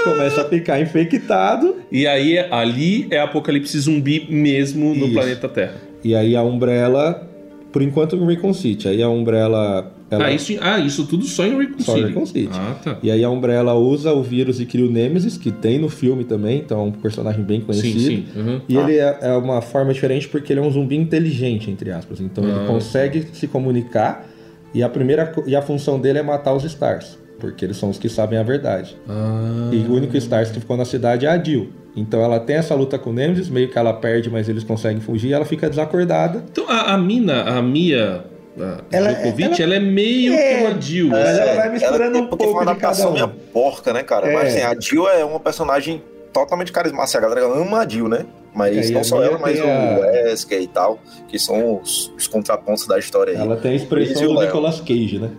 Começa 0.04 0.42
a 0.42 0.46
ficar 0.46 0.80
infectado. 0.82 1.76
E 1.92 2.08
aí, 2.08 2.38
ali 2.38 3.08
é 3.12 3.20
apocalipse 3.20 3.80
zumbi 3.80 4.28
mesmo 4.30 4.96
no 4.96 5.06
Isso. 5.06 5.14
planeta 5.14 5.48
Terra. 5.48 5.76
E 6.04 6.16
aí 6.16 6.36
a 6.36 6.44
Umbrella, 6.44 7.28
por 7.76 7.82
enquanto, 7.82 8.16
no 8.16 8.26
Recon 8.26 8.54
City. 8.54 8.88
Aí 8.88 9.04
a 9.04 9.10
Umbrella. 9.10 9.92
Ela, 10.10 10.28
Ah, 10.28 10.32
isso, 10.32 10.54
ah, 10.62 10.80
isso 10.80 11.06
tudo 11.06 11.26
só 11.26 11.46
em 11.46 11.58
Recon 11.58 11.80
Só 11.80 11.92
em 11.92 11.96
City. 11.96 12.08
Recon 12.08 12.26
City. 12.26 12.50
Ah, 12.54 12.76
tá. 12.82 12.98
E 13.04 13.12
aí 13.12 13.22
a 13.22 13.30
Umbrella 13.30 13.74
usa 13.74 14.14
o 14.14 14.24
vírus 14.24 14.62
e 14.62 14.66
cria 14.66 14.86
o 14.86 14.90
Nemesis, 14.90 15.38
que 15.38 15.52
tem 15.52 15.78
no 15.78 15.90
filme 15.90 16.24
também, 16.24 16.60
então 16.60 16.80
é 16.80 16.84
um 16.84 16.92
personagem 16.94 17.44
bem 17.44 17.60
conhecido. 17.60 18.00
Sim, 18.00 18.26
sim. 18.34 18.40
Uhum. 18.40 18.62
E 18.70 18.78
ele 18.78 18.96
é, 18.98 19.18
é 19.24 19.34
uma 19.34 19.60
forma 19.62 19.92
diferente 19.94 20.26
porque 20.30 20.54
ele 20.54 20.62
é 20.62 20.64
um 20.64 20.72
zumbi 20.72 20.96
inteligente, 20.96 21.70
entre 21.70 21.92
aspas. 21.92 22.22
Então 22.22 22.46
Ah. 22.46 22.48
ele 22.48 22.66
consegue 22.68 23.26
se 23.34 23.46
comunicar 23.46 24.26
e 24.74 24.82
a 24.82 24.88
primeira 24.88 25.34
e 25.46 25.54
a 25.54 25.62
função 25.62 26.00
dele 26.00 26.20
é 26.20 26.24
matar 26.24 26.54
os 26.54 26.64
Stars, 26.64 27.20
porque 27.40 27.66
eles 27.66 27.78
são 27.78 27.90
os 27.90 27.98
que 27.98 28.08
sabem 28.10 28.38
a 28.40 28.44
verdade. 28.44 28.98
Ah. 29.08 29.70
E 29.72 29.78
o 29.78 29.94
único 29.94 30.16
Stars 30.18 30.52
que 30.52 30.60
ficou 30.60 30.76
na 30.78 30.86
cidade 30.86 31.26
é 31.26 31.30
a 31.30 31.42
Jill. 31.44 31.70
Então 31.96 32.22
ela 32.22 32.40
tem 32.40 32.58
essa 32.58 32.76
luta 32.76 32.98
com 33.00 33.10
o 33.10 33.14
Nemesis, 33.14 33.50
meio 33.50 33.70
que 33.70 33.78
ela 33.78 33.94
perde, 33.94 34.30
mas 34.30 34.50
eles 34.50 34.64
conseguem 34.64 35.02
fugir, 35.02 35.30
e 35.30 35.34
ela 35.34 35.46
fica 35.46 35.70
desacordada. 35.70 36.44
Então, 36.52 36.70
a, 36.70 36.94
a 36.94 36.98
mina, 36.98 37.44
a 37.44 37.62
Mia 37.62 38.26
a 38.60 38.78
Ela- 38.92 39.12
Djokovic, 39.14 39.62
ela- 39.62 39.76
ela, 39.76 39.76
é 39.76 39.80
meio 39.80 40.34
É. 40.34 40.56
que 40.58 40.64
uma 40.66 40.82
Jill. 40.82 41.08
Mas 41.10 41.28
assim. 41.28 41.40
ela 41.42 41.56
vai 41.56 41.70
misturando 41.72 42.14
tem- 42.14 42.22
um 42.24 42.28
pouco 42.28 42.44
uma 42.46 42.60
de 42.62 42.66
cada 42.66 42.72
adaptação 42.72 43.12
um. 43.12 43.14
meio 43.14 43.28
porca, 43.54 43.94
né, 43.94 44.02
cara? 44.04 44.28
É. 44.30 44.34
Mas 44.34 44.54
assim, 44.54 44.64
a 44.64 44.76
Jill 44.80 45.08
é 45.10 45.24
uma 45.26 45.40
personagem 45.40 46.02
totalmente 46.42 46.72
carismática. 46.72 47.18
A 47.18 47.22
galera 47.22 47.46
ama 47.48 47.80
a 47.80 47.88
Jill, 47.88 48.08
né? 48.10 48.26
Mas 48.54 48.90
É, 48.90 48.94
não 48.94 49.02
a 49.02 49.04
só 49.04 49.22
ela, 49.22 49.38
mas 49.38 49.60
tem 49.60 49.68
o 49.68 49.72
a- 49.72 50.00
Wesker 50.00 50.62
e 50.62 50.68
tal, 50.68 50.98
que 51.28 51.38
são 51.38 51.82
os, 51.82 52.12
os 52.18 52.26
contrapontos 52.28 52.88
da 52.88 52.98
história 52.98 53.34
aí. 53.34 53.38
Ela 53.40 53.58
tem 53.58 53.72
a 53.72 53.74
Eles 53.74 53.84
expressão 53.84 54.32
o 54.32 54.36
do. 54.36 54.42
Nicolas 54.42 54.80
Cage, 54.80 55.20
né? 55.20 55.32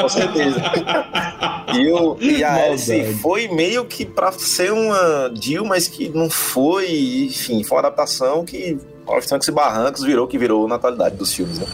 Com 0.00 0.08
certeza. 0.08 0.58
e, 1.74 1.92
o, 1.92 2.16
e 2.20 2.42
a 2.44 2.54
Alice 2.64 3.12
foi 3.20 3.48
meio 3.48 3.84
que 3.84 4.06
pra 4.06 4.32
ser 4.32 4.72
uma 4.72 5.30
Jill, 5.34 5.64
mas 5.66 5.86
que 5.88 6.08
não 6.08 6.30
foi. 6.30 7.26
Enfim, 7.26 7.62
foi 7.62 7.76
uma 7.76 7.86
adaptação 7.88 8.42
que, 8.44 8.78
aos 9.06 9.26
trancos 9.26 9.48
e 9.48 9.52
barrancos, 9.52 10.02
virou 10.02 10.26
que 10.26 10.38
virou 10.38 10.66
na 10.66 10.76
atualidade 10.76 11.16
dos 11.16 11.32
filmes, 11.34 11.58
né? 11.58 11.66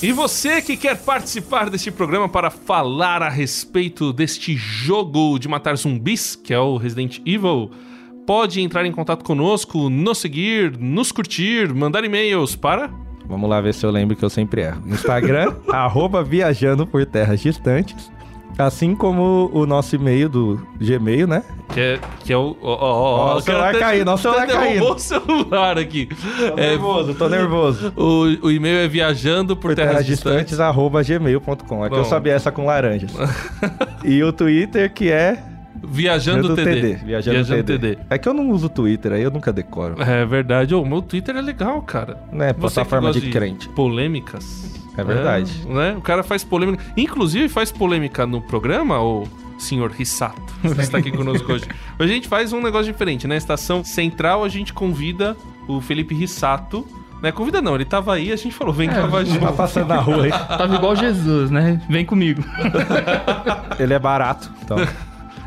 E 0.00 0.12
você 0.12 0.62
que 0.62 0.76
quer 0.76 0.96
participar 0.96 1.68
deste 1.68 1.90
programa 1.90 2.28
para 2.28 2.50
falar 2.50 3.20
a 3.20 3.28
respeito 3.28 4.12
deste 4.12 4.54
jogo 4.54 5.36
de 5.40 5.48
matar 5.48 5.76
zumbis, 5.76 6.36
que 6.36 6.54
é 6.54 6.58
o 6.58 6.76
Resident 6.76 7.18
Evil, 7.26 7.72
pode 8.24 8.60
entrar 8.60 8.86
em 8.86 8.92
contato 8.92 9.24
conosco, 9.24 9.90
nos 9.90 10.18
seguir, 10.18 10.78
nos 10.78 11.10
curtir, 11.10 11.74
mandar 11.74 12.04
e-mails 12.04 12.54
para. 12.54 12.88
Vamos 13.26 13.50
lá 13.50 13.60
ver 13.60 13.74
se 13.74 13.84
eu 13.84 13.90
lembro 13.90 14.16
que 14.16 14.24
eu 14.24 14.30
sempre 14.30 14.60
erro. 14.60 14.84
Instagram, 14.86 15.56
arroba 15.68 16.22
viajando 16.22 16.86
por 16.86 17.04
terras 17.04 17.40
distantes. 17.40 18.08
Assim 18.58 18.92
como 18.94 19.48
o 19.54 19.64
nosso 19.66 19.94
e-mail 19.94 20.28
do 20.28 20.60
Gmail, 20.80 21.28
né? 21.28 21.44
Que 21.72 21.80
é, 21.80 21.98
que 22.24 22.32
é 22.32 22.36
o. 22.36 22.56
Ó, 22.60 22.72
ó, 22.74 23.30
ó, 23.30 23.34
o 23.34 23.36
o 23.38 23.40
celular 23.40 23.68
até- 23.70 23.78
caindo, 23.78 24.08
ó, 24.10 24.14
o 24.14 24.18
celular 24.18 24.46
caindo. 24.48 24.84
o 24.92 24.98
celular 24.98 25.78
aqui. 25.78 26.06
Tô 26.06 26.58
É, 26.58 26.70
nervoso, 26.70 27.14
tô 27.14 27.28
nervoso. 27.28 27.92
o, 27.96 28.46
o 28.46 28.50
e-mail 28.50 28.78
é 28.78 28.88
viajando 28.88 29.54
por, 29.56 29.68
Por 29.68 29.74
terras, 29.76 29.90
terras 29.92 30.06
distantes. 30.06 30.38
distantes, 30.48 30.60
arroba 30.60 31.02
gmail.com. 31.04 31.86
É 31.86 31.88
que 31.88 31.94
eu 31.96 32.04
sabia 32.04 32.32
essa 32.32 32.50
com 32.50 32.66
laranjas. 32.66 33.12
e 34.04 34.22
o 34.24 34.32
Twitter, 34.32 34.92
que 34.92 35.08
é 35.10 35.40
Viajando 35.80 36.48
do 36.48 36.56
TD. 36.56 36.94
Viajando, 37.04 37.62
TD. 37.62 37.98
É 38.10 38.18
que 38.18 38.28
eu 38.28 38.34
não 38.34 38.50
uso 38.50 38.66
o 38.66 38.68
Twitter, 38.68 39.12
aí 39.12 39.22
eu 39.22 39.30
nunca 39.30 39.52
decoro. 39.52 39.94
É 40.02 40.26
verdade. 40.26 40.74
Ô, 40.74 40.84
meu 40.84 41.00
Twitter 41.00 41.36
é 41.36 41.40
legal, 41.40 41.80
cara. 41.82 42.18
É 42.32 42.52
que 42.52 42.58
plataforma 42.60 43.08
gosta 43.08 43.20
de 43.20 43.30
crente. 43.30 43.68
Polêmicas. 43.68 44.44
É 45.00 45.04
verdade. 45.04 45.62
É, 45.68 45.72
né? 45.72 45.94
O 45.96 46.00
cara 46.00 46.22
faz 46.22 46.42
polêmica. 46.44 46.82
Inclusive, 46.96 47.48
faz 47.48 47.70
polêmica 47.72 48.26
no 48.26 48.40
programa, 48.40 49.00
o 49.00 49.26
senhor 49.58 49.90
Rissato, 49.90 50.40
que 50.62 50.80
está 50.80 50.98
aqui 50.98 51.10
conosco 51.10 51.50
hoje. 51.52 51.64
A 51.98 52.06
gente 52.06 52.28
faz 52.28 52.52
um 52.52 52.60
negócio 52.60 52.92
diferente, 52.92 53.26
né? 53.26 53.36
Estação 53.36 53.82
Central, 53.84 54.44
a 54.44 54.48
gente 54.48 54.72
convida 54.72 55.36
o 55.66 55.80
Felipe 55.80 56.14
Rissato. 56.14 56.86
Né? 57.22 57.32
Convida 57.32 57.60
não, 57.60 57.74
ele 57.74 57.84
tava 57.84 58.14
aí, 58.14 58.30
a 58.30 58.36
gente 58.36 58.54
falou, 58.54 58.72
vem 58.72 58.88
cá, 58.88 59.06
vai 59.06 59.24
Tá 59.24 59.30
junto. 59.32 59.52
passando 59.54 59.88
na 59.88 59.96
rua 60.00 60.24
aí. 60.24 60.30
Tava 60.56 60.72
igual 60.76 60.94
Jesus, 60.94 61.50
né? 61.50 61.82
Vem 61.90 62.04
comigo. 62.06 62.44
Ele 63.78 63.92
é 63.94 63.98
barato, 63.98 64.50
então. 64.62 64.76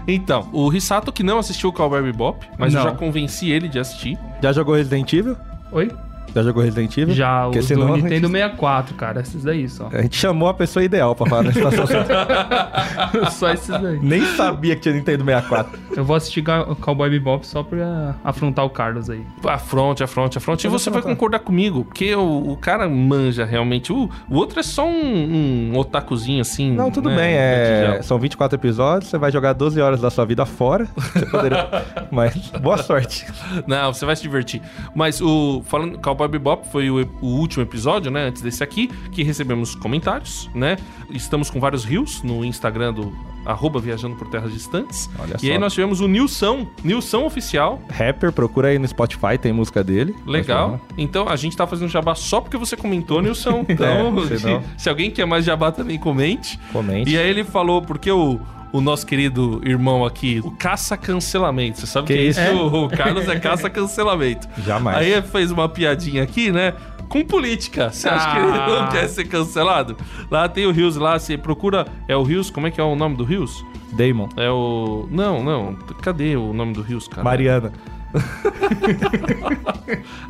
Então, 0.08 0.50
o 0.52 0.68
Rissato 0.68 1.12
que 1.14 1.24
não 1.24 1.38
assistiu 1.40 1.70
o 1.70 1.74
Cowboy 1.74 2.02
Bebop, 2.02 2.46
mas 2.58 2.74
eu 2.74 2.84
Não. 2.84 2.90
já 2.90 2.96
convenci 2.96 3.52
ele 3.52 3.70
de 3.70 3.80
assistir. 3.80 4.18
Já 4.42 4.52
jogou 4.52 4.76
Resident 4.76 5.14
Evil? 5.14 5.38
Oi? 5.72 5.90
Já 6.34 6.44
jogou 6.44 6.64
Resident 6.64 6.98
Evil? 6.98 7.14
Já, 7.14 7.44
Porque 7.44 7.60
os 7.60 7.66
senão 7.66 7.88
do 7.88 7.94
a 7.94 7.96
gente- 7.98 8.04
Nintendo 8.06 8.28
64, 8.30 8.96
cara. 8.96 9.22
Esses 9.22 9.44
daí 9.44 9.68
só. 9.70 9.90
A 9.92 10.02
gente 10.02 10.16
chamou 10.16 10.48
a 10.50 10.54
pessoa 10.54 10.84
ideal 10.84 11.16
pra 11.16 11.26
falar 11.28 11.52
central. 11.54 11.88
só 13.32 13.52
esses 13.52 13.68
daí. 13.70 14.00
Nem 14.02 14.26
sabia 14.36 14.76
que 14.76 14.82
tinha 14.82 14.96
Nintendo 14.96 15.24
64. 15.24 15.80
Eu 15.96 16.06
vou 16.06 16.16
assistir 16.16 16.44
Cowboy 16.80 17.10
Bebop 17.10 17.46
só 17.46 17.64
pra 17.64 18.16
afrontar 18.24 18.66
o 18.66 18.70
Carlos 18.70 19.10
aí. 19.10 19.24
Afronte, 19.46 20.04
afronte, 20.04 20.38
afronte. 20.38 20.66
E 20.66 20.70
você 20.70 20.90
vai 20.90 21.02
concordar 21.02 21.40
comigo, 21.40 21.84
porque 21.86 22.14
o, 22.16 22.52
o 22.52 22.58
cara 22.58 22.88
manja 22.88 23.46
realmente. 23.46 23.92
O, 23.92 24.10
o 24.30 24.36
outro 24.36 24.60
é 24.60 24.64
só 24.64 24.88
um, 24.88 25.72
um 25.74 25.78
otakuzinho 25.78 26.42
assim. 26.42 26.72
Não, 26.74 26.90
tudo 26.92 27.10
né, 27.10 27.16
bem. 27.16 27.34
É... 27.36 28.00
São 28.02 28.18
24 28.18 28.58
episódios, 28.58 29.10
você 29.10 29.18
vai 29.18 29.32
jogar 29.32 29.54
12 29.54 29.80
horas 29.82 30.02
da 30.02 30.10
sua 30.10 30.26
vida 30.26 30.46
fora. 30.46 30.88
Você 31.12 31.26
poderia... 31.26 31.68
Mas 32.10 32.36
boa 32.62 32.78
sorte. 32.78 33.26
Não, 33.68 33.94
você 33.94 34.06
vai 34.06 34.16
se 34.16 34.22
divertir. 34.22 34.62
Mas 34.96 35.22
o. 35.22 35.62
Falando, 35.66 35.98
Cowboy 36.00 36.21
Bebop 36.28 36.68
foi 36.72 36.90
o, 36.90 37.08
o 37.22 37.28
último 37.28 37.64
episódio, 37.64 38.12
né? 38.12 38.28
Antes 38.28 38.42
desse 38.42 38.64
aqui, 38.64 38.90
que 39.12 39.24
recebemos 39.24 39.76
comentários, 39.76 40.50
né? 40.54 40.78
Estamos 41.10 41.50
com 41.50 41.60
vários 41.60 41.84
rios 41.84 42.22
no 42.24 42.44
Instagram 42.46 42.94
do 42.94 43.12
arroba 43.46 43.80
Viajando 43.80 44.16
por 44.16 44.28
Terras 44.30 44.54
Distantes. 44.54 45.10
Olha 45.18 45.36
e 45.42 45.48
só. 45.48 45.52
aí 45.54 45.58
nós 45.58 45.74
tivemos 45.74 46.00
o 46.00 46.08
Nilson, 46.08 46.68
Nilson 46.84 47.26
Oficial. 47.26 47.82
Rapper, 47.90 48.32
procura 48.32 48.70
aí 48.70 48.78
no 48.80 48.88
Spotify, 48.88 49.38
tem 49.40 49.52
música 49.52 49.84
dele. 49.84 50.16
Legal. 50.26 50.80
Então 50.98 51.28
a 51.28 51.36
gente 51.36 51.56
tá 51.58 51.66
fazendo 51.66 51.90
jabá 51.90 52.14
só 52.16 52.40
porque 52.40 52.58
você 52.58 52.76
comentou, 52.78 53.22
Nilson. 53.22 53.66
Então, 53.72 54.18
É, 54.32 54.38
se, 54.38 54.84
se 54.84 54.90
alguém 54.90 55.10
quer 55.10 55.26
mais 55.26 55.46
jabá 55.46 55.72
também 55.72 55.98
comente. 55.98 56.60
Comente. 56.74 57.10
E 57.10 57.18
aí 57.18 57.30
ele 57.30 57.44
falou, 57.44 57.82
porque 57.82 58.12
o, 58.12 58.40
o 58.72 58.80
nosso 58.82 59.06
querido 59.06 59.62
irmão 59.66 60.06
aqui, 60.06 60.40
o 60.44 60.52
caça-cancelamento. 60.52 61.80
Você 61.80 61.88
sabe 61.88 62.08
Que 62.08 62.14
que, 62.14 62.20
é 62.20 62.24
isso? 62.24 62.40
isso? 62.42 62.52
O, 62.56 62.86
o 62.86 62.90
Carlos 62.90 63.28
é 63.28 63.38
caça-cancelamento. 63.40 64.48
Jamais. 64.66 64.98
Aí 64.98 65.12
ele 65.12 65.22
fez 65.24 65.52
uma 65.52 65.68
piadinha 65.68 66.24
aqui, 66.24 66.52
né? 66.52 66.74
Com 67.10 67.26
política. 67.26 67.90
Você 67.92 68.08
acha 68.08 68.32
que 68.32 68.38
ele 68.38 68.48
não 68.48 68.84
Ah. 68.84 68.88
quer 68.92 69.08
ser 69.10 69.26
cancelado? 69.26 69.98
Lá 70.30 70.48
tem 70.48 70.66
o 70.66 70.72
Rios 70.72 70.96
lá, 70.96 71.20
você 71.20 71.38
procura. 71.38 71.86
É 72.08 72.16
o 72.16 72.24
Rios, 72.24 72.50
como 72.50 72.68
é 72.68 72.72
que 72.72 72.80
é 72.80 72.84
o 72.84 72.96
nome 72.96 73.18
do 73.18 73.24
Rios? 73.26 73.66
Damon. 73.92 74.30
É 74.38 74.50
o. 74.50 75.08
Não, 75.12 75.44
não. 75.44 75.76
Cadê 76.02 76.38
o 76.38 76.54
nome 76.54 76.72
do 76.74 76.82
Rios, 76.82 77.08
cara? 77.10 77.24
Mariana. 77.24 77.74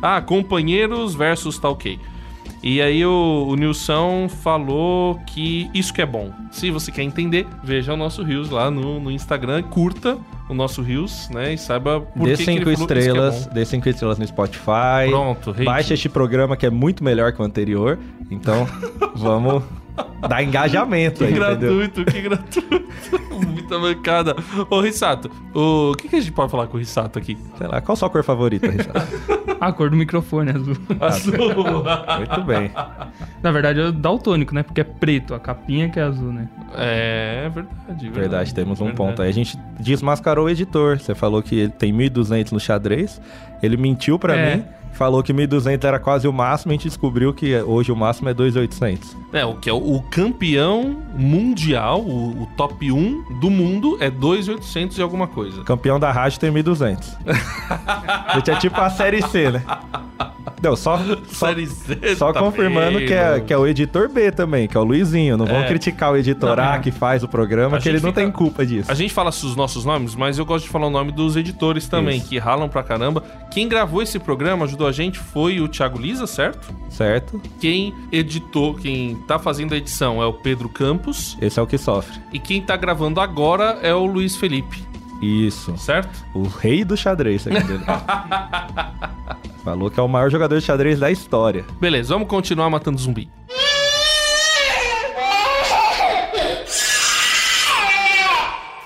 Ah, 0.00 0.20
companheiros 0.20 1.14
versus 1.14 1.58
tá 1.58 1.68
ok. 1.68 1.98
E 2.62 2.80
aí 2.80 3.04
o, 3.04 3.46
o 3.48 3.56
Nilson 3.56 4.28
falou 4.28 5.18
que 5.26 5.68
isso 5.74 5.92
que 5.92 6.00
é 6.00 6.06
bom. 6.06 6.30
Se 6.50 6.70
você 6.70 6.92
quer 6.92 7.02
entender, 7.02 7.46
veja 7.62 7.92
o 7.92 7.96
nosso 7.96 8.22
Rios 8.22 8.50
lá 8.50 8.70
no, 8.70 9.00
no 9.00 9.10
Instagram, 9.10 9.62
curta 9.64 10.16
o 10.48 10.54
nosso 10.54 10.80
Rios, 10.80 11.28
né? 11.30 11.54
E 11.54 11.58
saiba 11.58 12.00
por 12.00 12.24
Dê 12.26 12.36
que, 12.36 12.44
que 12.44 12.50
ele 12.50 12.58
cinco 12.60 12.72
falou 12.72 12.86
que 12.86 12.94
que 12.94 12.98
é 13.00 13.06
estrelas, 13.06 13.46
bom. 13.46 13.54
dê 13.54 13.64
cinco 13.64 13.88
estrelas 13.88 14.18
no 14.18 14.26
Spotify. 14.26 15.08
Pronto. 15.08 15.54
Baixa 15.64 15.94
este 15.94 16.08
programa 16.08 16.56
que 16.56 16.64
é 16.64 16.70
muito 16.70 17.02
melhor 17.02 17.32
que 17.32 17.42
o 17.42 17.44
anterior. 17.44 17.98
Então, 18.30 18.66
vamos 19.16 19.64
dar 20.28 20.42
engajamento 20.42 21.18
Que 21.18 21.24
aí, 21.24 21.30
entendeu? 21.32 21.58
gratuito, 21.58 22.04
que 22.04 22.20
gratuito. 22.20 22.82
Muita 23.52 23.78
bancada. 23.78 24.36
Ô, 24.70 24.80
Rissato, 24.80 25.30
o 25.54 25.94
que, 25.96 26.08
que 26.08 26.16
a 26.16 26.20
gente 26.20 26.32
pode 26.32 26.50
falar 26.50 26.66
com 26.66 26.76
o 26.76 26.80
Rissato 26.80 27.18
aqui? 27.18 27.36
Sei 27.58 27.66
lá, 27.66 27.80
qual 27.80 27.94
a 27.94 27.96
sua 27.96 28.08
cor 28.10 28.22
favorita, 28.22 28.68
Richard? 28.70 29.06
A 29.60 29.72
cor 29.72 29.90
do 29.90 29.96
microfone 29.96 30.50
é 30.50 30.54
azul. 30.56 30.76
Azul. 31.00 31.84
Muito 32.18 32.42
bem. 32.44 32.70
Na 33.42 33.50
verdade 33.52 33.80
é 33.80 33.92
daltônico, 33.92 34.54
né? 34.54 34.62
Porque 34.62 34.80
é 34.80 34.84
preto, 34.84 35.34
a 35.34 35.40
capinha 35.40 35.88
que 35.88 35.98
é 35.98 36.02
azul, 36.02 36.32
né? 36.32 36.48
é 36.76 37.48
verdade, 37.52 37.74
verdade. 37.88 38.10
Verdade, 38.10 38.54
temos 38.54 38.80
um 38.80 38.86
Verdade. 38.86 38.96
ponto 39.08 39.22
aí. 39.22 39.28
A 39.28 39.32
gente 39.32 39.58
desmascarou 39.78 40.46
o 40.46 40.50
editor. 40.50 40.98
Você 40.98 41.14
falou 41.14 41.42
que 41.42 41.54
ele 41.56 41.72
tem 41.72 41.92
1.200 41.92 42.52
no 42.52 42.60
xadrez. 42.60 43.20
Ele 43.62 43.76
mentiu 43.76 44.18
pra 44.18 44.36
É. 44.36 44.56
mim. 44.56 44.64
Falou 45.02 45.20
que 45.20 45.34
1.200 45.34 45.82
era 45.82 45.98
quase 45.98 46.28
o 46.28 46.32
máximo. 46.32 46.70
A 46.70 46.74
gente 46.74 46.86
descobriu 46.86 47.34
que 47.34 47.56
hoje 47.62 47.90
o 47.90 47.96
máximo 47.96 48.28
é 48.28 48.34
2.800. 48.34 49.16
É, 49.32 49.44
o 49.44 49.56
que 49.56 49.68
é 49.68 49.72
o, 49.72 50.00
campeão 50.12 50.96
mundial, 51.16 52.00
o, 52.00 52.42
o 52.42 52.48
top 52.56 52.92
1 52.92 53.40
do 53.40 53.50
mundo 53.50 53.96
é 53.98 54.08
2.800 54.08 54.98
e 54.98 55.02
alguma 55.02 55.26
coisa. 55.26 55.64
Campeão 55.64 55.98
da 55.98 56.12
rádio 56.12 56.38
tem 56.38 56.52
1.200. 56.52 57.16
a 58.28 58.34
gente 58.38 58.50
é 58.52 58.54
tipo 58.54 58.80
a 58.80 58.90
série 58.90 59.20
C, 59.22 59.50
né? 59.50 59.64
Não, 60.62 60.76
só, 60.76 60.96
só, 61.26 61.52
Z, 61.52 62.14
só 62.16 62.32
tá 62.32 62.38
confirmando 62.38 62.98
bem, 62.98 63.08
que 63.08 63.12
é, 63.12 63.30
mano. 63.32 63.44
que 63.44 63.52
é 63.52 63.58
o 63.58 63.66
editor 63.66 64.08
B 64.08 64.30
também, 64.30 64.68
que 64.68 64.76
é 64.76 64.80
o 64.80 64.84
Luizinho. 64.84 65.36
Não 65.36 65.44
vão 65.44 65.56
É. 65.56 65.66
criticar 65.66 66.12
o 66.12 66.16
editor 66.16 66.56
Não, 66.56 66.62
A 66.62 66.76
é. 66.76 66.78
que 66.78 66.92
faz 66.92 67.24
o 67.24 67.28
programa, 67.28 67.78
que 67.80 67.88
ele 67.88 67.98
não 67.98 68.10
fica- 68.10 68.20
tem 68.20 68.30
culpa 68.30 68.64
disso. 68.64 68.88
A 68.88 68.94
gente 68.94 69.12
fala 69.12 69.30
os 69.30 69.56
nossos 69.56 69.84
nomes, 69.84 70.14
mas 70.14 70.38
eu 70.38 70.46
gosto 70.46 70.64
de 70.66 70.70
falar 70.70 70.86
o 70.86 70.90
nome 70.90 71.10
dos 71.10 71.36
editores 71.36 71.88
também, 71.88 72.18
Isso. 72.18 72.28
que 72.28 72.38
ralam 72.38 72.68
pra 72.68 72.84
caramba. 72.84 73.24
Quem 73.50 73.68
gravou 73.68 74.02
esse 74.02 74.20
programa, 74.20 74.64
ajudou 74.64 74.86
a 74.86 74.91
gente, 74.92 75.18
foi 75.18 75.60
o 75.60 75.68
Thiago 75.68 75.98
Lisa, 75.98 76.26
certo? 76.26 76.74
Certo? 76.88 77.40
Quem 77.60 77.94
editou, 78.12 78.74
quem 78.74 79.16
tá 79.26 79.38
fazendo 79.38 79.74
a 79.74 79.76
edição 79.76 80.22
é 80.22 80.26
o 80.26 80.32
Pedro 80.32 80.68
Campos. 80.68 81.36
Esse 81.40 81.58
é 81.58 81.62
o 81.62 81.66
que 81.66 81.78
sofre. 81.78 82.20
E 82.32 82.38
quem 82.38 82.62
tá 82.62 82.76
gravando 82.76 83.20
agora 83.20 83.78
é 83.82 83.94
o 83.94 84.04
Luiz 84.04 84.36
Felipe, 84.36 84.82
Isso. 85.20 85.76
certo? 85.78 86.24
O 86.34 86.42
rei 86.42 86.84
do 86.84 86.96
xadrez. 86.96 87.46
Falou 89.64 89.90
que 89.90 89.98
é 89.98 90.02
o 90.02 90.08
maior 90.08 90.30
jogador 90.30 90.58
de 90.58 90.64
xadrez 90.64 90.98
da 90.98 91.10
história. 91.10 91.64
Beleza, 91.80 92.14
vamos 92.14 92.28
continuar 92.28 92.68
matando 92.68 92.98
zumbi. 92.98 93.28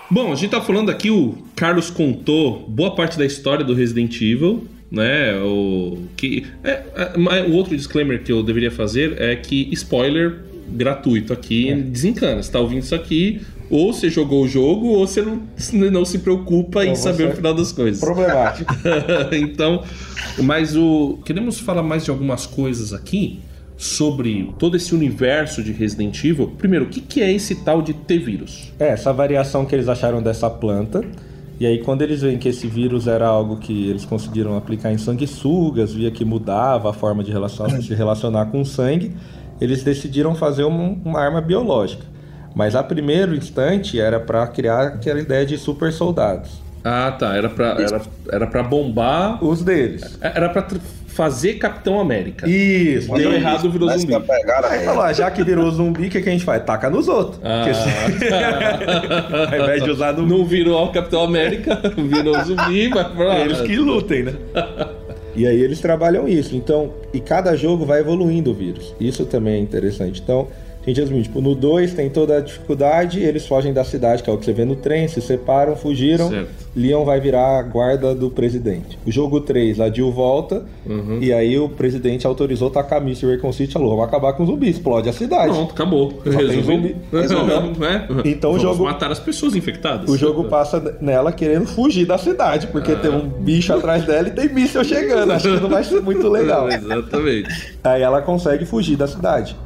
Bom, 0.08 0.32
a 0.32 0.36
gente 0.36 0.50
tá 0.50 0.60
falando 0.60 0.88
aqui, 0.88 1.10
o 1.10 1.36
Carlos 1.56 1.90
contou 1.90 2.64
boa 2.68 2.94
parte 2.94 3.18
da 3.18 3.26
história 3.26 3.64
do 3.64 3.74
Resident 3.74 4.14
Evil, 4.20 4.66
né? 4.90 5.36
O, 5.38 5.98
que, 6.16 6.46
é, 6.62 6.82
é, 6.94 7.42
o 7.48 7.52
outro 7.52 7.76
disclaimer 7.76 8.22
que 8.22 8.32
eu 8.32 8.42
deveria 8.42 8.70
fazer 8.70 9.20
é 9.20 9.34
que 9.36 9.68
spoiler 9.72 10.40
gratuito 10.68 11.32
aqui 11.32 11.72
desencana. 11.74 12.42
Você 12.42 12.50
tá 12.50 12.60
ouvindo 12.60 12.82
isso 12.82 12.94
aqui, 12.94 13.40
ou 13.70 13.92
você 13.92 14.08
jogou 14.08 14.44
o 14.44 14.48
jogo, 14.48 14.88
ou 14.88 15.06
você 15.06 15.22
não, 15.22 15.42
não 15.90 16.04
se 16.04 16.18
preocupa 16.18 16.84
em 16.84 16.94
saber 16.94 17.28
o 17.28 17.32
final 17.34 17.54
das 17.54 17.72
coisas. 17.72 18.00
Problemático. 18.00 18.74
então, 19.32 19.82
mas 20.42 20.76
o 20.76 21.18
queremos 21.24 21.58
falar 21.60 21.82
mais 21.82 22.04
de 22.04 22.10
algumas 22.10 22.46
coisas 22.46 22.92
aqui 22.92 23.40
sobre 23.76 24.54
todo 24.58 24.76
esse 24.76 24.94
universo 24.94 25.62
de 25.62 25.70
Resident 25.70 26.24
Evil. 26.24 26.48
Primeiro, 26.56 26.86
o 26.86 26.88
que, 26.88 27.00
que 27.00 27.20
é 27.20 27.30
esse 27.30 27.56
tal 27.56 27.82
de 27.82 27.92
T-vírus? 27.92 28.72
É, 28.78 28.88
essa 28.88 29.12
variação 29.12 29.66
que 29.66 29.74
eles 29.74 29.88
acharam 29.88 30.22
dessa 30.22 30.48
planta. 30.48 31.04
E 31.58 31.64
aí, 31.66 31.78
quando 31.82 32.02
eles 32.02 32.20
veem 32.20 32.38
que 32.38 32.48
esse 32.50 32.66
vírus 32.66 33.06
era 33.06 33.26
algo 33.26 33.56
que 33.56 33.88
eles 33.88 34.04
conseguiram 34.04 34.56
aplicar 34.56 34.92
em 34.92 34.98
sanguessugas, 34.98 35.94
via 35.94 36.10
que 36.10 36.24
mudava 36.24 36.90
a 36.90 36.92
forma 36.92 37.24
de 37.24 37.32
relacion- 37.32 37.80
se 37.80 37.94
relacionar 37.94 38.46
com 38.46 38.60
o 38.60 38.66
sangue, 38.66 39.16
eles 39.60 39.82
decidiram 39.82 40.34
fazer 40.34 40.64
uma, 40.64 40.96
uma 41.04 41.18
arma 41.18 41.40
biológica. 41.40 42.04
Mas 42.54 42.74
a 42.74 42.82
primeiro 42.82 43.34
instante 43.34 43.98
era 44.00 44.20
para 44.20 44.46
criar 44.46 44.82
aquela 44.82 45.20
ideia 45.20 45.44
de 45.46 45.56
super 45.58 45.92
soldados. 45.92 46.50
Ah, 46.84 47.10
tá. 47.18 47.34
Era 47.34 47.48
pra, 47.48 47.76
era, 47.80 48.02
era 48.30 48.46
pra 48.46 48.62
bombar. 48.62 49.42
Os 49.44 49.62
deles. 49.62 50.18
Era 50.20 50.48
pra 50.48 50.66
fazer 51.16 51.54
Capitão 51.54 51.98
América. 51.98 52.46
Isso, 52.48 53.10
Deu 53.14 53.32
errado, 53.32 53.70
virou 53.70 53.88
zumbi. 53.88 54.20
pegada, 54.20 54.68
Aí 54.68 54.84
falou, 54.84 55.02
ah, 55.02 55.12
já 55.14 55.30
que 55.30 55.42
virou 55.42 55.70
zumbi, 55.70 56.06
o 56.06 56.10
que, 56.10 56.20
que 56.20 56.28
a 56.28 56.32
gente 56.32 56.44
faz? 56.44 56.62
Taca 56.62 56.90
nos 56.90 57.08
outros. 57.08 57.40
Ah. 57.42 57.64
Porque 57.64 57.74
se- 57.74 58.34
Ao 59.56 59.62
invés 59.62 59.82
de 59.82 59.90
usar 59.90 60.12
no 60.12 60.26
Não 60.26 60.44
virou 60.44 60.84
o 60.84 60.92
Capitão 60.92 61.22
América, 61.22 61.80
virou 61.96 62.34
zumbi, 62.44 62.90
mas 62.90 63.06
pra... 63.08 63.40
Eles 63.40 63.60
que 63.62 63.76
lutem, 63.76 64.24
né? 64.24 64.34
e 65.34 65.46
aí 65.46 65.58
eles 65.60 65.80
trabalham 65.80 66.28
isso. 66.28 66.54
Então, 66.54 66.92
e 67.14 67.20
cada 67.20 67.56
jogo 67.56 67.86
vai 67.86 68.00
evoluindo 68.00 68.50
o 68.50 68.54
vírus. 68.54 68.94
Isso 69.00 69.24
também 69.24 69.54
é 69.54 69.58
interessante. 69.58 70.20
Então, 70.22 70.48
gente 70.90 71.00
resume, 71.00 71.22
tipo, 71.22 71.40
no 71.40 71.54
2 71.54 71.94
tem 71.94 72.08
toda 72.10 72.36
a 72.36 72.40
dificuldade, 72.40 73.20
eles 73.20 73.46
fogem 73.46 73.72
da 73.72 73.84
cidade, 73.84 74.22
que 74.22 74.30
é 74.30 74.32
o 74.32 74.38
que 74.38 74.44
você 74.44 74.52
vê 74.52 74.64
no 74.64 74.76
trem, 74.76 75.08
se 75.08 75.20
separam, 75.20 75.74
fugiram. 75.76 76.28
Certo. 76.30 76.66
Leon 76.76 77.04
vai 77.04 77.18
virar 77.20 77.58
a 77.58 77.62
guarda 77.62 78.14
do 78.14 78.30
presidente. 78.30 78.98
O 79.06 79.10
jogo 79.10 79.40
3, 79.40 79.80
a 79.80 79.90
Jill 79.90 80.12
volta, 80.12 80.62
Uhum. 80.86 81.18
e 81.22 81.32
aí 81.32 81.58
o 81.58 81.68
presidente 81.70 82.26
autorizou 82.26 82.68
tacar 82.70 83.00
míssil 83.02 83.30
Recon 83.30 83.50
City, 83.52 83.72
falou, 83.72 83.90
vamos 83.90 84.04
acabar 84.04 84.34
com 84.34 84.42
os 84.42 84.48
zumbis, 84.50 84.76
explode 84.76 85.08
a 85.08 85.12
cidade. 85.12 85.52
Pronto, 85.52 85.72
acabou. 85.72 86.12
Resolvi. 86.24 86.62
zumbi. 86.62 86.96
Resolvemos, 87.10 87.78
né? 87.78 88.06
Então 88.24 88.50
o 88.50 88.58
Vamos 88.58 88.62
jogo- 88.62 88.84
matar 88.84 89.10
as 89.10 89.18
pessoas 89.18 89.56
infectadas. 89.56 90.08
O 90.10 90.16
jogo 90.16 90.44
passa 90.44 90.96
nela 91.00 91.32
querendo 91.32 91.66
fugir 91.66 92.04
da 92.06 92.18
cidade, 92.18 92.66
porque 92.68 92.94
tem 92.96 93.10
um 93.10 93.26
bicho 93.26 93.72
atrás 93.72 94.04
dela 94.04 94.28
e 94.28 94.30
tem 94.30 94.48
míssil 94.52 94.84
chegando. 94.84 95.32
Acho 95.32 95.54
que 95.56 95.60
não 95.60 95.70
vai 95.70 95.82
ser 95.82 96.00
muito 96.02 96.28
legal. 96.28 96.68
Exatamente. 96.70 97.76
Aí 97.82 98.02
ela 98.02 98.20
consegue 98.22 98.66
fugir 98.66 98.96
da 98.96 99.06
cidade. 99.06 99.56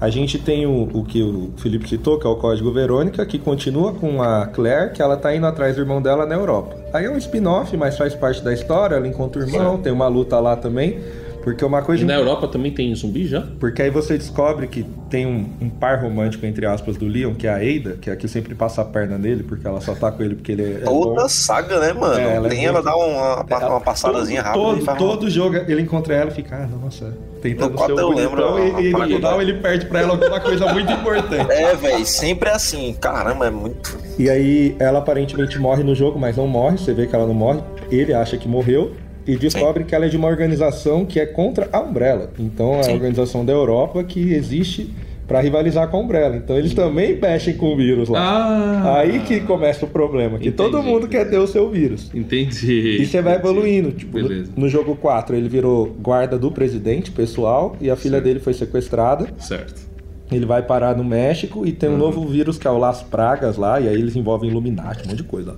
A 0.00 0.10
gente 0.10 0.38
tem 0.38 0.66
o, 0.66 0.88
o 0.92 1.04
que 1.04 1.22
o 1.22 1.50
Felipe 1.56 1.88
citou, 1.88 2.18
que 2.18 2.26
é 2.26 2.30
o 2.30 2.36
Código 2.36 2.70
Verônica, 2.70 3.24
que 3.24 3.38
continua 3.38 3.92
com 3.94 4.22
a 4.22 4.46
Claire, 4.46 4.92
que 4.92 5.00
ela 5.00 5.16
tá 5.16 5.34
indo 5.34 5.46
atrás 5.46 5.74
do 5.76 5.82
irmão 5.82 6.02
dela 6.02 6.26
na 6.26 6.34
Europa. 6.34 6.76
Aí 6.92 7.06
é 7.06 7.10
um 7.10 7.16
spin-off, 7.16 7.74
mas 7.76 7.96
faz 7.96 8.14
parte 8.14 8.42
da 8.42 8.52
história, 8.52 8.96
ela 8.96 9.08
encontra 9.08 9.40
o 9.42 9.46
irmão, 9.46 9.78
tem 9.78 9.90
uma 9.92 10.06
luta 10.08 10.38
lá 10.38 10.54
também. 10.54 10.98
Porque 11.42 11.64
uma 11.64 11.78
E 11.78 11.82
coisa. 11.82 12.04
na 12.04 12.14
Europa 12.16 12.48
também 12.48 12.72
tem 12.72 12.92
zumbi 12.92 13.24
já? 13.28 13.40
Porque 13.60 13.80
aí 13.80 13.88
você 13.88 14.18
descobre 14.18 14.66
que 14.66 14.82
tem 15.08 15.24
um, 15.24 15.46
um 15.62 15.68
par 15.70 16.02
romântico, 16.02 16.44
entre 16.44 16.66
aspas, 16.66 16.96
do 16.96 17.06
Leon, 17.06 17.34
que 17.34 17.46
é 17.46 17.50
a 17.50 17.54
Ada, 17.54 17.96
que 18.00 18.10
é 18.10 18.14
a 18.14 18.16
que 18.16 18.26
sempre 18.26 18.52
passa 18.56 18.82
a 18.82 18.84
perna 18.84 19.16
nele, 19.16 19.44
porque 19.44 19.64
ela 19.64 19.80
só 19.80 19.94
tá 19.94 20.10
com 20.10 20.24
ele 20.24 20.34
porque 20.34 20.50
ele 20.50 20.62
é. 20.64 20.74
é 20.82 20.84
bom. 20.84 21.02
Toda 21.14 21.28
saga, 21.28 21.78
né, 21.78 21.92
mano? 21.92 22.18
É, 22.18 22.34
ela 22.34 22.46
é 22.46 22.50
Nem 22.50 22.58
muito- 22.62 22.68
ela 22.68 22.82
dá 22.82 22.96
uma, 22.96 23.44
uma, 23.44 23.68
uma 23.68 23.80
passadazinha 23.80 24.42
todo, 24.52 24.70
rápida. 24.80 24.82
e 24.92 24.96
Todo, 24.96 25.10
todo 25.10 25.30
jogo 25.30 25.54
ele 25.68 25.82
encontra 25.82 26.14
ela 26.16 26.30
e 26.32 26.34
fica, 26.34 26.56
ah, 26.56 26.66
nossa, 26.82 27.16
tentando 27.54 27.72
No 27.74 27.86
ser 27.86 27.92
o 27.92 27.98
eu 28.00 28.08
lembro 28.10 28.42
bonitão 28.52 28.76
a- 28.76 28.80
e, 28.82 28.86
e 28.86 28.92
no 28.92 29.04
final 29.06 29.42
ele 29.42 29.54
perde 29.54 29.86
pra 29.86 30.00
ela 30.00 30.12
alguma 30.12 30.40
coisa 30.40 30.72
muito 30.72 30.92
importante. 30.92 31.52
É, 31.52 31.74
velho, 31.74 32.04
sempre 32.06 32.48
é 32.48 32.52
assim. 32.52 32.94
Caramba, 33.00 33.46
é 33.46 33.50
muito. 33.50 33.96
E 34.18 34.28
aí 34.30 34.74
ela 34.78 34.98
aparentemente 35.00 35.58
morre 35.58 35.82
no 35.82 35.94
jogo, 35.94 36.18
mas 36.18 36.36
não 36.36 36.46
morre, 36.46 36.78
você 36.78 36.92
vê 36.94 37.06
que 37.06 37.14
ela 37.14 37.26
não 37.26 37.34
morre. 37.34 37.60
Ele 37.90 38.12
acha 38.14 38.36
que 38.36 38.48
morreu 38.48 38.92
e 39.26 39.36
descobre 39.36 39.84
que 39.84 39.94
ela 39.94 40.06
é 40.06 40.08
de 40.08 40.16
uma 40.16 40.28
organização 40.28 41.04
que 41.04 41.18
é 41.20 41.26
contra 41.26 41.68
a 41.72 41.80
Umbrella. 41.80 42.30
Então 42.38 42.74
é 42.76 42.80
a 42.80 42.84
Sim. 42.84 42.92
organização 42.94 43.44
da 43.44 43.52
Europa 43.52 44.02
que 44.04 44.32
existe 44.32 44.92
pra 45.26 45.40
rivalizar 45.40 45.88
com 45.88 45.96
a 45.96 46.00
Umbrella. 46.00 46.36
Então 46.36 46.56
eles 46.56 46.72
também 46.74 47.18
mexem 47.20 47.54
com 47.56 47.72
o 47.72 47.76
vírus 47.76 48.08
lá. 48.08 48.20
Ah! 48.20 48.98
Aí 49.00 49.20
que 49.20 49.40
começa 49.40 49.84
o 49.84 49.88
problema, 49.88 50.38
que 50.38 50.50
todo 50.50 50.78
Entendi. 50.78 50.92
mundo 50.92 51.08
quer 51.08 51.28
ter 51.28 51.38
o 51.38 51.46
seu 51.46 51.68
vírus. 51.70 52.10
Entendi. 52.14 52.98
E 53.00 53.06
você 53.06 53.20
vai 53.22 53.34
Entendi. 53.34 53.48
evoluindo. 53.48 53.92
Tipo, 53.92 54.18
no, 54.18 54.28
Beleza. 54.28 54.52
no 54.56 54.68
jogo 54.68 54.96
4 54.96 55.36
ele 55.36 55.48
virou 55.48 55.86
guarda 56.00 56.38
do 56.38 56.50
presidente 56.50 57.10
pessoal 57.10 57.76
e 57.80 57.90
a 57.90 57.96
filha 57.96 58.12
Certo. 58.16 58.24
dele 58.24 58.40
foi 58.40 58.54
sequestrada. 58.54 59.26
Certo. 59.38 59.85
Ele 60.30 60.44
vai 60.44 60.60
parar 60.62 60.96
no 60.96 61.04
México 61.04 61.64
e 61.64 61.70
Uhum. 61.70 61.74
tem 61.76 61.88
um 61.90 61.96
novo 61.96 62.26
vírus 62.26 62.58
que 62.58 62.66
é 62.66 62.70
o 62.70 62.78
Las 62.78 63.02
Pragas 63.02 63.56
lá, 63.56 63.80
e 63.80 63.88
aí 63.88 63.94
eles 63.94 64.16
envolvem 64.16 64.50
Illuminati, 64.50 65.04
um 65.04 65.10
monte 65.10 65.18
de 65.18 65.22
coisa. 65.22 65.56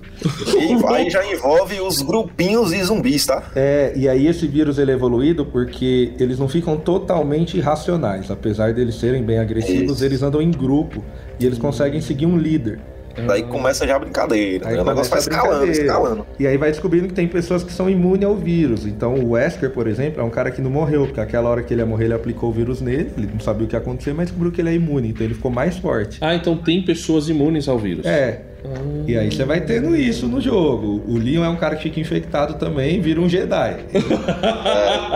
E 0.59 0.75
vai 0.75 1.09
já 1.09 1.25
envolve 1.25 1.79
os 1.81 2.01
grupinhos 2.01 2.69
de 2.69 2.83
zumbis, 2.83 3.25
tá? 3.25 3.51
É, 3.55 3.93
e 3.95 4.07
aí 4.07 4.27
esse 4.27 4.45
vírus 4.47 4.77
ele 4.77 4.91
é 4.91 4.93
evoluído 4.93 5.45
porque 5.45 6.13
eles 6.19 6.37
não 6.37 6.47
ficam 6.47 6.77
totalmente 6.77 7.57
irracionais. 7.57 8.29
Apesar 8.29 8.73
deles 8.73 8.95
serem 8.95 9.23
bem 9.23 9.39
agressivos, 9.39 9.97
Isso. 9.97 10.05
eles 10.05 10.21
andam 10.21 10.41
em 10.41 10.51
grupo 10.51 11.03
e 11.39 11.45
eles 11.45 11.57
conseguem 11.57 11.99
seguir 12.01 12.25
um 12.27 12.37
líder. 12.37 12.79
Daí 13.27 13.43
começa 13.43 13.85
já 13.87 13.95
a 13.95 13.99
brincadeira. 13.99 14.67
Aí 14.67 14.75
né? 14.75 14.81
O 14.81 14.85
negócio 14.85 15.09
vai 15.09 15.19
escalando, 15.19 15.71
escalando. 15.71 16.25
E 16.39 16.47
aí 16.47 16.57
vai 16.57 16.71
descobrindo 16.71 17.07
que 17.07 17.13
tem 17.13 17.27
pessoas 17.27 17.63
que 17.63 17.71
são 17.71 17.89
imunes 17.89 18.25
ao 18.25 18.35
vírus. 18.35 18.85
Então 18.85 19.15
o 19.15 19.31
Wesker, 19.31 19.71
por 19.71 19.87
exemplo, 19.87 20.21
é 20.21 20.23
um 20.23 20.29
cara 20.29 20.51
que 20.51 20.61
não 20.61 20.69
morreu, 20.69 21.05
porque 21.05 21.19
aquela 21.19 21.49
hora 21.49 21.63
que 21.63 21.73
ele 21.73 21.81
ia 21.81 21.85
morrer, 21.85 22.05
ele 22.05 22.13
aplicou 22.13 22.49
o 22.49 22.53
vírus 22.53 22.81
nele, 22.81 23.11
ele 23.17 23.29
não 23.31 23.39
sabia 23.39 23.65
o 23.65 23.67
que 23.67 23.75
ia 23.75 23.79
acontecer, 23.79 24.13
mas 24.13 24.27
descobriu 24.27 24.51
que 24.51 24.61
ele 24.61 24.69
é 24.69 24.73
imune, 24.73 25.09
então 25.09 25.25
ele 25.25 25.33
ficou 25.33 25.51
mais 25.51 25.77
forte. 25.77 26.17
Ah, 26.21 26.35
então 26.35 26.57
tem 26.57 26.81
pessoas 26.83 27.29
imunes 27.29 27.67
ao 27.67 27.77
vírus. 27.77 28.05
É. 28.05 28.48
E 29.07 29.17
aí 29.17 29.31
você 29.31 29.43
vai 29.45 29.61
tendo 29.61 29.95
isso 29.95 30.27
no 30.27 30.39
jogo. 30.41 31.01
O 31.07 31.17
Leon 31.17 31.43
é 31.43 31.49
um 31.49 31.55
cara 31.55 31.75
que 31.75 31.83
fica 31.83 31.99
infectado 31.99 32.55
também, 32.55 32.99
vira 33.01 33.19
um 33.21 33.27
Jedi. 33.29 33.77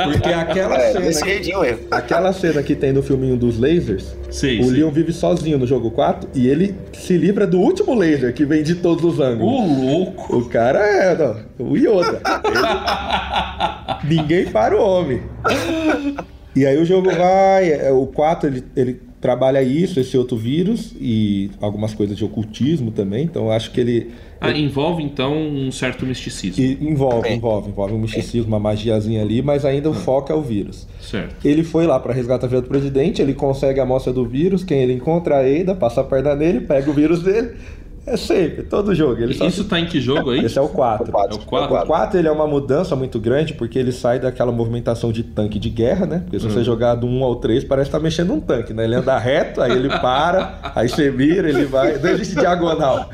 Porque 0.05 0.29
aquela 0.29 0.75
É, 0.77 0.91
cena. 0.93 1.11
jeitinho 1.11 1.59
mesmo. 1.61 1.79
Aquela 1.91 2.31
cena 2.33 2.63
que 2.63 2.75
tem 2.75 2.91
no 2.93 3.03
filminho 3.03 3.35
dos 3.37 3.59
lasers, 3.59 4.15
Sei, 4.31 4.59
o 4.59 4.63
sei. 4.63 4.73
Leon 4.73 4.89
vive 4.91 5.11
sozinho 5.13 5.57
no 5.57 5.67
jogo 5.67 5.91
4 5.91 6.29
e 6.33 6.47
ele 6.47 6.73
se 6.93 7.17
livra 7.17 7.45
do 7.45 7.59
último 7.59 7.93
laser 7.93 8.33
que 8.33 8.45
vem 8.45 8.63
de 8.63 8.75
todos 8.75 9.03
os 9.03 9.19
ângulos. 9.19 9.53
Ô, 9.53 9.65
louco! 9.91 10.37
O 10.37 10.45
cara 10.49 10.79
é 10.79 11.15
não, 11.15 11.67
o 11.69 11.77
Yoda. 11.77 12.21
Ele- 14.05 14.15
Ninguém 14.15 14.45
para 14.45 14.75
o 14.75 14.81
homem. 14.83 15.21
E 16.55 16.65
aí 16.65 16.77
o 16.77 16.85
jogo 16.85 17.09
vai, 17.11 17.71
é, 17.71 17.91
o 17.91 18.05
4 18.07 18.47
ele, 18.49 18.63
ele 18.75 19.01
trabalha 19.23 19.63
isso, 19.63 20.01
esse 20.01 20.17
outro 20.17 20.35
vírus 20.35 20.93
e 20.99 21.49
algumas 21.61 21.93
coisas 21.93 22.17
de 22.17 22.25
ocultismo 22.25 22.91
também, 22.91 23.23
então 23.23 23.45
eu 23.45 23.51
acho 23.53 23.71
que 23.71 23.79
ele, 23.79 24.11
Ah, 24.41 24.51
envolve 24.51 25.01
então 25.01 25.33
um 25.33 25.71
certo 25.71 26.05
misticismo. 26.05 26.61
e 26.61 26.77
envolve, 26.81 27.29
É. 27.29 27.33
envolve, 27.33 27.69
envolve 27.69 27.93
um 27.93 27.99
misticismo, 27.99 28.49
uma 28.49 28.59
magiazinha 28.59 29.21
ali, 29.21 29.41
mas 29.41 29.63
ainda 29.63 29.89
o 29.89 29.93
foco 29.93 30.29
é 30.29 30.35
o 30.35 30.41
vírus. 30.41 30.85
Certo. 30.99 31.35
Ele 31.47 31.63
foi 31.63 31.87
lá 31.87 31.97
pra 32.01 32.13
resgatar 32.13 32.47
a 32.47 32.49
filha 32.49 32.61
do 32.61 32.67
presidente, 32.67 33.21
ele 33.21 33.33
consegue 33.33 33.79
a 33.79 33.83
amostra 33.83 34.11
do 34.11 34.25
vírus, 34.25 34.61
quem 34.65 34.79
ele 34.81 34.91
encontra 34.93 35.37
a 35.37 35.39
Ada, 35.39 35.73
passa 35.73 36.01
a 36.01 36.03
perna 36.03 36.35
nele, 36.35 36.59
pega 36.59 36.91
o 36.91 36.93
vírus 36.93 37.23
dele 37.23 37.51
É 38.05 38.17
sempre, 38.17 38.63
todo 38.63 38.93
jogo. 38.93 39.21
Ele 39.21 39.33
só... 39.33 39.47
Isso 39.47 39.63
tá 39.63 39.79
em 39.79 39.85
que 39.85 40.01
jogo 40.01 40.31
aí? 40.31 40.43
Esse 40.43 40.59
é 40.59 40.61
o 40.61 40.67
4. 40.67 41.07
O 41.07 41.11
quatro. 41.11 41.37
É 41.37 41.39
o 41.39 41.45
quatro? 41.45 41.75
O 41.83 41.87
4 41.87 42.19
ele 42.19 42.27
é 42.27 42.31
uma 42.31 42.45
mudança 42.45 42.95
muito 42.95 43.17
grande 43.19 43.53
porque 43.53 43.79
ele 43.79 43.91
sai 43.93 44.19
daquela 44.19 44.51
movimentação 44.51 45.11
de 45.11 45.23
tanque 45.23 45.57
de 45.57 45.69
guerra, 45.69 46.05
né? 46.05 46.19
Porque 46.19 46.39
se 46.39 46.45
Hum. 46.45 46.49
você 46.49 46.63
jogar 46.63 46.95
do 46.95 47.07
1 47.07 47.23
ao 47.23 47.37
3, 47.37 47.63
parece 47.63 47.89
que 47.89 47.95
tá 47.95 48.03
mexendo 48.03 48.33
um 48.33 48.41
tanque, 48.41 48.73
né? 48.73 48.83
Ele 48.83 48.95
anda 48.95 49.17
reto, 49.17 49.61
aí 49.61 49.71
ele 49.71 49.87
para, 49.87 50.59
aí 50.75 50.89
você 50.89 51.09
mira, 51.09 51.47
ele 51.47 51.65
vai. 51.65 51.97
Não 51.97 52.09
existe 52.09 52.35
diagonal. 52.35 53.09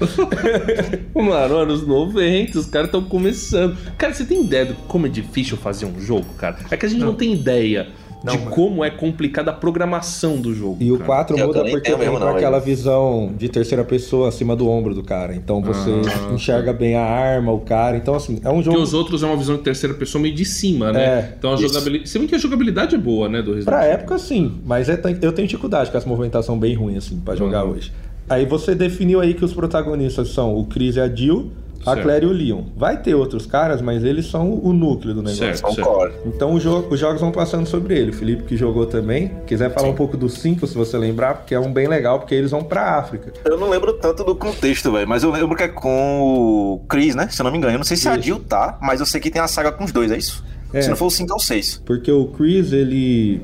Mano, 1.14 1.58
anos 1.58 1.86
90, 1.86 2.58
os 2.58 2.66
caras 2.66 2.88
estão 2.88 3.04
começando. 3.04 3.78
Cara, 3.98 4.14
você 4.14 4.26
tem 4.26 4.44
ideia 4.44 4.66
de 4.66 4.74
como 4.88 5.06
é 5.06 5.10
difícil 5.10 5.56
fazer 5.58 5.86
um 5.86 6.00
jogo, 6.00 6.26
cara? 6.38 6.58
É 6.72 6.78
que 6.78 6.86
a 6.86 6.90
gente 6.90 7.02
não, 7.02 7.14
tem 7.14 7.34
ideia 7.34 7.88
Não, 8.24 8.34
de 8.36 8.40
mas- 8.44 8.54
como 8.54 8.84
é 8.84 8.90
complicada 8.90 9.52
a 9.52 9.54
programação 9.54 10.38
do 10.38 10.54
jogo. 10.54 10.78
E 10.80 10.92
o 10.92 10.96
cara. 10.98 11.06
4 11.06 11.38
Eu 11.38 11.48
muda 11.48 11.60
também 11.60 11.72
porque 11.74 11.92
tem 11.96 12.06
não, 12.06 12.28
aquela 12.30 12.58
eu- 12.58 12.62
visão 12.62 13.32
de 13.38 13.48
terceira 13.48 13.84
pessoa 13.84 14.28
acima 14.28 14.56
do 14.56 14.68
ombro 14.70 14.94
do 14.94 15.02
cara. 15.04 15.34
Então 15.34 15.62
você 15.62 15.90
Ah, 15.90 16.34
enxerga 16.34 16.74
bem 16.74 16.96
a 16.96 17.02
arma, 17.04 17.52
o 17.54 17.60
cara. 17.62 17.96
Então, 17.96 18.14
assim, 18.16 18.40
é 18.44 18.50
um 18.50 18.58
jogo. 18.62 18.72
Porque 18.72 18.84
os 18.84 18.94
outros 18.94 19.24
é 19.24 19.26
uma 19.26 19.38
visão 19.38 19.56
de 19.56 19.62
terceira 19.64 19.96
pessoa 19.96 20.22
meio 20.22 20.36
de 20.36 20.44
cima, 20.44 20.92
né? 20.92 21.02
É, 21.04 21.34
então 21.38 21.52
a 21.52 21.54
isso. 21.56 21.68
jogabilidade. 21.70 22.10
Se 22.10 22.20
bem 22.20 22.28
que 22.28 22.36
a 22.36 22.38
jogabilidade 22.38 22.96
é 22.96 22.98
boa, 22.98 23.30
né? 23.30 23.42
Do 23.42 23.52
Resident 23.54 23.66
Pra 23.66 23.84
Evil. 23.86 23.94
época, 23.94 24.18
sim, 24.20 24.60
mas 24.66 24.90
é 24.90 25.00
eu 25.22 25.32
tenho 25.32 25.48
dificuldade 25.48 25.90
com 25.90 25.98
essa 25.98 26.08
movimentação 26.08 26.60
bem 26.60 26.76
ruim, 26.76 26.98
assim, 26.98 27.20
pra 27.20 27.36
jogar 27.36 27.64
Uhum. 27.64 27.72
hoje. 27.72 27.92
Aí 28.30 28.46
você 28.46 28.76
definiu 28.76 29.22
aí 29.22 29.34
que 29.34 29.44
os 29.46 29.54
protagonistas 29.54 30.30
são 30.30 30.56
o 30.56 30.66
Chris 30.66 30.98
e 30.98 31.00
a 31.00 31.08
Jill, 31.08 31.52
a 31.86 31.94
Certo. 31.94 32.04
Claire 32.04 32.26
e 32.26 32.30
o 32.30 32.32
Leon. 32.32 32.64
Vai 32.76 33.02
ter 33.02 33.16
outros 33.16 33.46
caras, 33.46 33.82
mas 33.82 34.04
eles 34.04 34.26
são 34.28 34.54
o 34.64 34.74
núcleo 34.74 35.14
do 35.14 35.22
negócio. 35.22 35.38
Certo. 35.46 35.74
São 35.74 35.84
core. 35.84 36.14
Então 36.26 36.54
o 36.54 36.60
jogo- 36.60 36.94
os 36.94 37.00
jogos 37.00 37.22
vão 37.22 37.32
passando 37.32 37.66
sobre 37.68 37.98
ele. 37.98 38.12
O 38.12 38.14
Felipe 38.14 38.44
que 38.44 38.58
jogou 38.58 38.86
também. 38.86 39.32
Quiser 39.48 39.74
falar 39.74 39.88
um 39.90 39.96
pouco 39.96 40.16
dos 40.18 40.34
5, 40.34 40.66
se 40.68 40.76
você 40.76 40.98
lembrar, 40.98 41.36
porque 41.36 41.56
é 41.56 41.60
um 41.60 41.72
bem 41.72 41.88
legal, 41.88 42.20
porque 42.20 42.36
eles 42.36 42.52
vão 42.52 42.64
pra 42.64 42.98
África. 42.98 43.32
Eu 43.46 43.58
não 43.58 43.70
lembro 43.70 43.94
tanto 43.94 44.24
do 44.24 44.36
contexto, 44.36 44.92
velho, 44.92 45.08
mas 45.08 45.24
eu 45.24 45.32
lembro 45.32 45.56
que 45.56 45.64
é 45.64 45.68
com 45.68 46.22
o 46.22 46.80
Chris, 46.88 47.16
né? 47.16 47.28
Se 47.30 47.42
eu 47.42 47.44
não 47.44 47.52
me 47.52 47.58
engano. 47.58 47.74
Eu 47.74 47.78
não 47.80 47.86
sei 47.86 47.98
se 47.98 48.08
a 48.08 48.14
Isso. 48.16 48.24
Jill 48.24 48.40
tá, 48.40 48.78
mas 48.82 49.00
eu 49.00 49.06
sei 49.06 49.20
que 49.22 49.30
tem 49.32 49.42
a 49.42 49.48
saga 49.48 49.72
com 49.72 49.84
os 49.84 49.92
dois, 49.92 50.12
é 50.12 50.18
isso? 50.18 50.44
É. 50.74 50.82
Se 50.82 50.90
não 50.90 50.96
for 50.96 51.08
o 51.08 51.10
5 51.10 51.34
ou 51.34 51.40
6. 51.40 51.82
Porque 51.86 52.12
o 52.12 52.28
Chris, 52.28 52.72
ele. 52.72 53.42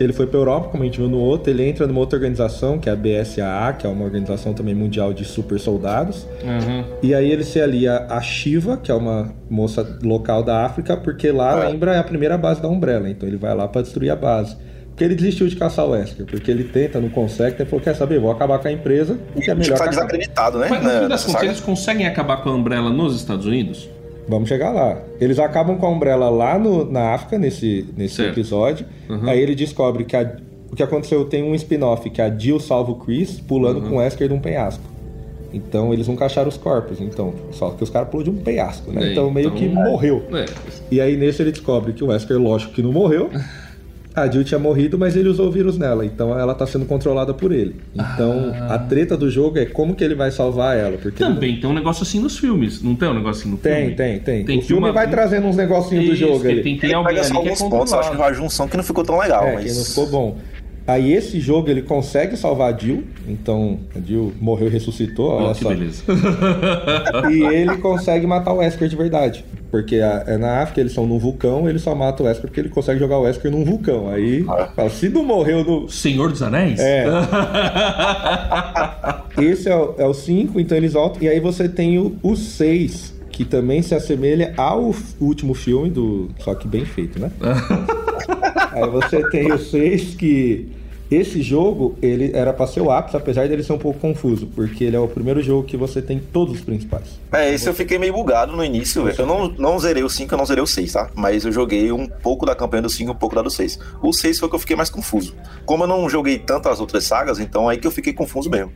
Ele 0.00 0.12
foi 0.12 0.26
pra 0.26 0.38
Europa, 0.38 0.68
como 0.68 0.82
a 0.82 0.86
gente 0.86 0.98
viu 0.98 1.08
no 1.08 1.18
outro, 1.18 1.50
ele 1.50 1.62
entra 1.68 1.86
numa 1.86 2.00
outra 2.00 2.16
organização, 2.16 2.78
que 2.78 2.88
é 2.88 2.92
a 2.92 2.96
BSAA, 2.96 3.74
que 3.78 3.86
é 3.86 3.90
uma 3.90 4.04
organização 4.04 4.52
também 4.52 4.74
mundial 4.74 5.12
de 5.12 5.24
super 5.24 5.60
soldados. 5.60 6.26
Uhum. 6.42 6.84
E 7.02 7.14
aí 7.14 7.30
ele 7.30 7.44
se 7.44 7.60
alia 7.60 8.06
a 8.08 8.20
Shiva, 8.20 8.76
que 8.76 8.90
é 8.90 8.94
uma 8.94 9.32
moça 9.48 9.98
local 10.02 10.42
da 10.42 10.64
África, 10.64 10.96
porque 10.96 11.30
lá 11.30 11.62
É. 11.64 11.68
lembra 11.68 11.94
é 11.94 11.98
a 11.98 12.04
primeira 12.04 12.36
base 12.38 12.60
da 12.60 12.68
Umbrella, 12.68 13.08
então 13.08 13.28
ele 13.28 13.36
vai 13.36 13.54
lá 13.54 13.68
pra 13.68 13.82
destruir 13.82 14.10
a 14.10 14.16
base. 14.16 14.56
Porque 14.88 15.04
ele 15.04 15.14
desistiu 15.14 15.46
de 15.48 15.56
caçar 15.56 15.86
o 15.86 15.90
Wesker, 15.92 16.26
porque 16.26 16.50
ele 16.50 16.64
tenta, 16.64 17.00
não 17.00 17.08
consegue, 17.08 17.54
então 17.54 17.64
ele 17.64 17.70
falou, 17.70 17.82
quer 17.82 17.94
saber, 17.94 18.18
vou 18.20 18.30
acabar 18.30 18.58
com 18.58 18.68
a 18.68 18.72
empresa, 18.72 19.18
que 19.34 19.50
é 19.50 19.54
melhor 19.54 19.74
Tipo, 19.74 19.78
tá 19.78 19.86
desacreditado, 19.86 20.58
né? 20.58 20.66
Mas 20.68 20.82
no 20.82 20.90
fim 20.90 20.96
das 21.00 21.08
nessa 21.08 21.26
contas, 21.28 21.42
eles 21.44 21.60
conseguem 21.60 22.06
acabar 22.06 22.42
com 22.42 22.50
a 22.50 22.54
Umbrella 22.54 22.90
nos 22.90 23.16
Estados 23.16 23.46
Unidos? 23.46 23.88
Vamos 24.28 24.48
chegar 24.48 24.70
lá. 24.70 24.98
Eles 25.20 25.38
acabam 25.38 25.76
com 25.76 25.86
a 25.86 25.88
Umbrella 25.90 26.30
lá 26.30 26.58
no- 26.58 26.84
na 26.90 27.12
África, 27.14 27.36
nesse, 27.38 27.86
nesse 27.96 28.16
Certo. 28.16 28.30
episódio. 28.38 28.86
Uhum. 29.10 29.28
Aí 29.28 29.40
ele 29.40 29.54
descobre 29.54 30.04
que 30.04 30.16
a- 30.16 30.36
o 30.70 30.76
que 30.76 30.82
aconteceu 30.82 31.24
tem 31.24 31.42
um 31.42 31.54
spin-off 31.54 32.08
que 32.08 32.22
a 32.22 32.30
Jill 32.34 32.60
salva 32.60 32.92
o 32.92 32.94
Chris 32.96 33.40
pulando 33.40 33.80
Uhum. 33.80 33.88
com 33.88 33.94
o 33.96 33.98
Wesker 33.98 34.28
de 34.28 34.34
um 34.34 34.38
penhasco. 34.40 34.82
Então 35.52 35.92
eles 35.92 36.08
nunca 36.08 36.24
acharam 36.24 36.48
os 36.48 36.56
corpos, 36.56 36.98
então. 37.00 37.34
Só 37.50 37.70
que 37.70 37.82
os 37.84 37.90
caras 37.90 38.08
pulou 38.08 38.24
de 38.24 38.30
um 38.30 38.36
penhasco, 38.36 38.90
né? 38.90 39.08
É, 39.08 39.12
Então 39.12 39.30
meio 39.30 39.48
então- 39.48 39.58
que 39.58 39.68
morreu. 39.68 40.22
É. 40.32 40.46
E 40.90 41.00
aí 41.00 41.16
nesse 41.16 41.42
ele 41.42 41.50
descobre 41.52 41.92
que 41.92 42.02
o 42.02 42.06
Wesker, 42.06 42.38
lógico 42.40 42.72
que 42.72 42.80
não 42.82 42.92
morreu. 42.92 43.28
A 44.14 44.28
Jill 44.28 44.44
tinha 44.44 44.58
morrido, 44.58 44.98
mas 44.98 45.16
ele 45.16 45.28
usou 45.28 45.48
o 45.48 45.50
vírus 45.50 45.78
nela, 45.78 46.04
então 46.04 46.38
ela 46.38 46.54
tá 46.54 46.66
sendo 46.66 46.84
controlada 46.84 47.32
por 47.32 47.50
ele. 47.50 47.76
Então 47.94 48.52
Ah. 48.68 48.74
a 48.74 48.78
treta 48.78 49.16
do 49.16 49.30
jogo 49.30 49.58
é 49.58 49.64
como 49.64 49.94
que 49.94 50.04
ele 50.04 50.14
vai 50.14 50.30
salvar 50.30 50.76
ela, 50.76 50.98
porque 50.98 51.22
Também 51.24 51.58
tem 51.58 51.68
um 51.68 51.72
negócio 51.72 52.02
assim 52.02 52.20
nos 52.20 52.38
filmes. 52.38 52.82
Não 52.82 52.94
tem 52.94 53.08
um 53.08 53.14
negócio 53.14 53.40
assim 53.40 53.50
no 53.50 53.56
Tem, 53.56 53.76
filme? 53.80 53.94
tem, 53.96 54.20
tem. 54.20 54.44
Tem 54.44 54.58
o 54.58 54.62
filme 54.62 54.82
uma- 54.84 54.92
vai 54.92 55.08
trazendo 55.08 55.46
uns 55.46 55.56
negocinhos 55.56 56.04
do 56.10 56.14
jogo 56.16 56.40
que 56.40 56.48
ali. 56.48 56.62
Tem, 56.62 56.76
tem 56.76 56.90
Ele 56.90 56.94
alguém 56.94 57.14
pega 57.14 57.26
só 57.26 57.34
é 57.34 57.36
alguns 57.38 57.58
pontos, 57.62 57.92
eu 57.92 57.98
acho 58.00 58.10
que 58.10 58.16
controlado. 58.16 58.22
uma 58.22 58.32
junção 58.34 58.68
que 58.68 58.76
não 58.76 58.84
ficou 58.84 59.02
tão 59.04 59.18
legal, 59.18 59.44
É, 59.46 59.54
mas... 59.54 59.64
que 59.64 59.78
não 59.78 59.84
ficou 59.86 60.06
bom. 60.08 60.38
Aí 60.86 61.12
esse 61.12 61.38
jogo 61.40 61.70
ele 61.70 61.82
consegue 61.82 62.36
salvar 62.36 62.74
a 62.74 62.76
Jill, 62.76 63.04
então 63.28 63.78
a 63.94 64.00
Jill 64.00 64.32
morreu 64.40 64.66
e 64.66 64.70
ressuscitou, 64.70 65.30
olha 65.30 65.46
Ó, 65.48 65.54
que 65.54 65.62
só. 65.62 65.68
beleza. 65.68 66.02
E 67.30 67.42
ele 67.54 67.76
consegue 67.78 68.26
matar 68.26 68.52
o 68.52 68.56
Wesker 68.56 68.88
de 68.88 68.96
verdade. 68.96 69.44
Porque 69.70 69.96
a- 69.96 70.24
é 70.26 70.36
na 70.36 70.60
África, 70.60 70.80
eles 70.80 70.92
são 70.92 71.06
num 71.06 71.18
vulcão, 71.18 71.68
ele 71.68 71.78
só 71.78 71.94
mata 71.94 72.22
o 72.22 72.26
Wesker 72.26 72.46
porque 72.48 72.60
ele 72.60 72.68
consegue 72.68 73.00
jogar 73.00 73.18
o 73.18 73.22
Wesker 73.22 73.50
num 73.50 73.64
vulcão. 73.64 74.10
Aí, 74.10 74.44
Ah. 74.76 74.88
se 74.90 75.08
não 75.08 75.24
morreu 75.24 75.64
no. 75.64 75.88
Senhor 75.88 76.30
dos 76.30 76.42
Anéis? 76.42 76.78
É. 76.78 77.06
Esse 79.38 79.68
é 79.70 80.06
o 80.06 80.12
5, 80.12 80.60
então 80.60 80.76
eles 80.76 80.92
voltam. 80.92 81.22
E 81.22 81.28
aí 81.28 81.40
você 81.40 81.68
tem 81.68 81.98
o 82.22 82.36
6, 82.36 83.11
que 83.32 83.44
também 83.44 83.82
se 83.82 83.94
assemelha 83.94 84.52
ao 84.56 84.94
último 85.18 85.54
filme, 85.54 85.90
do 85.90 86.28
só 86.38 86.54
que 86.54 86.68
bem 86.68 86.84
feito, 86.84 87.18
né? 87.18 87.32
aí 88.70 88.88
você 88.90 89.28
tem 89.30 89.50
o 89.50 89.58
6 89.58 90.14
que. 90.14 90.68
Esse 91.12 91.42
jogo, 91.42 91.94
ele 92.00 92.30
era 92.32 92.54
pra 92.54 92.66
ser 92.66 92.80
o 92.80 92.90
ápice, 92.90 93.18
apesar 93.18 93.46
dele 93.46 93.62
ser 93.62 93.74
um 93.74 93.78
pouco 93.78 94.00
confuso, 94.00 94.46
porque 94.46 94.82
ele 94.82 94.96
é 94.96 94.98
o 94.98 95.06
primeiro 95.06 95.42
jogo 95.42 95.62
que 95.62 95.76
você 95.76 96.00
tem 96.00 96.18
todos 96.18 96.54
os 96.54 96.60
principais. 96.62 97.20
É, 97.30 97.52
esse 97.52 97.68
eu 97.68 97.74
fiquei 97.74 97.98
meio 97.98 98.14
bugado 98.14 98.56
no 98.56 98.64
início, 98.64 99.04
velho. 99.04 99.16
Eu 99.18 99.26
não, 99.26 99.48
não 99.48 99.78
zerei 99.78 100.02
o 100.02 100.08
5, 100.08 100.32
eu 100.32 100.38
não 100.38 100.46
zerei 100.46 100.64
o 100.64 100.66
6, 100.66 100.90
tá? 100.90 101.10
Mas 101.14 101.44
eu 101.44 101.52
joguei 101.52 101.92
um 101.92 102.08
pouco 102.08 102.46
da 102.46 102.54
campanha 102.54 102.84
do 102.84 102.88
5 102.88 103.10
e 103.10 103.12
um 103.12 103.14
pouco 103.14 103.34
da 103.34 103.42
do 103.42 103.50
6. 103.50 103.78
O 104.02 104.10
6 104.10 104.38
foi 104.38 104.48
que 104.48 104.54
eu 104.54 104.58
fiquei 104.58 104.74
mais 104.74 104.88
confuso. 104.88 105.34
Como 105.66 105.84
eu 105.84 105.88
não 105.88 106.08
joguei 106.08 106.38
tanto 106.38 106.70
as 106.70 106.80
outras 106.80 107.04
sagas, 107.04 107.38
então 107.38 107.68
aí 107.68 107.76
que 107.76 107.86
eu 107.86 107.90
fiquei 107.90 108.14
confuso 108.14 108.48
mesmo. 108.48 108.72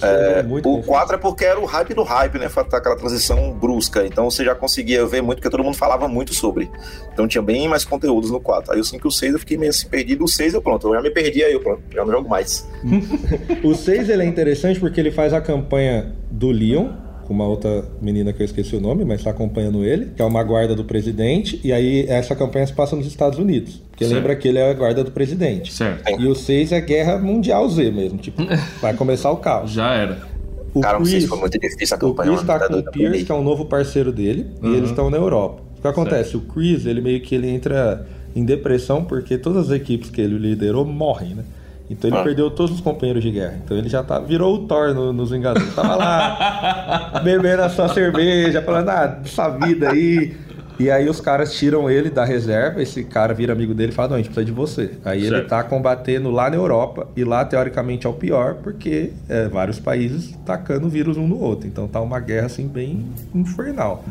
É, 0.00 0.38
é 0.38 0.42
muito 0.44 0.68
o 0.68 0.76
confuso. 0.76 0.88
4 0.88 1.16
é 1.16 1.18
porque 1.18 1.44
era 1.44 1.58
o 1.58 1.64
hype 1.64 1.94
do 1.94 2.04
hype, 2.04 2.38
né? 2.38 2.48
Foi 2.48 2.62
aquela 2.62 2.96
transição 2.96 3.52
brusca. 3.54 4.06
Então 4.06 4.30
você 4.30 4.44
já 4.44 4.54
conseguia 4.54 5.04
ver 5.04 5.20
muito, 5.20 5.38
porque 5.38 5.50
todo 5.50 5.64
mundo 5.64 5.76
falava 5.76 6.06
muito 6.06 6.32
sobre. 6.32 6.70
Então 7.12 7.26
tinha 7.26 7.42
bem 7.42 7.66
mais 7.66 7.84
conteúdos 7.84 8.30
no 8.30 8.40
4. 8.40 8.72
Aí 8.72 8.78
o 8.78 8.84
5 8.84 9.04
e 9.04 9.08
o 9.08 9.10
6 9.10 9.32
eu 9.32 9.38
fiquei 9.40 9.56
meio 9.56 9.70
assim 9.70 9.88
perdido. 9.88 10.22
O 10.22 10.28
6 10.28 10.54
eu 10.54 10.62
pronto, 10.62 10.86
eu 10.86 10.94
já 10.94 11.02
me 11.02 11.10
perdi 11.10 11.42
aí, 11.42 11.52
eu 11.52 11.60
pronto. 11.60 11.71
Já 11.94 12.04
não 12.04 12.12
jogo 12.12 12.28
mais. 12.28 12.68
O 13.62 13.74
6 13.74 14.08
ele 14.08 14.22
é 14.22 14.26
interessante 14.26 14.78
porque 14.80 15.00
ele 15.00 15.10
faz 15.10 15.32
a 15.32 15.40
campanha 15.40 16.12
do 16.30 16.50
Leon, 16.50 16.88
com 17.26 17.32
uma 17.32 17.46
outra 17.46 17.84
menina 18.00 18.32
que 18.32 18.42
eu 18.42 18.44
esqueci 18.44 18.74
o 18.74 18.80
nome, 18.80 19.04
mas 19.04 19.22
tá 19.22 19.30
acompanhando 19.30 19.84
ele, 19.84 20.06
que 20.16 20.20
é 20.20 20.24
uma 20.24 20.42
guarda 20.42 20.74
do 20.74 20.84
presidente, 20.84 21.60
e 21.62 21.72
aí 21.72 22.04
essa 22.08 22.34
campanha 22.34 22.66
se 22.66 22.72
passa 22.72 22.96
nos 22.96 23.06
Estados 23.06 23.38
Unidos. 23.38 23.80
Porque 23.90 24.04
Certo. 24.04 24.16
lembra 24.16 24.34
que 24.36 24.48
ele 24.48 24.58
é 24.58 24.70
a 24.70 24.74
guarda 24.74 25.04
do 25.04 25.12
presidente. 25.12 25.72
Certo. 25.72 26.20
E 26.20 26.26
o 26.26 26.34
6 26.34 26.72
é 26.72 26.80
Guerra 26.80 27.18
Mundial 27.18 27.68
Z 27.68 27.90
mesmo, 27.92 28.18
tipo, 28.18 28.42
vai 28.82 28.94
começar 28.94 29.30
o 29.30 29.36
caos. 29.36 29.70
Já 29.70 29.92
era. 29.94 30.32
O 30.74 30.80
Cara, 30.80 30.98
não 30.98 31.04
sei 31.04 31.12
Chris, 31.14 31.22
se 31.24 31.28
foi 31.28 31.38
muito 31.38 31.58
difícil 31.60 31.96
a 32.00 32.06
o. 32.06 32.14
Chris 32.14 32.30
mano. 32.34 32.46
tá 32.46 32.66
com 32.66 32.74
o 32.78 32.82
Pierce, 32.90 33.24
que 33.24 33.30
é 33.30 33.34
um 33.34 33.44
novo 33.44 33.66
parceiro 33.66 34.10
dele, 34.10 34.46
e 34.62 34.66
Uhum. 34.66 34.74
eles 34.74 34.88
estão 34.90 35.08
na 35.10 35.18
Europa. 35.18 35.62
O 35.78 35.82
que 35.82 35.86
acontece? 35.88 36.36
O 36.36 36.40
Chris, 36.40 36.86
ele 36.86 37.00
meio 37.00 37.20
que 37.20 37.34
ele 37.34 37.48
entra 37.48 38.06
em 38.34 38.44
depressão 38.44 39.04
porque 39.04 39.36
todas 39.36 39.66
as 39.70 39.76
equipes 39.76 40.08
que 40.10 40.20
ele 40.20 40.38
liderou 40.38 40.84
morrem, 40.86 41.34
né? 41.34 41.44
Então 41.92 42.10
ele 42.10 42.18
Ah. 42.18 42.22
perdeu 42.22 42.50
todos 42.50 42.74
os 42.76 42.80
companheiros 42.80 43.22
de 43.22 43.30
guerra. 43.30 43.60
Então 43.64 43.76
ele 43.76 43.88
já 43.88 44.02
tá, 44.02 44.18
virou 44.18 44.54
o 44.54 44.58
Thor 44.66 44.94
no- 44.94 45.12
nos 45.12 45.30
Vingadores. 45.30 45.74
Tava 45.74 45.94
lá, 45.96 47.20
bebendo 47.24 47.62
a 47.62 47.68
sua 47.68 47.88
cerveja, 47.88 48.62
falando, 48.62 48.88
ah, 48.88 49.20
essa 49.24 49.48
vida 49.50 49.90
aí. 49.90 50.34
E 50.80 50.90
aí 50.90 51.08
os 51.08 51.20
caras 51.20 51.52
tiram 51.54 51.88
ele 51.88 52.10
da 52.10 52.24
reserva, 52.24 52.82
esse 52.82 53.04
cara 53.04 53.32
vira 53.34 53.52
amigo 53.52 53.72
dele 53.74 53.92
e 53.92 53.94
fala, 53.94 54.08
não, 54.08 54.14
a 54.14 54.18
gente 54.18 54.28
precisa 54.30 54.46
de 54.46 54.52
você. 54.52 54.90
Aí 55.04 55.20
ele 55.20 55.36
Certo. 55.36 55.48
tá 55.48 55.62
combatendo 55.62 56.30
lá 56.30 56.48
na 56.50 56.56
Europa, 56.56 57.06
e 57.14 57.22
lá 57.22 57.44
teoricamente 57.44 58.06
é 58.06 58.10
o 58.10 58.12
pior, 58.14 58.54
porque 58.62 59.12
é, 59.28 59.46
vários 59.48 59.78
países 59.78 60.34
tacando 60.44 60.88
vírus 60.88 61.16
um 61.16 61.28
no 61.28 61.38
outro. 61.40 61.68
Então 61.68 61.86
tá 61.86 62.00
uma 62.00 62.18
guerra 62.18 62.46
assim 62.46 62.66
bem 62.66 63.04
infernal. 63.34 64.02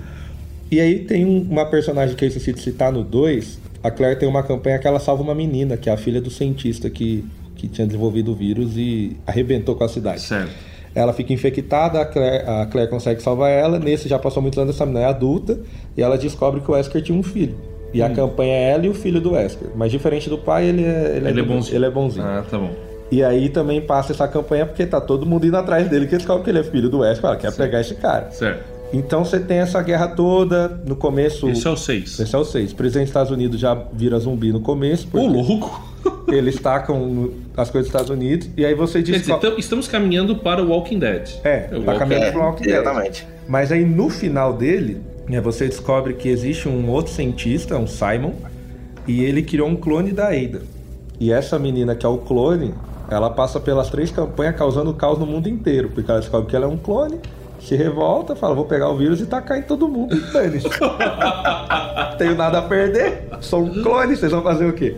E 0.72 0.80
aí 0.80 1.00
tem 1.00 1.26
um- 1.26 1.42
uma 1.50 1.66
personagem 1.66 2.16
que 2.16 2.24
eu 2.24 2.30
esqueci 2.30 2.54
de 2.54 2.62
citar 2.62 2.92
no 2.94 3.04
2. 3.04 3.60
A 3.84 3.90
Claire 3.92 4.18
tem 4.18 4.30
uma 4.30 4.44
campanha 4.44 4.78
que 4.80 4.88
ela 4.88 5.00
salva 5.00 5.24
uma 5.24 5.36
menina, 5.36 5.76
que 5.76 5.90
é 5.90 5.94
a 5.94 5.98
filha 5.98 6.22
do 6.22 6.30
cientista 6.30 6.90
que, 6.90 7.26
que 7.62 7.68
tinha 7.68 7.86
desenvolvido 7.86 8.32
o 8.32 8.36
vírus 8.36 8.76
e 8.76 9.18
arrebentou 9.28 9.76
com 9.76 9.84
a 9.84 9.88
cidade. 9.88 10.22
Certo. 10.22 10.52
Ela 10.94 11.14
fica 11.14 11.32
infectada, 11.32 12.02
a 12.02 12.06
Claire, 12.06 12.44
a 12.46 12.66
Claire 12.66 12.90
consegue 12.90 13.22
salvar 13.22 13.50
ela. 13.52 13.80
Nesse 13.80 14.10
já 14.10 14.20
passou 14.20 14.42
muitos 14.42 14.60
anos, 14.60 14.76
essa 14.76 14.86
menina 14.86 15.06
é 15.06 15.10
adulta. 15.10 15.60
E 15.96 16.02
ela 16.02 16.18
descobre 16.18 16.60
que 16.60 16.70
o 16.70 16.74
Wesker 16.74 17.02
tinha 17.02 17.18
um 17.18 17.24
filho. 17.24 17.56
E 17.94 18.02
a 18.02 18.10
campanha 18.10 18.54
é 18.54 18.72
ela 18.72 18.86
e 18.86 18.90
o 18.90 18.94
filho 18.94 19.22
do 19.22 19.34
Wesker. 19.34 19.70
Mas 19.76 19.92
diferente 19.92 20.30
do 20.30 20.38
pai, 20.38 20.66
ele 20.66 20.84
é, 20.84 21.18
Ele 21.18 21.40
é 21.40 21.44
bonzinho. 21.44 21.76
Ele 21.76 21.86
é 21.86 21.90
bonzinho. 21.90 22.26
Ah, 22.26 22.44
tá 22.50 22.58
bom. 22.58 22.72
E 23.12 23.24
aí 23.24 23.50
também 23.50 23.82
passa 23.82 24.14
essa 24.14 24.28
campanha 24.28 24.66
porque 24.66 24.86
tá 24.86 25.00
todo 25.00 25.26
mundo 25.26 25.46
indo 25.46 25.58
atrás 25.58 25.90
dele, 25.90 26.08
que 26.08 26.16
descobre 26.16 26.44
que 26.44 26.50
ele 26.50 26.60
é 26.60 26.64
filho 26.64 26.90
do 26.90 27.00
Wesker. 27.00 27.26
Ela 27.26 27.38
quer 27.38 27.54
pegar 27.56 27.82
esse 27.82 27.96
cara. 27.96 28.32
Certo. 28.32 28.64
Então 28.94 29.24
você 29.24 29.40
tem 29.40 29.60
essa 29.60 29.82
guerra 29.82 30.08
toda. 30.10 30.68
No 30.86 30.96
começo. 30.96 31.48
Esse 31.50 31.68
é 31.68 31.70
o 31.70 31.78
6. 31.78 32.20
Esse 32.20 32.36
é 32.36 32.40
o 32.40 32.44
6. 32.44 32.72
O 32.72 32.76
presidente 32.76 33.04
dos 33.04 33.10
Estados 33.10 33.32
Unidos 33.32 33.60
já 33.60 33.74
vira 33.94 34.20
zumbi 34.20 34.52
no 34.52 34.60
começo. 34.60 35.08
Porque 35.08 35.28
louco! 35.28 35.91
Eles 36.28 36.60
tacam 36.60 37.30
as 37.58 37.70
coisas 37.70 37.90
dos 37.92 38.02
Estados 38.02 38.10
Unidos. 38.10 38.50
E 38.58 38.66
aí 38.66 38.74
você 38.74 39.00
Quer 39.00 39.04
dizer, 39.12 39.18
descobre. 39.20 39.50
tam- 39.52 39.60
estamos 39.60 39.88
caminhando 39.88 40.36
para 40.38 40.64
o 40.64 40.70
Walking 40.70 41.00
Dead. 41.00 41.30
É, 41.44 41.68
o 41.72 41.82
tá 41.82 41.92
Walking 41.92 42.00
caminhando 42.00 42.26
É, 42.26 42.32
pro 42.32 42.42
Walking 42.42 42.64
Dead. 42.64 42.74
exatamente. 42.82 43.28
Mas 43.48 43.72
aí 43.72 43.84
no 43.86 44.10
final 44.10 44.54
dele, 44.54 45.02
né, 45.28 45.40
você 45.42 45.68
descobre 45.68 46.14
que 46.14 46.30
existe 46.30 46.68
um 46.70 46.90
outro 46.90 47.12
cientista, 47.14 47.78
um 47.78 47.88
Simon, 47.88 48.34
e 49.08 49.24
ele 49.24 49.42
criou 49.44 49.68
um 49.68 49.76
clone 49.76 50.12
da 50.12 50.28
Ada. 50.28 50.62
E 51.20 51.32
essa 51.32 51.60
menina 51.60 51.96
que 51.96 52.06
é 52.06 52.10
o 52.10 52.18
clone, 52.18 52.74
ela 53.10 53.30
passa 53.30 53.60
pelas 53.60 53.90
três 53.90 54.10
campanhas 54.12 54.56
causando 54.56 54.94
caos 54.94 55.20
no 55.20 55.26
mundo 55.26 55.48
inteiro, 55.50 55.90
porque 55.94 56.10
ela 56.10 56.20
descobre 56.20 56.50
que 56.50 56.56
ela 56.56 56.66
é 56.66 56.70
um 56.70 56.78
clone, 56.78 57.20
se 57.60 57.76
revolta, 57.76 58.36
fala, 58.36 58.56
vou 58.56 58.66
pegar 58.66 58.90
o 58.90 58.98
vírus 58.98 59.20
e 59.22 59.26
tacar 59.28 59.58
em 59.60 59.62
todo 59.62 59.88
mundo 59.88 60.16
e 60.16 60.20
dane-se. 60.34 60.68
Tenho 62.18 62.36
nada 62.36 62.60
a 62.60 62.62
perder, 62.64 63.24
sou 63.40 63.64
um 63.64 63.82
clone, 63.84 64.16
vocês 64.16 64.32
vão 64.32 64.42
fazer 64.42 64.66
o 64.66 64.74
quê? 64.74 64.96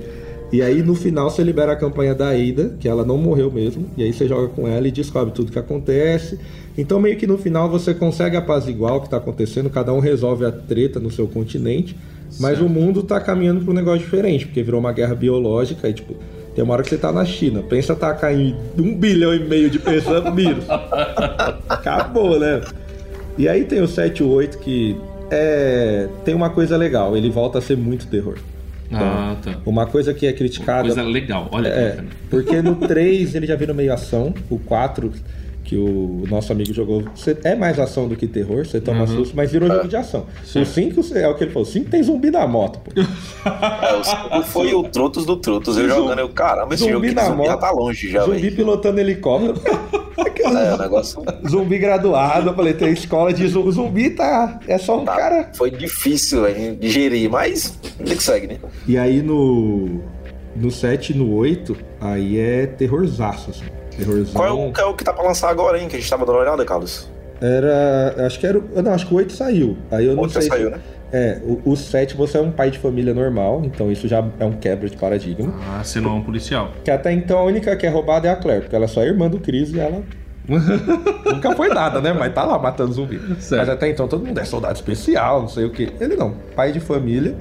E 0.54 0.62
aí 0.62 0.84
no 0.84 0.94
final 0.94 1.32
você 1.32 1.42
libera 1.42 1.72
a 1.72 1.76
campanha 1.76 2.14
da 2.14 2.30
Ada, 2.30 2.76
que 2.80 2.88
ela 2.88 3.04
não 3.04 3.18
morreu 3.18 3.52
mesmo, 3.52 3.88
e 3.98 4.04
aí 4.04 4.14
você 4.14 4.28
joga 4.28 4.50
com 4.50 4.68
ela 4.68 4.88
e 4.88 4.92
descobre 4.92 5.34
tudo 5.34 5.52
que 5.52 5.58
acontece. 5.58 6.38
Então 6.78 7.00
meio 7.00 7.18
que 7.18 7.26
no 7.26 7.40
final 7.40 7.68
você 7.68 7.92
consegue 7.92 8.38
apaziguar 8.38 8.98
o 8.98 9.02
que 9.02 9.10
tá 9.10 9.18
acontecendo, 9.18 9.68
cada 9.68 9.92
um 9.92 9.98
resolve 9.98 10.46
a 10.46 10.52
treta 10.52 11.00
no 11.00 11.10
seu 11.10 11.28
continente, 11.28 11.98
mas 12.40 12.62
o 12.62 12.70
mundo 12.70 13.02
tá 13.02 13.20
caminhando 13.20 13.62
para 13.62 13.72
um 13.72 13.74
negócio 13.74 14.02
diferente, 14.02 14.46
porque 14.46 14.62
virou 14.62 14.80
uma 14.80 14.94
guerra 14.94 15.16
biológica 15.16 15.90
e 15.90 15.94
tipo, 15.94 16.16
tem 16.54 16.64
uma 16.64 16.76
hora 16.76 16.84
que 16.84 16.90
você 16.90 16.98
tá 17.00 17.12
na 17.12 17.26
China, 17.26 17.64
pensa 17.64 17.96
tacar 17.96 18.32
em 18.32 18.56
um 18.78 18.96
bilhão 18.96 19.34
e 19.34 19.40
meio 19.40 19.72
de 19.72 19.80
pessoas 19.80 20.24
vírus. 20.36 20.66
Acabou, 21.68 22.40
né? 22.40 22.62
E 23.40 23.50
aí 23.50 23.66
tem 23.66 23.82
o 23.82 23.88
7 23.88 24.20
e 24.20 24.24
o 24.24 24.30
8 24.30 24.60
que 24.60 24.96
é, 25.32 26.08
tem 26.24 26.36
uma 26.36 26.52
coisa 26.52 26.78
legal, 26.78 27.18
ele 27.18 27.32
volta 27.32 27.58
a 27.58 27.62
ser 27.62 27.76
muito 27.76 28.06
terror. 28.06 28.36
Ah, 29.00 29.36
tá. 29.42 29.58
Uma 29.66 29.86
coisa 29.86 30.14
que 30.14 30.26
é 30.26 30.34
criticada. 30.34 30.84
Coisa 30.84 31.02
legal, 31.04 31.48
olha 31.52 31.68
É, 31.68 31.90
bacana. 31.90 32.08
porque 32.30 32.62
no 32.62 32.76
3 32.76 33.36
ele 33.36 33.46
já 33.48 33.56
vira 33.56 33.74
meio 33.74 33.94
ação, 33.94 34.34
o 34.50 34.58
4 34.60 35.12
que 35.64 35.78
o 35.78 36.24
nosso 36.30 36.52
amigo 36.52 36.74
jogou 36.74 37.04
é 37.44 37.56
mais 37.56 37.80
ação 37.80 38.08
do 38.08 38.16
que 38.16 38.28
terror, 38.28 38.66
você 38.66 38.82
toma 38.82 39.08
susto, 39.08 39.36
mas 39.36 39.52
virou 39.52 39.70
jogo 39.70 39.88
de 39.88 39.96
ação. 39.96 40.26
O 40.56 40.66
5 40.66 41.02
é 41.16 41.28
o 41.28 41.36
que 41.36 41.44
ele 41.46 41.52
falou, 41.52 41.68
o 41.68 41.72
5 41.72 41.90
tem 41.90 42.04
zumbi 42.04 42.30
na 42.30 42.46
moto, 42.46 42.80
pô. 42.80 42.92
É, 43.00 44.38
o 44.40 44.44
foi 44.44 44.74
o 44.74 44.84
Trotos 44.84 45.26
do 45.26 45.38
Trotos. 45.38 45.78
Eu 45.78 45.90
jogando, 45.90 46.20
eu, 46.20 46.30
caramba, 46.30 46.74
esse 46.74 46.84
jogo 46.84 46.96
Zumbi 46.96 47.08
aqui 47.08 47.16
na 47.16 47.24
zumbi 47.26 47.46
já 47.46 47.52
moto. 47.52 47.60
tá 47.60 47.72
longe 47.72 48.12
já, 48.12 48.24
zumbi 48.24 48.42
velho. 48.42 48.56
pilotando 48.56 49.00
helicóptero. 49.00 49.54
É, 50.46 50.74
o 50.74 50.78
negócio 50.78 51.24
zumbi 51.48 51.80
graduado, 51.80 52.50
eu 52.50 52.54
falei, 52.54 52.74
tem 52.74 52.92
escola 52.92 53.34
de 53.34 53.48
zumbi, 53.48 53.72
zumbi 53.72 54.10
tá, 54.10 54.60
é 54.68 54.78
só 54.78 55.00
um 55.00 55.06
tá, 55.06 55.16
cara. 55.16 55.52
foi 55.56 55.72
difícil 55.72 56.44
velho, 56.44 56.76
de 56.76 56.90
gerir, 56.90 57.30
mas 57.32 57.80
ele 58.00 58.16
que 58.16 58.22
segue, 58.22 58.48
né? 58.48 58.58
E 58.88 58.98
aí 58.98 59.22
no 59.24 60.02
no 60.56 60.70
7 60.70 61.14
e 61.14 61.16
no 61.16 61.34
8, 61.34 61.76
aí 62.00 62.38
é 62.38 62.68
terrorzaço, 62.68 63.50
assim. 63.52 63.64
Terrorzão. 63.98 64.34
Qual 64.34 64.48
é 64.48 64.52
o, 64.52 64.72
qual 64.74 64.88
é 64.88 64.92
o 64.92 64.94
que 64.96 65.04
tá 65.04 65.14
pra 65.14 65.24
lançar 65.24 65.50
agora, 65.50 65.80
hein? 65.80 65.88
Que 65.88 65.96
a 65.96 66.00
gente 66.00 66.10
tava 66.10 66.26
dando 66.26 66.36
uma 66.36 66.42
olhada, 66.42 66.64
Carlos? 66.66 67.10
Era. 67.42 68.26
Acho 68.26 68.40
que 68.40 68.48
era. 68.48 68.58
o- 68.58 68.82
Não, 68.82 68.94
acho 68.94 69.08
que 69.08 69.14
o 69.14 69.18
8 69.18 69.34
saiu. 69.34 69.78
Aí 69.92 70.06
eu 70.06 70.16
não 70.16 70.28
sei. 70.30 70.44
saiu, 70.44 70.66
se- 70.68 70.72
né? 70.72 70.80
É, 71.12 71.38
o, 71.44 71.62
o 71.72 71.76
7 71.76 72.18
você 72.18 72.38
é 72.40 72.42
um 72.42 72.50
pai 72.52 72.72
de 72.72 72.80
família 72.80 73.14
normal, 73.14 73.62
então 73.66 73.92
isso 73.92 74.08
já 74.08 74.26
é 74.40 74.46
um 74.46 74.54
quebra 74.54 74.90
de 74.90 74.98
paradigma. 74.98 75.54
Ah, 75.70 75.84
você 75.84 76.00
não 76.00 76.12
é 76.12 76.14
um 76.16 76.24
policial. 76.24 76.72
Que 76.84 76.90
até 76.90 77.12
então 77.12 77.38
a 77.38 77.44
única 77.44 77.76
que 77.76 77.86
é 77.86 77.90
roubada 77.90 78.28
é 78.28 78.32
a 78.32 78.36
Claire, 78.36 78.62
porque 78.62 78.76
ela 78.76 78.86
é 78.86 78.88
só 78.88 79.04
irmã 79.04 79.30
do 79.30 79.40
Chris 79.40 79.72
e 79.74 79.80
ela. 79.80 80.02
Nunca 80.48 81.56
foi 81.56 81.70
nada, 81.70 82.02
né? 82.02 82.12
Mas 82.14 82.34
tá 82.34 82.44
lá 82.44 82.58
matando 82.58 82.94
zumbi. 82.94 83.20
Certo. 83.40 83.60
Mas 83.62 83.70
até 83.70 83.90
então 83.90 84.08
todo 84.08 84.26
mundo 84.26 84.38
é 84.40 84.44
soldado 84.44 84.74
especial, 84.76 85.42
não 85.42 85.48
sei 85.48 85.66
o 85.66 85.70
que. 85.70 85.90
Ele 86.00 86.16
não. 86.16 86.34
Pai 86.56 86.72
de 86.72 86.80
família. 86.80 87.36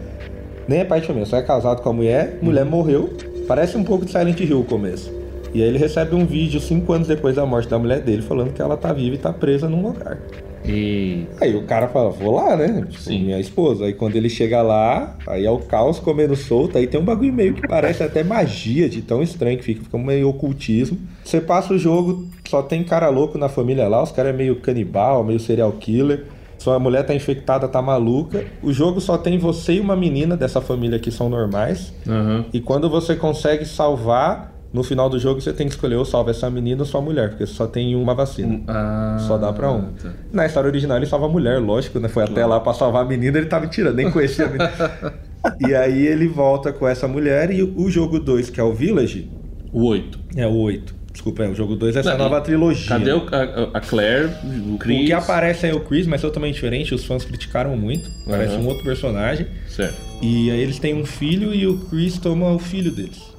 Nem 0.69 0.81
é 0.81 0.85
pai 0.85 1.01
de 1.01 1.07
família, 1.07 1.27
só 1.27 1.37
é 1.39 1.43
casado 1.43 1.83
com 1.83 1.89
a 1.89 1.93
mulher. 1.93 2.39
Mulher 2.43 2.65
morreu. 2.65 3.11
Parece 3.49 3.77
um 3.77 3.83
pouco 3.85 4.05
de 4.05 4.13
Silent 4.13 4.39
Hill 4.39 4.61
o 4.61 4.65
começo. 4.65 5.13
E 5.55 5.63
aí 5.63 5.69
ele 5.69 5.79
recebe 5.79 6.15
um 6.15 6.25
vídeo 6.25 6.61
cinco 6.61 6.93
anos 6.93 7.09
depois 7.09 7.37
da 7.37 7.45
morte 7.45 7.69
da 7.69 7.79
mulher 7.79 8.01
dele 8.01 8.23
falando 8.23 8.53
que 8.53 8.63
ela 8.63 8.77
tá 8.77 8.93
viva 8.93 9.17
e 9.17 9.19
tá 9.19 9.33
presa 9.33 9.69
num 9.69 9.83
lugar. 9.83 10.19
E. 10.65 11.27
Aí 11.41 11.55
o 11.57 11.65
cara 11.65 11.89
fala, 11.89 12.11
vou 12.11 12.37
lá, 12.37 12.57
né? 12.57 12.87
Tipo, 12.89 13.03
Sim. 13.03 13.25
minha 13.25 13.41
esposa. 13.41 13.85
Aí 13.85 13.93
quando 13.93 14.17
ele 14.17 14.29
chega 14.29 14.63
lá, 14.63 15.17
aí 15.27 15.45
é 15.45 15.51
o 15.51 15.59
caos 15.59 15.99
comendo 15.99 16.37
solto. 16.37 16.79
Aí 16.79 16.87
tem 16.87 17.01
um 17.01 17.05
bagulho 17.05 17.33
meio 17.33 17.55
que 17.55 17.67
parece 17.67 18.03
até 18.03 18.23
magia 18.23 18.89
de 18.89 19.03
tão 19.03 19.23
estranho 19.23 19.59
que 19.59 19.65
fica, 19.65 19.85
fica 19.85 19.99
meio 19.99 20.29
ocultismo. 20.29 20.99
Você 21.25 21.41
passa 21.41 21.75
o 21.75 21.79
jogo, 21.79 22.29
só 22.49 22.63
tem 22.63 22.83
cara 22.85 23.09
louco 23.09 23.37
na 23.37 23.49
família 23.49 23.89
lá, 23.89 24.03
os 24.03 24.13
caras 24.13 24.33
é 24.33 24.37
meio 24.37 24.57
canibal, 24.57 25.25
meio 25.25 25.41
serial 25.41 25.73
killer. 25.73 26.27
Sua 26.59 26.79
mulher 26.79 27.05
tá 27.05 27.13
infectada, 27.13 27.67
tá 27.67 27.83
maluca. 27.83 28.45
O 28.63 28.73
jogo 28.73 29.01
só 29.01 29.19
tem 29.19 29.37
você 29.37 29.75
e 29.75 29.81
uma 29.81 29.97
menina 29.97 30.37
dessa 30.37 30.61
família 30.61 30.97
que 30.97 31.11
são 31.11 31.29
normais. 31.29 31.93
Aham. 32.07 32.45
E 32.53 32.61
quando 32.61 32.89
você 32.89 33.17
consegue 33.17 33.65
salvar, 33.65 34.52
no 34.73 34.83
final 34.83 35.09
do 35.11 35.19
jogo 35.19 35.41
você 35.41 35.53
tem 35.53 35.67
que 35.69 35.75
escolher 35.75 35.97
ou 35.97 36.05
salva 36.05 36.31
essa 36.31 36.49
menina 36.49 36.83
ou 36.83 36.87
sua 36.87 37.01
mulher, 37.01 37.31
porque 37.31 37.47
só 37.47 37.67
tem 37.67 37.95
uma 37.95 38.15
vacina. 38.15 38.61
Ah, 38.67 39.19
Só 39.27 39.37
dá 39.37 39.53
pra 39.53 39.71
um. 39.71 39.93
tá. 39.93 40.11
Na 40.33 40.47
história 40.47 40.69
original 40.69 40.97
ele 40.97 41.07
salva 41.07 41.27
a 41.27 41.29
mulher, 41.29 41.59
lógico, 41.61 41.99
né? 42.01 42.09
Foi 42.09 42.25
até 42.25 42.45
lá 42.47 42.59
pra 42.61 42.73
salvar 42.73 43.03
a 43.05 43.09
menina, 43.09 43.37
ele 43.39 43.47
tava 43.47 43.67
tirando, 43.67 43.97
nem 43.97 44.11
conhecia 44.11 44.47
a 44.47 44.49
menina. 44.49 44.73
e 45.61 45.75
aí 45.75 46.07
ele 46.07 46.27
volta 46.29 46.73
com 46.73 46.87
essa 46.89 47.07
mulher 47.07 47.51
e 47.51 47.63
o 47.63 47.91
jogo 47.91 48.19
2, 48.19 48.49
que 48.51 48.59
é 48.61 48.63
o 48.63 48.73
Village, 48.73 49.31
O 49.73 49.85
8. 49.87 50.19
é 50.37 50.47
o 50.47 50.55
8. 50.55 51.03
Desculpa, 51.13 51.45
é 51.45 51.49
o 51.51 51.55
jogo 51.55 51.77
2 51.77 51.95
é 51.95 52.01
essa 52.01 52.13
Não, 52.13 52.19
nova 52.25 52.41
trilogia. 52.41 52.89
Cadê 52.89 53.13
o- 53.13 53.27
a, 53.31 53.77
a 53.77 53.81
Claire, 53.83 54.31
o 54.73 54.79
Chris? 54.79 55.03
O 55.03 55.05
que 55.07 55.13
aparece 55.13 55.67
é 55.67 55.75
o 55.75 55.81
Chris, 55.81 56.07
mas 56.07 56.23
totalmente 56.23 56.55
diferente, 56.55 56.95
os 56.95 57.05
fãs 57.05 57.23
criticaram 57.23 57.77
muito. 57.77 58.09
Parece 58.27 58.55
Aham. 58.55 58.63
um 58.65 58.69
outro 58.69 58.83
personagem. 58.83 59.47
Certo, 59.69 59.95
E 60.23 60.51
aí 60.51 60.59
eles 60.61 60.79
têm 60.79 60.95
um 60.95 61.05
filho 61.05 61.53
e 61.55 61.67
o 61.67 61.77
Chris 61.91 62.17
toma 62.17 62.51
o 62.53 62.59
filho 62.59 62.91
deles. 62.91 63.31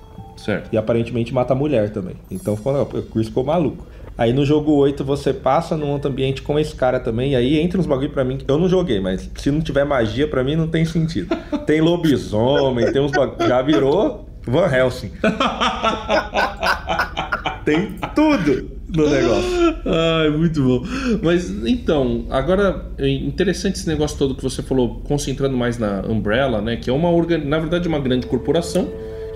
Certo. 0.43 0.69
E 0.71 0.77
aparentemente 0.77 1.33
mata 1.33 1.53
a 1.53 1.55
mulher 1.55 1.91
também. 1.91 2.15
Então 2.29 2.55
ficou, 2.55 2.81
o 2.81 3.03
Chris 3.03 3.27
ficou 3.27 3.43
maluco. 3.43 3.85
Aí 4.17 4.31
no 4.31 4.45
jogo 4.45 4.71
8 4.73 5.03
você 5.03 5.33
passa 5.33 5.75
num 5.75 5.91
outro 5.91 6.11
ambiente 6.11 6.41
com 6.41 6.59
esse 6.59 6.75
cara 6.75 6.99
também. 6.99 7.31
E 7.31 7.35
aí 7.35 7.59
entra 7.59 7.79
uns 7.79 7.87
bagulho 7.87 8.11
pra 8.11 8.23
mim. 8.23 8.37
que 8.37 8.49
Eu 8.49 8.57
não 8.57 8.69
joguei, 8.69 8.99
mas 8.99 9.29
se 9.35 9.49
não 9.49 9.61
tiver 9.61 9.83
magia, 9.83 10.27
pra 10.27 10.43
mim 10.43 10.55
não 10.55 10.67
tem 10.67 10.85
sentido. 10.85 11.35
Tem 11.65 11.79
lobisomem, 11.79 12.91
tem 12.91 13.01
uns 13.01 13.11
bagulho. 13.11 13.47
Já 13.47 13.61
virou 13.61 14.27
Van 14.45 14.67
Helsing. 14.67 15.11
tem 17.63 17.95
tudo 18.13 18.69
no 18.93 19.09
negócio. 19.09 19.75
Ai, 19.85 20.29
muito 20.29 20.61
bom. 20.61 20.83
Mas 21.21 21.49
então, 21.65 22.25
agora 22.29 22.85
é 22.97 23.07
interessante 23.07 23.75
esse 23.75 23.87
negócio 23.87 24.17
todo 24.17 24.35
que 24.35 24.43
você 24.43 24.61
falou, 24.61 25.01
concentrando 25.05 25.55
mais 25.55 25.77
na 25.77 26.01
Umbrella, 26.01 26.61
né? 26.61 26.75
Que 26.75 26.89
é 26.89 26.93
uma 26.93 27.09
na 27.45 27.59
verdade 27.59 27.87
uma 27.87 27.99
grande 27.99 28.27
corporação 28.27 28.89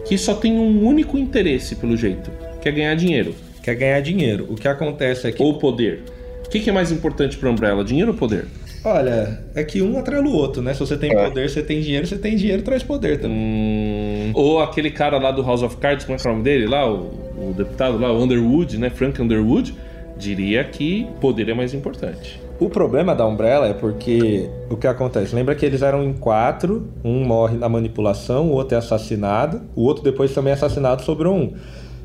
que 0.08 0.18
só 0.18 0.34
tem 0.34 0.54
um 0.58 0.86
único 0.86 1.18
interesse, 1.18 1.76
pelo 1.76 1.98
jeito, 1.98 2.32
que 2.62 2.70
é 2.70 2.72
ganhar 2.72 2.96
dinheiro 2.96 3.36
Quer 3.68 3.76
ganhar 3.76 4.00
dinheiro. 4.00 4.48
O 4.50 4.56
que 4.56 4.66
acontece 4.66 5.28
é 5.28 5.32
que. 5.34 5.44
ou 5.44 5.60
poder. 5.60 6.02
O 6.46 6.50
que, 6.50 6.62
que 6.62 6.70
é 6.70 6.74
mais 6.74 6.90
importante 6.90 7.38
pra 7.38 7.50
Umbrella, 7.50 7.84
dinheiro 7.84 8.12
ou 8.12 8.18
poder? 8.18 8.46
Olha, 8.82 9.44
é 9.54 9.62
que 9.62 9.82
um 9.82 10.00
atrela 10.00 10.26
o 10.26 10.32
outro, 10.32 10.62
né? 10.62 10.74
Se 10.74 10.80
você 10.80 10.96
tem 10.96 11.14
poder, 11.14 11.50
você 11.50 11.62
tem 11.62 11.82
dinheiro, 11.82 12.08
você 12.08 12.18
tem 12.18 12.38
dinheiro, 12.38 12.62
traz 12.62 12.82
poder 12.82 13.20
também. 13.20 13.38
Hum, 13.38 14.32
ou 14.34 14.62
aquele 14.62 14.90
cara 14.90 15.18
lá 15.18 15.32
do 15.32 15.44
House 15.44 15.64
of 15.64 15.76
Cards, 15.76 16.06
como 16.06 16.16
é 16.16 16.22
que 16.22 16.26
é 16.26 16.30
o 16.30 16.34
nome 16.34 16.46
dele 16.46 16.66
lá? 16.66 16.90
O, 16.90 17.50
o 17.50 17.54
deputado 17.58 17.98
lá, 17.98 18.10
o 18.10 18.24
Underwood, 18.24 18.78
né? 18.78 18.90
Frank 18.90 19.22
Underwood, 19.22 19.76
diria 20.16 20.64
que 20.64 21.06
poder 21.20 21.50
é 21.50 21.54
mais 21.54 21.74
importante. 21.74 22.40
O 22.60 22.70
problema 22.70 23.14
da 23.14 23.26
Umbrella 23.26 23.68
é 23.68 23.74
porque 23.74 24.50
o 24.70 24.76
que 24.76 24.88
acontece? 24.88 25.36
Lembra 25.36 25.54
que 25.54 25.64
eles 25.66 25.84
eram 25.84 26.04
em 26.04 26.14
quatro, 26.14 26.88
um 27.04 27.24
morre 27.24 27.56
na 27.56 27.70
manipulação, 27.70 28.48
o 28.48 28.54
outro 28.54 28.74
é 28.74 28.80
assassinado, 28.80 29.62
o 29.76 29.84
outro 29.84 30.04
depois 30.04 30.34
também 30.34 30.52
é 30.52 30.54
assassinado, 30.56 31.04
sobrou 31.04 31.36
um. 31.36 31.54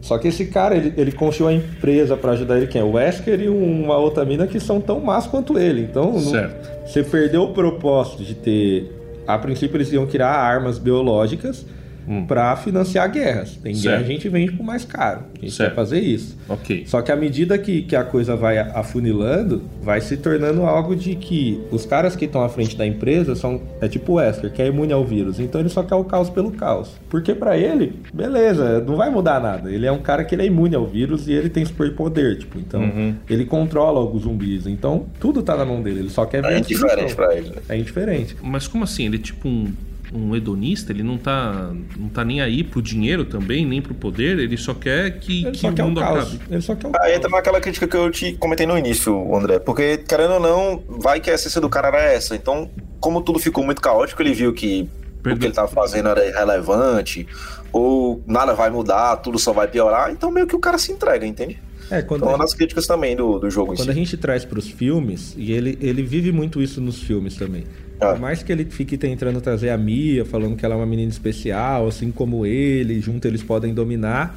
Só 0.02 0.18
que 0.18 0.28
esse 0.28 0.46
cara, 0.46 0.76
ele, 0.76 0.92
ele 0.96 1.12
construiu 1.12 1.48
a 1.48 1.54
empresa 1.54 2.16
pra 2.16 2.32
ajudar 2.32 2.58
ele, 2.58 2.66
quem 2.66 2.80
é? 2.82 2.84
O 2.84 2.92
Wesker 2.92 3.40
e 3.40 3.48
uma 3.48 3.96
outra 3.96 4.24
mina 4.26 4.46
que 4.46 4.60
são 4.60 4.78
tão 4.80 5.00
más 5.00 5.26
quanto 5.26 5.58
ele. 5.58 5.80
Então, 5.82 6.12
não- 6.12 6.18
Certo. 6.20 6.70
você 6.86 7.02
perdeu 7.02 7.44
o 7.44 7.52
propósito 7.54 8.22
de 8.22 8.34
ter. 8.34 8.92
A 9.26 9.38
princípio, 9.38 9.76
eles 9.76 9.90
iam 9.92 10.04
criar 10.06 10.32
armas 10.32 10.78
biológicas 10.78 11.64
Hum. 12.08 12.26
pra 12.26 12.56
financiar 12.56 13.10
guerras. 13.10 13.56
Tem 13.56 13.72
guerra, 13.72 13.96
Certo. 13.96 14.04
a 14.04 14.06
gente 14.06 14.28
vende 14.28 14.52
por 14.52 14.64
mais 14.64 14.84
caro. 14.84 15.20
A 15.36 15.40
gente 15.40 15.52
Certo. 15.54 15.74
vai 15.74 15.84
fazer 15.84 16.00
isso. 16.00 16.36
Ok. 16.48 16.84
Só 16.86 17.00
que 17.02 17.12
à 17.12 17.16
medida 17.16 17.56
que, 17.58 17.82
que 17.82 17.94
a 17.96 18.04
coisa 18.04 18.34
vai 18.36 18.58
afunilando, 18.58 19.62
vai 19.82 20.00
se 20.00 20.16
tornando 20.16 20.62
algo 20.62 20.94
de 20.94 21.14
que 21.14 21.60
os 21.70 21.86
caras 21.86 22.14
que 22.16 22.24
estão 22.24 22.42
à 22.42 22.48
frente 22.48 22.76
da 22.76 22.86
empresa 22.86 23.34
são. 23.34 23.60
É 23.80 23.88
tipo 23.88 24.12
o 24.12 24.14
Wesker, 24.16 24.52
que 24.52 24.60
é 24.62 24.66
imune 24.66 24.92
ao 24.92 25.04
vírus. 25.04 25.38
Então 25.40 25.60
ele 25.60 25.68
só 25.68 25.82
quer 25.82 25.94
o 25.94 26.04
caos 26.04 26.28
pelo 26.30 26.50
caos. 26.52 26.90
Porque 27.08 27.34
pra 27.34 27.56
ele, 27.56 27.94
beleza, 28.12 28.80
não 28.80 28.96
vai 28.96 29.10
mudar 29.10 29.40
nada. 29.40 29.70
Ele 29.70 29.86
é 29.86 29.92
um 29.92 30.00
cara 30.00 30.24
que 30.24 30.34
ele 30.34 30.42
é 30.42 30.46
imune 30.46 30.74
ao 30.74 30.86
vírus 30.86 31.26
e 31.28 31.32
ele 31.32 31.48
tem 31.48 31.64
superpoder, 31.64 32.38
tipo. 32.38 32.58
Então 32.58 32.82
Uhum. 32.82 33.14
ele 33.28 33.44
controla 33.44 34.00
os 34.00 34.22
zumbis. 34.22 34.66
Então 34.66 35.06
tudo 35.20 35.42
tá 35.42 35.56
na 35.56 35.64
mão 35.64 35.82
dele. 35.82 36.00
Ele 36.00 36.10
só 36.10 36.24
quer 36.26 36.42
ver 36.42 36.52
É 36.54 36.58
indiferente 36.58 37.14
pra 37.14 37.34
ele, 37.36 37.50
né? 37.50 37.56
É 37.68 37.76
indiferente. 37.76 38.36
Mas 38.42 38.66
como 38.66 38.84
assim? 38.84 39.06
Ele 39.06 39.16
é 39.16 39.20
tipo 39.20 39.48
um, 39.48 39.72
um 40.14 40.34
hedonista? 40.36 40.92
Ele 40.92 41.02
não 41.02 41.16
tá, 41.18 41.72
não 41.98 42.08
tá 42.08 42.24
nem 42.24 42.40
aí 42.40 42.62
pro 42.62 42.82
dinheiro 42.82 43.24
também, 43.24 43.64
nem 43.66 43.80
pro 43.82 43.94
poder? 43.94 44.38
Ele 44.38 44.56
só 44.56 44.74
quer 44.74 45.18
que, 45.20 45.42
Ele 45.42 45.50
que 45.52 45.58
só 45.58 45.68
o 45.68 45.72
quer 45.72 45.82
o 45.84 45.86
mundo 45.88 46.00
caos. 46.00 46.18
acabe. 46.34 46.40
Ele 46.50 46.60
só 46.60 46.74
quer 46.74 46.86
o 46.88 46.90
Aí 46.90 47.00
caos. 47.00 47.16
entra 47.16 47.30
naquela 47.30 47.60
crítica 47.60 47.86
que 47.88 47.96
eu 47.96 48.10
te 48.10 48.32
comentei 48.34 48.66
no 48.66 48.76
início, 48.78 49.34
André. 49.34 49.58
Porque, 49.58 49.98
querendo 49.98 50.34
ou 50.34 50.40
não, 50.40 50.82
vai 51.00 51.20
que 51.20 51.30
a 51.30 51.34
essência 51.34 51.60
do 51.60 51.68
cara 51.68 51.88
era 51.88 52.02
essa. 52.02 52.34
Então, 52.36 52.70
como 53.00 53.20
tudo 53.22 53.38
ficou 53.38 53.64
muito 53.64 53.80
caótico, 53.80 54.20
ele 54.22 54.32
viu 54.34 54.52
que 54.52 54.88
o 55.20 55.36
que 55.38 55.46
ele 55.46 55.52
tava 55.54 55.68
fazendo 55.68 56.08
era 56.08 56.26
irrelevante, 56.26 57.26
ou 57.72 58.22
nada 58.26 58.54
vai 58.54 58.70
mudar, 58.70 59.16
tudo 59.18 59.38
só 59.38 59.52
vai 59.52 59.68
piorar. 59.68 60.10
Então, 60.10 60.30
meio 60.30 60.46
que 60.46 60.56
o 60.56 60.58
cara 60.58 60.78
se 60.78 60.92
entrega, 60.92 61.24
entende? 61.26 61.58
É, 61.90 62.02
quando 62.02 62.22
Então, 62.22 62.32
a 62.32 62.36
é 62.36 62.38
das 62.38 62.54
críticas 62.54 62.86
também 62.86 63.14
do, 63.14 63.38
do 63.38 63.50
jogo 63.50 63.72
em 63.72 63.76
Quando 63.76 63.90
a 63.90 63.92
si. 63.92 63.98
gente 63.98 64.16
traz 64.16 64.44
pros 64.44 64.68
filmes, 64.68 65.34
e 65.36 65.52
ele, 65.52 65.78
ele 65.80 66.02
vive 66.02 66.32
muito 66.32 66.60
isso 66.62 66.80
nos 66.80 67.02
filmes 67.02 67.36
também. 67.36 67.64
Ah. 68.02 68.12
Por 68.12 68.20
mais 68.20 68.42
que 68.42 68.52
ele 68.52 68.64
fique 68.64 68.96
tentando 68.98 69.40
trazer 69.40 69.70
a 69.70 69.78
Mia, 69.78 70.24
falando 70.24 70.56
que 70.56 70.64
ela 70.64 70.74
é 70.74 70.78
uma 70.78 70.86
menina 70.86 71.10
especial, 71.10 71.86
assim 71.88 72.10
como 72.10 72.44
ele, 72.44 73.00
junto 73.00 73.26
eles 73.26 73.42
podem 73.42 73.72
dominar, 73.72 74.34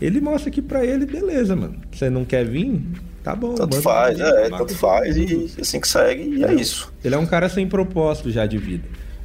Ele 0.00 0.20
mostra 0.20 0.50
que 0.50 0.60
pra 0.60 0.84
ele, 0.84 1.06
beleza, 1.06 1.56
mano. 1.56 1.76
Você 1.90 2.10
não 2.10 2.24
quer 2.24 2.44
vir? 2.44 2.82
Tá 3.22 3.34
bom. 3.34 3.54
Tanto 3.54 3.80
faz, 3.80 4.18
vir, 4.18 4.26
é, 4.26 4.50
tanto 4.50 4.74
faz 4.74 5.16
e 5.16 5.50
assim 5.60 5.80
que 5.80 5.88
segue, 5.88 6.36
e 6.36 6.44
é 6.44 6.52
isso. 6.54 6.92
Ele 7.04 7.14
é 7.14 7.18
um 7.18 7.26
cara 7.26 7.48
sem 7.48 7.66
propósito 7.66 8.30
já 8.30 8.44
de 8.46 8.58
vida. 8.58 8.84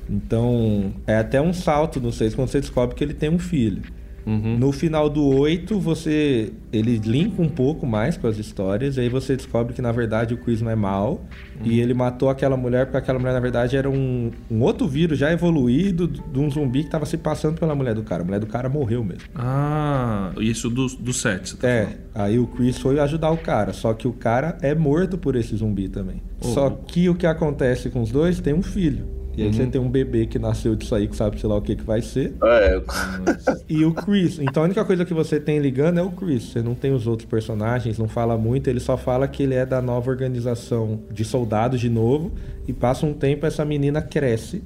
Então, 0.10 0.94
é 1.06 1.18
até 1.18 1.42
um 1.42 1.54
salto 1.54 2.00
no 2.00 2.12
6 2.12 2.36
quando 2.36 2.50
você 2.50 2.60
descobre 2.60 2.96
que 2.96 3.04
ele 3.04 3.14
tem 3.14 3.30
um 3.30 3.40
filho. 3.40 3.84
Uhum. 4.26 4.58
No 4.58 4.72
final 4.72 5.10
do 5.10 5.26
8, 5.28 5.80
você. 5.80 6.52
Ele 6.72 6.98
linka 7.00 7.42
um 7.42 7.50
pouco 7.50 7.86
mais 7.86 8.16
com 8.18 8.28
as 8.28 8.38
histórias, 8.38 8.96
e 8.98 9.02
aí 9.02 9.10
você 9.10 9.36
descobre 9.36 9.74
que 9.74 9.82
na 9.82 9.92
verdade 9.92 10.34
o 10.34 10.38
Chris 10.38 10.62
não 10.62 10.70
é 10.72 10.76
mal. 10.76 11.26
E 11.64 11.80
ele 11.80 11.94
matou 11.94 12.30
aquela 12.30 12.58
mulher 12.58 12.86
porque 12.86 12.98
aquela 12.98 13.20
mulher, 13.20 13.34
na 13.34 13.40
verdade, 13.40 13.78
era 13.78 13.88
um, 13.90 14.32
um 14.50 14.62
outro 14.62 14.88
vírus 14.88 15.20
já 15.20 15.32
evoluído 15.32 16.08
de 16.08 16.40
um 16.40 16.50
zumbi 16.50 16.84
que 16.84 16.90
tava 16.90 17.06
se 17.06 17.18
passando 17.18 17.60
pela 17.60 17.76
mulher 17.76 17.94
do 17.94 18.02
cara. 18.04 18.24
A 18.24 18.26
mulher 18.26 18.40
do 18.40 18.48
cara 18.48 18.68
morreu 18.68 19.04
mesmo. 19.04 19.30
Ah, 19.36 20.32
isso 20.40 20.70
do, 20.70 20.88
do 20.88 21.14
7. 21.14 21.50
você 21.50 21.58
tá 21.58 21.68
É, 21.68 21.84
falando. 21.84 21.98
aí 22.16 22.40
o 22.40 22.48
Chris 22.48 22.78
foi 22.80 23.00
ajudar 23.00 23.30
o 23.32 23.38
cara, 23.38 23.74
só 23.74 23.94
que 23.94 24.08
o 24.08 24.14
cara 24.14 24.58
é 24.62 24.74
morto 24.74 25.18
por 25.20 25.36
esse 25.36 25.56
zumbi 25.56 25.88
também. 25.88 26.22
Oh. 26.44 26.48
Só 26.48 26.70
que 26.70 27.08
o 27.10 27.14
que 27.16 27.28
acontece 27.28 27.90
com 27.92 28.02
os 28.02 28.12
dois 28.12 28.40
tem 28.40 28.54
um 28.54 28.64
filho. 28.64 29.06
E 29.38 29.42
aí 29.42 29.48
Uhum. 29.48 29.54
você 29.54 29.66
tem 29.68 29.80
um 29.80 29.90
bebê 29.90 30.26
que 30.26 30.38
nasceu 30.38 30.76
disso 30.76 30.94
aí, 30.94 31.08
que 31.08 31.16
sabe 31.16 31.40
sei 31.40 31.48
lá 31.50 31.56
o 31.56 31.62
que, 31.62 31.76
que 31.76 31.84
vai 31.84 32.02
ser. 32.02 32.34
É, 32.44 32.82
E 33.70 33.86
o 33.86 33.94
Chris. 33.94 34.40
Então 34.40 34.64
a 34.64 34.66
única 34.66 34.84
coisa 34.84 35.06
que 35.06 35.14
você 35.14 35.40
tem 35.40 35.60
ligando 35.60 36.00
é 36.00 36.04
o 36.04 36.12
Chris. 36.12 36.44
Você 36.52 36.62
não 36.62 36.76
tem 36.76 36.94
os 36.94 37.08
outros 37.08 37.28
personagens, 37.30 37.98
não 37.98 38.08
fala 38.08 38.38
muito. 38.38 38.70
Ele 38.70 38.80
só 38.80 38.98
fala 38.98 39.28
que 39.28 39.44
ele 39.44 39.56
é 39.56 39.66
da 39.66 39.82
nova 39.82 40.10
organização 40.10 41.02
de 41.12 41.24
soldados 41.24 41.80
de 41.80 41.90
novo. 41.90 42.32
E 42.68 42.74
passa 42.74 43.06
um 43.06 43.14
tempo, 43.14 43.46
essa 43.46 43.64
menina 43.64 44.02
cresce 44.02 44.62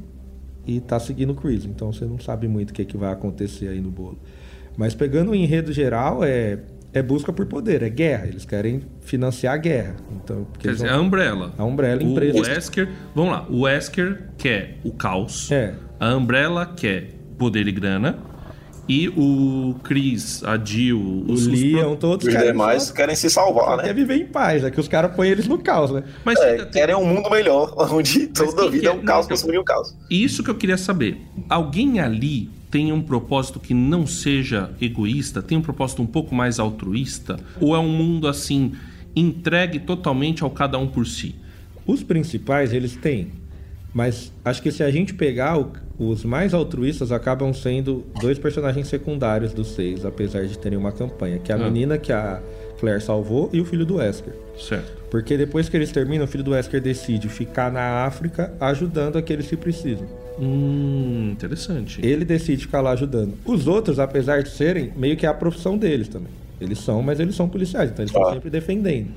e 0.66 0.80
tá 0.80 0.99
seguindo 0.99 1.32
o 1.32 1.36
Chris. 1.36 1.66
Então 1.66 1.93
você 1.93 2.05
não 2.05 2.20
sabe 2.20 2.47
muito 2.47 2.72
o 2.72 2.74
que, 2.74 2.86
que 2.86 2.97
vai 2.97 3.11
acontecer 3.13 3.68
aí 3.68 3.80
no 3.80 3.91
bolo. 3.91 4.18
Mas 4.78 4.93
pegando 4.93 5.32
o 5.32 5.36
enredo 5.36 5.72
geral, 5.72 6.24
é, 6.24 6.59
é 6.96 7.04
busca 7.04 7.32
por 7.34 7.46
poder, 7.46 7.84
é 7.84 7.89
guerra. 7.89 8.26
Eles 8.28 8.46
querem 8.46 8.82
financiar 9.02 9.54
a 9.54 9.58
guerra. 9.58 9.96
Então, 10.16 10.48
Quer 10.58 10.72
dizer, 10.72 10.88
vão- 10.88 10.98
a 10.98 11.02
Umbrella. 11.02 11.54
A 11.58 11.64
Umbrella, 11.64 12.02
o, 12.02 12.12
empresa. 12.12 12.38
o 12.38 12.41
Wesker. 12.41 12.89
Vamos 13.14 13.32
lá. 13.32 13.46
O 13.50 13.62
Wesker 13.62 14.24
quer 14.38 14.78
o 14.84 14.91
caos. 14.91 15.52
É. 15.52 15.74
A 16.00 16.16
Umbrella 16.16 16.66
quer 16.66 17.10
poder 17.38 17.68
e 17.68 17.72
grana. 17.72 18.18
E 18.88 19.10
o 19.10 19.76
Chris, 19.84 20.43
a 20.43 20.64
Jill, 20.64 21.00
o 21.00 21.32
os, 21.32 21.48
os 21.48 21.48
Leon, 21.48 21.88
pro- 21.89 21.96
todos 21.98 22.28
os 22.28 22.32
caras 22.34 22.50
demais 22.50 22.84
só- 22.84 22.93
querem 22.93 23.16
se 23.16 23.32
salvar, 23.32 23.78
né? 23.78 23.84
quer 23.86 23.96
viver 23.96 24.16
em 24.18 24.28
paz. 24.28 24.64
É 24.64 24.70
que 24.70 24.80
os 24.80 24.88
caras 24.88 25.16
põem 25.16 25.30
eles 25.32 25.48
no 25.48 25.58
caos, 25.58 25.89
né? 25.89 26.04
Mas 26.24 26.39
É, 26.39 26.64
querem 26.66 26.93
um 26.96 27.04
mundo 27.04 27.28
melhor, 27.32 27.74
onde 27.91 28.28
toda 28.28 28.70
vida 28.70 28.82
que 28.82 28.88
é 28.88 28.89
é? 28.91 28.93
um 28.93 29.04
caos 29.04 29.26
Não, 29.26 29.30
consumindo 29.36 29.60
um 29.62 29.64
caos. 29.64 29.96
Isso 30.08 30.43
que 30.43 30.52
eu 30.52 30.56
queria 30.56 30.78
saber. 30.78 31.18
Alguém 31.50 32.00
ali 32.00 32.48
tem 32.76 32.91
um 32.91 33.01
propósito 33.01 33.57
que 33.57 33.73
não 33.73 34.05
seja 34.05 34.69
egoísta? 34.82 35.41
Tem 35.41 35.57
um 35.57 35.61
propósito 35.61 36.01
um 36.01 36.05
pouco 36.05 36.36
mais 36.36 36.59
altruísta? 36.59 37.39
Ou 37.61 37.73
é 37.73 37.80
um 37.80 37.88
mundo 37.88 38.28
assim, 38.28 38.73
entregue 39.15 39.80
totalmente 39.80 40.43
ao 40.43 40.49
cada 40.49 40.78
um 40.78 40.86
por 40.86 41.07
si? 41.07 41.36
Os 41.88 42.03
principais, 42.03 42.73
eles 42.73 42.93
têm. 42.97 43.28
Mas 43.93 44.30
acho 44.43 44.61
que 44.61 44.73
se 44.73 44.84
a 44.84 44.91
gente 44.91 45.13
pegar 45.13 45.57
o- 45.57 45.71
os 45.97 46.26
mais 46.26 46.53
altruístas, 46.53 47.13
acabam 47.13 47.53
sendo 47.53 48.03
dois 48.19 48.38
personagens 48.38 48.89
secundários 48.89 49.53
dos 49.53 49.69
seis, 49.69 50.03
apesar 50.03 50.45
de 50.45 50.59
terem 50.59 50.78
uma 50.78 50.91
campanha. 50.91 51.39
Que 51.39 51.53
é 51.53 51.55
a 51.55 51.57
Ah. 51.57 51.63
menina 51.63 51.97
que 51.97 52.11
a 52.11 52.41
Claire 52.78 52.99
salvou 53.01 53.49
e 53.53 53.61
o 53.61 53.63
filho 53.65 53.86
do 53.86 53.95
Wesker. 53.95 54.34
Certo. 54.59 54.91
Porque 55.09 55.38
depois 55.38 55.69
que 55.69 55.78
eles 55.78 55.93
terminam, 55.93 56.26
o 56.26 56.28
filho 56.28 56.43
do 56.43 56.51
Wesker 56.51 56.82
decide 56.82 57.30
ficar 57.30 57.71
na 57.71 58.03
África 58.03 58.53
ajudando 58.59 59.17
aqueles 59.17 59.47
que 59.47 59.55
precisam. 59.55 60.05
Hum, 60.39 61.29
interessante. 61.31 61.99
Ele 62.05 62.25
decide 62.25 62.63
ficar 62.65 62.81
lá 62.81 62.91
ajudando. 62.91 63.33
Os 63.45 63.67
outros, 63.67 63.99
apesar 63.99 64.43
de 64.43 64.49
serem, 64.49 64.91
meio 64.95 65.15
que 65.17 65.25
é 65.25 65.29
a 65.29 65.33
profissão 65.33 65.77
deles 65.77 66.07
também. 66.07 66.29
Eles 66.59 66.79
são, 66.79 67.01
mas 67.01 67.19
eles 67.19 67.36
são 67.36 67.47
policiais, 67.49 67.89
então 67.91 68.03
eles 68.03 68.11
estão 68.11 68.27
Ah. 68.29 68.33
sempre 68.33 68.49
defendendo. 68.49 69.07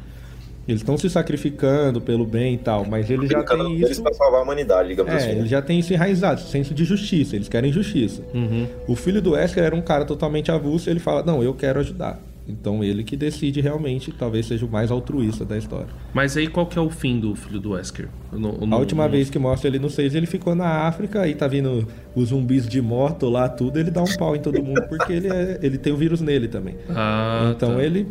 Eles 0.67 0.83
estão 0.83 0.99
se 0.99 1.09
sacrificando 1.09 1.99
pelo 1.99 2.27
bem 2.27 2.55
e 2.55 2.59
tal, 2.59 2.85
mas 2.85 3.09
eles 3.09 3.31
já 3.31 3.43
têm 3.43 3.77
isso. 3.81 4.03
pra 4.03 4.13
salvar 4.13 4.41
a 4.41 4.43
humanidade, 4.43 4.89
digamos 4.91 5.11
É, 5.13 5.17
assim. 5.17 5.31
eles 5.31 5.49
já 5.49 5.63
têm 5.63 5.79
isso 5.79 5.95
enraizado, 5.95 6.43
senso 6.43 6.75
de 6.75 6.85
justiça, 6.85 7.37
eles 7.37 7.49
querem 7.49 7.73
justiça. 7.73 8.21
Uhum. 8.35 8.67
O 8.87 8.95
filho 8.95 9.23
do 9.23 9.31
Wesker 9.31 9.65
era 9.65 9.75
um 9.75 9.81
cara 9.81 10.05
totalmente 10.05 10.51
avulso, 10.51 10.91
ele 10.91 11.01
fala: 11.01 11.23
Não, 11.23 11.43
eu 11.43 11.55
quero 11.55 11.81
ajudar. 11.81 12.21
Então 12.49 12.83
ele 12.83 13.05
que 13.05 13.15
decide 13.15 13.61
realmente, 13.61 14.11
talvez 14.11 14.47
seja 14.47 14.65
o 14.65 14.69
mais 14.71 14.91
altruísta 14.91 15.45
da 15.45 15.59
história. 15.59 15.89
Mas 16.15 16.35
aí 16.37 16.47
qual 16.49 16.65
que 16.67 16.79
é 16.79 16.81
o 16.81 16.89
fim 16.89 17.21
do 17.21 17.35
filho 17.35 17.61
do 17.61 17.73
Wesker? 17.73 18.09
Não- 18.33 18.57
A 18.73 18.77
última 18.79 19.05
não- 19.05 19.11
vez 19.11 19.29
que 19.29 19.39
mostra 19.39 19.69
ele 19.69 19.79
no 19.79 19.91
6, 19.91 20.15
ele 20.15 20.27
ficou 20.27 20.55
na 20.55 20.67
África, 20.87 21.21
aí 21.21 21.35
tá 21.35 21.47
vindo 21.47 21.87
os 22.15 22.31
zumbis 22.31 22.67
de 22.67 22.81
moto 22.81 23.29
lá, 23.29 23.49
tudo, 23.51 23.79
ele 23.79 23.91
dá 23.91 24.03
um 24.03 24.17
pau 24.17 24.35
em 24.35 24.41
todo 24.41 24.63
mundo, 24.63 24.83
porque 24.89 25.13
ele, 25.13 25.29
é- 25.29 25.59
ele 25.63 25.77
tem 25.77 25.93
o 25.93 25.97
vírus 25.97 26.23
nele 26.23 26.49
também. 26.49 26.75
Ah, 26.89 27.53
então 27.55 27.75
tá. 27.75 27.83
ele, 27.85 28.07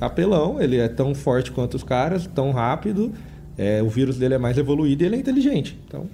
apelão, 0.00 0.60
ele 0.60 0.76
é 0.76 0.88
tão 0.88 1.14
forte 1.14 1.50
quanto 1.50 1.74
os 1.74 1.82
caras, 1.82 2.26
tão 2.26 2.50
rápido, 2.52 3.12
é, 3.56 3.82
o 3.82 3.88
vírus 3.88 4.18
dele 4.18 4.34
é 4.34 4.38
mais 4.38 4.56
evoluído 4.58 5.02
e 5.02 5.06
ele 5.06 5.16
é 5.16 5.18
inteligente. 5.18 5.78
Então 5.86 6.06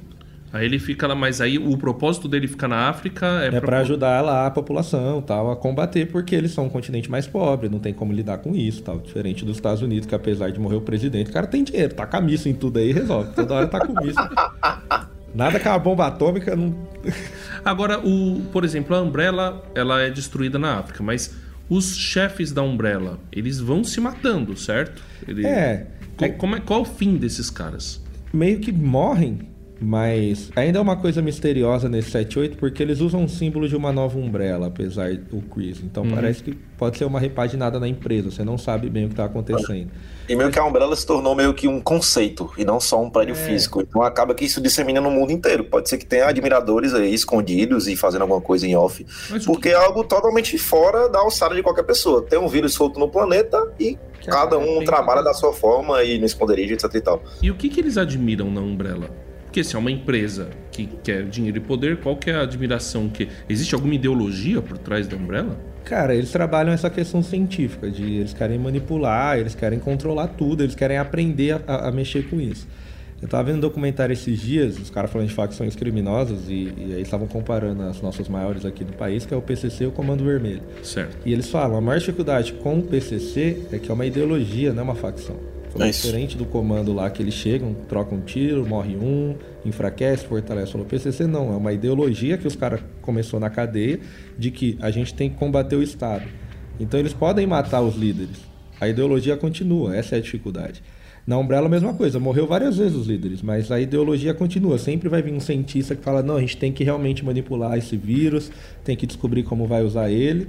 Aí 0.52 0.64
ele 0.64 0.78
fica 0.78 1.06
lá, 1.06 1.14
mas 1.14 1.40
aí 1.40 1.58
o 1.58 1.76
propósito 1.76 2.28
dele 2.28 2.46
ficar 2.48 2.68
na 2.68 2.88
África 2.88 3.26
é, 3.42 3.56
é 3.56 3.60
pra 3.60 3.80
ajudar 3.80 4.22
lá 4.22 4.46
a 4.46 4.50
população 4.50 5.20
tal, 5.20 5.50
a 5.50 5.56
combater, 5.56 6.06
porque 6.06 6.34
eles 6.34 6.52
são 6.52 6.66
um 6.66 6.68
continente 6.68 7.10
mais 7.10 7.26
pobre, 7.26 7.68
não 7.68 7.78
tem 7.78 7.92
como 7.92 8.12
lidar 8.12 8.38
com 8.38 8.54
isso 8.54 8.82
tal. 8.82 8.98
Diferente 8.98 9.44
dos 9.44 9.56
Estados 9.56 9.82
Unidos, 9.82 10.06
que 10.06 10.14
apesar 10.14 10.50
de 10.50 10.58
morrer 10.58 10.76
o 10.76 10.80
presidente, 10.80 11.30
o 11.30 11.32
cara 11.32 11.46
tem 11.46 11.62
dinheiro, 11.64 11.94
tá 11.94 12.06
com 12.06 12.16
a 12.16 12.20
missa 12.20 12.48
em 12.48 12.54
tudo 12.54 12.78
aí, 12.78 12.92
resolve. 12.92 13.32
Toda 13.34 13.54
hora 13.54 13.66
tá 13.66 13.84
com 13.86 13.92
missa. 14.00 14.30
Nada 15.34 15.60
que 15.60 15.68
a 15.68 15.78
bomba 15.78 16.06
atômica 16.06 16.56
não. 16.56 16.74
Agora, 17.64 17.98
o, 17.98 18.40
por 18.52 18.64
exemplo, 18.64 18.96
a 18.96 19.02
Umbrella, 19.02 19.62
ela 19.74 20.00
é 20.00 20.08
destruída 20.10 20.58
na 20.58 20.78
África, 20.78 21.02
mas 21.02 21.34
os 21.68 21.96
chefes 21.96 22.52
da 22.52 22.62
Umbrella, 22.62 23.18
eles 23.32 23.58
vão 23.60 23.82
se 23.84 24.00
matando, 24.00 24.56
certo? 24.56 25.02
Ele- 25.26 25.44
É. 25.44 25.88
Co- 26.16 26.32
como 26.34 26.56
é, 26.56 26.60
qual 26.60 26.78
é 26.78 26.82
o 26.82 26.86
fim 26.86 27.16
desses 27.16 27.50
caras? 27.50 28.02
meio 28.32 28.58
que 28.60 28.70
morrem, 28.72 29.40
mas 29.80 30.50
ainda 30.56 30.78
é 30.78 30.82
uma 30.82 30.96
coisa 30.96 31.20
misteriosa 31.20 31.88
nesse 31.88 32.10
7-8, 32.10 32.56
porque 32.56 32.82
eles 32.82 33.00
usam 33.00 33.22
um 33.22 33.28
símbolo 33.28 33.68
de 33.68 33.76
uma 33.76 33.92
nova 33.92 34.18
Umbrella, 34.18 34.66
apesar 34.68 35.14
do 35.14 35.40
Chris. 35.42 35.80
Então 35.82 36.02
Uhum. 36.04 36.10
parece 36.14 36.42
que 36.42 36.52
pode 36.78 36.98
ser 36.98 37.04
uma 37.04 37.20
repaginada 37.20 37.78
na 37.80 37.88
empresa, 37.88 38.30
você 38.30 38.44
não 38.44 38.56
sabe 38.58 38.88
bem 38.88 39.06
o 39.06 39.08
que 39.08 39.14
tá 39.14 39.24
acontecendo. 39.24 39.90
E 40.28 40.34
meio 40.34 40.50
que 40.50 40.58
a 40.58 40.64
Umbrella 40.64 40.96
se 40.96 41.06
tornou 41.06 41.34
meio 41.36 41.54
que 41.54 41.68
um 41.68 41.80
conceito 41.80 42.50
e 42.58 42.64
não 42.64 42.80
só 42.80 43.00
um 43.00 43.08
prédio 43.08 43.32
É. 43.32 43.36
físico. 43.36 43.80
Então 43.80 44.02
acaba 44.02 44.34
que 44.34 44.44
isso 44.44 44.60
dissemina 44.60 45.00
no 45.00 45.10
mundo 45.10 45.30
inteiro. 45.30 45.62
Pode 45.64 45.88
ser 45.88 45.98
que 45.98 46.06
tenha 46.06 46.26
admiradores 46.26 46.92
aí 46.94 47.14
escondidos 47.14 47.86
e 47.86 47.94
fazendo 47.94 48.22
alguma 48.22 48.40
coisa 48.40 48.66
em 48.66 48.74
off. 48.74 49.06
Mas 49.30 49.44
Porque 49.44 49.68
é 49.68 49.74
algo 49.74 50.02
totalmente 50.02 50.58
fora 50.58 51.08
da 51.08 51.20
alçada 51.20 51.54
de 51.54 51.62
qualquer 51.62 51.84
pessoa. 51.84 52.22
Tem 52.22 52.38
um 52.38 52.48
vírus 52.48 52.74
solto 52.74 52.98
no 52.98 53.08
planeta 53.08 53.56
e 53.78 53.96
Que 54.20 54.26
cada 54.26 54.56
acaba 54.56 54.58
um 54.58 54.82
trabalha 54.84 55.22
da 55.22 55.32
sua 55.32 55.52
forma 55.52 56.02
e 56.02 56.18
no 56.18 56.26
esconderijo, 56.26 56.74
etc 56.74 56.92
e 56.94 57.00
tal. 57.00 57.22
E 57.40 57.48
o 57.50 57.54
que, 57.54 57.68
que 57.68 57.78
eles 57.78 57.96
admiram 57.96 58.50
na 58.50 58.60
Umbrella? 58.60 59.08
Porque 59.56 59.64
se 59.64 59.74
é 59.74 59.78
uma 59.78 59.90
empresa 59.90 60.50
que 60.70 60.86
quer 61.02 61.24
dinheiro 61.24 61.56
e 61.56 61.60
poder, 61.62 61.96
qual 61.96 62.14
que 62.14 62.28
é 62.28 62.34
a 62.34 62.42
admiração 62.42 63.08
que 63.08 63.26
existe 63.48 63.74
alguma 63.74 63.94
ideologia 63.94 64.60
por 64.60 64.76
trás 64.76 65.08
da 65.08 65.16
Umbrella? 65.16 65.58
Cara, 65.82 66.14
eles 66.14 66.30
trabalham 66.30 66.74
essa 66.74 66.90
questão 66.90 67.22
científica, 67.22 67.90
de 67.90 68.16
eles 68.16 68.34
querem 68.34 68.58
manipular, 68.58 69.38
eles 69.38 69.54
querem 69.54 69.78
controlar 69.78 70.26
tudo, 70.28 70.62
eles 70.62 70.74
querem 70.74 70.98
aprender 70.98 71.58
a, 71.66 71.88
a- 71.88 71.90
mexer 71.90 72.28
com 72.28 72.38
isso. 72.38 72.68
Eu 73.22 73.26
tava 73.28 73.44
vendo 73.44 73.56
um 73.56 73.60
documentário 73.60 74.12
esses 74.12 74.38
dias, 74.38 74.78
os 74.78 74.90
caras 74.90 75.10
falando 75.10 75.28
de 75.28 75.34
facções 75.34 75.74
criminosas, 75.74 76.50
e, 76.50 76.70
e 76.76 76.92
aí 76.94 77.00
estavam 77.00 77.26
comparando 77.26 77.82
as 77.84 77.98
nossas 78.02 78.28
maiores 78.28 78.66
aqui 78.66 78.84
do 78.84 78.92
país, 78.92 79.24
que 79.24 79.32
é 79.32 79.36
o 79.38 79.40
PCC 79.40 79.84
e 79.84 79.86
o 79.86 79.90
Comando 79.90 80.22
Vermelho. 80.22 80.60
Certo. 80.82 81.16
E 81.24 81.32
eles 81.32 81.48
falam, 81.48 81.78
a 81.78 81.80
maior 81.80 81.98
dificuldade 81.98 82.52
com 82.52 82.78
o 82.78 82.82
PCC 82.82 83.62
é 83.72 83.78
que 83.78 83.90
é 83.90 83.94
uma 83.94 84.04
ideologia, 84.04 84.74
não 84.74 84.80
é 84.80 84.84
uma 84.84 84.94
facção. 84.94 85.36
É 85.82 85.90
isso. 85.90 86.06
diferente 86.06 86.36
do 86.36 86.44
comando 86.44 86.92
lá 86.92 87.10
que 87.10 87.22
eles 87.22 87.34
chegam, 87.34 87.74
trocam 87.88 88.18
um 88.18 88.20
tiro, 88.20 88.66
morre 88.66 88.96
um, 88.96 89.34
enfraquece, 89.64 90.24
fortalece. 90.24 90.72
Falou, 90.72 90.86
PCC 90.86 91.26
não, 91.26 91.52
é 91.52 91.56
uma 91.56 91.72
ideologia 91.72 92.36
que 92.38 92.46
os 92.46 92.56
caras 92.56 92.80
começou 93.02 93.40
na 93.40 93.50
cadeia 93.50 94.00
de 94.38 94.50
que 94.50 94.78
a 94.80 94.90
gente 94.90 95.14
tem 95.14 95.30
que 95.30 95.36
combater 95.36 95.76
o 95.76 95.82
Estado. 95.82 96.24
Então 96.78 97.00
eles 97.00 97.12
podem 97.12 97.46
matar 97.46 97.80
os 97.80 97.96
líderes. 97.96 98.36
A 98.80 98.88
ideologia 98.88 99.36
continua, 99.36 99.96
essa 99.96 100.16
é 100.16 100.18
a 100.18 100.20
dificuldade. 100.20 100.82
Na 101.26 101.36
Umbrella 101.36 101.66
a 101.66 101.68
mesma 101.68 101.92
coisa, 101.92 102.20
morreu 102.20 102.46
várias 102.46 102.76
vezes 102.76 102.94
os 102.96 103.08
líderes, 103.08 103.42
mas 103.42 103.72
a 103.72 103.80
ideologia 103.80 104.32
continua. 104.32 104.78
Sempre 104.78 105.08
vai 105.08 105.22
vir 105.22 105.32
um 105.32 105.40
cientista 105.40 105.96
que 105.96 106.02
fala, 106.02 106.22
não, 106.22 106.36
a 106.36 106.40
gente 106.40 106.56
tem 106.56 106.72
que 106.72 106.84
realmente 106.84 107.24
manipular 107.24 107.76
esse 107.76 107.96
vírus, 107.96 108.52
tem 108.84 108.96
que 108.96 109.06
descobrir 109.06 109.42
como 109.42 109.66
vai 109.66 109.82
usar 109.82 110.08
ele. 110.08 110.48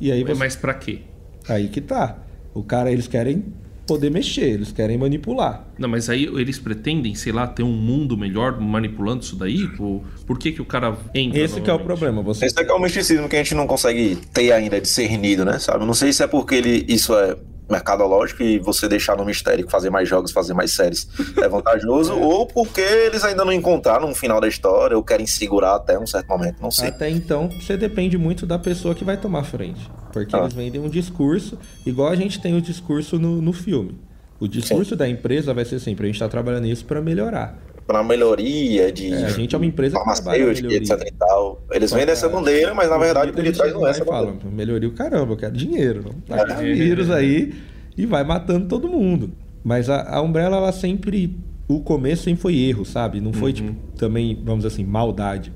E 0.00 0.10
aí 0.10 0.24
você... 0.24 0.34
Mas 0.34 0.56
pra 0.56 0.74
quê? 0.74 1.00
Aí 1.48 1.68
que 1.68 1.80
tá. 1.80 2.18
O 2.52 2.64
cara, 2.64 2.90
eles 2.90 3.06
querem 3.06 3.44
poder 3.86 4.10
mexer, 4.10 4.50
eles 4.50 4.72
querem 4.72 4.98
manipular. 4.98 5.66
Não, 5.78 5.88
mas 5.88 6.10
aí 6.10 6.24
eles 6.24 6.58
pretendem, 6.58 7.14
sei 7.14 7.32
lá, 7.32 7.46
ter 7.46 7.62
um 7.62 7.72
mundo 7.72 8.16
melhor 8.16 8.60
manipulando 8.60 9.22
isso 9.22 9.36
daí? 9.36 9.66
Por, 9.68 10.02
por 10.26 10.38
que, 10.38 10.52
que 10.52 10.60
o 10.60 10.64
cara 10.64 10.96
entra? 11.14 11.38
Esse 11.38 11.60
que 11.60 11.70
é 11.70 11.74
o 11.74 11.78
problema. 11.78 12.22
Você 12.22 12.46
Esse 12.46 12.60
é 12.60 12.64
que 12.64 12.70
é 12.70 12.74
o 12.74 12.80
misticismo 12.80 13.28
que 13.28 13.36
a 13.36 13.38
gente 13.38 13.54
não 13.54 13.66
consegue 13.66 14.16
ter 14.32 14.52
ainda 14.52 14.80
discernido, 14.80 15.44
né? 15.44 15.58
Sabe? 15.58 15.84
Não 15.84 15.94
sei 15.94 16.12
se 16.12 16.22
é 16.22 16.26
porque 16.26 16.56
ele, 16.56 16.84
isso 16.88 17.14
é 17.14 17.36
mercadológico 17.68 18.42
e 18.42 18.58
você 18.58 18.88
deixar 18.88 19.16
no 19.16 19.24
mistério 19.24 19.68
fazer 19.68 19.90
mais 19.90 20.08
jogos, 20.08 20.32
fazer 20.32 20.54
mais 20.54 20.72
séries 20.72 21.08
é 21.36 21.48
vantajoso, 21.48 22.14
ou 22.14 22.46
porque 22.46 22.80
eles 22.80 23.24
ainda 23.24 23.44
não 23.44 23.52
encontraram 23.52 24.08
um 24.08 24.14
final 24.14 24.40
da 24.40 24.48
história 24.48 24.96
ou 24.96 25.02
querem 25.02 25.26
segurar 25.26 25.74
até 25.76 25.98
um 25.98 26.06
certo 26.06 26.28
momento, 26.28 26.60
não 26.60 26.70
sei. 26.70 26.88
Até 26.88 27.10
então, 27.10 27.48
você 27.48 27.76
depende 27.76 28.16
muito 28.16 28.46
da 28.46 28.58
pessoa 28.58 28.94
que 28.94 29.04
vai 29.04 29.16
tomar 29.16 29.44
frente. 29.44 29.90
Porque 30.12 30.34
Ah. 30.34 30.40
eles 30.40 30.54
vendem 30.54 30.80
um 30.80 30.88
discurso, 30.88 31.58
igual 31.84 32.08
a 32.08 32.16
gente 32.16 32.40
tem 32.40 32.56
o 32.56 32.60
discurso 32.60 33.18
no, 33.18 33.42
no 33.42 33.52
filme. 33.52 33.98
O 34.38 34.46
discurso 34.46 34.94
da 34.94 35.08
empresa 35.08 35.52
vai 35.54 35.64
ser 35.64 35.78
sempre, 35.80 36.04
a 36.04 36.06
gente 36.08 36.16
está 36.16 36.28
trabalhando 36.28 36.66
isso 36.66 36.84
para 36.84 37.00
melhorar. 37.00 37.58
Pra 37.86 38.02
melhoria 38.02 38.90
de 38.90 39.12
É, 39.12 39.26
a 39.26 39.28
gente 39.28 39.54
é 39.54 39.58
uma 39.58 39.64
empresa 39.66 39.96
que 39.96 40.04
farmacêutica, 40.04 40.72
etc 40.74 40.90
e 41.06 41.12
tal. 41.12 41.62
Eles 41.70 41.90
vendem 41.90 42.06
que 42.06 42.12
essa 42.12 42.28
bandeira, 42.28 42.74
mas 42.74 42.90
na 42.90 42.98
verdade 42.98 43.30
por 43.32 43.38
Eles 43.38 43.52
detrás 43.52 43.68
chegam 43.70 43.80
não 43.82 43.86
é 43.88 43.90
essa 43.92 44.02
e 44.02 44.06
falam, 44.06 44.32
bandeira. 44.32 44.50
melhoria 44.56 44.88
o 44.88 44.92
caramba, 44.92 45.32
eu 45.32 45.36
quero 45.36 45.52
dinheiro. 45.56 46.02
Não 46.04 46.36
tacar 46.36 46.64
É. 46.64 46.72
vírus 46.72 47.10
aí 47.10 47.54
e 47.96 48.04
vai 48.04 48.24
matando 48.24 48.66
todo 48.66 48.88
mundo. 48.88 49.30
Mas 49.62 49.88
a, 49.88 50.16
a 50.16 50.20
Umbrella, 50.20 50.56
ela 50.56 50.72
sempre. 50.72 51.36
O 51.68 51.80
começo 51.80 52.22
sempre 52.24 52.40
foi 52.42 52.56
erro, 52.58 52.84
sabe? 52.84 53.20
Não 53.20 53.32
foi, 53.32 53.52
tipo, 53.52 53.74
também, 53.96 54.34
vamos 54.44 54.64
dizer 54.64 54.68
assim, 54.74 54.84
maldade. 54.84 55.52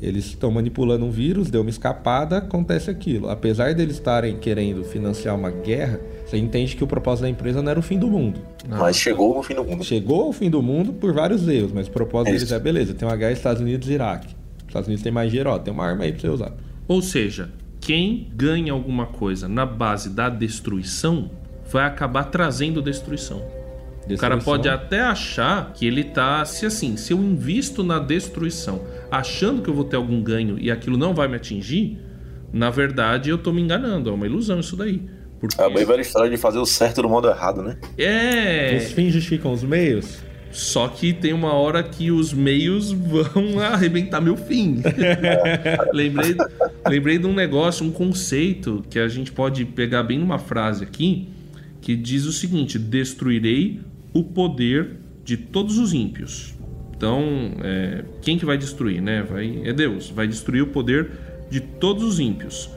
Eles 0.00 0.24
estão 0.26 0.50
manipulando 0.50 1.04
um 1.04 1.10
vírus, 1.12 1.48
deu 1.48 1.60
uma 1.60 1.70
escapada, 1.70 2.38
acontece 2.38 2.90
aquilo. 2.90 3.28
Apesar 3.30 3.72
deles 3.72 3.94
estarem 3.94 4.36
querendo 4.38 4.82
financiar 4.82 5.36
uma 5.36 5.50
guerra, 5.52 6.00
você 6.32 6.38
entende 6.38 6.74
que 6.76 6.82
o 6.82 6.86
propósito 6.86 7.22
da 7.22 7.28
empresa 7.28 7.62
não 7.62 7.70
era 7.70 7.78
o 7.78 7.82
fim 7.82 7.98
do 7.98 8.08
mundo. 8.08 8.40
Mas 8.68 8.96
chegou 8.96 9.34
no 9.34 9.42
fim 9.42 9.54
do 9.54 9.64
mundo. 9.64 9.84
Chegou 9.84 10.22
ao 10.24 10.32
fim 10.32 10.50
do 10.50 10.62
mundo 10.62 10.92
por 10.92 11.12
vários 11.12 11.46
erros, 11.46 11.72
mas 11.72 11.86
o 11.88 11.90
propósito 11.90 12.28
É 12.28 12.32
deles 12.32 12.42
isso. 12.44 12.54
é 12.54 12.58
beleza, 12.58 12.94
tem 12.94 13.06
uma 13.06 13.16
guerra 13.16 13.32
Estados 13.32 13.60
Unidos 13.62 13.88
e 13.88 13.92
Iraque. 13.92 14.28
Os 14.60 14.68
Estados 14.68 14.88
Unidos 14.88 15.02
tem 15.02 15.12
mais 15.12 15.30
dinheiro, 15.30 15.50
ó, 15.50 15.58
tem 15.58 15.72
uma 15.72 15.84
arma 15.86 16.04
aí 16.04 16.12
pra 16.12 16.20
você 16.20 16.28
usar. 16.28 16.52
Ou 16.88 17.00
seja, 17.02 17.50
quem 17.80 18.28
ganha 18.34 18.72
alguma 18.72 19.06
coisa 19.06 19.46
na 19.48 19.66
base 19.66 20.10
da 20.10 20.28
destruição 20.28 21.30
vai 21.70 21.84
acabar 21.84 22.24
trazendo 22.24 22.80
destruição. 22.82 23.38
O 23.38 24.16
cara 24.16 24.34
Destruição. 24.36 24.40
pode 24.40 24.68
até 24.68 25.00
achar 25.00 25.72
que 25.72 25.86
ele 25.86 26.02
tá. 26.02 26.44
Se 26.44 26.66
assim, 26.66 26.96
se 26.96 27.12
eu 27.12 27.18
invisto 27.18 27.84
na 27.84 27.98
destruição, 28.00 28.80
achando 29.10 29.62
que 29.62 29.70
eu 29.70 29.74
vou 29.74 29.84
ter 29.84 29.96
algum 29.96 30.20
ganho 30.22 30.58
e 30.58 30.70
aquilo 30.70 30.96
não 30.96 31.14
vai 31.14 31.28
me 31.28 31.36
atingir, 31.36 31.98
na 32.52 32.68
verdade 32.68 33.30
eu 33.30 33.38
tô 33.38 33.52
me 33.52 33.62
enganando. 33.62 34.10
É 34.10 34.12
uma 34.12 34.26
ilusão 34.26 34.58
isso 34.60 34.76
daí. 34.76 35.02
Porque. 35.42 35.60
É 35.60 35.64
a 35.64 35.68
bem 35.68 35.84
velha 35.84 36.00
história 36.00 36.30
de 36.30 36.36
fazer 36.36 36.60
o 36.60 36.64
certo 36.64 37.02
do 37.02 37.08
modo 37.08 37.28
errado, 37.28 37.62
né? 37.62 37.76
É. 37.98 38.76
Os 38.76 38.92
fins 38.92 39.12
justificam 39.12 39.52
os 39.52 39.64
meios? 39.64 40.20
Só 40.52 40.86
que 40.86 41.12
tem 41.12 41.32
uma 41.32 41.52
hora 41.54 41.82
que 41.82 42.12
os 42.12 42.32
meios 42.32 42.92
vão 42.92 43.58
arrebentar 43.58 44.20
meu 44.20 44.36
fim. 44.36 44.80
lembrei, 45.92 46.36
lembrei 46.86 47.18
de 47.18 47.26
um 47.26 47.34
negócio, 47.34 47.84
um 47.84 47.90
conceito 47.90 48.84
que 48.88 49.00
a 49.00 49.08
gente 49.08 49.32
pode 49.32 49.64
pegar 49.64 50.04
bem 50.04 50.18
numa 50.18 50.38
frase 50.38 50.84
aqui, 50.84 51.26
que 51.80 51.96
diz 51.96 52.24
o 52.24 52.32
seguinte: 52.32 52.78
destruirei 52.78 53.80
o 54.14 54.22
poder 54.22 54.90
de 55.24 55.36
todos 55.36 55.76
os 55.76 55.92
ímpios. 55.92 56.54
Então, 56.96 57.24
é, 57.64 58.04
quem 58.20 58.38
que 58.38 58.44
vai 58.44 58.56
destruir, 58.56 59.02
né? 59.02 59.24
Vai, 59.24 59.62
é 59.64 59.72
Deus. 59.72 60.08
Vai 60.08 60.28
destruir 60.28 60.62
o 60.62 60.68
poder 60.68 61.10
de 61.50 61.58
todos 61.58 62.04
os 62.04 62.20
ímpios. 62.20 62.70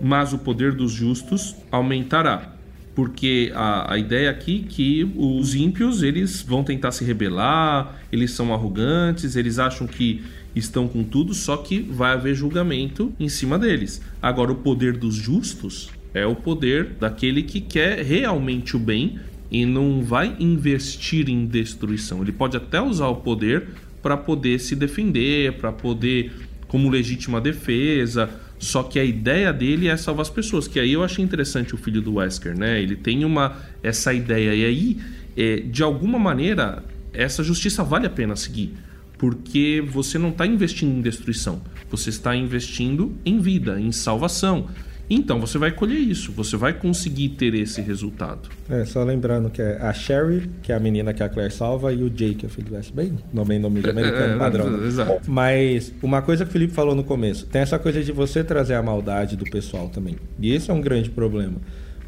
Mas 0.00 0.32
o 0.32 0.38
poder 0.38 0.72
dos 0.72 0.92
justos 0.92 1.54
aumentará. 1.70 2.54
Porque 2.94 3.52
a, 3.54 3.94
a 3.94 3.98
ideia 3.98 4.30
aqui 4.30 4.64
é 4.66 4.68
que 4.68 5.12
os 5.16 5.54
ímpios, 5.54 6.02
eles 6.02 6.42
vão 6.42 6.64
tentar 6.64 6.92
se 6.92 7.04
rebelar, 7.04 8.00
eles 8.10 8.32
são 8.32 8.52
arrogantes, 8.52 9.36
eles 9.36 9.58
acham 9.58 9.86
que 9.86 10.22
estão 10.54 10.88
com 10.88 11.04
tudo, 11.04 11.32
só 11.32 11.56
que 11.56 11.80
vai 11.80 12.12
haver 12.12 12.34
julgamento 12.34 13.12
em 13.18 13.28
cima 13.28 13.58
deles. 13.58 14.02
Agora, 14.20 14.52
o 14.52 14.56
poder 14.56 14.96
dos 14.96 15.14
justos 15.14 15.90
é 16.12 16.26
o 16.26 16.34
poder 16.34 16.94
daquele 16.98 17.42
que 17.42 17.60
quer 17.60 18.04
realmente 18.04 18.76
o 18.76 18.78
bem 18.78 19.18
e 19.50 19.64
não 19.64 20.02
vai 20.02 20.36
investir 20.38 21.28
em 21.28 21.46
destruição. 21.46 22.22
Ele 22.22 22.32
pode 22.32 22.56
até 22.56 22.80
usar 22.80 23.08
o 23.08 23.16
poder 23.16 23.68
para 24.02 24.16
poder 24.16 24.58
se 24.60 24.74
defender, 24.74 25.54
para 25.54 25.72
poder 25.72 26.32
como 26.68 26.88
legítima 26.88 27.40
defesa. 27.40 28.30
Só 28.60 28.82
que 28.82 29.00
a 29.00 29.04
ideia 29.04 29.52
dele 29.54 29.88
é 29.88 29.96
salvar 29.96 30.20
as 30.20 30.30
pessoas. 30.30 30.68
Que 30.68 30.78
aí 30.78 30.92
eu 30.92 31.02
achei 31.02 31.24
interessante 31.24 31.74
o 31.74 31.78
filho 31.78 32.02
do 32.02 32.16
Wesker, 32.16 32.56
né? 32.56 32.80
Ele 32.80 32.94
tem 32.94 33.24
uma 33.24 33.56
essa 33.82 34.12
ideia 34.12 34.54
e 34.54 34.64
aí, 34.64 34.98
é, 35.34 35.56
de 35.60 35.82
alguma 35.82 36.18
maneira, 36.18 36.84
essa 37.12 37.42
justiça 37.42 37.82
vale 37.82 38.06
a 38.06 38.10
pena 38.10 38.36
seguir, 38.36 38.74
porque 39.16 39.82
você 39.90 40.18
não 40.18 40.28
está 40.28 40.46
investindo 40.46 40.94
em 40.94 41.00
destruição, 41.00 41.62
você 41.90 42.10
está 42.10 42.36
investindo 42.36 43.16
em 43.24 43.40
vida, 43.40 43.80
em 43.80 43.90
salvação. 43.90 44.68
Então 45.10 45.40
você 45.40 45.58
vai 45.58 45.72
colher 45.72 45.98
isso, 45.98 46.30
você 46.30 46.56
vai 46.56 46.72
conseguir 46.72 47.30
ter 47.30 47.52
esse 47.54 47.80
resultado. 47.80 48.48
É, 48.68 48.84
só 48.84 49.02
lembrando 49.02 49.50
que 49.50 49.60
é 49.60 49.76
a 49.82 49.92
Sherry, 49.92 50.48
que 50.62 50.70
é 50.70 50.76
a 50.76 50.78
menina 50.78 51.12
que 51.12 51.20
a 51.20 51.28
Claire 51.28 51.52
salva, 51.52 51.92
e 51.92 52.02
o 52.04 52.08
Jake, 52.08 52.36
que 52.36 52.46
é 52.46 52.48
o 52.48 52.50
filho 52.50 52.68
do 52.68 52.74
West. 52.76 52.92
Bem, 52.92 53.18
nome, 53.32 53.58
nome 53.58 53.80
americano, 53.80 54.38
padrão. 54.38 54.70
né? 54.70 54.86
Exato. 54.86 55.28
Mas 55.28 55.92
uma 56.00 56.22
coisa 56.22 56.44
que 56.44 56.50
o 56.50 56.52
Felipe 56.52 56.72
falou 56.72 56.94
no 56.94 57.02
começo, 57.02 57.44
tem 57.46 57.60
essa 57.60 57.78
coisa 57.78 58.04
de 58.04 58.12
você 58.12 58.44
trazer 58.44 58.74
a 58.74 58.82
maldade 58.82 59.36
do 59.36 59.44
pessoal 59.44 59.88
também. 59.88 60.16
E 60.38 60.54
esse 60.54 60.70
é 60.70 60.74
um 60.74 60.80
grande 60.80 61.10
problema. 61.10 61.56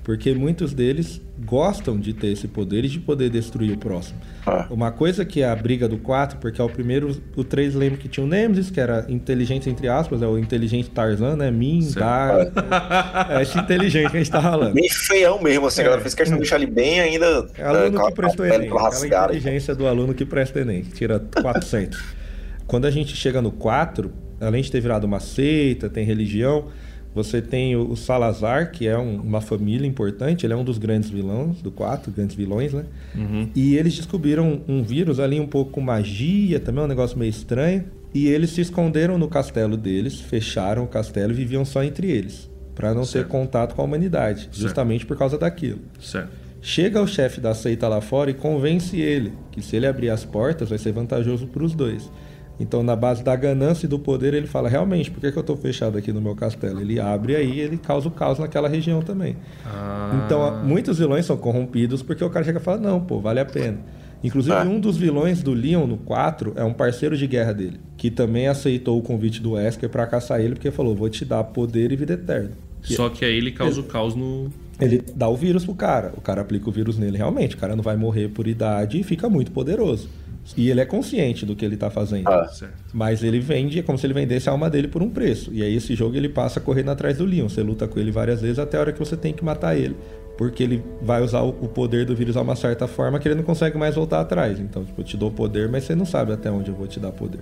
Porque 0.04 0.34
muitos 0.34 0.74
deles 0.74 1.20
gostam 1.44 1.98
de 1.98 2.12
ter 2.12 2.28
esse 2.28 2.48
poder 2.48 2.84
e 2.84 2.88
de 2.88 2.98
poder 2.98 3.30
destruir 3.30 3.72
o 3.72 3.78
próximo. 3.78 4.18
Ah. 4.44 4.66
Uma 4.68 4.90
coisa 4.90 5.24
que 5.24 5.42
é 5.42 5.48
a 5.48 5.54
briga 5.54 5.88
do 5.88 5.96
4, 5.96 6.38
porque 6.38 6.60
é 6.60 6.64
o 6.64 6.68
primeiro, 6.68 7.16
o 7.36 7.44
3 7.44 7.74
lembra 7.76 7.98
que 7.98 8.08
tinha 8.08 8.24
o 8.24 8.28
Nemesis, 8.28 8.68
que 8.68 8.80
era 8.80 9.06
inteligente 9.08 9.70
entre 9.70 9.86
aspas, 9.88 10.20
é 10.20 10.26
o 10.26 10.36
inteligente 10.36 10.90
Tarzan, 10.90 11.36
né? 11.36 11.50
Min. 11.52 11.88
Dar. 11.94 12.50
É 13.30 13.42
esse 13.42 13.56
inteligente 13.58 14.10
que 14.10 14.16
a 14.16 14.20
gente 14.20 14.30
tá 14.30 14.42
falando. 14.42 14.74
Bem 14.74 14.88
feião 14.88 15.40
mesmo, 15.40 15.66
assim, 15.68 15.82
a 15.82 15.84
galera 15.84 16.02
fez 16.02 16.14
questão 16.14 16.36
de 16.36 16.42
deixar 16.42 16.56
ele 16.56 16.66
bem 16.70 17.00
ainda. 17.00 17.46
É 17.56 17.62
aluno 17.62 18.00
a- 18.00 18.06
que 18.08 18.14
prestou 18.14 18.44
Enem. 18.44 18.68
Aquela 18.68 19.06
inteligência 19.26 19.74
do 19.74 19.86
aluno 19.86 20.14
que 20.14 20.24
presta 20.24 20.60
Enem, 20.60 20.82
que 20.82 20.92
tira 20.92 21.20
400. 21.40 22.02
Quando 22.66 22.86
a 22.86 22.90
gente 22.90 23.14
chega 23.14 23.40
no 23.40 23.52
4, 23.52 24.12
além 24.40 24.62
de 24.62 24.70
ter 24.70 24.80
virado 24.80 25.04
uma 25.04 25.20
seita, 25.20 25.88
tem 25.88 26.04
religião, 26.04 26.66
você 27.14 27.42
tem 27.42 27.76
o, 27.76 27.94
Salazar, 27.96 28.70
que 28.72 28.86
é 28.86 28.96
um- 28.98 29.16
uma 29.20 29.40
família 29.40 29.86
importante, 29.86 30.46
ele 30.46 30.52
é 30.52 30.56
um 30.56 30.64
dos 30.64 30.78
grandes 30.78 31.10
vilões 31.10 31.60
do 31.60 31.70
4, 31.70 32.10
grandes 32.12 32.34
vilões, 32.36 32.72
né? 32.72 32.84
E 33.54 33.76
eles 33.76 33.94
descobriram 33.94 34.62
um 34.68 34.82
vírus 34.82 35.20
ali 35.20 35.38
um 35.40 35.46
pouco 35.46 35.72
com 35.72 35.80
magia, 35.80 36.58
também 36.60 36.82
um 36.84 36.86
negócio 36.88 37.18
meio 37.18 37.30
estranho. 37.30 37.84
E 38.14 38.26
eles 38.28 38.50
se 38.50 38.60
esconderam 38.60 39.16
no 39.18 39.28
castelo 39.28 39.76
deles, 39.76 40.20
fecharam 40.20 40.84
o 40.84 40.86
castelo 40.86 41.32
e 41.32 41.34
viviam 41.34 41.64
só 41.64 41.82
entre 41.82 42.10
eles. 42.10 42.50
Pra 42.74 42.94
não 42.94 43.04
Certo. 43.04 43.26
ter 43.26 43.30
contato 43.30 43.74
com 43.74 43.82
a 43.82 43.84
humanidade, 43.84 44.48
justamente 44.52 45.04
por 45.06 45.16
causa 45.16 45.36
daquilo. 45.38 45.80
Certo. 46.00 46.30
Chega 46.60 47.02
o 47.02 47.06
chefe 47.08 47.40
da 47.40 47.54
seita 47.54 47.88
lá 47.88 48.00
fora 48.00 48.30
e 48.30 48.34
convence 48.34 48.98
ele 49.00 49.32
que 49.50 49.60
se 49.60 49.74
ele 49.76 49.86
abrir 49.86 50.10
as 50.10 50.24
portas 50.24 50.68
vai 50.68 50.78
ser 50.78 50.92
vantajoso 50.92 51.46
para 51.48 51.64
os 51.64 51.74
dois. 51.74 52.08
Então, 52.62 52.80
na 52.82 52.94
base 52.94 53.24
da 53.24 53.34
ganância 53.34 53.86
e 53.86 53.88
do 53.88 53.98
poder, 53.98 54.34
ele 54.34 54.46
fala: 54.46 54.68
realmente, 54.68 55.10
por 55.10 55.20
que, 55.20 55.32
que 55.32 55.36
eu 55.36 55.40
estou 55.40 55.56
fechado 55.56 55.98
aqui 55.98 56.12
no 56.12 56.20
meu 56.20 56.36
castelo? 56.36 56.80
Ele 56.80 57.00
abre 57.00 57.34
aí 57.34 57.58
ele 57.58 57.76
causa 57.76 58.06
o 58.06 58.10
caos 58.10 58.38
naquela 58.38 58.68
região 58.68 59.02
também. 59.02 59.36
Ah, 59.66 60.22
Então, 60.24 60.64
muitos 60.64 60.98
vilões 60.98 61.26
são 61.26 61.36
corrompidos 61.36 62.02
porque 62.02 62.24
o 62.24 62.30
cara 62.30 62.44
chega 62.44 62.60
e 62.60 62.62
fala: 62.62 62.78
não, 62.78 63.00
pô, 63.00 63.18
vale 63.18 63.40
a 63.40 63.44
pena. 63.44 63.78
Inclusive, 64.22 64.54
É. 64.54 64.60
um 64.60 64.78
dos 64.78 64.96
vilões 64.96 65.42
do 65.42 65.52
Leon 65.52 65.84
no 65.84 65.96
4 65.96 66.52
é 66.54 66.62
um 66.62 66.72
parceiro 66.72 67.16
de 67.16 67.26
guerra 67.26 67.52
dele, 67.52 67.80
que 67.96 68.08
também 68.08 68.46
aceitou 68.46 68.96
o 68.96 69.02
convite 69.02 69.42
do 69.42 69.52
Wesker 69.54 69.88
para 69.88 70.06
caçar 70.06 70.40
ele, 70.40 70.54
porque 70.54 70.70
falou: 70.70 70.94
vou 70.94 71.08
te 71.10 71.24
dar 71.24 71.42
poder 71.42 71.90
e 71.90 71.96
vida 71.96 72.12
eterna. 72.12 72.52
Só 72.82 73.08
que 73.08 73.24
aí 73.24 73.36
ele 73.36 73.50
causa 73.50 73.80
o 73.80 73.84
caos 73.84 74.14
no. 74.14 74.48
Ele 74.80 75.02
dá 75.14 75.28
o 75.28 75.36
vírus 75.36 75.64
pro 75.64 75.74
cara. 75.74 76.12
O 76.16 76.20
cara 76.20 76.40
aplica 76.40 76.68
o 76.68 76.72
vírus 76.72 76.96
nele 76.98 77.16
realmente. 77.16 77.54
O 77.54 77.58
cara 77.58 77.74
não 77.76 77.82
vai 77.82 77.96
morrer 77.96 78.28
por 78.28 78.46
idade 78.48 78.98
e 78.98 79.02
fica 79.02 79.28
muito 79.28 79.50
poderoso. 79.52 80.08
E 80.56 80.68
ele 80.70 80.80
é 80.80 80.84
consciente 80.84 81.46
do 81.46 81.54
que 81.54 81.64
ele 81.64 81.76
tá 81.76 81.88
fazendo. 81.90 82.28
Ah. 82.28 82.46
Certo. 82.48 82.74
Mas 82.92 83.22
ele 83.22 83.38
vende, 83.40 83.78
é 83.78 83.82
como 83.82 83.96
se 83.96 84.06
ele 84.06 84.14
vendesse 84.14 84.48
a 84.48 84.52
alma 84.52 84.68
dele 84.68 84.88
por 84.88 85.02
um 85.02 85.08
preço. 85.08 85.50
E 85.52 85.62
aí 85.62 85.74
esse 85.76 85.94
jogo 85.94 86.16
ele 86.16 86.28
passa 86.28 86.58
correndo 86.60 86.90
atrás 86.90 87.18
do 87.18 87.24
Leon. 87.24 87.48
Você 87.48 87.62
luta 87.62 87.86
com 87.86 87.98
ele 88.00 88.10
várias 88.10 88.40
vezes 88.42 88.58
até 88.58 88.76
a 88.76 88.80
hora 88.80 88.92
que 88.92 88.98
você 88.98 89.16
tem 89.16 89.32
que 89.32 89.44
matar 89.44 89.76
ele. 89.76 89.96
Porque 90.36 90.62
ele 90.62 90.82
vai 91.00 91.22
usar 91.22 91.42
o 91.42 91.52
poder 91.52 92.04
do 92.06 92.16
vírus 92.16 92.34
de 92.34 92.40
uma 92.40 92.56
certa 92.56 92.88
forma 92.88 93.18
que 93.18 93.28
ele 93.28 93.34
não 93.36 93.42
consegue 93.44 93.78
mais 93.78 93.94
voltar 93.94 94.20
atrás. 94.20 94.58
Então, 94.58 94.84
tipo, 94.84 95.00
eu 95.00 95.04
te 95.04 95.16
dou 95.16 95.30
poder, 95.30 95.68
mas 95.68 95.84
você 95.84 95.94
não 95.94 96.04
sabe 96.06 96.32
até 96.32 96.50
onde 96.50 96.70
eu 96.70 96.74
vou 96.74 96.86
te 96.86 96.98
dar 96.98 97.12
poder. 97.12 97.40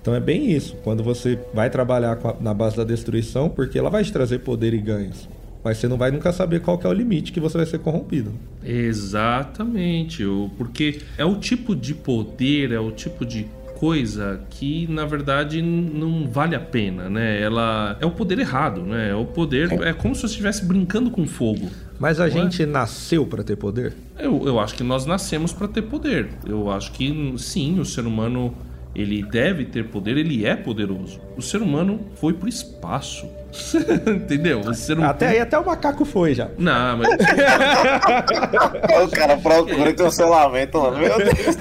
Então 0.00 0.14
é 0.14 0.20
bem 0.20 0.50
isso. 0.50 0.76
Quando 0.82 1.02
você 1.02 1.38
vai 1.54 1.70
trabalhar 1.70 2.16
com 2.16 2.28
a- 2.28 2.36
na 2.40 2.52
base 2.52 2.76
da 2.76 2.84
destruição, 2.84 3.48
porque 3.48 3.78
ela 3.78 3.88
vai 3.88 4.02
te 4.02 4.12
trazer 4.12 4.40
poder 4.40 4.74
e 4.74 4.78
ganhos. 4.78 5.28
Mas 5.64 5.78
você 5.78 5.86
não 5.88 5.96
vai 5.96 6.10
nunca 6.10 6.32
saber 6.32 6.60
qual 6.60 6.76
que 6.78 6.86
é 6.86 6.90
o 6.90 6.92
limite 6.92 7.30
que 7.32 7.38
você 7.40 7.56
vai 7.56 7.66
ser 7.66 7.78
corrompido. 7.78 8.32
Exatamente, 8.64 10.24
o- 10.24 10.50
porque 10.56 11.00
é 11.16 11.24
o 11.24 11.36
tipo 11.36 11.74
de 11.76 11.94
poder, 11.94 12.72
é 12.72 12.80
o 12.80 12.90
tipo 12.90 13.24
de 13.24 13.46
coisa 13.78 14.40
que 14.48 14.86
na 14.86 15.04
verdade 15.04 15.60
não 15.60 16.28
vale 16.28 16.54
a 16.54 16.60
pena, 16.60 17.10
né? 17.10 17.40
Ela 17.42 17.96
é 18.00 18.06
o 18.06 18.12
poder 18.12 18.38
errado, 18.38 18.82
né? 18.82 19.10
É 19.10 19.14
o 19.14 19.24
poder, 19.24 19.72
é 19.82 19.92
como 19.92 20.14
se 20.14 20.20
você 20.20 20.26
estivesse 20.28 20.64
brincando 20.64 21.10
com 21.10 21.26
fogo. 21.26 21.68
Mas 21.98 22.20
a 22.20 22.28
é? 22.28 22.30
gente 22.30 22.64
nasceu 22.64 23.26
para 23.26 23.42
ter 23.42 23.56
poder? 23.56 23.92
Eu, 24.18 24.46
eu 24.46 24.60
acho 24.60 24.74
que 24.76 24.84
nós 24.84 25.04
nascemos 25.04 25.52
para 25.52 25.66
ter 25.66 25.82
poder. 25.82 26.28
Eu 26.46 26.70
acho 26.70 26.92
que 26.92 27.34
sim, 27.38 27.80
o 27.80 27.84
ser 27.84 28.06
humano 28.06 28.54
ele 28.94 29.22
deve 29.22 29.64
ter 29.64 29.88
poder, 29.88 30.16
ele 30.16 30.44
é 30.44 30.54
poderoso. 30.54 31.20
O 31.36 31.42
ser 31.42 31.60
humano 31.60 32.00
foi 32.16 32.32
pro 32.34 32.48
espaço. 32.48 33.26
Entendeu? 34.06 34.60
O 34.60 34.74
ser 34.74 34.94
humano... 34.94 35.10
Até 35.10 35.28
aí, 35.28 35.40
até 35.40 35.58
o 35.58 35.66
macaco 35.66 36.04
foi 36.04 36.34
já. 36.34 36.48
Não, 36.58 36.98
mas. 36.98 37.08
o 39.04 39.08
cara 39.10 39.36
procura 39.36 39.92
cancelamento, 39.92 40.80
mano. 40.80 40.98
Meu 40.98 41.18
Deus. 41.18 41.56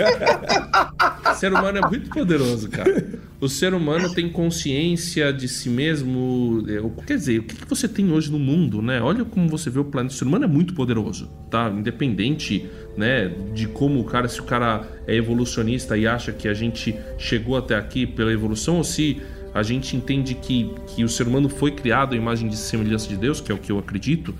O 1.29 1.35
ser 1.35 1.53
humano 1.53 1.77
é 1.79 1.81
muito 1.81 2.09
poderoso, 2.09 2.69
cara. 2.69 3.21
O 3.41 3.49
ser 3.49 3.73
humano 3.73 4.13
tem 4.13 4.29
consciência 4.29 5.33
de 5.33 5.47
si 5.47 5.67
mesmo. 5.67 6.63
é, 6.69 7.05
Quer 7.05 7.17
dizer, 7.17 7.39
o 7.39 7.43
que 7.43 7.55
que 7.55 7.67
você 7.67 7.87
tem 7.87 8.11
hoje 8.11 8.31
no 8.31 8.39
mundo, 8.39 8.81
né? 8.81 9.01
Olha 9.01 9.25
como 9.25 9.49
você 9.49 9.69
vê 9.69 9.79
o 9.79 9.85
planeta. 9.85 10.13
O 10.13 10.17
ser 10.17 10.25
humano 10.25 10.45
é 10.45 10.47
muito 10.47 10.73
poderoso, 10.73 11.27
tá? 11.49 11.69
Independente, 11.69 12.69
né, 12.95 13.31
de 13.53 13.67
como 13.67 13.99
o 13.99 14.03
cara, 14.03 14.27
se 14.27 14.39
o 14.39 14.43
cara 14.43 14.83
é 15.07 15.15
evolucionista 15.15 15.97
e 15.97 16.05
acha 16.07 16.31
que 16.31 16.47
a 16.47 16.53
gente 16.53 16.95
chegou 17.17 17.57
até 17.57 17.75
aqui 17.75 18.05
pela 18.05 18.31
evolução, 18.31 18.77
ou 18.77 18.83
se 18.83 19.19
a 19.53 19.63
gente 19.63 19.95
entende 19.95 20.35
que, 20.35 20.71
que 20.87 21.03
o 21.03 21.09
ser 21.09 21.27
humano 21.27 21.49
foi 21.49 21.71
criado 21.71 22.13
à 22.13 22.17
imagem 22.17 22.47
de 22.47 22.55
semelhança 22.55 23.07
de 23.07 23.17
Deus, 23.17 23.41
que 23.41 23.51
é 23.51 23.55
o 23.55 23.57
que 23.57 23.71
eu 23.71 23.79
acredito. 23.79 24.33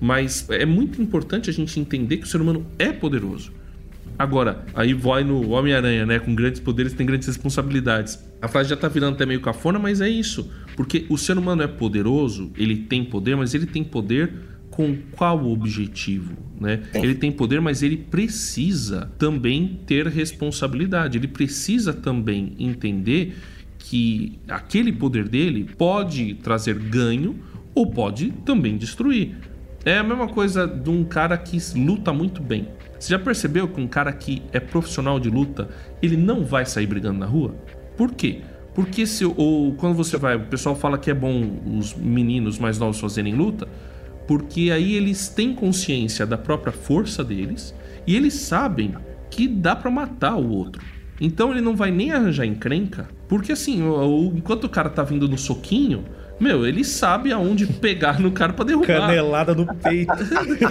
Mas 0.00 0.48
é 0.50 0.66
muito 0.66 1.00
importante 1.02 1.50
a 1.50 1.52
gente 1.52 1.80
entender 1.80 2.18
que 2.18 2.24
o 2.24 2.26
ser 2.26 2.40
humano 2.40 2.66
é 2.78 2.92
poderoso. 2.92 3.52
Agora, 4.18 4.64
aí 4.74 4.92
vai 4.92 5.22
no 5.22 5.50
Homem-Aranha, 5.50 6.04
né? 6.04 6.18
Com 6.18 6.34
grandes 6.34 6.60
poderes 6.60 6.92
tem 6.92 7.06
grandes 7.06 7.28
responsabilidades. 7.28 8.18
A 8.42 8.48
frase 8.48 8.68
já 8.68 8.76
tá 8.76 8.88
virando 8.88 9.14
até 9.14 9.24
meio 9.24 9.40
cafona, 9.40 9.78
mas 9.78 10.00
é 10.00 10.08
isso. 10.08 10.50
Porque 10.76 11.06
o 11.08 11.16
ser 11.16 11.38
humano 11.38 11.62
é 11.62 11.68
poderoso, 11.68 12.50
ele 12.56 12.76
tem 12.76 13.04
poder, 13.04 13.36
mas 13.36 13.54
ele 13.54 13.66
tem 13.66 13.84
poder 13.84 14.32
com 14.70 14.96
qual 15.12 15.44
objetivo, 15.46 16.36
né? 16.60 16.82
Ele 16.94 17.14
tem 17.14 17.32
poder, 17.32 17.60
mas 17.60 17.82
ele 17.82 17.96
precisa 17.96 19.10
também 19.18 19.80
ter 19.86 20.06
responsabilidade. 20.06 21.18
Ele 21.18 21.28
precisa 21.28 21.92
também 21.92 22.54
entender 22.58 23.36
que 23.88 24.38
aquele 24.46 24.92
poder 24.92 25.26
dele 25.26 25.64
pode 25.64 26.34
trazer 26.34 26.78
ganho 26.78 27.36
ou 27.74 27.86
pode 27.86 28.32
também 28.44 28.76
destruir. 28.76 29.34
É 29.82 29.96
a 29.96 30.02
mesma 30.02 30.28
coisa 30.28 30.66
de 30.66 30.90
um 30.90 31.04
cara 31.04 31.38
que 31.38 31.56
luta 31.74 32.12
muito 32.12 32.42
bem. 32.42 32.68
Você 32.98 33.10
já 33.10 33.18
percebeu 33.18 33.66
que 33.66 33.80
um 33.80 33.86
cara 33.86 34.12
que 34.12 34.42
é 34.52 34.60
profissional 34.60 35.18
de 35.18 35.30
luta, 35.30 35.70
ele 36.02 36.18
não 36.18 36.44
vai 36.44 36.66
sair 36.66 36.86
brigando 36.86 37.18
na 37.18 37.24
rua? 37.24 37.54
Por 37.96 38.12
quê? 38.12 38.42
Porque 38.74 39.06
se 39.06 39.24
ou 39.24 39.72
quando 39.72 39.94
você 39.94 40.18
vai, 40.18 40.36
o 40.36 40.44
pessoal 40.44 40.76
fala 40.76 40.98
que 40.98 41.10
é 41.10 41.14
bom 41.14 41.58
os 41.78 41.94
meninos 41.94 42.58
mais 42.58 42.78
novos 42.78 43.00
fazerem 43.00 43.34
luta, 43.34 43.66
porque 44.26 44.70
aí 44.70 44.96
eles 44.96 45.28
têm 45.28 45.54
consciência 45.54 46.26
da 46.26 46.36
própria 46.36 46.72
força 46.72 47.24
deles 47.24 47.74
e 48.06 48.14
eles 48.14 48.34
sabem 48.34 48.94
que 49.30 49.48
dá 49.48 49.74
pra 49.74 49.90
matar 49.90 50.36
o 50.36 50.50
outro. 50.50 50.84
Então 51.18 51.52
ele 51.52 51.62
não 51.62 51.74
vai 51.74 51.90
nem 51.90 52.12
arranjar 52.12 52.44
encrenca, 52.44 53.08
porque 53.28 53.52
assim, 53.52 53.82
o- 53.82 53.94
o- 54.30 54.32
enquanto 54.36 54.64
o 54.64 54.68
cara 54.68 54.88
tá 54.88 55.02
vindo 55.02 55.28
no 55.28 55.36
soquinho, 55.38 56.04
meu, 56.40 56.64
ele 56.66 56.84
sabe 56.84 57.32
aonde 57.32 57.66
pegar 57.66 58.20
no 58.20 58.30
cara 58.32 58.52
pra 58.52 58.64
derrubar. 58.64 58.86
Canelada 58.86 59.54
no 59.54 59.66
peito. 59.74 60.12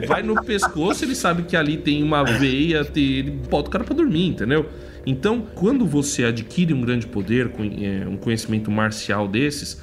Não, 0.00 0.06
vai 0.08 0.22
no 0.22 0.42
pescoço, 0.44 1.04
ele 1.04 1.14
sabe 1.14 1.42
que 1.42 1.56
ali 1.56 1.76
tem 1.76 2.02
uma 2.02 2.22
veia, 2.24 2.84
tem- 2.84 3.04
ele 3.04 3.30
bota 3.50 3.68
o 3.68 3.72
cara 3.72 3.84
pra 3.84 3.94
dormir, 3.94 4.28
entendeu? 4.28 4.66
Então, 5.06 5.42
quando 5.54 5.86
você 5.86 6.24
adquire 6.24 6.72
um 6.74 6.80
grande 6.80 7.06
poder, 7.06 7.50
é, 7.82 8.06
um 8.08 8.16
conhecimento 8.16 8.70
marcial 8.70 9.26
desses, 9.26 9.80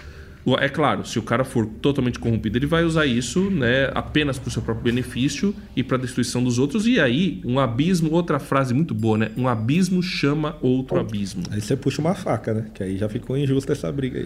é 0.59 0.69
claro, 0.69 1.03
se 1.03 1.17
o 1.17 1.23
cara 1.23 1.43
for 1.43 1.65
totalmente 1.65 2.19
corrompido, 2.19 2.57
ele 2.57 2.67
vai 2.67 2.83
usar 2.83 3.07
isso, 3.07 3.49
né, 3.49 3.89
apenas 3.95 4.37
pro 4.37 4.51
seu 4.51 4.61
próprio 4.61 4.83
benefício 4.83 5.55
e 5.75 5.83
pra 5.83 5.97
destruição 5.97 6.43
dos 6.43 6.59
outros. 6.59 6.85
E 6.85 6.99
aí, 6.99 7.41
um 7.43 7.59
abismo, 7.59 8.11
outra 8.11 8.37
frase 8.37 8.71
muito 8.71 8.93
boa, 8.93 9.17
né? 9.17 9.31
Um 9.35 9.47
abismo 9.47 10.03
chama 10.03 10.57
outro 10.61 10.99
abismo. 10.99 11.41
Aí 11.49 11.59
você 11.59 11.75
puxa 11.75 11.99
uma 11.99 12.13
faca, 12.13 12.53
né? 12.53 12.67
Que 12.73 12.83
aí 12.83 12.95
já 12.95 13.09
ficou 13.09 13.35
injusta 13.35 13.73
essa 13.73 13.91
briga 13.91 14.19
aí. 14.19 14.25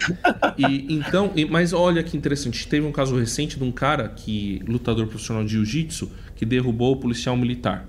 E, 0.57 0.93
então, 0.93 1.31
mas 1.49 1.71
olha 1.71 2.03
que 2.03 2.17
interessante, 2.17 2.67
teve 2.67 2.85
um 2.85 2.91
caso 2.91 3.17
recente 3.17 3.57
de 3.57 3.63
um 3.63 3.71
cara 3.71 4.09
que 4.09 4.61
lutador 4.67 5.07
profissional 5.07 5.45
de 5.45 5.51
jiu-jitsu 5.51 6.11
que 6.35 6.45
derrubou 6.45 6.93
o 6.93 6.97
policial 6.97 7.37
militar. 7.37 7.87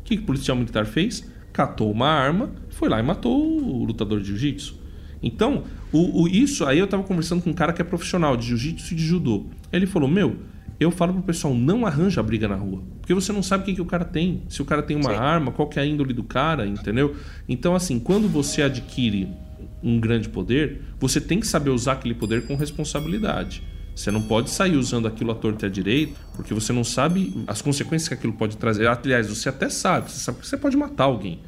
O 0.00 0.04
que, 0.04 0.16
que 0.16 0.22
o 0.22 0.26
policial 0.26 0.56
militar 0.56 0.86
fez? 0.86 1.30
Catou 1.52 1.90
uma 1.92 2.08
arma, 2.08 2.50
foi 2.70 2.88
lá 2.88 2.98
e 2.98 3.02
matou 3.02 3.60
o 3.60 3.84
lutador 3.84 4.20
de 4.20 4.28
jiu-jitsu. 4.28 4.78
Então, 5.22 5.64
o, 5.92 6.22
o- 6.22 6.28
isso 6.28 6.64
aí 6.64 6.78
eu 6.78 6.86
tava 6.86 7.02
conversando 7.02 7.42
com 7.42 7.50
um 7.50 7.54
cara 7.54 7.72
que 7.72 7.80
é 7.82 7.84
profissional 7.84 8.36
de 8.36 8.46
jiu-jitsu 8.46 8.92
e 8.92 8.96
de 8.96 9.04
judô. 9.04 9.46
Ele 9.72 9.86
falou: 9.86 10.08
Meu, 10.08 10.36
eu 10.78 10.90
falo 10.90 11.12
pro 11.12 11.22
pessoal, 11.22 11.54
não 11.54 11.84
arranja 11.86 12.22
briga 12.22 12.46
na 12.46 12.54
rua. 12.54 12.82
Porque 13.00 13.12
você 13.14 13.32
não 13.32 13.42
sabe 13.42 13.62
o 13.62 13.66
que, 13.66 13.74
que 13.74 13.80
o 13.80 13.84
cara 13.86 14.04
tem. 14.04 14.42
Se 14.48 14.62
o 14.62 14.64
cara 14.64 14.82
tem 14.82 14.96
uma 14.96 15.10
Sim. 15.10 15.16
arma, 15.16 15.50
qual 15.50 15.66
que 15.68 15.78
é 15.78 15.82
a 15.82 15.86
índole 15.86 16.12
do 16.14 16.22
cara, 16.22 16.66
entendeu? 16.66 17.16
Então, 17.48 17.74
assim, 17.74 17.98
quando 17.98 18.28
você 18.28 18.62
adquire 18.62 19.28
um 19.82 19.98
grande 19.98 20.28
poder, 20.28 20.82
você 21.00 21.20
tem 21.20 21.40
que 21.40 21.46
saber 21.46 21.70
usar 21.70 21.92
aquele 21.92 22.14
poder 22.14 22.46
com 22.46 22.54
responsabilidade. 22.54 23.62
Você 23.94 24.12
não 24.12 24.22
pode 24.22 24.50
sair 24.50 24.76
usando 24.76 25.08
aquilo 25.08 25.32
à 25.32 25.34
torta 25.34 25.66
e 25.66 25.68
à 25.68 25.70
direita, 25.70 26.14
porque 26.34 26.54
você 26.54 26.72
não 26.72 26.84
sabe 26.84 27.34
as 27.48 27.60
consequências 27.60 28.06
que 28.08 28.14
aquilo 28.14 28.32
pode 28.32 28.56
trazer. 28.56 28.86
Aliás, 28.86 29.26
você 29.28 29.48
até 29.48 29.68
sabe, 29.68 30.10
você 30.12 30.20
sabe 30.20 30.38
que 30.38 30.46
você 30.46 30.56
pode 30.56 30.76
matar 30.76 31.04
alguém. 31.04 31.40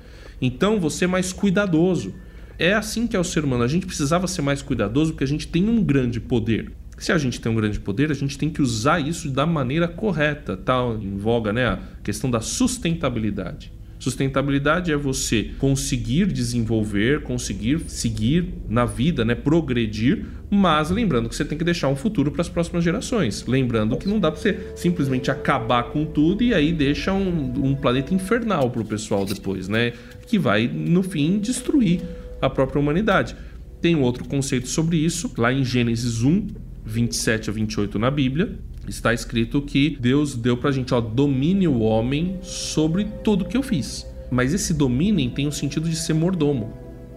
Então, 0.42 0.80
você 0.80 1.04
é 1.04 1.08
mais 1.08 1.32
cuidadoso. 1.32 2.12
É 2.60 2.74
assim 2.74 3.06
que 3.06 3.16
é 3.16 3.18
o 3.18 3.24
ser 3.24 3.42
humano. 3.42 3.64
A 3.64 3.66
gente 3.66 3.86
precisava 3.86 4.26
ser 4.26 4.42
mais 4.42 4.60
cuidadoso 4.60 5.12
porque 5.12 5.24
a 5.24 5.26
gente 5.26 5.48
tem 5.48 5.66
um 5.66 5.82
grande 5.82 6.20
poder. 6.20 6.70
Se 6.98 7.10
a 7.10 7.16
gente 7.16 7.40
tem 7.40 7.50
um 7.50 7.54
grande 7.54 7.80
poder, 7.80 8.10
a 8.10 8.14
gente 8.14 8.36
tem 8.36 8.50
que 8.50 8.60
usar 8.60 9.00
isso 9.00 9.30
da 9.30 9.46
maneira 9.46 9.88
correta. 9.88 10.58
Tá 10.58 10.78
em 11.00 11.16
voga 11.16 11.54
né, 11.54 11.66
a 11.66 11.78
questão 12.04 12.30
da 12.30 12.42
sustentabilidade. 12.42 13.72
Sustentabilidade 13.98 14.92
é 14.92 14.96
você 14.96 15.52
conseguir 15.58 16.26
desenvolver, 16.26 17.22
conseguir 17.22 17.80
seguir 17.88 18.52
na 18.68 18.84
vida, 18.84 19.24
né, 19.24 19.34
progredir, 19.34 20.26
mas 20.50 20.90
lembrando 20.90 21.30
que 21.30 21.36
você 21.36 21.46
tem 21.46 21.56
que 21.56 21.64
deixar 21.64 21.88
um 21.88 21.96
futuro 21.96 22.30
para 22.30 22.42
as 22.42 22.48
próximas 22.50 22.84
gerações. 22.84 23.46
Lembrando 23.46 23.96
que 23.96 24.06
não 24.06 24.20
dá 24.20 24.30
para 24.30 24.40
você 24.40 24.72
simplesmente 24.74 25.30
acabar 25.30 25.84
com 25.84 26.04
tudo 26.04 26.42
e 26.42 26.52
aí 26.52 26.74
deixa 26.74 27.10
um, 27.12 27.68
um 27.70 27.74
planeta 27.74 28.12
infernal 28.12 28.70
para 28.70 28.82
o 28.82 28.84
pessoal 28.84 29.24
depois, 29.24 29.66
né? 29.66 29.94
Que 30.26 30.38
vai, 30.38 30.68
no 30.68 31.02
fim, 31.02 31.38
destruir 31.38 32.00
a 32.40 32.48
própria 32.48 32.80
humanidade. 32.80 33.36
Tem 33.80 33.96
outro 33.96 34.24
conceito 34.26 34.68
sobre 34.68 34.96
isso, 34.96 35.32
lá 35.38 35.52
em 35.52 35.64
Gênesis 35.64 36.22
1, 36.22 36.48
27 36.84 37.50
a 37.50 37.52
28 37.52 37.98
na 37.98 38.10
Bíblia, 38.10 38.58
está 38.86 39.14
escrito 39.14 39.62
que 39.62 39.96
Deus 40.00 40.34
deu 40.34 40.56
pra 40.56 40.70
gente, 40.70 40.92
ó, 40.92 41.00
domine 41.00 41.68
o 41.68 41.80
homem 41.80 42.38
sobre 42.42 43.04
tudo 43.24 43.44
que 43.44 43.56
eu 43.56 43.62
fiz. 43.62 44.06
Mas 44.30 44.52
esse 44.52 44.74
dominem 44.74 45.30
tem 45.30 45.46
o 45.46 45.52
sentido 45.52 45.88
de 45.88 45.96
ser 45.96 46.14
mordomo, 46.14 46.72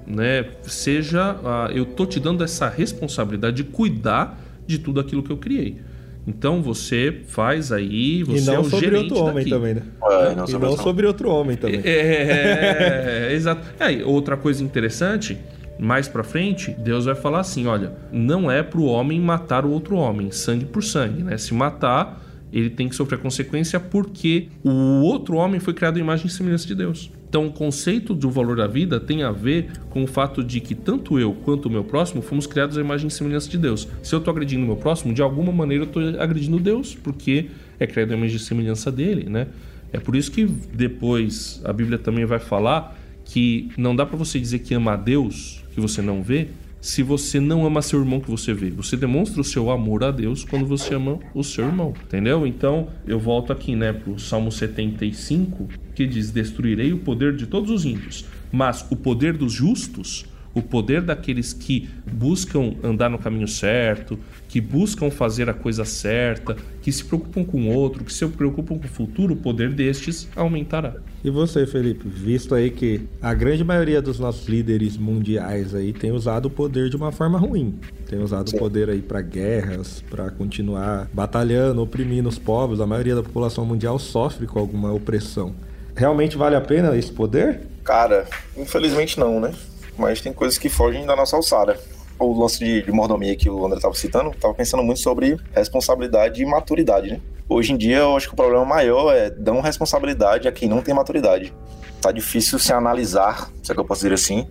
né? 0.08 0.50
Seja, 0.64 1.40
ah, 1.44 1.70
eu 1.74 1.86
tô 1.86 2.06
te 2.06 2.20
dando 2.20 2.44
essa 2.44 2.70
responsabilidade 2.70 3.58
de 3.58 3.64
cuidar 3.64 4.40
de 4.66 4.80
tudo 4.80 5.00
aquilo 5.00 5.22
que 5.22 5.32
eu 5.32 5.38
criei. 5.38 5.82
Então 6.26 6.62
você 6.62 7.22
faz 7.28 7.72
aí, 7.72 8.20
E 8.20 8.24
você 8.24 8.50
é 8.50 8.54
não 8.54 8.62
o 8.62 8.64
sobre 8.66 8.86
gerente 8.86 9.12
outro 9.14 9.26
homem 9.26 9.36
daqui. 9.36 9.50
também, 9.50 9.74
né? 9.74 9.82
É, 10.04 10.36
não 10.36 10.46
e 10.46 10.52
sobre 10.52 10.68
não 10.68 10.78
sobre 10.78 11.06
outro 11.08 11.30
homem 11.30 11.58
também. 11.58 11.82
É, 11.84 13.30
exato. 13.36 13.62
É, 13.80 13.92
e 13.92 14.04
outra 14.04 14.38
coisa 14.38 14.64
interessante, 14.64 15.38
mais 15.78 16.08
pra 16.08 16.24
frente, 16.24 16.72
Deus 16.72 17.06
vai 17.06 17.16
falar 17.16 17.42
assim, 17.42 17.68
olha, 17.68 17.94
não 18.12 18.50
é 18.50 18.64
pro 18.64 18.84
homem 18.84 19.20
matar 19.20 19.66
o 19.66 19.72
outro 19.72 19.96
homem, 19.96 20.32
sangue 20.32 20.66
por 20.66 20.84
sangue, 20.84 21.24
né? 21.24 21.38
Se 21.38 21.54
matar, 21.54 22.24
ele 22.54 22.70
tem 22.70 22.88
que 22.88 22.96
sofrer 22.96 23.18
a 23.18 23.22
consequência 23.22 23.80
porque 23.80 24.48
o 24.64 25.02
outro 25.02 25.36
homem 25.36 25.60
foi 25.60 25.74
criado 25.74 25.98
em 25.98 26.02
imagem 26.02 26.28
e 26.28 26.30
semelhança 26.30 26.68
de 26.68 26.76
Deus. 26.76 27.12
Então, 27.34 27.48
o 27.48 27.52
conceito 27.52 28.14
do 28.14 28.30
valor 28.30 28.58
da 28.58 28.68
vida 28.68 29.00
tem 29.00 29.24
a 29.24 29.32
ver 29.32 29.72
com 29.90 30.04
o 30.04 30.08
fato 30.08 30.44
de 30.44 30.60
que 30.60 30.76
tanto 30.76 31.18
eu 31.18 31.34
quanto 31.34 31.66
o 31.66 31.72
meu 31.72 31.84
próximo 31.84 32.22
fomos 32.22 32.46
criados 32.46 32.78
à 32.78 32.82
imagem 32.82 33.08
e 33.08 33.10
semelhança 33.12 33.50
de 33.50 33.58
Deus. 33.58 33.88
Se 34.04 34.14
eu 34.14 34.22
tô 34.22 34.30
agredindo 34.30 34.64
o 34.64 34.68
meu 34.68 34.76
próximo, 34.76 35.16
de 35.16 35.20
alguma 35.20 35.52
maneira 35.52 35.86
eu 35.86 35.88
tô 35.88 36.00
agredindo 36.20 36.60
Deus, 36.60 36.94
porque 36.94 37.48
é 37.80 37.88
criado 37.88 38.12
à 38.12 38.16
imagem 38.16 38.36
e 38.36 38.40
semelhança 38.40 38.92
dele, 38.92 39.28
né? 39.28 39.48
É 39.92 40.00
por 40.00 40.16
isso 40.16 40.32
que 40.32 40.46
depois 40.46 41.60
a 41.64 41.74
Bíblia 41.74 41.98
também 41.98 42.24
vai 42.24 42.38
falar 42.38 42.96
que 43.26 43.68
não 43.80 43.96
dá 43.96 44.06
pra 44.06 44.16
você 44.16 44.40
dizer 44.40 44.60
que 44.60 44.76
ama 44.76 44.94
a 44.94 44.96
Deus, 44.96 45.66
que 45.74 45.82
você 45.82 46.04
não 46.04 46.22
vê, 46.22 46.50
se 46.84 47.02
você 47.02 47.40
não 47.40 47.66
ama 47.66 47.82
seu 47.82 47.98
irmão 48.02 48.20
que 48.20 48.30
você 48.30 48.54
vê. 48.54 48.70
Você 48.72 48.98
demonstra 48.98 49.40
o 49.40 49.44
seu 49.44 49.72
amor 49.72 50.04
a 50.04 50.12
Deus 50.12 50.44
quando 50.44 50.66
você 50.66 50.94
ama 50.94 51.18
o 51.34 51.42
seu 51.42 51.66
irmão, 51.66 51.94
entendeu? 52.04 52.46
Então, 52.46 52.90
eu 53.08 53.18
volto 53.18 53.54
aqui, 53.54 53.74
né, 53.74 53.94
pro 53.94 54.20
Salmo 54.20 54.52
75, 54.52 55.70
que 55.96 56.06
diz: 56.06 56.30
"Destruirei 56.30 56.92
o 56.92 56.98
poder 56.98 57.38
de 57.38 57.48
todos 57.48 57.70
os 57.70 57.86
ímpios, 57.86 58.26
mas 58.52 58.86
o 58.92 58.98
poder 58.98 59.38
dos 59.38 59.54
justos 59.54 60.26
o 60.54 60.62
poder 60.62 61.02
daqueles 61.02 61.52
que 61.52 61.90
buscam 62.12 62.76
andar 62.84 63.10
no 63.10 63.18
caminho 63.18 63.48
certo, 63.48 64.20
que 64.48 64.62
buscam 64.62 65.10
fazer 65.10 65.50
a 65.50 65.54
coisa 65.54 65.84
certa, 65.84 66.56
que 66.80 66.92
se 66.92 67.04
preocupam 67.04 67.44
com 67.44 67.62
o 67.62 67.74
outro, 67.74 68.04
que 68.04 68.14
se 68.14 68.28
preocupam 68.28 68.78
com 68.78 68.86
o 68.86 68.90
futuro, 68.90 69.34
o 69.34 69.38
poder 69.38 69.74
destes 69.74 70.30
aumentará. 70.36 70.98
E 71.24 71.30
você, 71.30 71.66
Felipe, 71.66 72.06
visto 72.06 72.54
aí 72.54 72.70
que 72.70 73.08
a 73.22 73.34
grande 73.34 73.64
maioria 73.64 74.02
dos 74.02 74.20
nossos 74.20 74.46
líderes 74.46 74.98
mundiais 74.98 75.74
aí 75.74 75.94
tem 75.94 76.12
usado 76.12 76.48
o 76.48 76.50
poder 76.50 76.90
de 76.90 76.98
uma 76.98 77.14
forma 77.14 77.40
ruim. 77.40 77.80
Tem 78.10 78.20
usado 78.20 78.50
o 78.50 78.58
poder 78.58 78.90
aí 78.90 79.02
para 79.02 79.22
guerras, 79.22 80.04
para 80.10 80.30
continuar 80.30 81.08
batalhando, 81.14 81.82
oprimindo 81.82 82.28
os 82.28 82.38
povos. 82.38 82.82
A 82.82 82.86
maioria 82.86 83.16
da 83.16 83.24
população 83.24 83.66
mundial 83.66 83.98
sofre 83.98 84.46
com 84.46 84.60
alguma 84.60 84.92
opressão. 84.92 85.56
realmente 85.96 86.36
vale 86.36 86.58
a 86.58 86.62
pena 86.62 86.98
esse 86.98 87.12
poder? 87.12 87.62
Cara, 87.86 88.28
infelizmente 88.58 89.18
não, 89.18 89.40
né? 89.40 89.54
Mas 89.98 90.20
tem 90.20 90.34
coisas 90.34 90.58
que 90.58 90.68
fogem 90.68 91.06
da 91.06 91.16
nossa 91.16 91.38
alçada. 91.38 91.80
O 92.24 92.40
lance 92.40 92.60
de, 92.60 92.82
de 92.82 92.92
mordomia 92.92 93.36
que 93.36 93.50
o 93.50 93.66
André 93.66 93.78
estava 93.78 93.94
citando, 93.94 94.30
estava 94.30 94.54
pensando 94.54 94.82
muito 94.84 95.00
sobre 95.00 95.38
responsabilidade 95.54 96.42
e 96.42 96.46
maturidade, 96.46 97.12
né? 97.12 97.20
Hoje 97.50 97.74
em 97.74 97.78
dia, 97.78 97.98
eu 97.98 98.16
acho 98.16 98.28
que 98.28 98.34
o 98.34 98.38
problema 98.38 98.64
maior 98.64 99.14
é 99.14 99.30
dar 99.30 99.60
responsabilidade 99.62 100.48
a 100.48 100.52
quem 100.52 100.70
não 100.70 100.82
tem 100.82 100.94
maturidade. 100.94 101.54
Tá 102.02 102.12
difícil 102.12 102.58
se 102.58 102.72
analisar, 102.72 103.52
se 103.62 103.72
é 103.72 103.76
que 103.76 103.82
eu 103.82 103.86
posso 103.86 104.02
dizer 104.02 104.14
assim, 104.14 104.48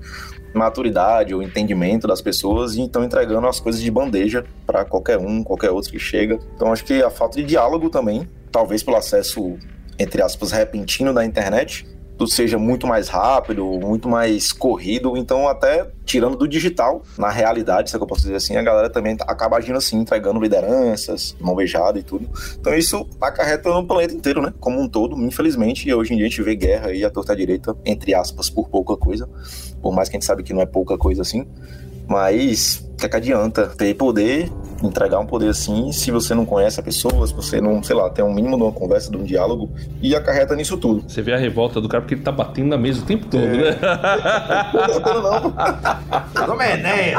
maturidade 0.55 1.35
ou 1.35 1.43
entendimento 1.43 2.07
das 2.07 2.21
pessoas 2.21 2.75
e 2.75 2.81
então 2.83 3.03
entregando 3.03 3.47
as 3.47 3.59
coisas 3.59 3.81
de 3.81 3.91
bandeja 3.91 4.45
para 4.67 4.85
qualquer 4.85 5.19
um, 5.19 5.43
qualquer 5.43 5.71
outro 5.71 5.91
que 5.91 5.99
chega. 5.99 6.39
Então 6.55 6.73
acho 6.73 6.85
que 6.85 7.03
a 7.03 7.11
falta 7.11 7.39
de 7.39 7.45
diálogo 7.45 7.89
também, 7.89 8.29
talvez 8.51 8.83
pelo 8.83 8.97
acesso 8.97 9.57
entre 9.99 10.23
aspas 10.23 10.53
repentino 10.53 11.13
da 11.13 11.25
internet, 11.25 11.87
tudo 12.23 12.31
seja 12.31 12.59
muito 12.59 12.87
mais 12.87 13.09
rápido, 13.09 13.65
muito 13.65 14.09
mais 14.09 14.53
corrido. 14.53 15.17
Então, 15.17 15.49
até 15.49 15.91
tirando 16.05 16.37
do 16.37 16.47
digital, 16.47 17.03
na 17.19 17.31
realidade, 17.31 17.91
se 17.91 17.97
é 17.97 17.99
que 17.99 18.03
eu 18.03 18.07
posso 18.07 18.23
dizer 18.23 18.37
assim, 18.37 18.57
a 18.57 18.63
galera 18.63 18.89
também 18.89 19.17
acaba 19.23 19.57
agindo 19.57 19.77
assim, 19.77 19.99
entregando 19.99 20.41
lideranças, 20.41 21.35
mão 21.41 21.55
beijada 21.55 21.99
e 21.99 22.03
tudo. 22.03 22.29
Então, 22.59 22.75
isso 22.75 23.09
acarreta 23.21 23.69
no 23.71 23.85
planeta 23.85 24.15
inteiro, 24.15 24.41
né? 24.41 24.53
Como 24.61 24.81
um 24.81 24.89
todo, 24.89 25.17
infelizmente. 25.17 25.89
E 25.89 25.95
hoje 25.95 26.15
em 26.15 26.17
dia 26.17 26.27
a 26.27 26.29
gente 26.29 26.43
vê 26.43 26.55
guerra 26.55 26.89
aí, 26.89 27.05
a 27.05 27.11
torta 27.11 27.35
direita, 27.35 27.77
entre 27.85 28.15
aspas, 28.15 28.49
por 28.49 28.69
pouca 28.69 28.97
coisa. 28.97 29.29
Por 29.81 29.93
mais 29.93 30.09
que 30.09 30.17
a 30.17 30.21
gente 30.21 30.27
sabe 30.27 30.45
que 30.45 30.53
não 30.53 30.63
é 30.63 30.67
pouca 30.67 30.97
coisa 30.97 31.23
assim. 31.23 31.47
Mas 32.07 32.85
o 32.93 32.97
que, 32.97 33.07
é 33.07 33.09
que 33.09 33.17
adianta 33.17 33.67
ter 33.69 33.95
poder, 33.95 34.51
entregar 34.83 35.19
um 35.19 35.27
poder 35.27 35.49
assim, 35.49 35.93
se 35.93 36.11
você 36.11 36.35
não 36.35 36.45
conhece 36.45 36.79
a 36.79 36.83
pessoa, 36.83 37.27
se 37.27 37.35
você 37.35 37.61
não, 37.61 37.83
sei 37.83 37.97
lá, 37.97 38.11
tem 38.11 38.25
um 38.25 38.33
mínimo 38.33 38.57
de 38.57 38.63
uma 38.63 38.73
conversa, 38.73 39.11
de 39.11 39.17
um 39.17 39.25
diálogo, 39.25 39.71
e 40.01 40.15
acarreta 40.15 40.55
nisso 40.55 40.77
tudo. 40.77 41.03
Você 41.09 41.23
vê 41.23 41.33
a 41.33 41.39
revolta 41.39 41.81
do 41.81 41.89
cara 41.89 42.03
porque 42.03 42.15
ele 42.15 42.23
tá 42.23 42.33
batendo 42.33 42.69
na 42.69 42.77
mesa 42.77 43.03
o 43.03 43.05
tempo 43.05 43.27
todo, 43.27 43.43
é. 43.43 43.73
né? 43.73 43.79
Não, 46.35 46.47
não. 46.47 46.61
É, 46.63 46.77
né? 46.77 47.15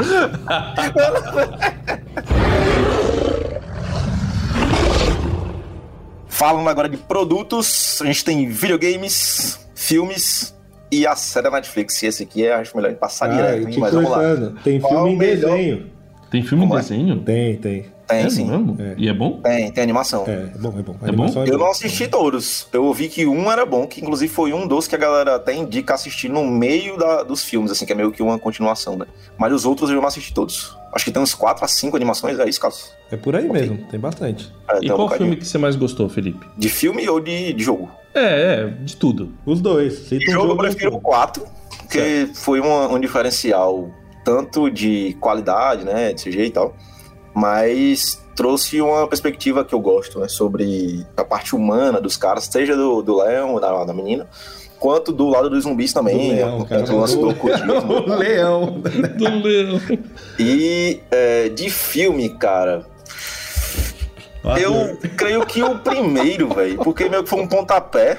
Falando 6.28 6.68
agora 6.68 6.88
de 6.88 6.96
produtos, 6.96 8.00
a 8.02 8.06
gente 8.06 8.24
tem 8.24 8.48
videogames, 8.48 9.60
filmes, 9.74 10.53
e 11.00 11.06
a 11.06 11.16
série 11.16 11.44
da 11.44 11.50
Netflix. 11.50 12.02
E 12.02 12.06
esse 12.06 12.22
aqui 12.22 12.46
é, 12.46 12.54
acho 12.54 12.76
melhor 12.76 12.90
de 12.90 12.98
passar 12.98 13.30
ah, 13.30 13.34
direto, 13.34 13.68
hein? 13.68 13.76
Mas 13.78 13.92
vamos 13.92 14.10
lá. 14.10 14.20
Tem 14.62 14.80
filme 14.80 15.10
em 15.10 15.18
desenho. 15.18 15.86
Tem 16.30 16.42
filme 16.42 16.64
em 16.64 16.72
é? 16.72 16.76
desenho? 16.76 17.20
Tem, 17.20 17.56
tem. 17.56 17.86
Tem, 18.06 18.18
é 18.18 18.30
sim. 18.30 18.48
É. 18.78 18.94
E 18.98 19.08
é 19.08 19.14
bom? 19.14 19.40
Tem, 19.40 19.70
tem 19.70 19.82
animação. 19.82 20.24
É, 20.26 20.32
é 20.32 20.58
bom, 20.58 20.74
é 20.78 20.82
bom. 20.82 20.96
é 21.02 21.12
bom? 21.12 21.26
É 21.26 21.48
eu 21.48 21.58
não 21.58 21.70
assisti 21.70 22.06
todos. 22.06 22.68
Eu 22.72 22.84
ouvi 22.84 23.08
que 23.08 23.26
um 23.26 23.50
era 23.50 23.64
bom, 23.64 23.86
que 23.86 24.00
inclusive 24.00 24.32
foi 24.32 24.52
um 24.52 24.66
dos 24.66 24.86
que 24.86 24.94
a 24.94 24.98
galera 24.98 25.36
até 25.36 25.54
indica 25.54 25.94
assistir 25.94 26.28
no 26.28 26.44
meio 26.44 26.98
da, 26.98 27.22
dos 27.22 27.42
filmes, 27.42 27.70
assim, 27.70 27.86
que 27.86 27.92
é 27.92 27.96
meio 27.96 28.12
que 28.12 28.22
uma 28.22 28.38
continuação, 28.38 28.96
né? 28.96 29.06
Mas 29.38 29.52
os 29.52 29.64
outros 29.64 29.90
eu 29.90 29.96
não 29.96 30.06
assisti 30.06 30.34
todos. 30.34 30.76
Acho 30.92 31.04
que 31.06 31.10
tem 31.10 31.22
uns 31.22 31.34
4 31.34 31.64
a 31.64 31.68
5 31.68 31.96
animações, 31.96 32.38
é 32.38 32.48
isso, 32.48 32.60
Carlos? 32.60 32.92
É 33.10 33.16
por 33.16 33.34
aí 33.34 33.48
okay. 33.48 33.60
mesmo, 33.60 33.78
tem 33.90 33.98
bastante. 33.98 34.52
É, 34.68 34.78
e 34.82 34.88
qual 34.88 35.06
um 35.06 35.10
filme 35.10 35.36
que 35.36 35.46
você 35.46 35.56
mais 35.56 35.74
gostou, 35.74 36.08
Felipe? 36.08 36.46
De 36.56 36.68
filme 36.68 37.08
ou 37.08 37.18
de, 37.20 37.52
de 37.52 37.64
jogo? 37.64 37.90
É, 38.14 38.20
é, 38.20 38.66
de 38.84 38.96
tudo. 38.96 39.32
Os 39.44 39.60
dois. 39.60 40.10
um 40.12 40.20
jogo, 40.20 40.32
jogo 40.32 40.52
eu 40.52 40.56
prefiro 40.56 40.94
o 40.94 41.00
4, 41.00 41.44
porque 41.78 41.98
certo. 41.98 42.34
foi 42.36 42.60
um, 42.60 42.94
um 42.94 43.00
diferencial 43.00 43.90
tanto 44.24 44.70
de 44.70 45.14
qualidade, 45.20 45.84
né, 45.84 46.12
de 46.12 46.24
CG 46.24 46.46
e 46.46 46.50
tal, 46.50 46.74
mas 47.34 48.22
trouxe 48.34 48.80
uma 48.80 49.06
perspectiva 49.06 49.64
que 49.64 49.74
eu 49.74 49.80
gosto, 49.80 50.18
né, 50.18 50.28
sobre 50.28 51.04
a 51.16 51.24
parte 51.24 51.54
humana 51.54 52.00
dos 52.00 52.16
caras, 52.16 52.44
seja 52.44 52.74
do, 52.74 53.02
do 53.02 53.22
Leon, 53.22 53.60
da, 53.60 53.84
da 53.84 53.92
menina, 53.92 54.26
quanto 54.78 55.12
do 55.12 55.28
lado 55.28 55.50
dos 55.50 55.64
zumbis 55.64 55.92
também, 55.92 56.30
do 56.30 56.34
leão, 56.34 56.64
cara, 56.64 56.82
do 56.82 56.96
lance 56.98 57.16
do 57.16 57.32
do 57.32 58.16
leão. 58.16 58.80
do 58.80 59.46
leão. 59.46 59.80
E 60.38 61.00
é, 61.10 61.48
de 61.48 61.70
filme, 61.70 62.30
cara, 62.30 62.86
eu 64.58 64.96
creio 65.16 65.46
que 65.46 65.62
o 65.62 65.78
primeiro, 65.78 66.52
velho, 66.52 66.78
porque 66.78 67.08
meio 67.08 67.24
que 67.24 67.30
foi 67.30 67.40
um 67.40 67.46
pontapé. 67.46 68.18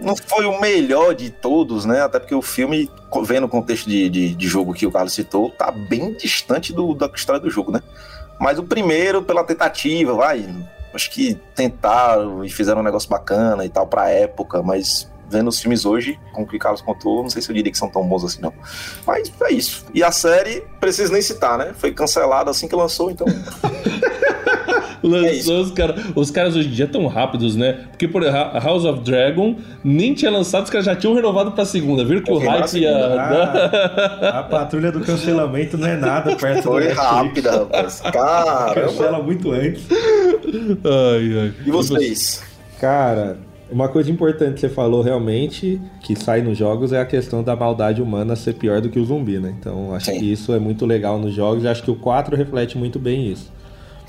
Não 0.00 0.14
foi 0.14 0.44
o 0.44 0.60
melhor 0.60 1.14
de 1.14 1.30
todos, 1.30 1.86
né? 1.86 2.02
Até 2.02 2.18
porque 2.18 2.34
o 2.34 2.42
filme, 2.42 2.90
vendo 3.22 3.44
o 3.44 3.48
contexto 3.48 3.88
de, 3.88 4.10
de, 4.10 4.34
de 4.34 4.48
jogo 4.48 4.74
que 4.74 4.86
o 4.86 4.92
Carlos 4.92 5.14
citou, 5.14 5.50
tá 5.50 5.70
bem 5.70 6.12
distante 6.12 6.72
do, 6.72 6.94
da 6.94 7.10
história 7.14 7.40
do 7.40 7.48
jogo, 7.48 7.72
né? 7.72 7.80
Mas 8.38 8.58
o 8.58 8.64
primeiro, 8.64 9.22
pela 9.22 9.44
tentativa, 9.44 10.12
vai. 10.12 10.46
Acho 10.92 11.10
que 11.10 11.34
tentaram 11.54 12.44
e 12.44 12.50
fizeram 12.50 12.80
um 12.80 12.84
negócio 12.84 13.08
bacana 13.08 13.64
e 13.64 13.68
tal 13.68 13.86
pra 13.86 14.10
época, 14.10 14.62
mas 14.62 15.10
vendo 15.30 15.48
os 15.48 15.58
filmes 15.58 15.86
hoje, 15.86 16.20
com 16.34 16.42
o 16.42 16.46
que 16.46 16.56
o 16.56 16.58
Carlos 16.58 16.82
contou, 16.82 17.22
não 17.22 17.30
sei 17.30 17.40
se 17.40 17.50
eu 17.50 17.54
diria 17.54 17.72
que 17.72 17.78
são 17.78 17.88
tão 17.88 18.06
bons 18.06 18.22
assim, 18.22 18.42
não. 18.42 18.52
Mas 19.06 19.32
é 19.42 19.52
isso. 19.52 19.86
E 19.94 20.04
a 20.04 20.12
série, 20.12 20.62
preciso 20.78 21.10
nem 21.12 21.22
citar, 21.22 21.56
né? 21.56 21.72
Foi 21.74 21.92
cancelada 21.92 22.50
assim 22.50 22.68
que 22.68 22.76
lançou, 22.76 23.10
então. 23.10 23.26
Lançou 25.02 25.56
é 25.56 25.60
os 25.60 25.70
caras. 25.70 26.02
Os 26.14 26.30
caras 26.30 26.56
hoje 26.56 26.68
em 26.68 26.72
dia 26.72 26.86
tão 26.86 27.06
rápidos, 27.06 27.56
né? 27.56 27.80
Porque, 27.90 28.06
por 28.06 28.22
House 28.22 28.84
of 28.84 29.00
Dragon 29.00 29.56
nem 29.82 30.14
tinha 30.14 30.30
lançado, 30.30 30.64
os 30.64 30.70
caras 30.70 30.86
já 30.86 30.94
tinham 30.94 31.14
renovado 31.14 31.52
pra 31.52 31.64
segunda. 31.64 32.04
Viram 32.04 32.22
que 32.22 32.30
o 32.32 32.38
hype 32.38 32.78
ia. 32.78 32.96
Ah, 32.96 34.38
a 34.38 34.42
patrulha 34.42 34.92
do 34.92 35.00
cancelamento 35.00 35.76
não 35.76 35.88
é 35.88 35.96
nada 35.96 36.36
perto 36.36 36.62
Foi 36.62 36.88
do 36.88 36.94
rápida, 36.94 37.50
rapaz. 37.50 38.02
Cancela 38.74 39.22
muito 39.22 39.50
antes. 39.50 39.86
Ai, 39.90 41.38
ai. 41.40 41.54
E 41.66 41.70
vocês? 41.70 42.42
Cara, 42.80 43.38
uma 43.70 43.88
coisa 43.88 44.10
importante 44.10 44.54
que 44.54 44.60
você 44.60 44.68
falou 44.68 45.02
realmente, 45.02 45.80
que 46.02 46.14
sai 46.14 46.42
nos 46.42 46.58
jogos, 46.58 46.92
é 46.92 47.00
a 47.00 47.06
questão 47.06 47.42
da 47.42 47.56
maldade 47.56 48.02
humana 48.02 48.36
ser 48.36 48.54
pior 48.54 48.80
do 48.80 48.90
que 48.90 48.98
o 48.98 49.04
zumbi, 49.04 49.38
né? 49.38 49.54
Então 49.58 49.94
acho 49.94 50.06
Sim. 50.06 50.18
que 50.18 50.32
isso 50.32 50.52
é 50.52 50.58
muito 50.58 50.84
legal 50.84 51.18
nos 51.18 51.32
jogos 51.32 51.64
e 51.64 51.68
acho 51.68 51.82
que 51.82 51.90
o 51.90 51.96
4 51.96 52.36
reflete 52.36 52.76
muito 52.76 52.98
bem 52.98 53.30
isso. 53.30 53.50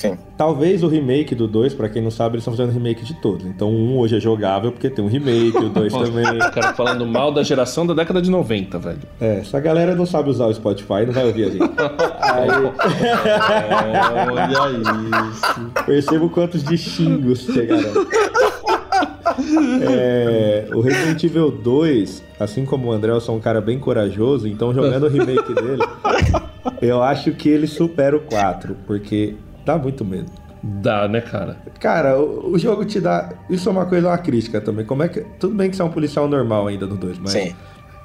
Sim. 0.04 0.18
Talvez 0.38 0.84
o 0.84 0.90
remake 0.90 1.34
do 1.34 1.48
2, 1.48 1.74
pra 1.74 1.88
quem 1.88 2.02
não 2.02 2.12
sabe, 2.12 2.36
eles 2.36 2.42
estão 2.42 2.54
fazendo 2.54 2.74
remake 2.74 3.06
de 3.06 3.14
todos. 3.14 3.46
Então 3.46 3.70
o 3.70 3.96
1 3.96 4.00
hoje 4.00 4.18
é 4.18 4.20
jogável 4.20 4.70
porque 4.72 4.90
tem 4.90 5.04
um 5.04 5.08
remake, 5.08 5.58
o 5.58 5.70
2 5.70 5.94
também. 6.12 6.26
O 6.26 6.52
cara 6.52 6.74
falando 6.74 7.06
mal 7.06 7.32
da 7.32 7.42
geração 7.42 7.88
da 7.88 7.94
década 7.94 8.22
de 8.22 8.30
90, 8.30 8.80
velho. 8.80 9.00
É, 9.22 9.42
se 9.44 9.56
a 9.56 9.62
galera 9.62 9.96
não 9.96 10.06
sabe 10.06 10.30
usar 10.30 10.48
o 10.48 10.54
Spotify, 10.54 11.06
não 11.06 11.14
vai 11.14 11.26
ouvir 11.26 11.46
a 11.46 11.50
gente. 11.50 11.64
Aí... 12.20 12.50
Olha 14.60 14.78
isso. 15.32 15.72
Percebo 15.86 16.30
quantos 16.30 16.62
de 16.64 16.78
xingos 16.78 17.46
chegaram. 17.46 18.06
É, 19.82 20.68
o 20.74 20.82
Resident 20.82 21.24
Evil 21.24 21.50
2, 21.50 22.24
assim 22.40 22.66
como 22.66 22.90
o 22.90 22.92
André, 22.92 23.12
eu 23.12 23.22
sou 23.22 23.36
um 23.36 23.40
cara 23.40 23.62
bem 23.62 23.80
corajoso, 23.80 24.48
então 24.48 24.74
jogando 24.74 25.06
o 25.06 25.10
remake 25.10 25.54
dele, 25.54 25.82
eu 26.82 27.02
acho 27.02 27.32
que 27.32 27.50
ele 27.50 27.68
supera 27.68 28.16
o 28.16 28.20
4, 28.20 28.76
porque 28.86 29.36
Dá 29.66 29.78
muito 29.78 30.04
medo. 30.04 30.32
Dá, 30.62 31.08
né, 31.10 31.20
cara? 31.20 31.58
Cara, 31.80 32.18
o, 32.18 32.54
o, 32.54 32.60
jogo 32.60 32.86
te 32.86 33.02
dá. 33.02 33.34
Isso 33.50 33.68
é 33.68 33.72
uma 33.72 33.86
coisa, 33.86 34.08
uma 34.08 34.18
crítica 34.18 34.62
também. 34.62 34.86
Como 34.86 35.04
é 35.04 35.10
que. 35.10 35.22
Tudo 35.38 35.56
bem 35.56 35.70
que 35.70 35.76
você 35.76 35.82
é 35.82 35.86
um 35.86 35.92
policial 35.92 36.28
normal 36.28 36.68
ainda 36.68 36.86
no 36.86 36.96
2, 36.96 37.20
mas. 37.20 37.32
Sim. 37.32 37.54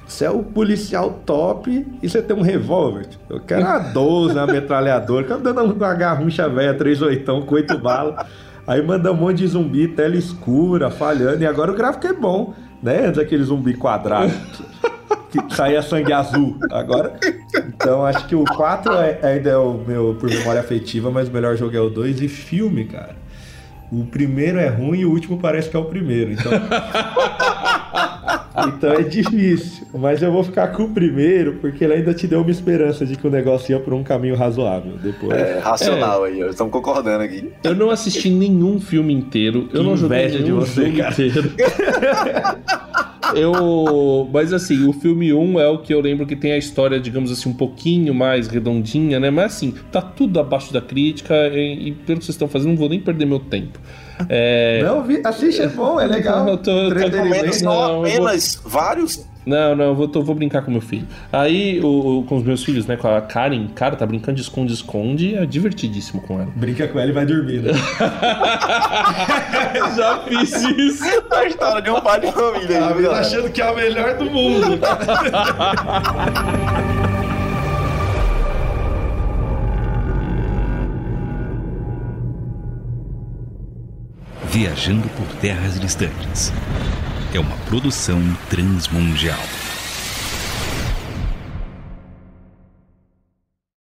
Você 0.04 0.24
é 0.24 0.30
o 0.30 0.42
policial 0.42 1.20
top 1.24 1.86
e 2.02 2.08
você 2.08 2.22
tem 2.22 2.34
um 2.34 2.40
revólver. 2.40 3.06
Tipo, 3.06 3.34
eu 3.34 3.40
quero 3.40 3.60
uma 3.60 3.78
12, 3.78 4.34
uma 4.34 4.46
metralhadora. 4.46 5.26
Quero 5.26 5.40
dando 5.40 5.62
uma 5.62 5.94
garrucha 5.94 6.48
velha, 6.48 6.74
38 6.74 7.42
com 7.42 7.54
8 7.54 7.78
balas. 7.78 8.26
Aí 8.66 8.82
manda 8.82 9.12
um 9.12 9.14
monte 9.14 9.38
de 9.38 9.46
zumbi, 9.46 9.86
tela 9.88 10.16
escura, 10.16 10.90
falhando. 10.90 11.42
E 11.42 11.46
agora 11.46 11.70
o 11.70 11.74
gráfico 11.74 12.06
é 12.06 12.12
bom, 12.12 12.54
né? 12.82 13.06
Antes 13.06 13.20
aquele 13.20 13.42
zumbi 13.44 13.74
quadrado 13.74 14.32
que 15.30 15.54
saía 15.54 15.82
sangue 15.82 16.12
azul. 16.12 16.56
Agora. 16.70 17.18
Então 17.54 18.04
acho 18.04 18.26
que 18.26 18.34
o 18.34 18.44
4 18.44 18.92
é, 18.94 19.18
ainda 19.22 19.50
é 19.50 19.56
o 19.56 19.74
meu 19.74 20.16
por 20.18 20.28
memória 20.28 20.60
afetiva, 20.60 21.10
mas 21.10 21.28
o 21.28 21.32
melhor 21.32 21.56
jogo 21.56 21.76
é 21.76 21.80
o 21.80 21.90
2 21.90 22.22
e 22.22 22.28
filme, 22.28 22.84
cara. 22.84 23.16
O 23.90 24.04
primeiro 24.04 24.58
é 24.58 24.68
ruim 24.68 25.00
e 25.00 25.06
o 25.06 25.10
último 25.10 25.38
parece 25.38 25.70
que 25.70 25.76
é 25.76 25.78
o 25.78 25.86
primeiro. 25.86 26.32
Então. 26.32 26.52
então 28.68 28.92
é 28.92 29.02
difícil. 29.02 29.86
Mas 29.94 30.22
eu 30.22 30.30
vou 30.30 30.44
ficar 30.44 30.68
com 30.68 30.84
o 30.84 30.90
primeiro, 30.90 31.54
porque 31.54 31.84
ele 31.84 31.94
ainda 31.94 32.12
te 32.12 32.26
deu 32.26 32.42
uma 32.42 32.50
esperança 32.50 33.06
de 33.06 33.16
que 33.16 33.26
o 33.26 33.30
negócio 33.30 33.72
ia 33.72 33.80
por 33.80 33.94
um 33.94 34.02
caminho 34.02 34.36
razoável. 34.36 34.98
Depois. 34.98 35.32
É, 35.32 35.58
racional 35.58 36.26
é. 36.26 36.30
aí, 36.30 36.40
estamos 36.40 36.70
concordando 36.70 37.24
aqui. 37.24 37.50
Eu 37.64 37.74
não 37.74 37.88
assisti 37.88 38.28
nenhum 38.28 38.78
filme 38.78 39.14
inteiro. 39.14 39.70
Eu 39.72 39.80
que 39.80 39.88
não 39.88 39.96
joguei 39.96 40.28
nenhum 40.28 40.44
de 40.44 40.52
você, 40.52 40.84
jogo 40.84 40.98
cara. 40.98 41.12
inteiro. 41.12 41.52
eu. 43.34 44.28
Mas 44.32 44.52
assim, 44.52 44.86
o 44.86 44.92
filme 44.92 45.32
1 45.32 45.60
é 45.60 45.68
o 45.68 45.78
que 45.78 45.92
eu 45.92 46.00
lembro 46.00 46.26
que 46.26 46.36
tem 46.36 46.52
a 46.52 46.58
história, 46.58 46.98
digamos 47.00 47.30
assim, 47.30 47.48
um 47.48 47.54
pouquinho 47.54 48.14
mais 48.14 48.48
redondinha, 48.48 49.18
né? 49.18 49.30
Mas 49.30 49.56
assim, 49.56 49.74
tá 49.92 50.00
tudo 50.00 50.38
abaixo 50.40 50.72
da 50.72 50.80
crítica 50.80 51.34
e, 51.48 51.88
e 51.88 51.92
pelo 51.92 52.18
que 52.18 52.24
vocês 52.24 52.34
estão 52.34 52.48
fazendo, 52.48 52.70
não 52.70 52.76
vou 52.76 52.88
nem 52.88 53.00
perder 53.00 53.26
meu 53.26 53.40
tempo. 53.40 53.78
É... 54.28 54.82
Não, 54.82 55.04
assiste, 55.24 55.62
é 55.62 55.68
bom, 55.68 56.00
é 56.00 56.06
legal. 56.06 56.48
Eu 56.48 56.56
tô, 56.58 56.72
tô... 56.90 57.52
São 57.52 58.04
apenas 58.04 58.60
vários 58.64 59.24
Não, 59.48 59.74
não, 59.74 59.84
eu 59.86 59.94
vou, 59.94 60.06
tô- 60.06 60.22
vou 60.22 60.34
brincar 60.34 60.60
com 60.62 60.70
meu 60.70 60.80
filho. 60.82 61.06
Aí, 61.32 61.80
o, 61.80 62.18
o- 62.18 62.24
com 62.24 62.36
os 62.36 62.44
meus 62.44 62.62
filhos, 62.62 62.86
né, 62.86 62.96
com 62.98 63.08
a 63.08 63.20
Karen, 63.22 63.66
cara, 63.74 63.96
tá 63.96 64.04
brincando 64.04 64.36
de 64.36 64.42
esconde-esconde, 64.42 65.34
é 65.36 65.46
divertidíssimo 65.46 66.20
com 66.20 66.34
ela. 66.40 66.50
Brinca 66.54 66.86
com 66.86 66.98
ela 66.98 67.08
e 67.10 67.14
vai 67.14 67.24
dormir, 67.24 67.62
né? 67.62 67.72
Já 69.96 70.18
fiz 70.18 70.52
isso. 70.62 71.04
A 71.30 71.44
história 71.46 71.80
de 71.80 71.90
um 71.90 72.00
pai 72.00 72.20
de 72.20 72.30
família 72.30 72.86
aí, 72.88 72.92
viu, 72.94 73.02
galera? 73.04 73.20
achando 73.20 73.48
que 73.50 73.62
é 73.62 73.68
a 73.68 73.74
melhor 73.74 74.18
do 74.18 74.26
mundo. 74.26 74.78
Viajando 84.50 85.08
por 85.10 85.26
terras 85.40 85.78
distantes. 85.78 86.52
É 87.34 87.38
uma 87.38 87.56
produção 87.66 88.22
transmundial. 88.48 89.38